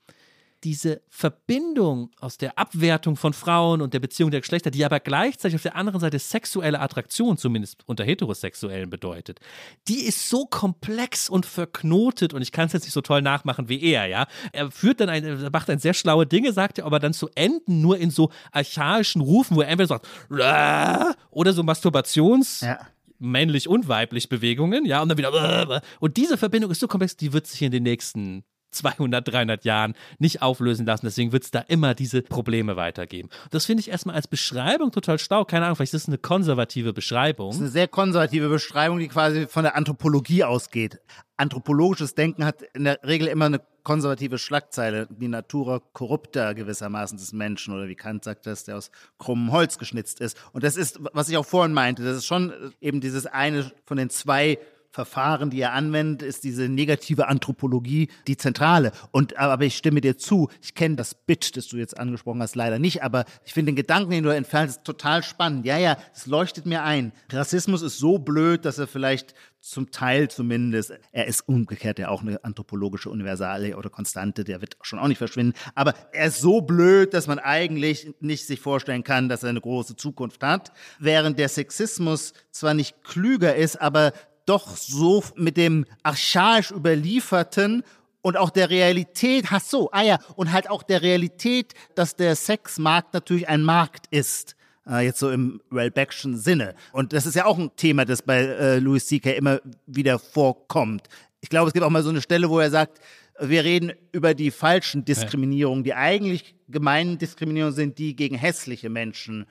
diese 0.64 1.02
Verbindung 1.10 2.12
aus 2.20 2.38
der 2.38 2.58
Abwertung 2.58 3.16
von 3.16 3.34
Frauen 3.34 3.82
und 3.82 3.94
der 3.94 4.00
Beziehung 4.00 4.32
der 4.32 4.42
Geschlechter, 4.42 4.72
die 4.72 4.86
aber 4.86 5.00
gleichzeitig 5.00 5.56
auf 5.56 5.62
der 5.64 5.76
anderen 5.76 6.00
Seite 6.00 6.20
sexuelle 6.20 6.80
Attraktion, 6.80 7.38
zumindest 7.38 7.84
unter 7.88 8.04
Heterosexuellen, 8.04 8.90
bedeutet, 8.90 9.40
die 9.88 10.06
ist 10.06 10.30
so 10.30 10.46
komplex 10.46 11.30
und 11.30 11.46
verknotet 11.46 12.34
und 12.34 12.42
ich 12.42 12.52
kann 12.52 12.68
es 12.68 12.74
jetzt 12.74 12.84
nicht 12.84 12.94
so 12.94 13.02
toll 13.02 13.22
nachmachen 13.22 13.70
wie 13.70 13.82
er, 13.82 14.06
ja. 14.06 14.28
Er 14.52 14.70
führt 14.72 15.00
dann 15.00 15.10
ein, 15.10 15.24
er 15.24 15.50
macht 15.50 15.70
dann 15.70 15.80
sehr 15.80 15.94
schlaue 15.94 16.26
Dinge, 16.26 16.54
sagt 16.54 16.78
er, 16.80 16.86
aber 16.86 17.00
dann 17.00 17.14
zu 17.14 17.30
enden 17.36 17.82
nur 17.82 17.98
in 17.98 18.12
so 18.12 18.32
archaischen 18.52 19.22
Rufen, 19.22 19.56
wo 19.58 19.62
er 19.62 19.68
entweder 19.70 19.88
sagt, 19.88 20.08
Rah! 20.30 21.16
oder 21.32 21.54
so 21.54 21.62
Masturbations- 21.64 22.66
Ja. 22.66 22.80
männlich 23.20 23.68
und 23.68 23.88
weiblich 23.88 24.30
Bewegungen, 24.30 24.86
ja, 24.86 25.02
und 25.02 25.10
dann 25.10 25.18
wieder. 25.18 25.82
Und 26.00 26.18
diese 26.18 26.38
Verbindung 26.38 26.72
ist 26.72 26.80
so 26.80 26.88
komplex, 26.88 27.16
die 27.18 27.34
wird 27.34 27.46
sich 27.46 27.62
in 27.62 27.72
den 27.72 27.84
nächsten 27.84 28.44
200, 28.72 29.28
300 29.28 29.66
Jahren 29.66 29.96
nicht 30.20 30.42
auflösen 30.42 30.86
lassen. 30.86 31.06
Deswegen 31.06 31.32
wird 31.32 31.44
es 31.44 31.52
da 31.52 31.60
immer 31.60 31.94
diese 31.94 32.22
Probleme 32.22 32.76
weitergeben. 32.76 33.30
Das 33.52 33.66
finde 33.66 33.82
ich 33.82 33.90
erstmal 33.90 34.16
als 34.16 34.28
Beschreibung 34.28 34.92
total 34.92 35.20
schlau. 35.20 35.46
Keine 35.46 35.66
Ahnung, 35.66 35.76
vielleicht 35.76 35.94
ist 35.94 36.04
es 36.04 36.08
eine 36.08 36.18
konservative 36.18 36.94
Beschreibung. 36.94 37.50
Das 37.50 37.58
ist 37.58 37.62
eine 37.62 37.72
sehr 37.72 37.88
konservative 37.88 38.50
Beschreibung, 38.50 39.00
die 39.00 39.08
quasi 39.08 39.48
von 39.48 39.64
der 39.64 39.76
Anthropologie 39.76 40.44
ausgeht. 40.44 41.00
Anthropologisches 41.38 42.14
Denken 42.14 42.46
hat 42.46 42.62
in 42.74 42.84
der 42.84 43.00
Regel 43.04 43.28
immer 43.28 43.46
eine 43.46 43.62
konservative 43.84 44.38
Schlagzeile, 44.38 45.08
die 45.10 45.28
Natura 45.28 45.82
corrupta 45.94 46.54
gewissermaßen 46.54 47.18
des 47.18 47.34
Menschen 47.34 47.74
oder 47.74 47.88
wie 47.88 47.96
Kant 47.96 48.24
sagt 48.24 48.46
das, 48.46 48.64
der 48.64 48.78
aus 48.78 48.92
krummem 49.18 49.52
Holz 49.52 49.78
geschnitzt 49.78 50.22
ist. 50.22 50.38
Und 50.54 50.64
das 50.64 50.76
ist, 50.76 51.00
was 51.14 51.30
ich 51.30 51.38
auch 51.38 51.46
vorhin 51.46 51.74
meinte, 51.74 52.04
das 52.04 52.18
ist 52.18 52.26
schon 52.26 52.54
eben 52.80 53.02
dieses 53.02 53.26
eine 53.26 53.72
von 53.86 53.98
den 53.98 54.10
zwei 54.10 54.60
Verfahren, 54.92 55.50
die 55.50 55.62
er 55.62 55.72
anwendet, 55.72 56.22
ist 56.22 56.44
diese 56.44 56.68
negative 56.68 57.28
Anthropologie 57.30 58.10
die 58.28 58.36
zentrale. 58.36 58.92
Und 59.12 59.38
aber 59.38 59.64
ich 59.64 59.78
stimme 59.78 60.02
dir 60.02 60.18
zu, 60.18 60.50
ich 60.62 60.76
kenne 60.76 60.98
das 60.98 61.16
Bit, 61.16 61.56
das 61.56 61.68
du 61.68 61.78
jetzt 61.78 61.98
angesprochen 61.98 62.42
hast, 62.42 62.56
leider 62.56 62.78
nicht, 62.78 63.02
aber 63.02 63.24
ich 63.46 63.54
finde 63.54 63.72
den 63.72 63.78
Gedanken, 63.78 64.12
den 64.12 64.24
du 64.24 64.36
entfernst, 64.36 64.84
total 64.84 65.24
spannend. 65.24 65.66
Ja, 65.66 65.78
ja, 65.78 65.98
es 66.14 66.26
leuchtet 66.26 66.66
mir 66.66 66.84
ein. 66.84 67.14
Rassismus 67.32 67.82
ist 67.82 68.00
so 68.00 68.18
blöd, 68.18 68.66
dass 68.66 68.80
er 68.80 68.88
vielleicht 68.88 69.34
zum 69.62 69.92
Teil 69.92 70.30
zumindest, 70.30 70.94
er 71.12 71.28
ist 71.28 71.48
umgekehrt 71.48 72.00
ja 72.00 72.10
auch 72.10 72.22
eine 72.22 72.44
anthropologische 72.44 73.10
Universale 73.10 73.78
oder 73.78 73.90
Konstante, 73.90 74.44
der 74.44 74.60
wird 74.60 74.76
schon 74.82 74.98
auch 74.98 75.08
nicht 75.08 75.20
verschwinden, 75.20 75.54
aber 75.76 75.94
er 76.12 76.28
ist 76.28 76.42
so 76.42 76.62
blöd, 76.62 77.14
dass 77.14 77.28
man 77.28 77.38
eigentlich 77.38 78.14
nicht 78.20 78.48
sich 78.48 78.60
vorstellen 78.60 79.04
kann, 79.04 79.30
dass 79.30 79.44
er 79.44 79.50
eine 79.50 79.62
große 79.62 79.96
Zukunft 79.96 80.44
hat, 80.44 80.72
während 81.00 81.38
der 81.38 81.48
Sexismus 81.48 82.34
zwar 82.50 82.74
nicht 82.74 83.04
klüger 83.04 83.56
ist, 83.56 83.80
aber 83.80 84.14
doch 84.52 84.76
so 84.76 85.24
mit 85.36 85.56
dem 85.56 85.86
archaisch 86.04 86.72
überlieferten 86.72 87.84
und 88.22 88.36
auch 88.36 88.50
der 88.50 88.70
Realität, 88.70 89.46
ach 89.50 89.62
so, 89.62 89.90
ah 89.92 90.04
ja, 90.04 90.20
und 90.36 90.52
halt 90.52 90.70
auch 90.70 90.84
der 90.84 91.02
Realität, 91.02 91.74
dass 91.96 92.18
der 92.18 92.36
Sexmarkt 92.36 93.14
natürlich 93.14 93.48
ein 93.48 93.64
Markt 93.64 94.08
ist. 94.12 94.56
Äh, 94.86 95.06
jetzt 95.06 95.20
so 95.20 95.32
im 95.32 95.62
Wellbeckschen 95.70 96.38
Sinne. 96.38 96.76
Und 96.92 97.14
das 97.14 97.26
ist 97.26 97.36
ja 97.36 97.46
auch 97.46 97.58
ein 97.58 97.72
Thema, 97.78 98.04
das 98.04 98.22
bei 98.22 98.42
äh, 98.42 98.80
Louis 98.80 99.06
C.K. 99.08 99.32
immer 99.32 99.62
wieder 99.88 100.20
vorkommt. 100.20 101.08
Ich 101.40 101.50
glaube, 101.50 101.68
es 101.68 101.74
gibt 101.74 101.86
auch 101.86 101.90
mal 101.90 102.04
so 102.04 102.10
eine 102.10 102.22
Stelle, 102.22 102.50
wo 102.50 102.60
er 102.60 102.70
sagt, 102.70 103.00
wir 103.40 103.64
reden 103.64 103.94
über 104.12 104.34
die 104.34 104.52
falschen 104.52 105.06
Diskriminierungen. 105.06 105.84
Die 105.86 105.94
eigentlich 105.94 106.56
gemeinen 106.68 107.18
Diskriminierungen 107.18 107.74
sind 107.74 107.98
die 107.98 108.16
gegen 108.18 108.36
hässliche 108.36 108.90
Menschen. 108.90 109.46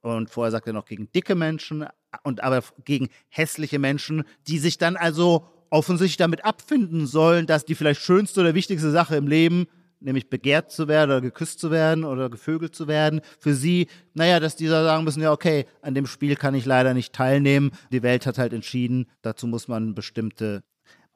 Und 0.00 0.30
vorher 0.30 0.50
sagt 0.50 0.66
er 0.66 0.72
noch 0.72 0.86
gegen 0.86 1.12
dicke 1.12 1.34
Menschen 1.34 1.86
und 2.22 2.42
aber 2.42 2.62
gegen 2.84 3.08
hässliche 3.28 3.78
Menschen, 3.78 4.24
die 4.46 4.58
sich 4.58 4.78
dann 4.78 4.96
also 4.96 5.46
offensichtlich 5.70 6.18
damit 6.18 6.44
abfinden 6.44 7.06
sollen, 7.06 7.46
dass 7.46 7.64
die 7.64 7.74
vielleicht 7.74 8.02
schönste 8.02 8.40
oder 8.40 8.54
wichtigste 8.54 8.90
Sache 8.90 9.16
im 9.16 9.26
Leben, 9.26 9.66
nämlich 10.00 10.28
begehrt 10.28 10.70
zu 10.70 10.88
werden 10.88 11.10
oder 11.10 11.20
geküsst 11.20 11.60
zu 11.60 11.70
werden 11.70 12.04
oder 12.04 12.28
gevögelt 12.28 12.74
zu 12.74 12.88
werden, 12.88 13.20
für 13.38 13.54
sie, 13.54 13.86
naja, 14.14 14.40
dass 14.40 14.56
die 14.56 14.66
da 14.66 14.84
sagen 14.84 15.04
müssen, 15.04 15.22
ja, 15.22 15.32
okay, 15.32 15.66
an 15.80 15.94
dem 15.94 16.06
Spiel 16.06 16.36
kann 16.36 16.54
ich 16.54 16.66
leider 16.66 16.92
nicht 16.92 17.12
teilnehmen. 17.14 17.70
Die 17.90 18.02
Welt 18.02 18.26
hat 18.26 18.38
halt 18.38 18.52
entschieden, 18.52 19.06
dazu 19.22 19.46
muss 19.46 19.68
man 19.68 19.94
bestimmte 19.94 20.62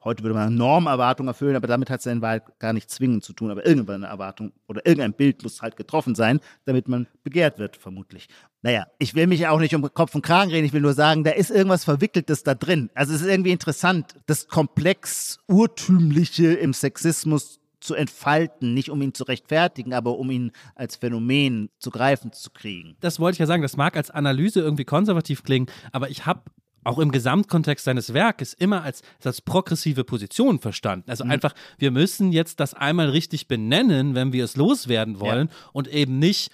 Heute 0.07 0.23
würde 0.23 0.35
man 0.35 0.55
Normerwartungen 0.55 1.27
erfüllen, 1.27 1.57
aber 1.57 1.67
damit 1.67 1.89
hat 1.89 1.99
es 1.99 2.05
in 2.05 2.21
Wahrheit 2.21 2.43
gar 2.59 2.71
nicht 2.71 2.89
zwingend 2.89 3.25
zu 3.25 3.33
tun. 3.33 3.51
Aber 3.51 3.65
irgendwann 3.65 4.05
eine 4.05 4.07
Erwartung 4.07 4.53
oder 4.65 4.85
irgendein 4.85 5.11
Bild 5.11 5.43
muss 5.43 5.61
halt 5.61 5.75
getroffen 5.75 6.15
sein, 6.15 6.39
damit 6.63 6.87
man 6.87 7.07
begehrt 7.25 7.59
wird, 7.59 7.75
vermutlich. 7.75 8.29
Naja, 8.61 8.87
ich 8.99 9.15
will 9.15 9.27
mich 9.27 9.45
auch 9.47 9.59
nicht 9.59 9.75
um 9.75 9.81
Kopf 9.93 10.15
und 10.15 10.21
Kragen 10.21 10.49
reden, 10.49 10.65
ich 10.65 10.71
will 10.71 10.79
nur 10.79 10.93
sagen, 10.93 11.25
da 11.25 11.31
ist 11.31 11.51
irgendwas 11.51 11.83
Verwickeltes 11.83 12.43
da 12.43 12.55
drin. 12.55 12.89
Also 12.93 13.13
es 13.13 13.19
ist 13.19 13.27
irgendwie 13.27 13.51
interessant, 13.51 14.15
das 14.27 14.47
komplex 14.47 15.39
Urtümliche 15.47 16.53
im 16.53 16.71
Sexismus 16.71 17.59
zu 17.81 17.93
entfalten, 17.93 18.73
nicht 18.73 18.89
um 18.89 19.01
ihn 19.01 19.13
zu 19.13 19.25
rechtfertigen, 19.25 19.93
aber 19.93 20.17
um 20.17 20.31
ihn 20.31 20.53
als 20.75 20.95
Phänomen 20.95 21.69
zu 21.79 21.91
greifen 21.91 22.31
zu 22.31 22.51
kriegen. 22.51 22.95
Das 23.01 23.19
wollte 23.19 23.35
ich 23.35 23.39
ja 23.39 23.45
sagen, 23.45 23.61
das 23.61 23.75
mag 23.75 23.97
als 23.97 24.09
Analyse 24.09 24.61
irgendwie 24.61 24.85
konservativ 24.85 25.43
klingen, 25.43 25.67
aber 25.91 26.09
ich 26.09 26.25
habe 26.25 26.43
auch 26.83 26.99
im 26.99 27.11
Gesamtkontext 27.11 27.85
seines 27.85 28.13
Werkes 28.13 28.53
immer 28.53 28.83
als, 28.83 29.01
als 29.23 29.41
progressive 29.41 30.03
Position 30.03 30.59
verstanden. 30.59 31.09
Also 31.09 31.25
mhm. 31.25 31.31
einfach, 31.31 31.53
wir 31.77 31.91
müssen 31.91 32.31
jetzt 32.31 32.59
das 32.59 32.73
einmal 32.73 33.09
richtig 33.09 33.47
benennen, 33.47 34.15
wenn 34.15 34.33
wir 34.33 34.43
es 34.43 34.55
loswerden 34.55 35.19
wollen 35.19 35.49
ja. 35.49 35.69
und 35.73 35.87
eben 35.87 36.19
nicht 36.19 36.51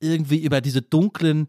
irgendwie 0.00 0.42
über 0.42 0.60
diese 0.60 0.82
dunklen 0.82 1.48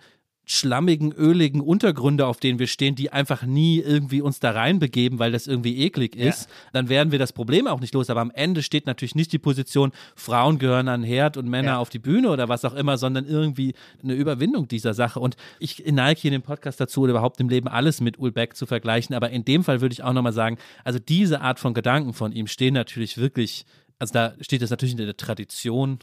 schlammigen, 0.49 1.11
öligen 1.11 1.59
Untergründe, 1.59 2.25
auf 2.25 2.39
denen 2.39 2.57
wir 2.57 2.67
stehen, 2.67 2.95
die 2.95 3.11
einfach 3.11 3.43
nie 3.43 3.79
irgendwie 3.79 4.21
uns 4.21 4.39
da 4.39 4.51
reinbegeben, 4.51 5.19
weil 5.19 5.33
das 5.33 5.45
irgendwie 5.45 5.83
eklig 5.83 6.15
ist, 6.15 6.49
ja. 6.49 6.55
dann 6.71 6.87
werden 6.87 7.11
wir 7.11 7.19
das 7.19 7.33
Problem 7.33 7.67
auch 7.67 7.81
nicht 7.81 7.93
los. 7.93 8.09
Aber 8.09 8.21
am 8.21 8.31
Ende 8.31 8.63
steht 8.63 8.85
natürlich 8.85 9.13
nicht 9.13 9.33
die 9.33 9.39
Position, 9.39 9.91
Frauen 10.15 10.57
gehören 10.57 10.87
an 10.87 11.01
den 11.01 11.07
Herd 11.07 11.35
und 11.35 11.49
Männer 11.49 11.71
ja. 11.71 11.77
auf 11.79 11.89
die 11.89 11.99
Bühne 11.99 12.29
oder 12.29 12.47
was 12.47 12.63
auch 12.63 12.73
immer, 12.75 12.97
sondern 12.97 13.25
irgendwie 13.25 13.73
eine 14.01 14.13
Überwindung 14.13 14.69
dieser 14.69 14.93
Sache. 14.93 15.19
Und 15.19 15.35
ich 15.59 15.83
neige 15.85 16.21
hier 16.21 16.29
in 16.29 16.39
dem 16.39 16.45
Podcast 16.45 16.79
dazu 16.79 17.01
oder 17.01 17.11
überhaupt 17.11 17.41
im 17.41 17.49
Leben 17.49 17.67
alles 17.67 17.99
mit 17.99 18.17
Ulbeck 18.17 18.55
zu 18.55 18.65
vergleichen. 18.65 19.13
Aber 19.15 19.29
in 19.31 19.43
dem 19.43 19.65
Fall 19.65 19.81
würde 19.81 19.91
ich 19.91 20.03
auch 20.03 20.13
nochmal 20.13 20.31
sagen, 20.31 20.57
also 20.85 20.97
diese 20.97 21.41
Art 21.41 21.59
von 21.59 21.73
Gedanken 21.73 22.13
von 22.13 22.31
ihm 22.31 22.47
stehen 22.47 22.73
natürlich 22.73 23.17
wirklich, 23.17 23.65
also 23.99 24.13
da 24.13 24.33
steht 24.39 24.61
es 24.61 24.69
natürlich 24.69 24.97
in 24.97 25.05
der 25.05 25.17
Tradition 25.17 25.99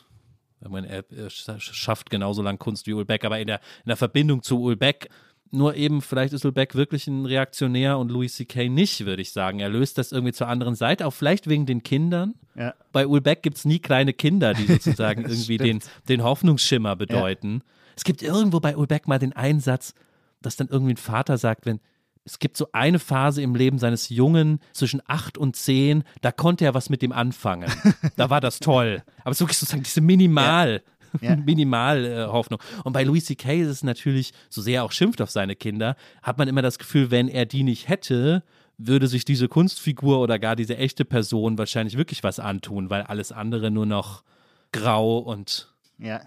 ich 0.61 0.69
meine, 0.69 0.89
er, 0.89 1.05
er 1.11 1.31
schafft 1.31 2.11
genauso 2.11 2.43
lang 2.43 2.59
Kunst 2.59 2.87
wie 2.87 2.95
Ulbeck, 2.95 3.25
aber 3.25 3.39
in 3.39 3.47
der, 3.47 3.61
in 3.85 3.89
der 3.89 3.97
Verbindung 3.97 4.43
zu 4.43 4.61
Ulbeck 4.61 5.09
nur 5.55 5.77
eben, 5.77 6.03
vielleicht 6.03 6.33
ist 6.33 6.45
Ulbeck 6.45 6.75
wirklich 6.75 7.07
ein 7.07 7.27
Reaktionär 7.27 7.99
und 7.99 8.11
Louis 8.11 8.35
C.K. 8.35 8.69
nicht, 8.69 9.07
würde 9.07 9.23
ich 9.23 9.33
sagen. 9.33 9.61
Er 9.61 9.69
löst 9.69 9.99
das 9.99 10.11
irgendwie 10.11 10.33
zur 10.33 10.49
anderen 10.49 10.75
Seite, 10.75 11.07
auch 11.07 11.13
vielleicht 11.13 11.49
wegen 11.49 11.65
den 11.65 11.83
Kindern. 11.83 12.35
Ja. 12.57 12.75
Bei 12.93 13.07
Ulbeck 13.07 13.43
gibt 13.43 13.57
es 13.59 13.65
nie 13.65 13.79
kleine 13.79 14.13
Kinder, 14.13 14.53
die 14.53 14.67
sozusagen 14.67 15.23
irgendwie 15.29 15.59
den, 15.59 15.81
den 16.09 16.25
Hoffnungsschimmer 16.25 16.97
bedeuten. 16.97 17.63
Ja. 17.65 17.73
Es 17.97 18.05
gibt 18.05 18.23
irgendwo 18.23 18.59
bei 18.61 18.77
Ulbeck 18.77 19.07
mal 19.07 19.19
den 19.19 19.33
Einsatz, 19.33 19.95
dass 20.43 20.57
dann 20.57 20.69
irgendwie 20.69 20.95
ein 20.95 20.99
Vater 20.99 21.39
sagt, 21.39 21.67
wenn, 21.67 21.81
es 22.25 22.39
gibt 22.39 22.57
so 22.57 22.69
eine 22.73 22.99
Phase 22.99 23.43
im 23.43 23.55
Leben 23.55 23.79
seines 23.79 24.09
Jungen 24.09 24.61
zwischen 24.73 25.03
acht 25.07 25.37
und 25.37 25.57
zehn, 25.57 26.05
da 26.23 26.33
konnte 26.33 26.65
er 26.65 26.75
was 26.75 26.89
mit 26.89 27.03
dem 27.03 27.13
anfangen. 27.13 27.71
da 28.17 28.31
war 28.31 28.41
das 28.41 28.61
toll. 28.61 29.03
Aber 29.21 29.31
es 29.31 29.37
ist 29.37 29.41
wirklich 29.41 29.59
sozusagen 29.59 29.83
diese 29.83 30.01
Minimal. 30.01 30.83
Ja. 30.85 30.91
Ja. 31.21 31.37
Minimal-Hoffnung. 31.45 32.59
Äh, 32.61 32.83
und 32.83 32.93
bei 32.93 33.05
Louis 33.05 33.25
C.K. 33.27 33.61
ist 33.61 33.69
es 33.69 33.83
natürlich, 33.85 34.33
so 34.49 34.61
sehr 34.61 34.81
er 34.81 34.85
auch 34.85 34.91
schimpft 34.91 35.21
auf 35.21 35.31
seine 35.31 35.55
Kinder, 35.55 35.97
hat 36.23 36.39
man 36.39 36.49
immer 36.49 36.63
das 36.63 36.79
Gefühl, 36.79 37.13
wenn 37.13 37.29
er 37.29 37.47
die 37.47 37.63
nicht 37.63 37.89
hätte, 37.89 38.43
würde 38.79 39.07
sich 39.07 39.25
diese 39.25 39.47
Kunstfigur 39.47 40.19
oder 40.19 40.41
gar 40.41 40.57
diese 40.57 40.77
echte 40.77 41.05
Person 41.05 41.59
wahrscheinlich 41.59 41.97
wirklich 41.97 42.25
was 42.25 42.41
antun, 42.41 42.91
weil 42.91 43.03
alles 43.03 43.31
andere 43.31 43.71
nur 43.71 43.87
noch 43.87 44.25
grau 44.73 45.19
und 45.19 45.73
ja. 45.99 46.21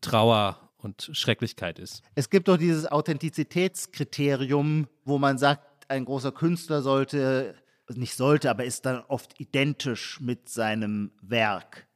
Trauer 0.00 0.63
und 0.84 1.10
Schrecklichkeit 1.12 1.78
ist. 1.78 2.02
Es 2.14 2.30
gibt 2.30 2.48
doch 2.48 2.56
dieses 2.56 2.86
Authentizitätskriterium, 2.90 4.88
wo 5.04 5.18
man 5.18 5.38
sagt, 5.38 5.90
ein 5.90 6.04
großer 6.04 6.32
Künstler 6.32 6.82
sollte, 6.82 7.54
nicht 7.94 8.16
sollte, 8.16 8.50
aber 8.50 8.64
ist 8.64 8.86
dann 8.86 9.02
oft 9.08 9.38
identisch 9.40 10.20
mit 10.20 10.48
seinem 10.48 11.12
Werk. 11.20 11.86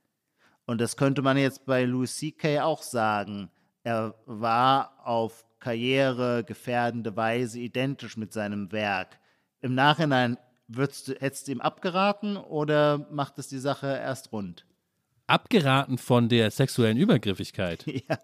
Und 0.67 0.81
das 0.81 0.97
könnte 0.97 1.23
man 1.23 1.39
jetzt 1.39 1.65
bei 1.65 1.85
Louis 1.85 2.15
C.K. 2.17 2.61
auch 2.61 2.83
sagen. 2.83 3.51
Er 3.85 4.15
war 4.27 4.99
auf 5.03 5.47
karrieregefährdende 5.61 7.17
Weise 7.17 7.59
identisch 7.59 8.17
mit 8.17 8.33
seinem 8.33 8.71
Werk. 8.71 9.19
Im 9.61 9.75
Nachhinein 9.75 10.37
würdest 10.69 11.09
du, 11.09 11.15
hättest 11.15 11.49
du 11.49 11.53
ihm 11.53 11.61
abgeraten 11.61 12.37
oder 12.37 13.07
macht 13.11 13.39
es 13.39 13.49
die 13.49 13.59
Sache 13.59 13.87
erst 13.87 14.33
rund? 14.33 14.67
Abgeraten 15.27 15.99
von 15.99 16.29
der 16.29 16.51
sexuellen 16.51 16.97
Übergriffigkeit. 16.97 17.85
Ja. 18.09 18.19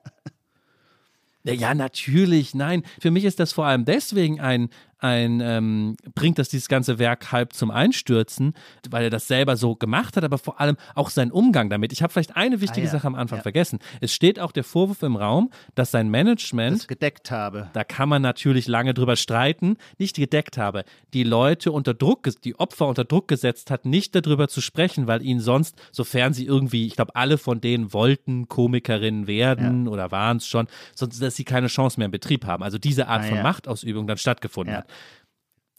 Ja, 1.45 1.75
natürlich, 1.75 2.55
nein. 2.55 2.83
Für 3.01 3.11
mich 3.11 3.25
ist 3.25 3.39
das 3.39 3.53
vor 3.53 3.67
allem 3.67 3.85
deswegen 3.85 4.41
ein, 4.41 4.71
ein 5.05 5.41
ähm, 5.43 5.97
bringt 6.15 6.39
das 6.39 6.49
dieses 6.49 6.69
ganze 6.69 6.99
Werk 6.99 7.31
halb 7.31 7.53
zum 7.53 7.71
Einstürzen, 7.71 8.55
weil 8.91 9.05
er 9.05 9.11
das 9.11 9.29
selber 9.29 9.57
so 9.57 9.77
gemacht 9.77 10.17
hat, 10.17 10.25
aber 10.25 10.39
vor 10.39 10.61
allem 10.61 10.77
auch 10.95 11.11
sein 11.11 11.31
Umgang 11.31 11.69
damit. 11.71 11.93
Ich 11.93 12.03
habe 12.03 12.13
vielleicht 12.13 12.35
eine 12.37 12.61
wichtige 12.61 12.87
Ah, 12.87 12.91
ja. 12.91 12.93
Sache 12.99 13.07
am 13.07 13.15
Anfang 13.15 13.39
Ja. 13.39 13.43
vergessen. 13.43 13.79
Es 14.01 14.13
steht 14.15 14.41
auch 14.41 14.51
der 14.51 14.65
Vorwurf 14.65 15.03
im 15.03 15.17
Raum, 15.17 15.51
dass 15.75 15.91
sein 15.91 16.09
Management 16.11 16.79
das 16.79 16.89
gedeckt 16.89 17.31
habe. 17.31 17.69
da 17.75 17.85
kann 17.85 18.09
man 18.09 18.23
natürlich 18.23 18.67
lange 18.67 18.95
drüber 18.95 19.17
streiten, 19.17 19.77
nicht 19.99 20.17
gedeckt 20.17 20.57
habe, 20.59 20.85
die 21.13 21.23
Leute 21.23 21.71
unter 21.71 21.93
Druck, 21.95 22.27
die 22.43 22.59
Opfer 22.59 22.87
unter 22.89 23.05
Druck 23.05 23.29
gesetzt 23.29 23.71
hat, 23.71 23.85
nicht 23.85 24.15
darüber 24.15 24.49
zu 24.49 24.61
sprechen, 24.63 25.07
weil 25.07 25.23
ihnen 25.23 25.41
sonst, 25.41 25.77
sofern 25.93 26.33
sie 26.33 26.47
irgendwie, 26.47 26.87
ich 26.87 26.97
glaube, 26.97 27.15
alle 27.15 27.37
von 27.39 27.61
denen 27.61 27.93
wollten 27.93 28.49
Komikerinnen 28.49 29.27
werden 29.27 29.87
oder 29.89 30.11
waren 30.11 30.39
es 30.39 30.47
schon, 30.47 30.67
sonst, 30.95 31.21
dass 31.21 31.37
sie 31.37 31.45
keine 31.45 31.67
Chance 31.67 32.01
mehr 32.01 32.07
im 32.07 32.11
Betrieb 32.13 32.47
haben. 32.47 32.63
Also 32.63 32.79
diese 32.79 33.09
Art 33.09 33.25
Ah, 33.25 33.29
von 33.29 33.37
ja. 33.37 33.43
Machtausübung 33.43 34.07
dann 34.07 34.17
stattgefunden 34.17 34.73
Ja. 34.73 34.79
hat. 34.81 34.87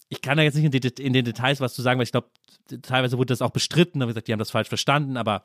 Ich 0.08 0.20
kann 0.22 0.36
da 0.36 0.44
jetzt 0.44 0.54
nicht 0.54 0.64
in, 0.64 0.70
die, 0.70 1.02
in 1.02 1.12
den 1.12 1.24
Details 1.24 1.60
was 1.60 1.74
zu 1.74 1.82
sagen, 1.82 1.98
weil 1.98 2.04
ich 2.04 2.12
glaube, 2.12 2.28
teilweise 2.82 3.18
wurde 3.18 3.32
das 3.32 3.42
auch 3.42 3.50
bestritten, 3.50 4.00
haben 4.00 4.08
gesagt, 4.08 4.28
die 4.28 4.32
haben 4.32 4.38
das 4.38 4.50
falsch 4.52 4.68
verstanden, 4.68 5.16
aber 5.16 5.42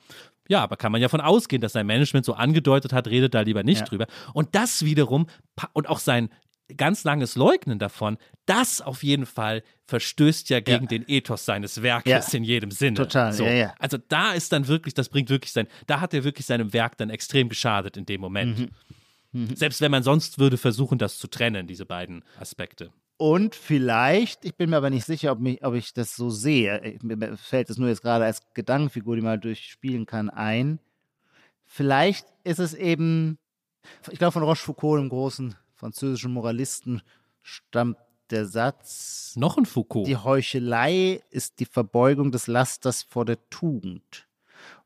ja, 0.48 0.62
aber 0.62 0.78
kann 0.78 0.92
man 0.92 1.02
ja 1.02 1.10
von 1.10 1.22
ausgehen, 1.22 1.62
dass 1.62 1.74
sein 1.74 1.88
Management 1.88 2.26
so 2.26 2.34
angedeutet 2.34 2.94
hat, 2.94 3.08
redet 3.08 3.34
da 3.34 3.42
lieber 3.42 3.64
nicht 3.64 3.80
Ja. 3.82 3.86
drüber. 3.86 4.08
Und 4.34 4.54
das 4.54 4.86
wiederum 4.86 5.28
und 5.74 5.90
auch 5.90 6.00
sein 6.00 6.30
ganz 6.78 7.04
langes 7.04 7.36
Leugnen 7.36 7.80
davon, 7.80 8.18
das 8.46 8.82
auf 8.82 9.04
jeden 9.04 9.26
Fall 9.26 9.64
verstößt 9.88 10.50
ja 10.50 10.60
gegen 10.62 10.88
den 10.88 11.04
Ethos 11.08 11.44
seines 11.46 11.82
Werkes 11.82 12.32
Ja. 12.32 12.38
in 12.38 12.44
jedem 12.44 12.72
Sinne. 12.72 12.96
Total, 12.96 13.34
so. 13.34 13.44
ja, 13.44 13.52
ja. 13.52 13.74
Also 13.80 13.98
da 13.98 14.34
ist 14.34 14.52
dann 14.54 14.68
wirklich, 14.68 14.94
das 14.94 15.10
bringt 15.10 15.30
wirklich 15.30 15.52
sein, 15.52 15.68
da 15.88 16.00
hat 16.02 16.14
er 16.14 16.24
wirklich 16.24 16.46
seinem 16.46 16.72
Werk 16.72 16.98
dann 16.98 17.10
extrem 17.10 17.50
geschadet 17.50 17.98
in 17.98 18.06
dem 18.06 18.22
Moment. 18.22 18.72
Mhm. 19.34 19.56
Selbst 19.56 19.82
wenn 19.82 19.92
man 19.92 20.04
sonst 20.04 20.40
würde 20.40 20.58
versuchen, 20.58 20.98
das 20.98 21.18
zu 21.18 21.28
trennen, 21.28 21.66
diese 21.68 21.86
beiden 21.86 22.24
Aspekte. 22.40 22.92
Und 23.22 23.54
vielleicht, 23.54 24.46
ich 24.46 24.56
bin 24.56 24.72
mir 24.72 24.78
aber 24.78 24.90
nicht 24.90 25.06
sicher, 25.06 25.32
ob, 25.32 25.40
mich, 25.40 25.64
ob 25.64 25.76
ich 25.76 25.94
das 25.94 26.16
so 26.16 26.32
sehe, 26.32 26.82
ich- 26.84 27.04
mir 27.04 27.38
fällt 27.38 27.70
es 27.70 27.78
nur 27.78 27.88
jetzt 27.88 28.02
gerade 28.02 28.26
als 28.26 28.42
Gedankenfigur, 28.56 29.16
die 29.16 29.22
man 29.22 29.40
durchspielen 29.40 30.08
kann, 30.08 30.32
ein. 30.32 30.80
Vielleicht 31.66 32.26
ist 32.44 32.58
es 32.58 32.74
eben, 32.74 33.38
ich 34.10 34.18
glaube, 34.18 34.32
von 34.32 34.42
Rochefoucauld, 34.42 35.00
dem 35.02 35.10
großen 35.10 35.54
französischen 35.76 36.34
Moralisten, 36.34 37.04
stammt 37.44 37.98
der 38.32 38.48
Satz, 38.48 39.34
Noch 39.36 39.56
ein 39.56 39.68
Foucault. 39.68 40.08
die 40.08 40.18
Heuchelei 40.18 41.22
ist 41.30 41.60
die 41.60 41.66
Verbeugung 41.66 42.32
des 42.32 42.48
Lasters 42.48 43.04
vor 43.04 43.26
der 43.26 43.38
Tugend. 43.52 44.28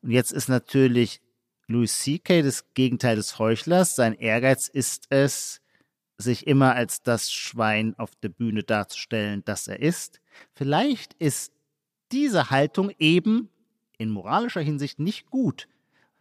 Und 0.02 0.12
jetzt 0.12 0.34
ist 0.34 0.50
natürlich 0.50 1.22
Louis 1.68 1.98
C.K. 2.00 2.42
das 2.42 2.66
Gegenteil 2.74 3.16
des 3.16 3.40
Heuchlers. 3.40 3.96
Sein 3.96 4.14
Ehrgeiz 4.14 4.68
ist 4.68 5.06
es, 5.10 5.62
sich 6.18 6.48
immer 6.48 6.76
als 6.76 7.02
das 7.02 7.32
Schwein 7.32 7.94
auf 7.98 8.12
der 8.22 8.30
Bühne 8.30 8.64
darzustellen, 8.64 9.44
das 9.46 9.68
er 9.68 9.80
ist. 9.80 10.22
Vielleicht 10.54 11.14
ist 11.16 11.52
diese 12.12 12.50
Haltung 12.50 12.92
eben 13.00 13.50
in 13.98 14.10
moralischer 14.10 14.62
Hinsicht 14.62 15.00
nicht 15.00 15.30
gut. 15.30 15.68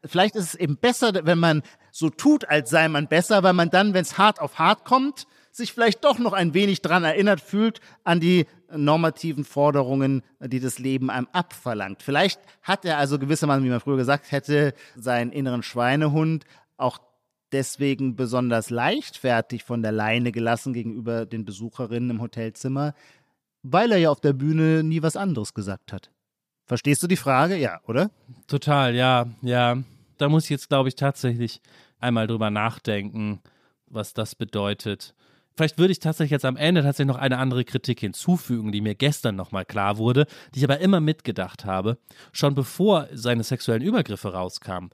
Vielleicht 0.04 0.36
ist 0.36 0.44
es 0.44 0.54
eben 0.54 0.76
besser, 0.76 1.12
wenn 1.24 1.38
man 1.38 1.62
so 1.90 2.10
tut, 2.10 2.48
als 2.48 2.70
sei 2.70 2.88
man 2.88 3.08
besser, 3.08 3.42
weil 3.42 3.54
man 3.54 3.70
dann, 3.70 3.94
wenn 3.94 4.02
es 4.02 4.18
hart 4.18 4.40
auf 4.40 4.58
hart 4.58 4.84
kommt, 4.84 5.26
sich 5.50 5.72
vielleicht 5.72 6.04
doch 6.04 6.18
noch 6.18 6.32
ein 6.32 6.52
wenig 6.52 6.82
dran 6.82 7.04
erinnert 7.04 7.40
fühlt 7.40 7.80
an 8.02 8.20
die 8.20 8.46
normativen 8.76 9.44
Forderungen, 9.44 10.22
die 10.40 10.60
das 10.60 10.78
Leben 10.78 11.10
einem 11.10 11.28
abverlangt. 11.32 12.02
Vielleicht 12.02 12.40
hat 12.62 12.84
er 12.84 12.98
also 12.98 13.18
gewissermaßen, 13.18 13.64
wie 13.64 13.70
man 13.70 13.80
früher 13.80 13.96
gesagt 13.96 14.32
hätte, 14.32 14.74
seinen 14.96 15.30
inneren 15.30 15.62
Schweinehund 15.62 16.44
auch 16.76 16.98
deswegen 17.54 18.16
besonders 18.16 18.68
leichtfertig 18.68 19.64
von 19.64 19.80
der 19.82 19.92
Leine 19.92 20.32
gelassen 20.32 20.74
gegenüber 20.74 21.24
den 21.24 21.44
Besucherinnen 21.44 22.10
im 22.10 22.20
Hotelzimmer, 22.20 22.94
weil 23.62 23.92
er 23.92 23.98
ja 23.98 24.10
auf 24.10 24.20
der 24.20 24.32
Bühne 24.32 24.82
nie 24.82 25.02
was 25.02 25.16
anderes 25.16 25.54
gesagt 25.54 25.92
hat. 25.92 26.10
Verstehst 26.66 27.02
du 27.02 27.06
die 27.06 27.16
Frage? 27.16 27.56
Ja, 27.56 27.80
oder? 27.86 28.10
Total, 28.48 28.94
ja, 28.94 29.26
ja. 29.40 29.78
Da 30.18 30.28
muss 30.28 30.44
ich 30.44 30.50
jetzt, 30.50 30.68
glaube 30.68 30.88
ich, 30.88 30.96
tatsächlich 30.96 31.60
einmal 32.00 32.26
drüber 32.26 32.50
nachdenken, 32.50 33.40
was 33.86 34.14
das 34.14 34.34
bedeutet. 34.34 35.14
Vielleicht 35.56 35.78
würde 35.78 35.92
ich 35.92 36.00
tatsächlich 36.00 36.32
jetzt 36.32 36.44
am 36.44 36.56
Ende 36.56 36.82
tatsächlich 36.82 37.14
noch 37.14 37.20
eine 37.20 37.38
andere 37.38 37.64
Kritik 37.64 38.00
hinzufügen, 38.00 38.72
die 38.72 38.80
mir 38.80 38.96
gestern 38.96 39.36
nochmal 39.36 39.64
klar 39.64 39.98
wurde, 39.98 40.26
die 40.52 40.58
ich 40.58 40.64
aber 40.64 40.80
immer 40.80 41.00
mitgedacht 41.00 41.64
habe. 41.64 41.98
Schon 42.32 42.56
bevor 42.56 43.08
seine 43.12 43.44
sexuellen 43.44 43.82
Übergriffe 43.82 44.32
rauskamen, 44.32 44.90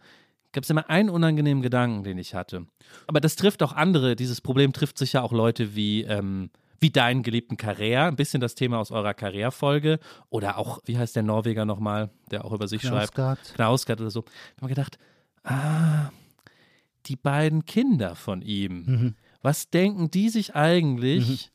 gab 0.52 0.64
es 0.64 0.70
immer 0.70 0.88
einen 0.90 1.10
unangenehmen 1.10 1.62
Gedanken, 1.62 2.02
den 2.04 2.18
ich 2.18 2.34
hatte. 2.34 2.66
Aber 3.06 3.20
das 3.20 3.36
trifft 3.36 3.62
auch 3.62 3.72
andere. 3.72 4.16
Dieses 4.16 4.40
Problem 4.40 4.72
trifft 4.72 4.98
sicher 4.98 5.22
auch 5.22 5.32
Leute 5.32 5.74
wie, 5.76 6.02
ähm, 6.02 6.50
wie 6.80 6.90
deinen 6.90 7.22
geliebten 7.22 7.56
Carrère, 7.56 8.08
ein 8.08 8.16
bisschen 8.16 8.40
das 8.40 8.54
Thema 8.54 8.78
aus 8.78 8.90
eurer 8.90 9.10
Carrère-Folge. 9.12 9.98
Oder 10.30 10.58
auch, 10.58 10.80
wie 10.86 10.96
heißt 10.98 11.14
der 11.14 11.22
Norweger 11.22 11.64
nochmal, 11.64 12.10
der 12.30 12.44
auch 12.44 12.52
über 12.52 12.68
sich 12.68 12.82
schreibt? 12.82 13.14
Knausgard. 13.14 13.54
Knausgard 13.54 14.00
oder 14.00 14.10
so. 14.10 14.20
Ich 14.24 14.56
habe 14.56 14.66
mir 14.66 14.68
gedacht, 14.74 14.98
ah, 15.44 16.10
die 17.06 17.16
beiden 17.16 17.64
Kinder 17.64 18.14
von 18.14 18.42
ihm, 18.42 18.84
Mhm. 18.86 19.14
was 19.42 19.70
denken 19.70 20.10
die 20.10 20.28
sich 20.28 20.54
eigentlich, 20.56 21.50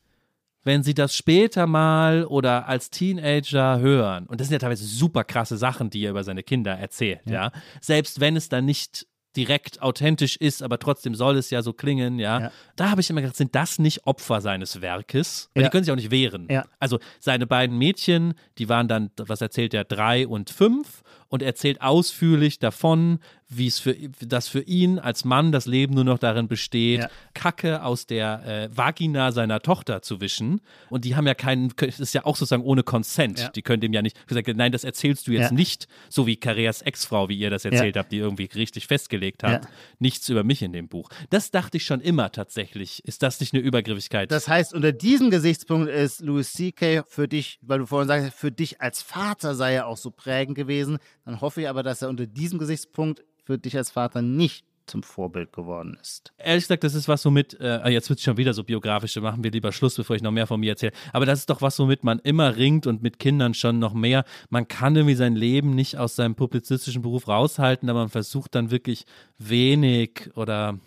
wenn 0.66 0.82
sie 0.82 0.92
das 0.94 1.14
später 1.16 1.66
mal 1.66 2.24
oder 2.26 2.68
als 2.68 2.90
Teenager 2.90 3.78
hören? 3.78 4.26
Und 4.26 4.40
das 4.40 4.48
sind 4.48 4.52
ja 4.54 4.58
teilweise 4.58 4.84
super 4.84 5.24
krasse 5.24 5.56
Sachen, 5.56 5.88
die 5.90 6.04
er 6.04 6.10
über 6.10 6.24
seine 6.24 6.42
Kinder 6.42 6.72
erzählt, 6.72 7.20
ja. 7.24 7.52
Selbst 7.80 8.20
wenn 8.20 8.36
es 8.36 8.48
dann 8.48 8.64
nicht 8.66 9.06
direkt 9.36 9.82
authentisch 9.82 10.36
ist, 10.38 10.62
aber 10.62 10.78
trotzdem 10.78 11.14
soll 11.14 11.36
es 11.36 11.50
ja 11.50 11.60
so 11.60 11.74
klingen, 11.74 12.18
ja. 12.18 12.40
Ja. 12.40 12.52
Da 12.74 12.90
habe 12.90 13.02
ich 13.02 13.10
immer 13.10 13.20
gedacht, 13.20 13.36
sind 13.36 13.54
das 13.54 13.78
nicht 13.78 14.06
Opfer 14.06 14.40
seines 14.40 14.80
Werkes? 14.80 15.50
Weil 15.54 15.62
Ja. 15.64 15.68
die 15.68 15.72
können 15.72 15.84
sich 15.84 15.92
auch 15.92 15.96
nicht 15.96 16.10
wehren. 16.10 16.48
Ja. 16.50 16.64
Also 16.80 16.98
seine 17.20 17.46
beiden 17.46 17.76
Mädchen, 17.76 18.32
die 18.56 18.68
waren 18.70 18.88
dann, 18.88 19.10
was 19.18 19.42
erzählt 19.42 19.74
er, 19.74 19.84
drei 19.84 20.26
und 20.26 20.48
fünf 20.50 21.02
und 21.28 21.42
erzählt 21.42 21.80
ausführlich 21.82 22.58
davon, 22.58 23.18
wie 23.48 23.68
es 23.68 23.78
für 23.78 23.94
dass 23.94 24.48
für 24.48 24.62
ihn 24.62 24.98
als 24.98 25.24
Mann 25.24 25.52
das 25.52 25.66
Leben 25.66 25.94
nur 25.94 26.02
noch 26.02 26.18
darin 26.18 26.48
besteht, 26.48 27.00
Ja. 27.02 27.10
Kacke 27.32 27.84
aus 27.84 28.06
der 28.06 28.44
äh, 28.44 28.76
Vagina 28.76 29.30
seiner 29.30 29.60
Tochter 29.60 30.02
zu 30.02 30.20
wischen. 30.20 30.60
Und 30.90 31.04
die 31.04 31.14
haben 31.14 31.26
ja 31.28 31.34
keinen, 31.34 31.72
das 31.76 32.00
ist 32.00 32.12
ja 32.12 32.24
auch 32.24 32.34
sozusagen 32.36 32.64
ohne 32.64 32.82
Consent. 32.82 33.38
Ja. 33.38 33.48
Die 33.50 33.62
können 33.62 33.80
dem 33.80 33.92
ja 33.92 34.02
nicht 34.02 34.26
gesagt, 34.26 34.48
nein, 34.56 34.72
das 34.72 34.82
erzählst 34.82 35.28
du 35.28 35.32
jetzt 35.32 35.50
Ja. 35.50 35.52
nicht, 35.52 35.86
so 36.08 36.26
wie 36.26 36.36
Carreras 36.36 36.82
Ex-Frau, 36.82 37.28
wie 37.28 37.36
ihr 37.38 37.50
das 37.50 37.64
erzählt 37.64 37.96
habt, 37.96 38.10
die 38.10 38.18
irgendwie 38.18 38.48
richtig 38.54 38.88
festgelegt 38.88 39.44
hat. 39.44 39.68
Nichts 40.00 40.28
über 40.28 40.42
mich 40.42 40.62
in 40.62 40.72
dem 40.72 40.88
Buch. 40.88 41.08
Das 41.30 41.52
dachte 41.52 41.76
ich 41.76 41.84
schon 41.84 42.00
immer 42.00 42.32
tatsächlich. 42.32 43.04
Ist 43.04 43.22
das 43.22 43.38
nicht 43.38 43.54
eine 43.54 43.62
Übergriffigkeit? 43.62 44.32
Das 44.32 44.48
heißt, 44.48 44.74
unter 44.74 44.90
diesem 44.92 45.30
Gesichtspunkt 45.30 45.88
ist 45.88 46.20
Louis 46.20 46.52
C.K. 46.52 47.04
für 47.06 47.28
dich, 47.28 47.58
weil 47.62 47.78
du 47.78 47.86
vorhin 47.86 48.08
sagst, 48.08 48.36
für 48.36 48.50
dich 48.50 48.80
als 48.80 49.02
Vater 49.02 49.54
sei 49.54 49.74
er 49.74 49.86
auch 49.86 49.96
so 49.96 50.10
prägend 50.10 50.56
gewesen. 50.56 50.98
Dann 51.26 51.40
hoffe 51.42 51.60
ich 51.60 51.68
aber, 51.68 51.82
dass 51.82 52.00
er 52.00 52.08
unter 52.08 52.26
diesem 52.26 52.58
Gesichtspunkt 52.58 53.22
für 53.44 53.58
dich 53.58 53.76
als 53.76 53.90
Vater 53.90 54.22
nicht 54.22 54.64
zum 54.86 55.02
Vorbild 55.02 55.52
geworden 55.52 55.98
ist. 56.00 56.32
Ehrlich 56.38 56.62
gesagt, 56.62 56.84
das 56.84 56.94
ist 56.94 57.08
was, 57.08 57.24
womit, 57.24 57.58
äh, 57.60 57.88
jetzt 57.88 58.08
wird 58.08 58.20
es 58.20 58.24
schon 58.24 58.36
wieder 58.36 58.54
so 58.54 58.62
biografisch, 58.62 59.14
dann 59.14 59.24
machen 59.24 59.42
wir 59.42 59.50
lieber 59.50 59.72
Schluss, 59.72 59.96
bevor 59.96 60.14
ich 60.14 60.22
noch 60.22 60.30
mehr 60.30 60.46
von 60.46 60.60
mir 60.60 60.70
erzähle. 60.70 60.92
Aber 61.12 61.26
das 61.26 61.40
ist 61.40 61.50
doch 61.50 61.60
was, 61.60 61.76
womit 61.80 62.04
man 62.04 62.20
immer 62.20 62.54
ringt 62.56 62.86
und 62.86 63.02
mit 63.02 63.18
Kindern 63.18 63.52
schon 63.54 63.80
noch 63.80 63.94
mehr. 63.94 64.24
Man 64.48 64.68
kann 64.68 64.94
irgendwie 64.94 65.16
sein 65.16 65.34
Leben 65.34 65.70
nicht 65.74 65.98
aus 65.98 66.14
seinem 66.14 66.36
publizistischen 66.36 67.02
Beruf 67.02 67.26
raushalten, 67.26 67.90
aber 67.90 67.98
man 67.98 68.10
versucht 68.10 68.54
dann 68.54 68.70
wirklich 68.70 69.06
wenig 69.38 70.30
oder, 70.36 70.78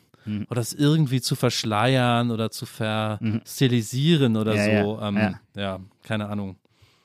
oder 0.50 0.62
es 0.62 0.74
irgendwie 0.74 1.20
zu 1.20 1.36
verschleiern 1.36 2.32
oder 2.32 2.52
zu 2.52 2.66
verstilisieren 2.66 4.38
oder 4.38 4.56
Ja, 4.56 4.84
so. 4.84 4.98
ja, 5.00 5.08
ähm, 5.10 5.18
ja. 5.18 5.40
ja, 5.56 5.80
keine 6.04 6.28
Ahnung. 6.30 6.56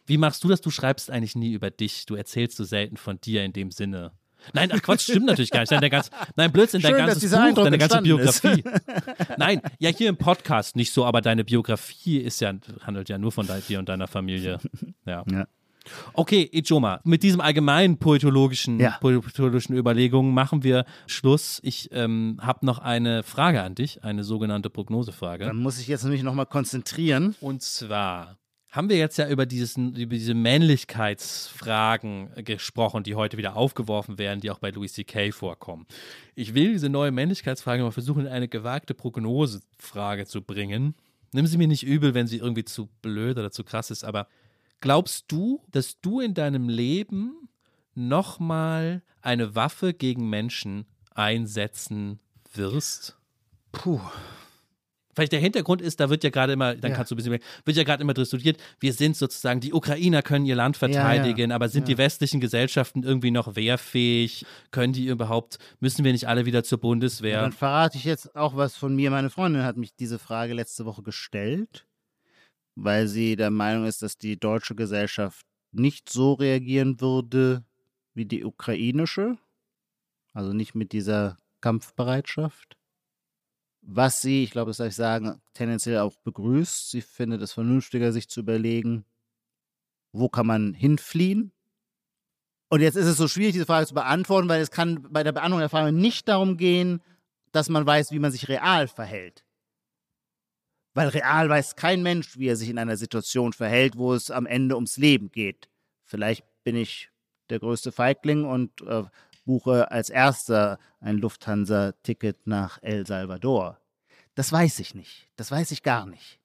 Wie 0.07 0.19
machst 0.19 0.45
du 0.45 0.49
das? 0.49 0.61
Du 0.61 0.71
schreibst 0.71 1.11
eigentlich 1.11 1.35
nie 1.35 1.53
über 1.53 1.71
dich. 1.71 2.07
Du 2.07 2.15
erzählst 2.15 2.57
so 2.57 2.65
selten 2.65 2.97
von 2.97 3.21
dir 3.21 3.45
in 3.45 3.53
dem 3.53 3.71
Sinne. 3.71 4.13
Nein, 4.53 4.71
ach 4.75 4.83
Quatsch, 4.83 5.03
stimmt 5.03 5.27
natürlich 5.27 5.51
gar 5.51 5.61
nicht. 5.61 5.73
Dein, 5.73 5.89
ganz, 5.91 6.11
nein, 6.37 6.53
Blödsinn, 6.53 6.83
dein 6.83 6.95
Schön, 6.95 7.07
ganzes 7.07 7.31
Buch, 7.31 7.39
Eindruck 7.39 7.65
deine 7.65 7.79
ganze 7.79 7.97
entstanden 7.99 8.29
ist. 8.29 8.43
Biografie. 8.43 9.35
Nein, 9.39 9.63
ja, 9.79 9.91
hier 9.91 10.11
im 10.11 10.17
Podcast 10.17 10.77
nicht 10.77 10.93
so, 10.93 11.07
aber 11.07 11.23
deine 11.23 11.45
Biografie 11.45 12.19
ist 12.19 12.41
ja, 12.41 12.53
handelt 12.83 13.09
ja 13.09 13.17
nur 13.17 13.33
von 13.33 13.49
dir 13.69 13.79
und 13.79 13.89
deiner 13.89 14.07
Familie. 14.07 14.59
Ja. 15.07 15.25
Ja. 15.31 15.47
Okay, 16.15 16.49
Ijoma, 16.53 17.01
mit 17.05 17.23
diesem 17.23 17.41
allgemeinen 17.41 17.99
poetologischen, 17.99 18.81
Ja. 18.81 18.97
poetologischen 19.01 19.77
Überlegungen 19.77 20.33
machen 20.33 20.63
wir 20.63 20.85
Schluss. 21.07 21.61
Ich 21.63 21.91
ähm, 21.93 22.39
habe 22.41 22.65
noch 22.65 22.79
eine 22.79 23.23
Frage 23.23 23.63
an 23.63 23.75
dich, 23.75 24.03
eine 24.03 24.25
sogenannte 24.25 24.71
Prognosefrage. 24.71 25.45
Dann 25.45 25.59
muss 25.59 25.79
ich 25.79 25.87
jetzt 25.89 26.05
nämlich 26.05 26.23
nochmal 26.23 26.47
konzentrieren. 26.47 27.35
Und 27.41 27.63
zwar 27.63 28.39
haben 28.75 28.89
wir 28.89 28.97
jetzt 28.97 29.19
ja 29.19 29.29
über, 29.29 29.47
dieses, 29.47 29.77
über 29.77 30.17
diese 30.17 30.35
Männlichkeitsfragen 30.35 32.31
gesprochen, 32.45 33.05
die 33.05 33.15
heute 33.15 33.37
wieder 33.37 33.55
aufgeworfen 33.55 34.19
werden, 34.19 34.41
die 34.41 34.51
auch 34.51 34.59
bei 34.59 34.71
Louis 34.71 34.93
C.K. 34.95 35.31
vorkommen. 35.31 35.87
Ich 36.35 36.55
will 36.55 36.73
diese 36.73 36.89
neue 36.89 37.13
Männlichkeitsfrage 37.13 37.85
mal 37.85 37.93
versuchen, 37.93 38.23
in 38.23 38.33
eine 38.33 38.49
gewagte 38.49 38.93
Prognosefrage 38.93 40.27
zu 40.27 40.43
bringen. 40.43 40.97
Nimm 41.31 41.47
sie 41.47 41.57
mir 41.57 41.69
nicht 41.69 41.85
übel, 41.85 42.15
wenn 42.15 42.27
sie 42.27 42.39
irgendwie 42.39 42.65
zu 42.65 42.89
blöd 43.01 43.39
oder 43.39 43.53
zu 43.53 43.63
krass 43.63 43.93
ist, 43.93 44.03
aber 44.03 44.27
glaubst 44.81 45.31
du, 45.31 45.63
dass 45.71 46.01
du 46.01 46.19
in 46.19 46.35
deinem 46.35 46.69
Leben 46.69 47.49
nochmal 47.95 49.03
eine 49.23 49.55
Waffe 49.55 49.95
gegen 49.95 50.29
Menschen 50.29 50.87
einsetzen 51.15 52.19
wirst? 52.53 53.17
Puh. 53.71 54.01
Vielleicht 55.15 55.33
der 55.33 55.41
Hintergrund 55.41 55.81
ist, 55.83 56.01
da 56.01 56.11
wird 56.11 56.25
ja 56.25 56.31
gerade 56.31 56.53
immer, 56.55 56.75
dann 56.75 56.91
Ja. 56.91 56.97
kannst 56.97 57.11
du 57.11 57.15
ein 57.15 57.17
bisschen, 57.17 57.39
wird 57.65 57.77
ja 57.77 57.85
gerade 57.85 58.03
immer 58.03 58.15
diskutiert, 58.15 58.61
wir 58.81 58.93
sind 58.93 59.17
sozusagen, 59.17 59.61
die 59.61 59.73
Ukrainer 59.73 60.23
können 60.23 60.47
ihr 60.47 60.57
Land 60.57 60.77
verteidigen, 60.77 61.53
aber 61.53 61.69
sind 61.69 61.89
die 61.89 61.99
westlichen 61.99 62.41
Gesellschaften 62.41 63.03
irgendwie 63.03 63.31
noch 63.31 63.57
wehrfähig? 63.57 64.45
Können 64.71 64.93
die 64.93 65.07
überhaupt, 65.07 65.59
müssen 65.81 66.05
wir 66.05 66.13
nicht 66.13 66.29
alle 66.29 66.47
wieder 66.47 66.65
zur 66.65 66.79
Bundeswehr? 66.79 67.41
Dann 67.43 67.53
verrate 67.53 67.99
ich 67.99 68.05
jetzt 68.05 68.35
auch 68.37 68.57
was 68.57 68.77
von 68.77 68.95
mir. 68.95 69.11
Meine 69.11 69.31
Freundin 69.31 69.63
hat 69.63 69.77
mich 69.77 69.95
diese 69.95 70.19
Frage 70.19 70.55
letzte 70.55 70.85
Woche 70.85 71.03
gestellt, 71.03 71.87
weil 72.75 73.09
sie 73.09 73.37
der 73.37 73.51
Meinung 73.51 73.87
ist, 73.87 74.03
dass 74.03 74.19
die 74.19 74.39
deutsche 74.39 74.75
Gesellschaft 74.75 75.47
nicht 75.73 76.09
so 76.09 76.35
reagieren 76.35 77.01
würde 77.01 77.65
wie 78.15 78.27
die 78.27 78.45
ukrainische. 78.45 79.37
Also 80.33 80.53
nicht 80.53 80.75
mit 80.75 80.93
dieser 80.93 81.39
Kampfbereitschaft. 81.61 82.77
Was 83.87 84.23
sie, 84.23 84.45
ich 84.45 84.51
glaube, 84.51 84.71
das 84.71 84.79
darf 84.79 84.89
ich 84.89 84.95
sagen, 84.95 85.41
tendenziell 85.53 85.99
auch 85.99 86.17
begrüßt. 86.25 86.91
Sie 86.91 87.03
findet 87.03 87.43
es 87.43 87.53
vernünftiger, 87.53 88.13
sich 88.13 88.29
zu 88.29 88.41
überlegen, 88.41 89.05
wo 90.13 90.29
kann 90.29 90.47
man 90.47 90.73
hinfliehen 90.73 91.53
und 92.75 92.81
jetzt 92.81 92.97
ist 92.97 93.07
es 93.07 93.17
so 93.17 93.29
schwierig, 93.29 93.53
diese 93.53 93.67
Frage 93.67 93.87
zu 93.87 93.95
beantworten, 93.95 94.49
weil 94.49 94.61
es 94.61 94.73
kann 94.73 95.07
bei 95.09 95.23
der 95.23 95.31
Beantwortung 95.31 95.61
der 95.61 95.69
Frage 95.69 95.93
nicht 95.93 96.27
darum 96.27 96.57
gehen, 96.57 97.01
dass 97.53 97.69
man 97.69 97.87
weiß, 97.87 98.11
wie 98.11 98.19
man 98.19 98.33
sich 98.33 98.49
real 98.49 98.89
verhält. 98.89 99.45
Weil 100.93 101.07
real 101.07 101.49
weiß 101.49 101.77
kein 101.77 102.03
Mensch, 102.03 102.37
wie 102.37 102.49
er 102.49 102.57
sich 102.57 102.69
in 102.69 102.79
einer 102.79 102.97
Situation 102.97 103.53
verhält, 103.53 103.97
wo 103.97 104.13
es 104.13 104.33
am 104.33 104.45
Ende 104.45 104.75
ums 104.75 104.97
Leben 104.97 105.31
geht. 105.31 105.69
Vielleicht 106.03 106.45
bin 106.65 106.75
ich 106.75 107.11
der 107.49 107.61
größte 107.61 107.93
Feigling 107.93 108.45
und 108.45 108.81
äh, 108.83 109.05
buche 109.45 109.91
als 109.91 110.11
erster 110.11 110.79
ein 111.01 111.19
Lufthansa-Ticket 111.19 112.47
nach 112.47 112.83
El 112.83 113.07
Salvador. 113.07 113.79
Das 114.35 114.51
weiß 114.51 114.81
ich 114.81 114.95
nicht. 114.95 115.29
Das 115.37 115.51
weiß 115.51 115.71
ich 115.71 115.83
gar 115.83 116.07
nicht. 116.07 116.41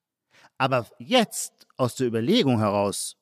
Aber 0.57 0.85
jetzt 0.99 1.67
aus 1.77 1.95
der 1.95 2.07
Überlegung 2.07 2.59
heraus, 2.59 3.17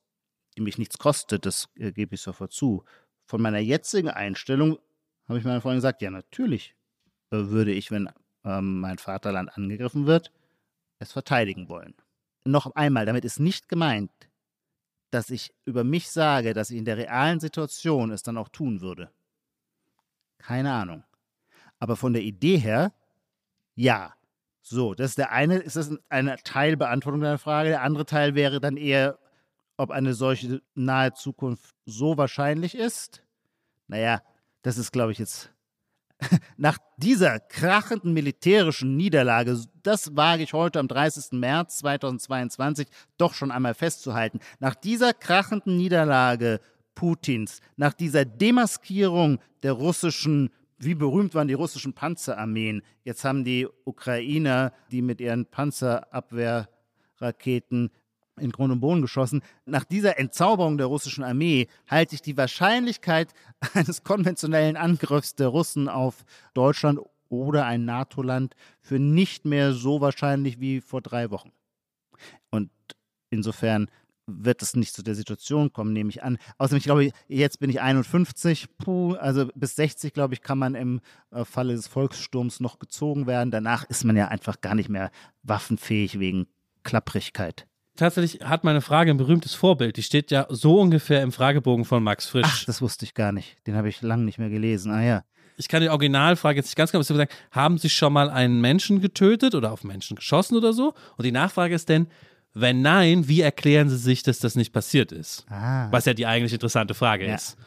die 0.58 0.62
mich 0.62 0.78
nichts 0.78 0.98
kostet, 0.98 1.46
das 1.46 1.70
äh, 1.76 1.92
gebe 1.92 2.16
ich 2.16 2.22
sofort 2.22 2.52
zu. 2.52 2.84
Von 3.26 3.42
meiner 3.42 3.60
jetzigen 3.60 4.10
Einstellung 4.10 4.80
habe 5.28 5.40
ich 5.40 5.46
meiner 5.46 5.62
Freundin 5.62 5.78
gesagt, 5.78 6.02
ja, 6.02 6.10
natürlich 6.10 6.76
äh, 7.32 7.38
würde 7.38 7.72
ich, 7.72 7.92
wenn 7.92 8.10
ähm, 8.44 8.80
mein 8.80 8.98
Vaterland 8.98 9.56
angegriffen 9.56 10.08
wird, 10.08 10.32
es 11.00 11.12
verteidigen 11.12 11.70
wollen. 11.70 11.94
Noch 12.44 12.76
einmal, 12.76 13.06
damit 13.06 13.26
ist 13.26 13.40
nicht 13.40 13.70
gemeint, 13.70 14.12
dass 15.12 15.30
ich 15.30 15.54
über 15.66 15.84
mich 15.84 16.10
sage, 16.10 16.54
dass 16.54 16.70
ich 16.70 16.78
in 16.78 16.86
der 16.86 16.98
realen 16.98 17.40
Situation 17.40 18.12
es 18.12 18.24
dann 18.24 18.38
auch 18.38 18.50
tun 18.50 18.82
würde. 18.82 19.12
Keine 20.38 20.74
Ahnung. 20.74 21.04
Aber 21.80 21.96
von 21.96 22.14
der 22.14 22.24
Idee 22.24 22.58
her, 22.58 22.94
ja. 23.76 24.14
So, 24.62 24.94
das 24.94 25.12
ist 25.12 25.18
der 25.18 25.32
eine, 25.32 25.58
ist 25.58 25.78
das 25.78 25.92
eine 26.10 26.36
Teilbeantwortung 26.44 27.22
deiner 27.22 27.38
Frage. 27.38 27.70
Der 27.70 27.84
andere 27.84 28.06
Teil 28.06 28.36
wäre 28.36 28.60
dann 28.60 28.76
eher, 28.76 29.18
ob 29.78 29.92
eine 29.92 30.14
solche 30.14 30.62
nahe 30.76 31.14
Zukunft 31.14 31.74
so 31.86 32.18
wahrscheinlich 32.18 32.76
ist. 32.76 33.24
Naja, 33.88 34.22
das 34.64 34.78
ist, 34.78 34.92
glaube 34.92 35.14
ich, 35.14 35.20
jetzt 35.20 35.52
nach 36.58 36.78
dieser 36.98 37.40
krachenden 37.40 38.14
militärischen 38.14 38.98
Niederlage, 38.98 39.58
das 39.84 40.16
wage 40.16 40.44
ich 40.44 40.54
heute 40.54 40.80
am 40.80 40.88
30. 40.88 41.34
März 41.34 41.78
2022 41.78 42.88
doch 43.18 43.34
schon 43.34 43.52
einmal 43.52 43.76
festzuhalten, 43.76 44.40
nach 44.60 44.76
dieser 44.76 45.14
krachenden 45.14 45.78
Niederlage 45.78 46.60
Putins, 46.98 47.62
nach 47.76 47.94
dieser 47.94 48.26
Demaskierung 48.26 49.40
der 49.62 49.74
russischen, 49.74 50.50
wie 50.80 50.96
berühmt 50.96 51.36
waren 51.36 51.48
die 51.48 51.54
russischen 51.54 51.94
Panzerarmeen, 51.94 52.82
jetzt 53.04 53.24
haben 53.24 53.44
die 53.44 53.68
Ukrainer, 53.86 54.74
die 54.90 55.04
mit 55.04 55.22
ihren 55.22 55.46
Panzerabwehrraketen 55.46 57.92
in 58.40 58.52
Grund 58.52 58.72
und 58.72 58.80
Boden 58.80 59.04
geschossen. 59.04 59.44
Nach 59.68 59.84
dieser 59.84 60.18
Entzauberung 60.18 60.80
der 60.80 60.88
russischen 60.88 61.24
Armee 61.24 61.68
halte 61.88 62.16
ich 62.16 62.24
die 62.24 62.36
Wahrscheinlichkeit 62.36 63.32
eines 63.76 64.04
konventionellen 64.04 64.76
Angriffs 64.76 65.36
der 65.36 65.50
Russen 65.50 65.90
auf 65.90 66.26
Deutschland 66.56 67.00
oder 67.30 67.68
ein 67.68 67.86
NATO-Land 67.86 68.56
für 68.82 68.98
nicht 68.98 69.46
mehr 69.46 69.74
so 69.74 70.02
wahrscheinlich 70.02 70.60
wie 70.60 70.82
vor 70.82 71.02
drei 71.02 71.30
Wochen. 71.30 71.52
Und 72.50 72.72
insofern 73.30 73.88
wird 74.28 74.62
es 74.62 74.76
nicht 74.76 74.94
zu 74.94 75.02
der 75.02 75.16
Situation 75.16 75.72
kommen, 75.72 75.94
nehme 75.94 76.10
ich 76.10 76.22
an. 76.22 76.38
Außerdem, 76.58 76.78
ich 76.78 76.84
glaube, 76.84 77.12
jetzt 77.28 77.60
bin 77.60 77.70
ich 77.70 77.82
51, 77.82 78.68
puh, 78.78 79.14
also 79.14 79.50
bis 79.56 79.76
60, 79.78 80.14
glaube 80.14 80.34
ich, 80.34 80.42
kann 80.42 80.58
man 80.58 80.76
im 80.76 81.00
äh, 81.32 81.46
Falle 81.46 81.74
des 81.74 81.88
Volkssturms 81.88 82.60
noch 82.60 82.78
gezogen 82.78 83.26
werden. 83.26 83.52
Danach 83.52 83.86
ist 83.86 84.04
man 84.04 84.18
ja 84.18 84.28
einfach 84.28 84.62
gar 84.62 84.76
nicht 84.76 84.90
mehr 84.90 85.12
waffenfähig 85.44 86.20
wegen 86.20 86.48
Klapprigkeit. 86.84 87.66
Tatsächlich 87.96 88.42
hat 88.48 88.64
meine 88.64 88.82
Frage 88.82 89.10
ein 89.10 89.18
berühmtes 89.18 89.56
Vorbild. 89.56 89.98
Die 89.98 90.04
steht 90.04 90.30
ja 90.30 90.46
so 90.50 90.80
ungefähr 90.80 91.24
im 91.24 91.32
Fragebogen 91.32 91.84
von 91.84 92.04
Max 92.04 92.28
Frisch. 92.28 92.46
Ach, 92.46 92.66
das 92.66 92.82
wusste 92.82 93.06
ich 93.06 93.16
gar 93.16 93.32
nicht. 93.32 93.58
Den 93.66 93.76
habe 93.76 93.90
ich 93.90 94.04
lange 94.04 94.24
nicht 94.24 94.38
mehr 94.38 94.50
gelesen. 94.50 94.92
Ah 94.92 95.04
ja. 95.04 95.24
ich 95.58 95.68
kann 95.68 95.82
die 95.82 95.90
Originalfrage 95.90 96.58
jetzt 96.58 96.68
nicht 96.68 96.76
ganz 96.76 96.92
genau 96.92 97.02
sagen. 97.02 97.28
Haben 97.52 97.80
Sie 97.80 97.90
schon 97.90 98.14
mal 98.14 98.30
einen 98.30 98.62
Menschen 98.62 99.02
getötet 99.02 99.56
oder 99.56 99.72
auf 99.72 99.84
Menschen 99.84 100.16
geschossen 100.16 100.56
oder 100.56 100.74
so? 100.74 100.94
Und 101.18 101.26
die 101.26 101.32
Nachfrage 101.32 101.74
ist 101.74 101.90
denn, 101.90 102.08
wenn 102.60 102.82
nein, 102.82 103.28
wie 103.28 103.42
erklären 103.42 103.90
Sie 103.90 103.98
sich, 103.98 104.24
dass 104.24 104.40
das 104.40 104.56
nicht 104.56 104.74
passiert 104.74 105.12
ist? 105.12 105.46
Ah. 105.50 105.88
Was 105.92 106.06
ja 106.06 106.14
die 106.14 106.26
eigentlich 106.26 106.54
interessante 106.54 106.94
Frage 106.94 107.28
Ja. 107.28 107.36
ist. 107.36 107.58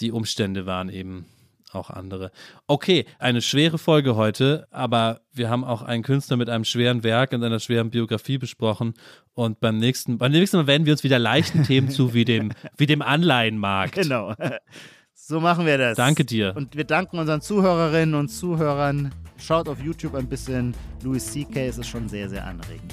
Die 0.00 0.12
Umstände 0.12 0.66
waren 0.66 0.88
eben 0.88 1.26
auch 1.72 1.90
andere. 1.90 2.32
Okay, 2.66 3.04
eine 3.18 3.42
schwere 3.42 3.78
Folge 3.78 4.16
heute, 4.16 4.66
aber 4.70 5.20
wir 5.32 5.48
haben 5.50 5.62
auch 5.64 5.82
einen 5.82 6.02
Künstler 6.02 6.36
mit 6.36 6.48
einem 6.48 6.64
schweren 6.64 7.04
Werk 7.04 7.32
und 7.32 7.44
einer 7.44 7.60
schweren 7.60 7.90
Biografie 7.90 8.38
besprochen. 8.38 8.94
Und 9.34 9.60
beim 9.60 9.78
nächsten, 9.78 10.18
beim 10.18 10.32
nächsten 10.32 10.56
Mal 10.56 10.66
wenden 10.66 10.86
wir 10.86 10.94
uns 10.94 11.04
wieder 11.04 11.18
leichten 11.18 11.62
Themen 11.62 11.88
zu, 11.90 12.12
wie 12.14 12.24
dem, 12.24 12.52
wie 12.76 12.86
dem 12.86 13.02
Anleihenmarkt. 13.02 13.94
Genau. 13.94 14.34
So 15.14 15.38
machen 15.38 15.64
wir 15.64 15.78
das. 15.78 15.96
Danke 15.96 16.24
dir. 16.24 16.54
Und 16.56 16.76
wir 16.76 16.82
danken 16.82 17.20
unseren 17.20 17.40
Zuhörerinnen 17.40 18.16
und 18.16 18.30
Zuhörern. 18.30 19.14
Schaut 19.38 19.68
auf 19.68 19.80
YouTube 19.80 20.16
ein 20.16 20.28
bisschen 20.28 20.74
Louis 21.04 21.24
C.K. 21.24 21.68
Ist 21.68 21.86
schon 21.86 22.08
sehr, 22.08 22.28
sehr 22.28 22.44
anregend. 22.44 22.92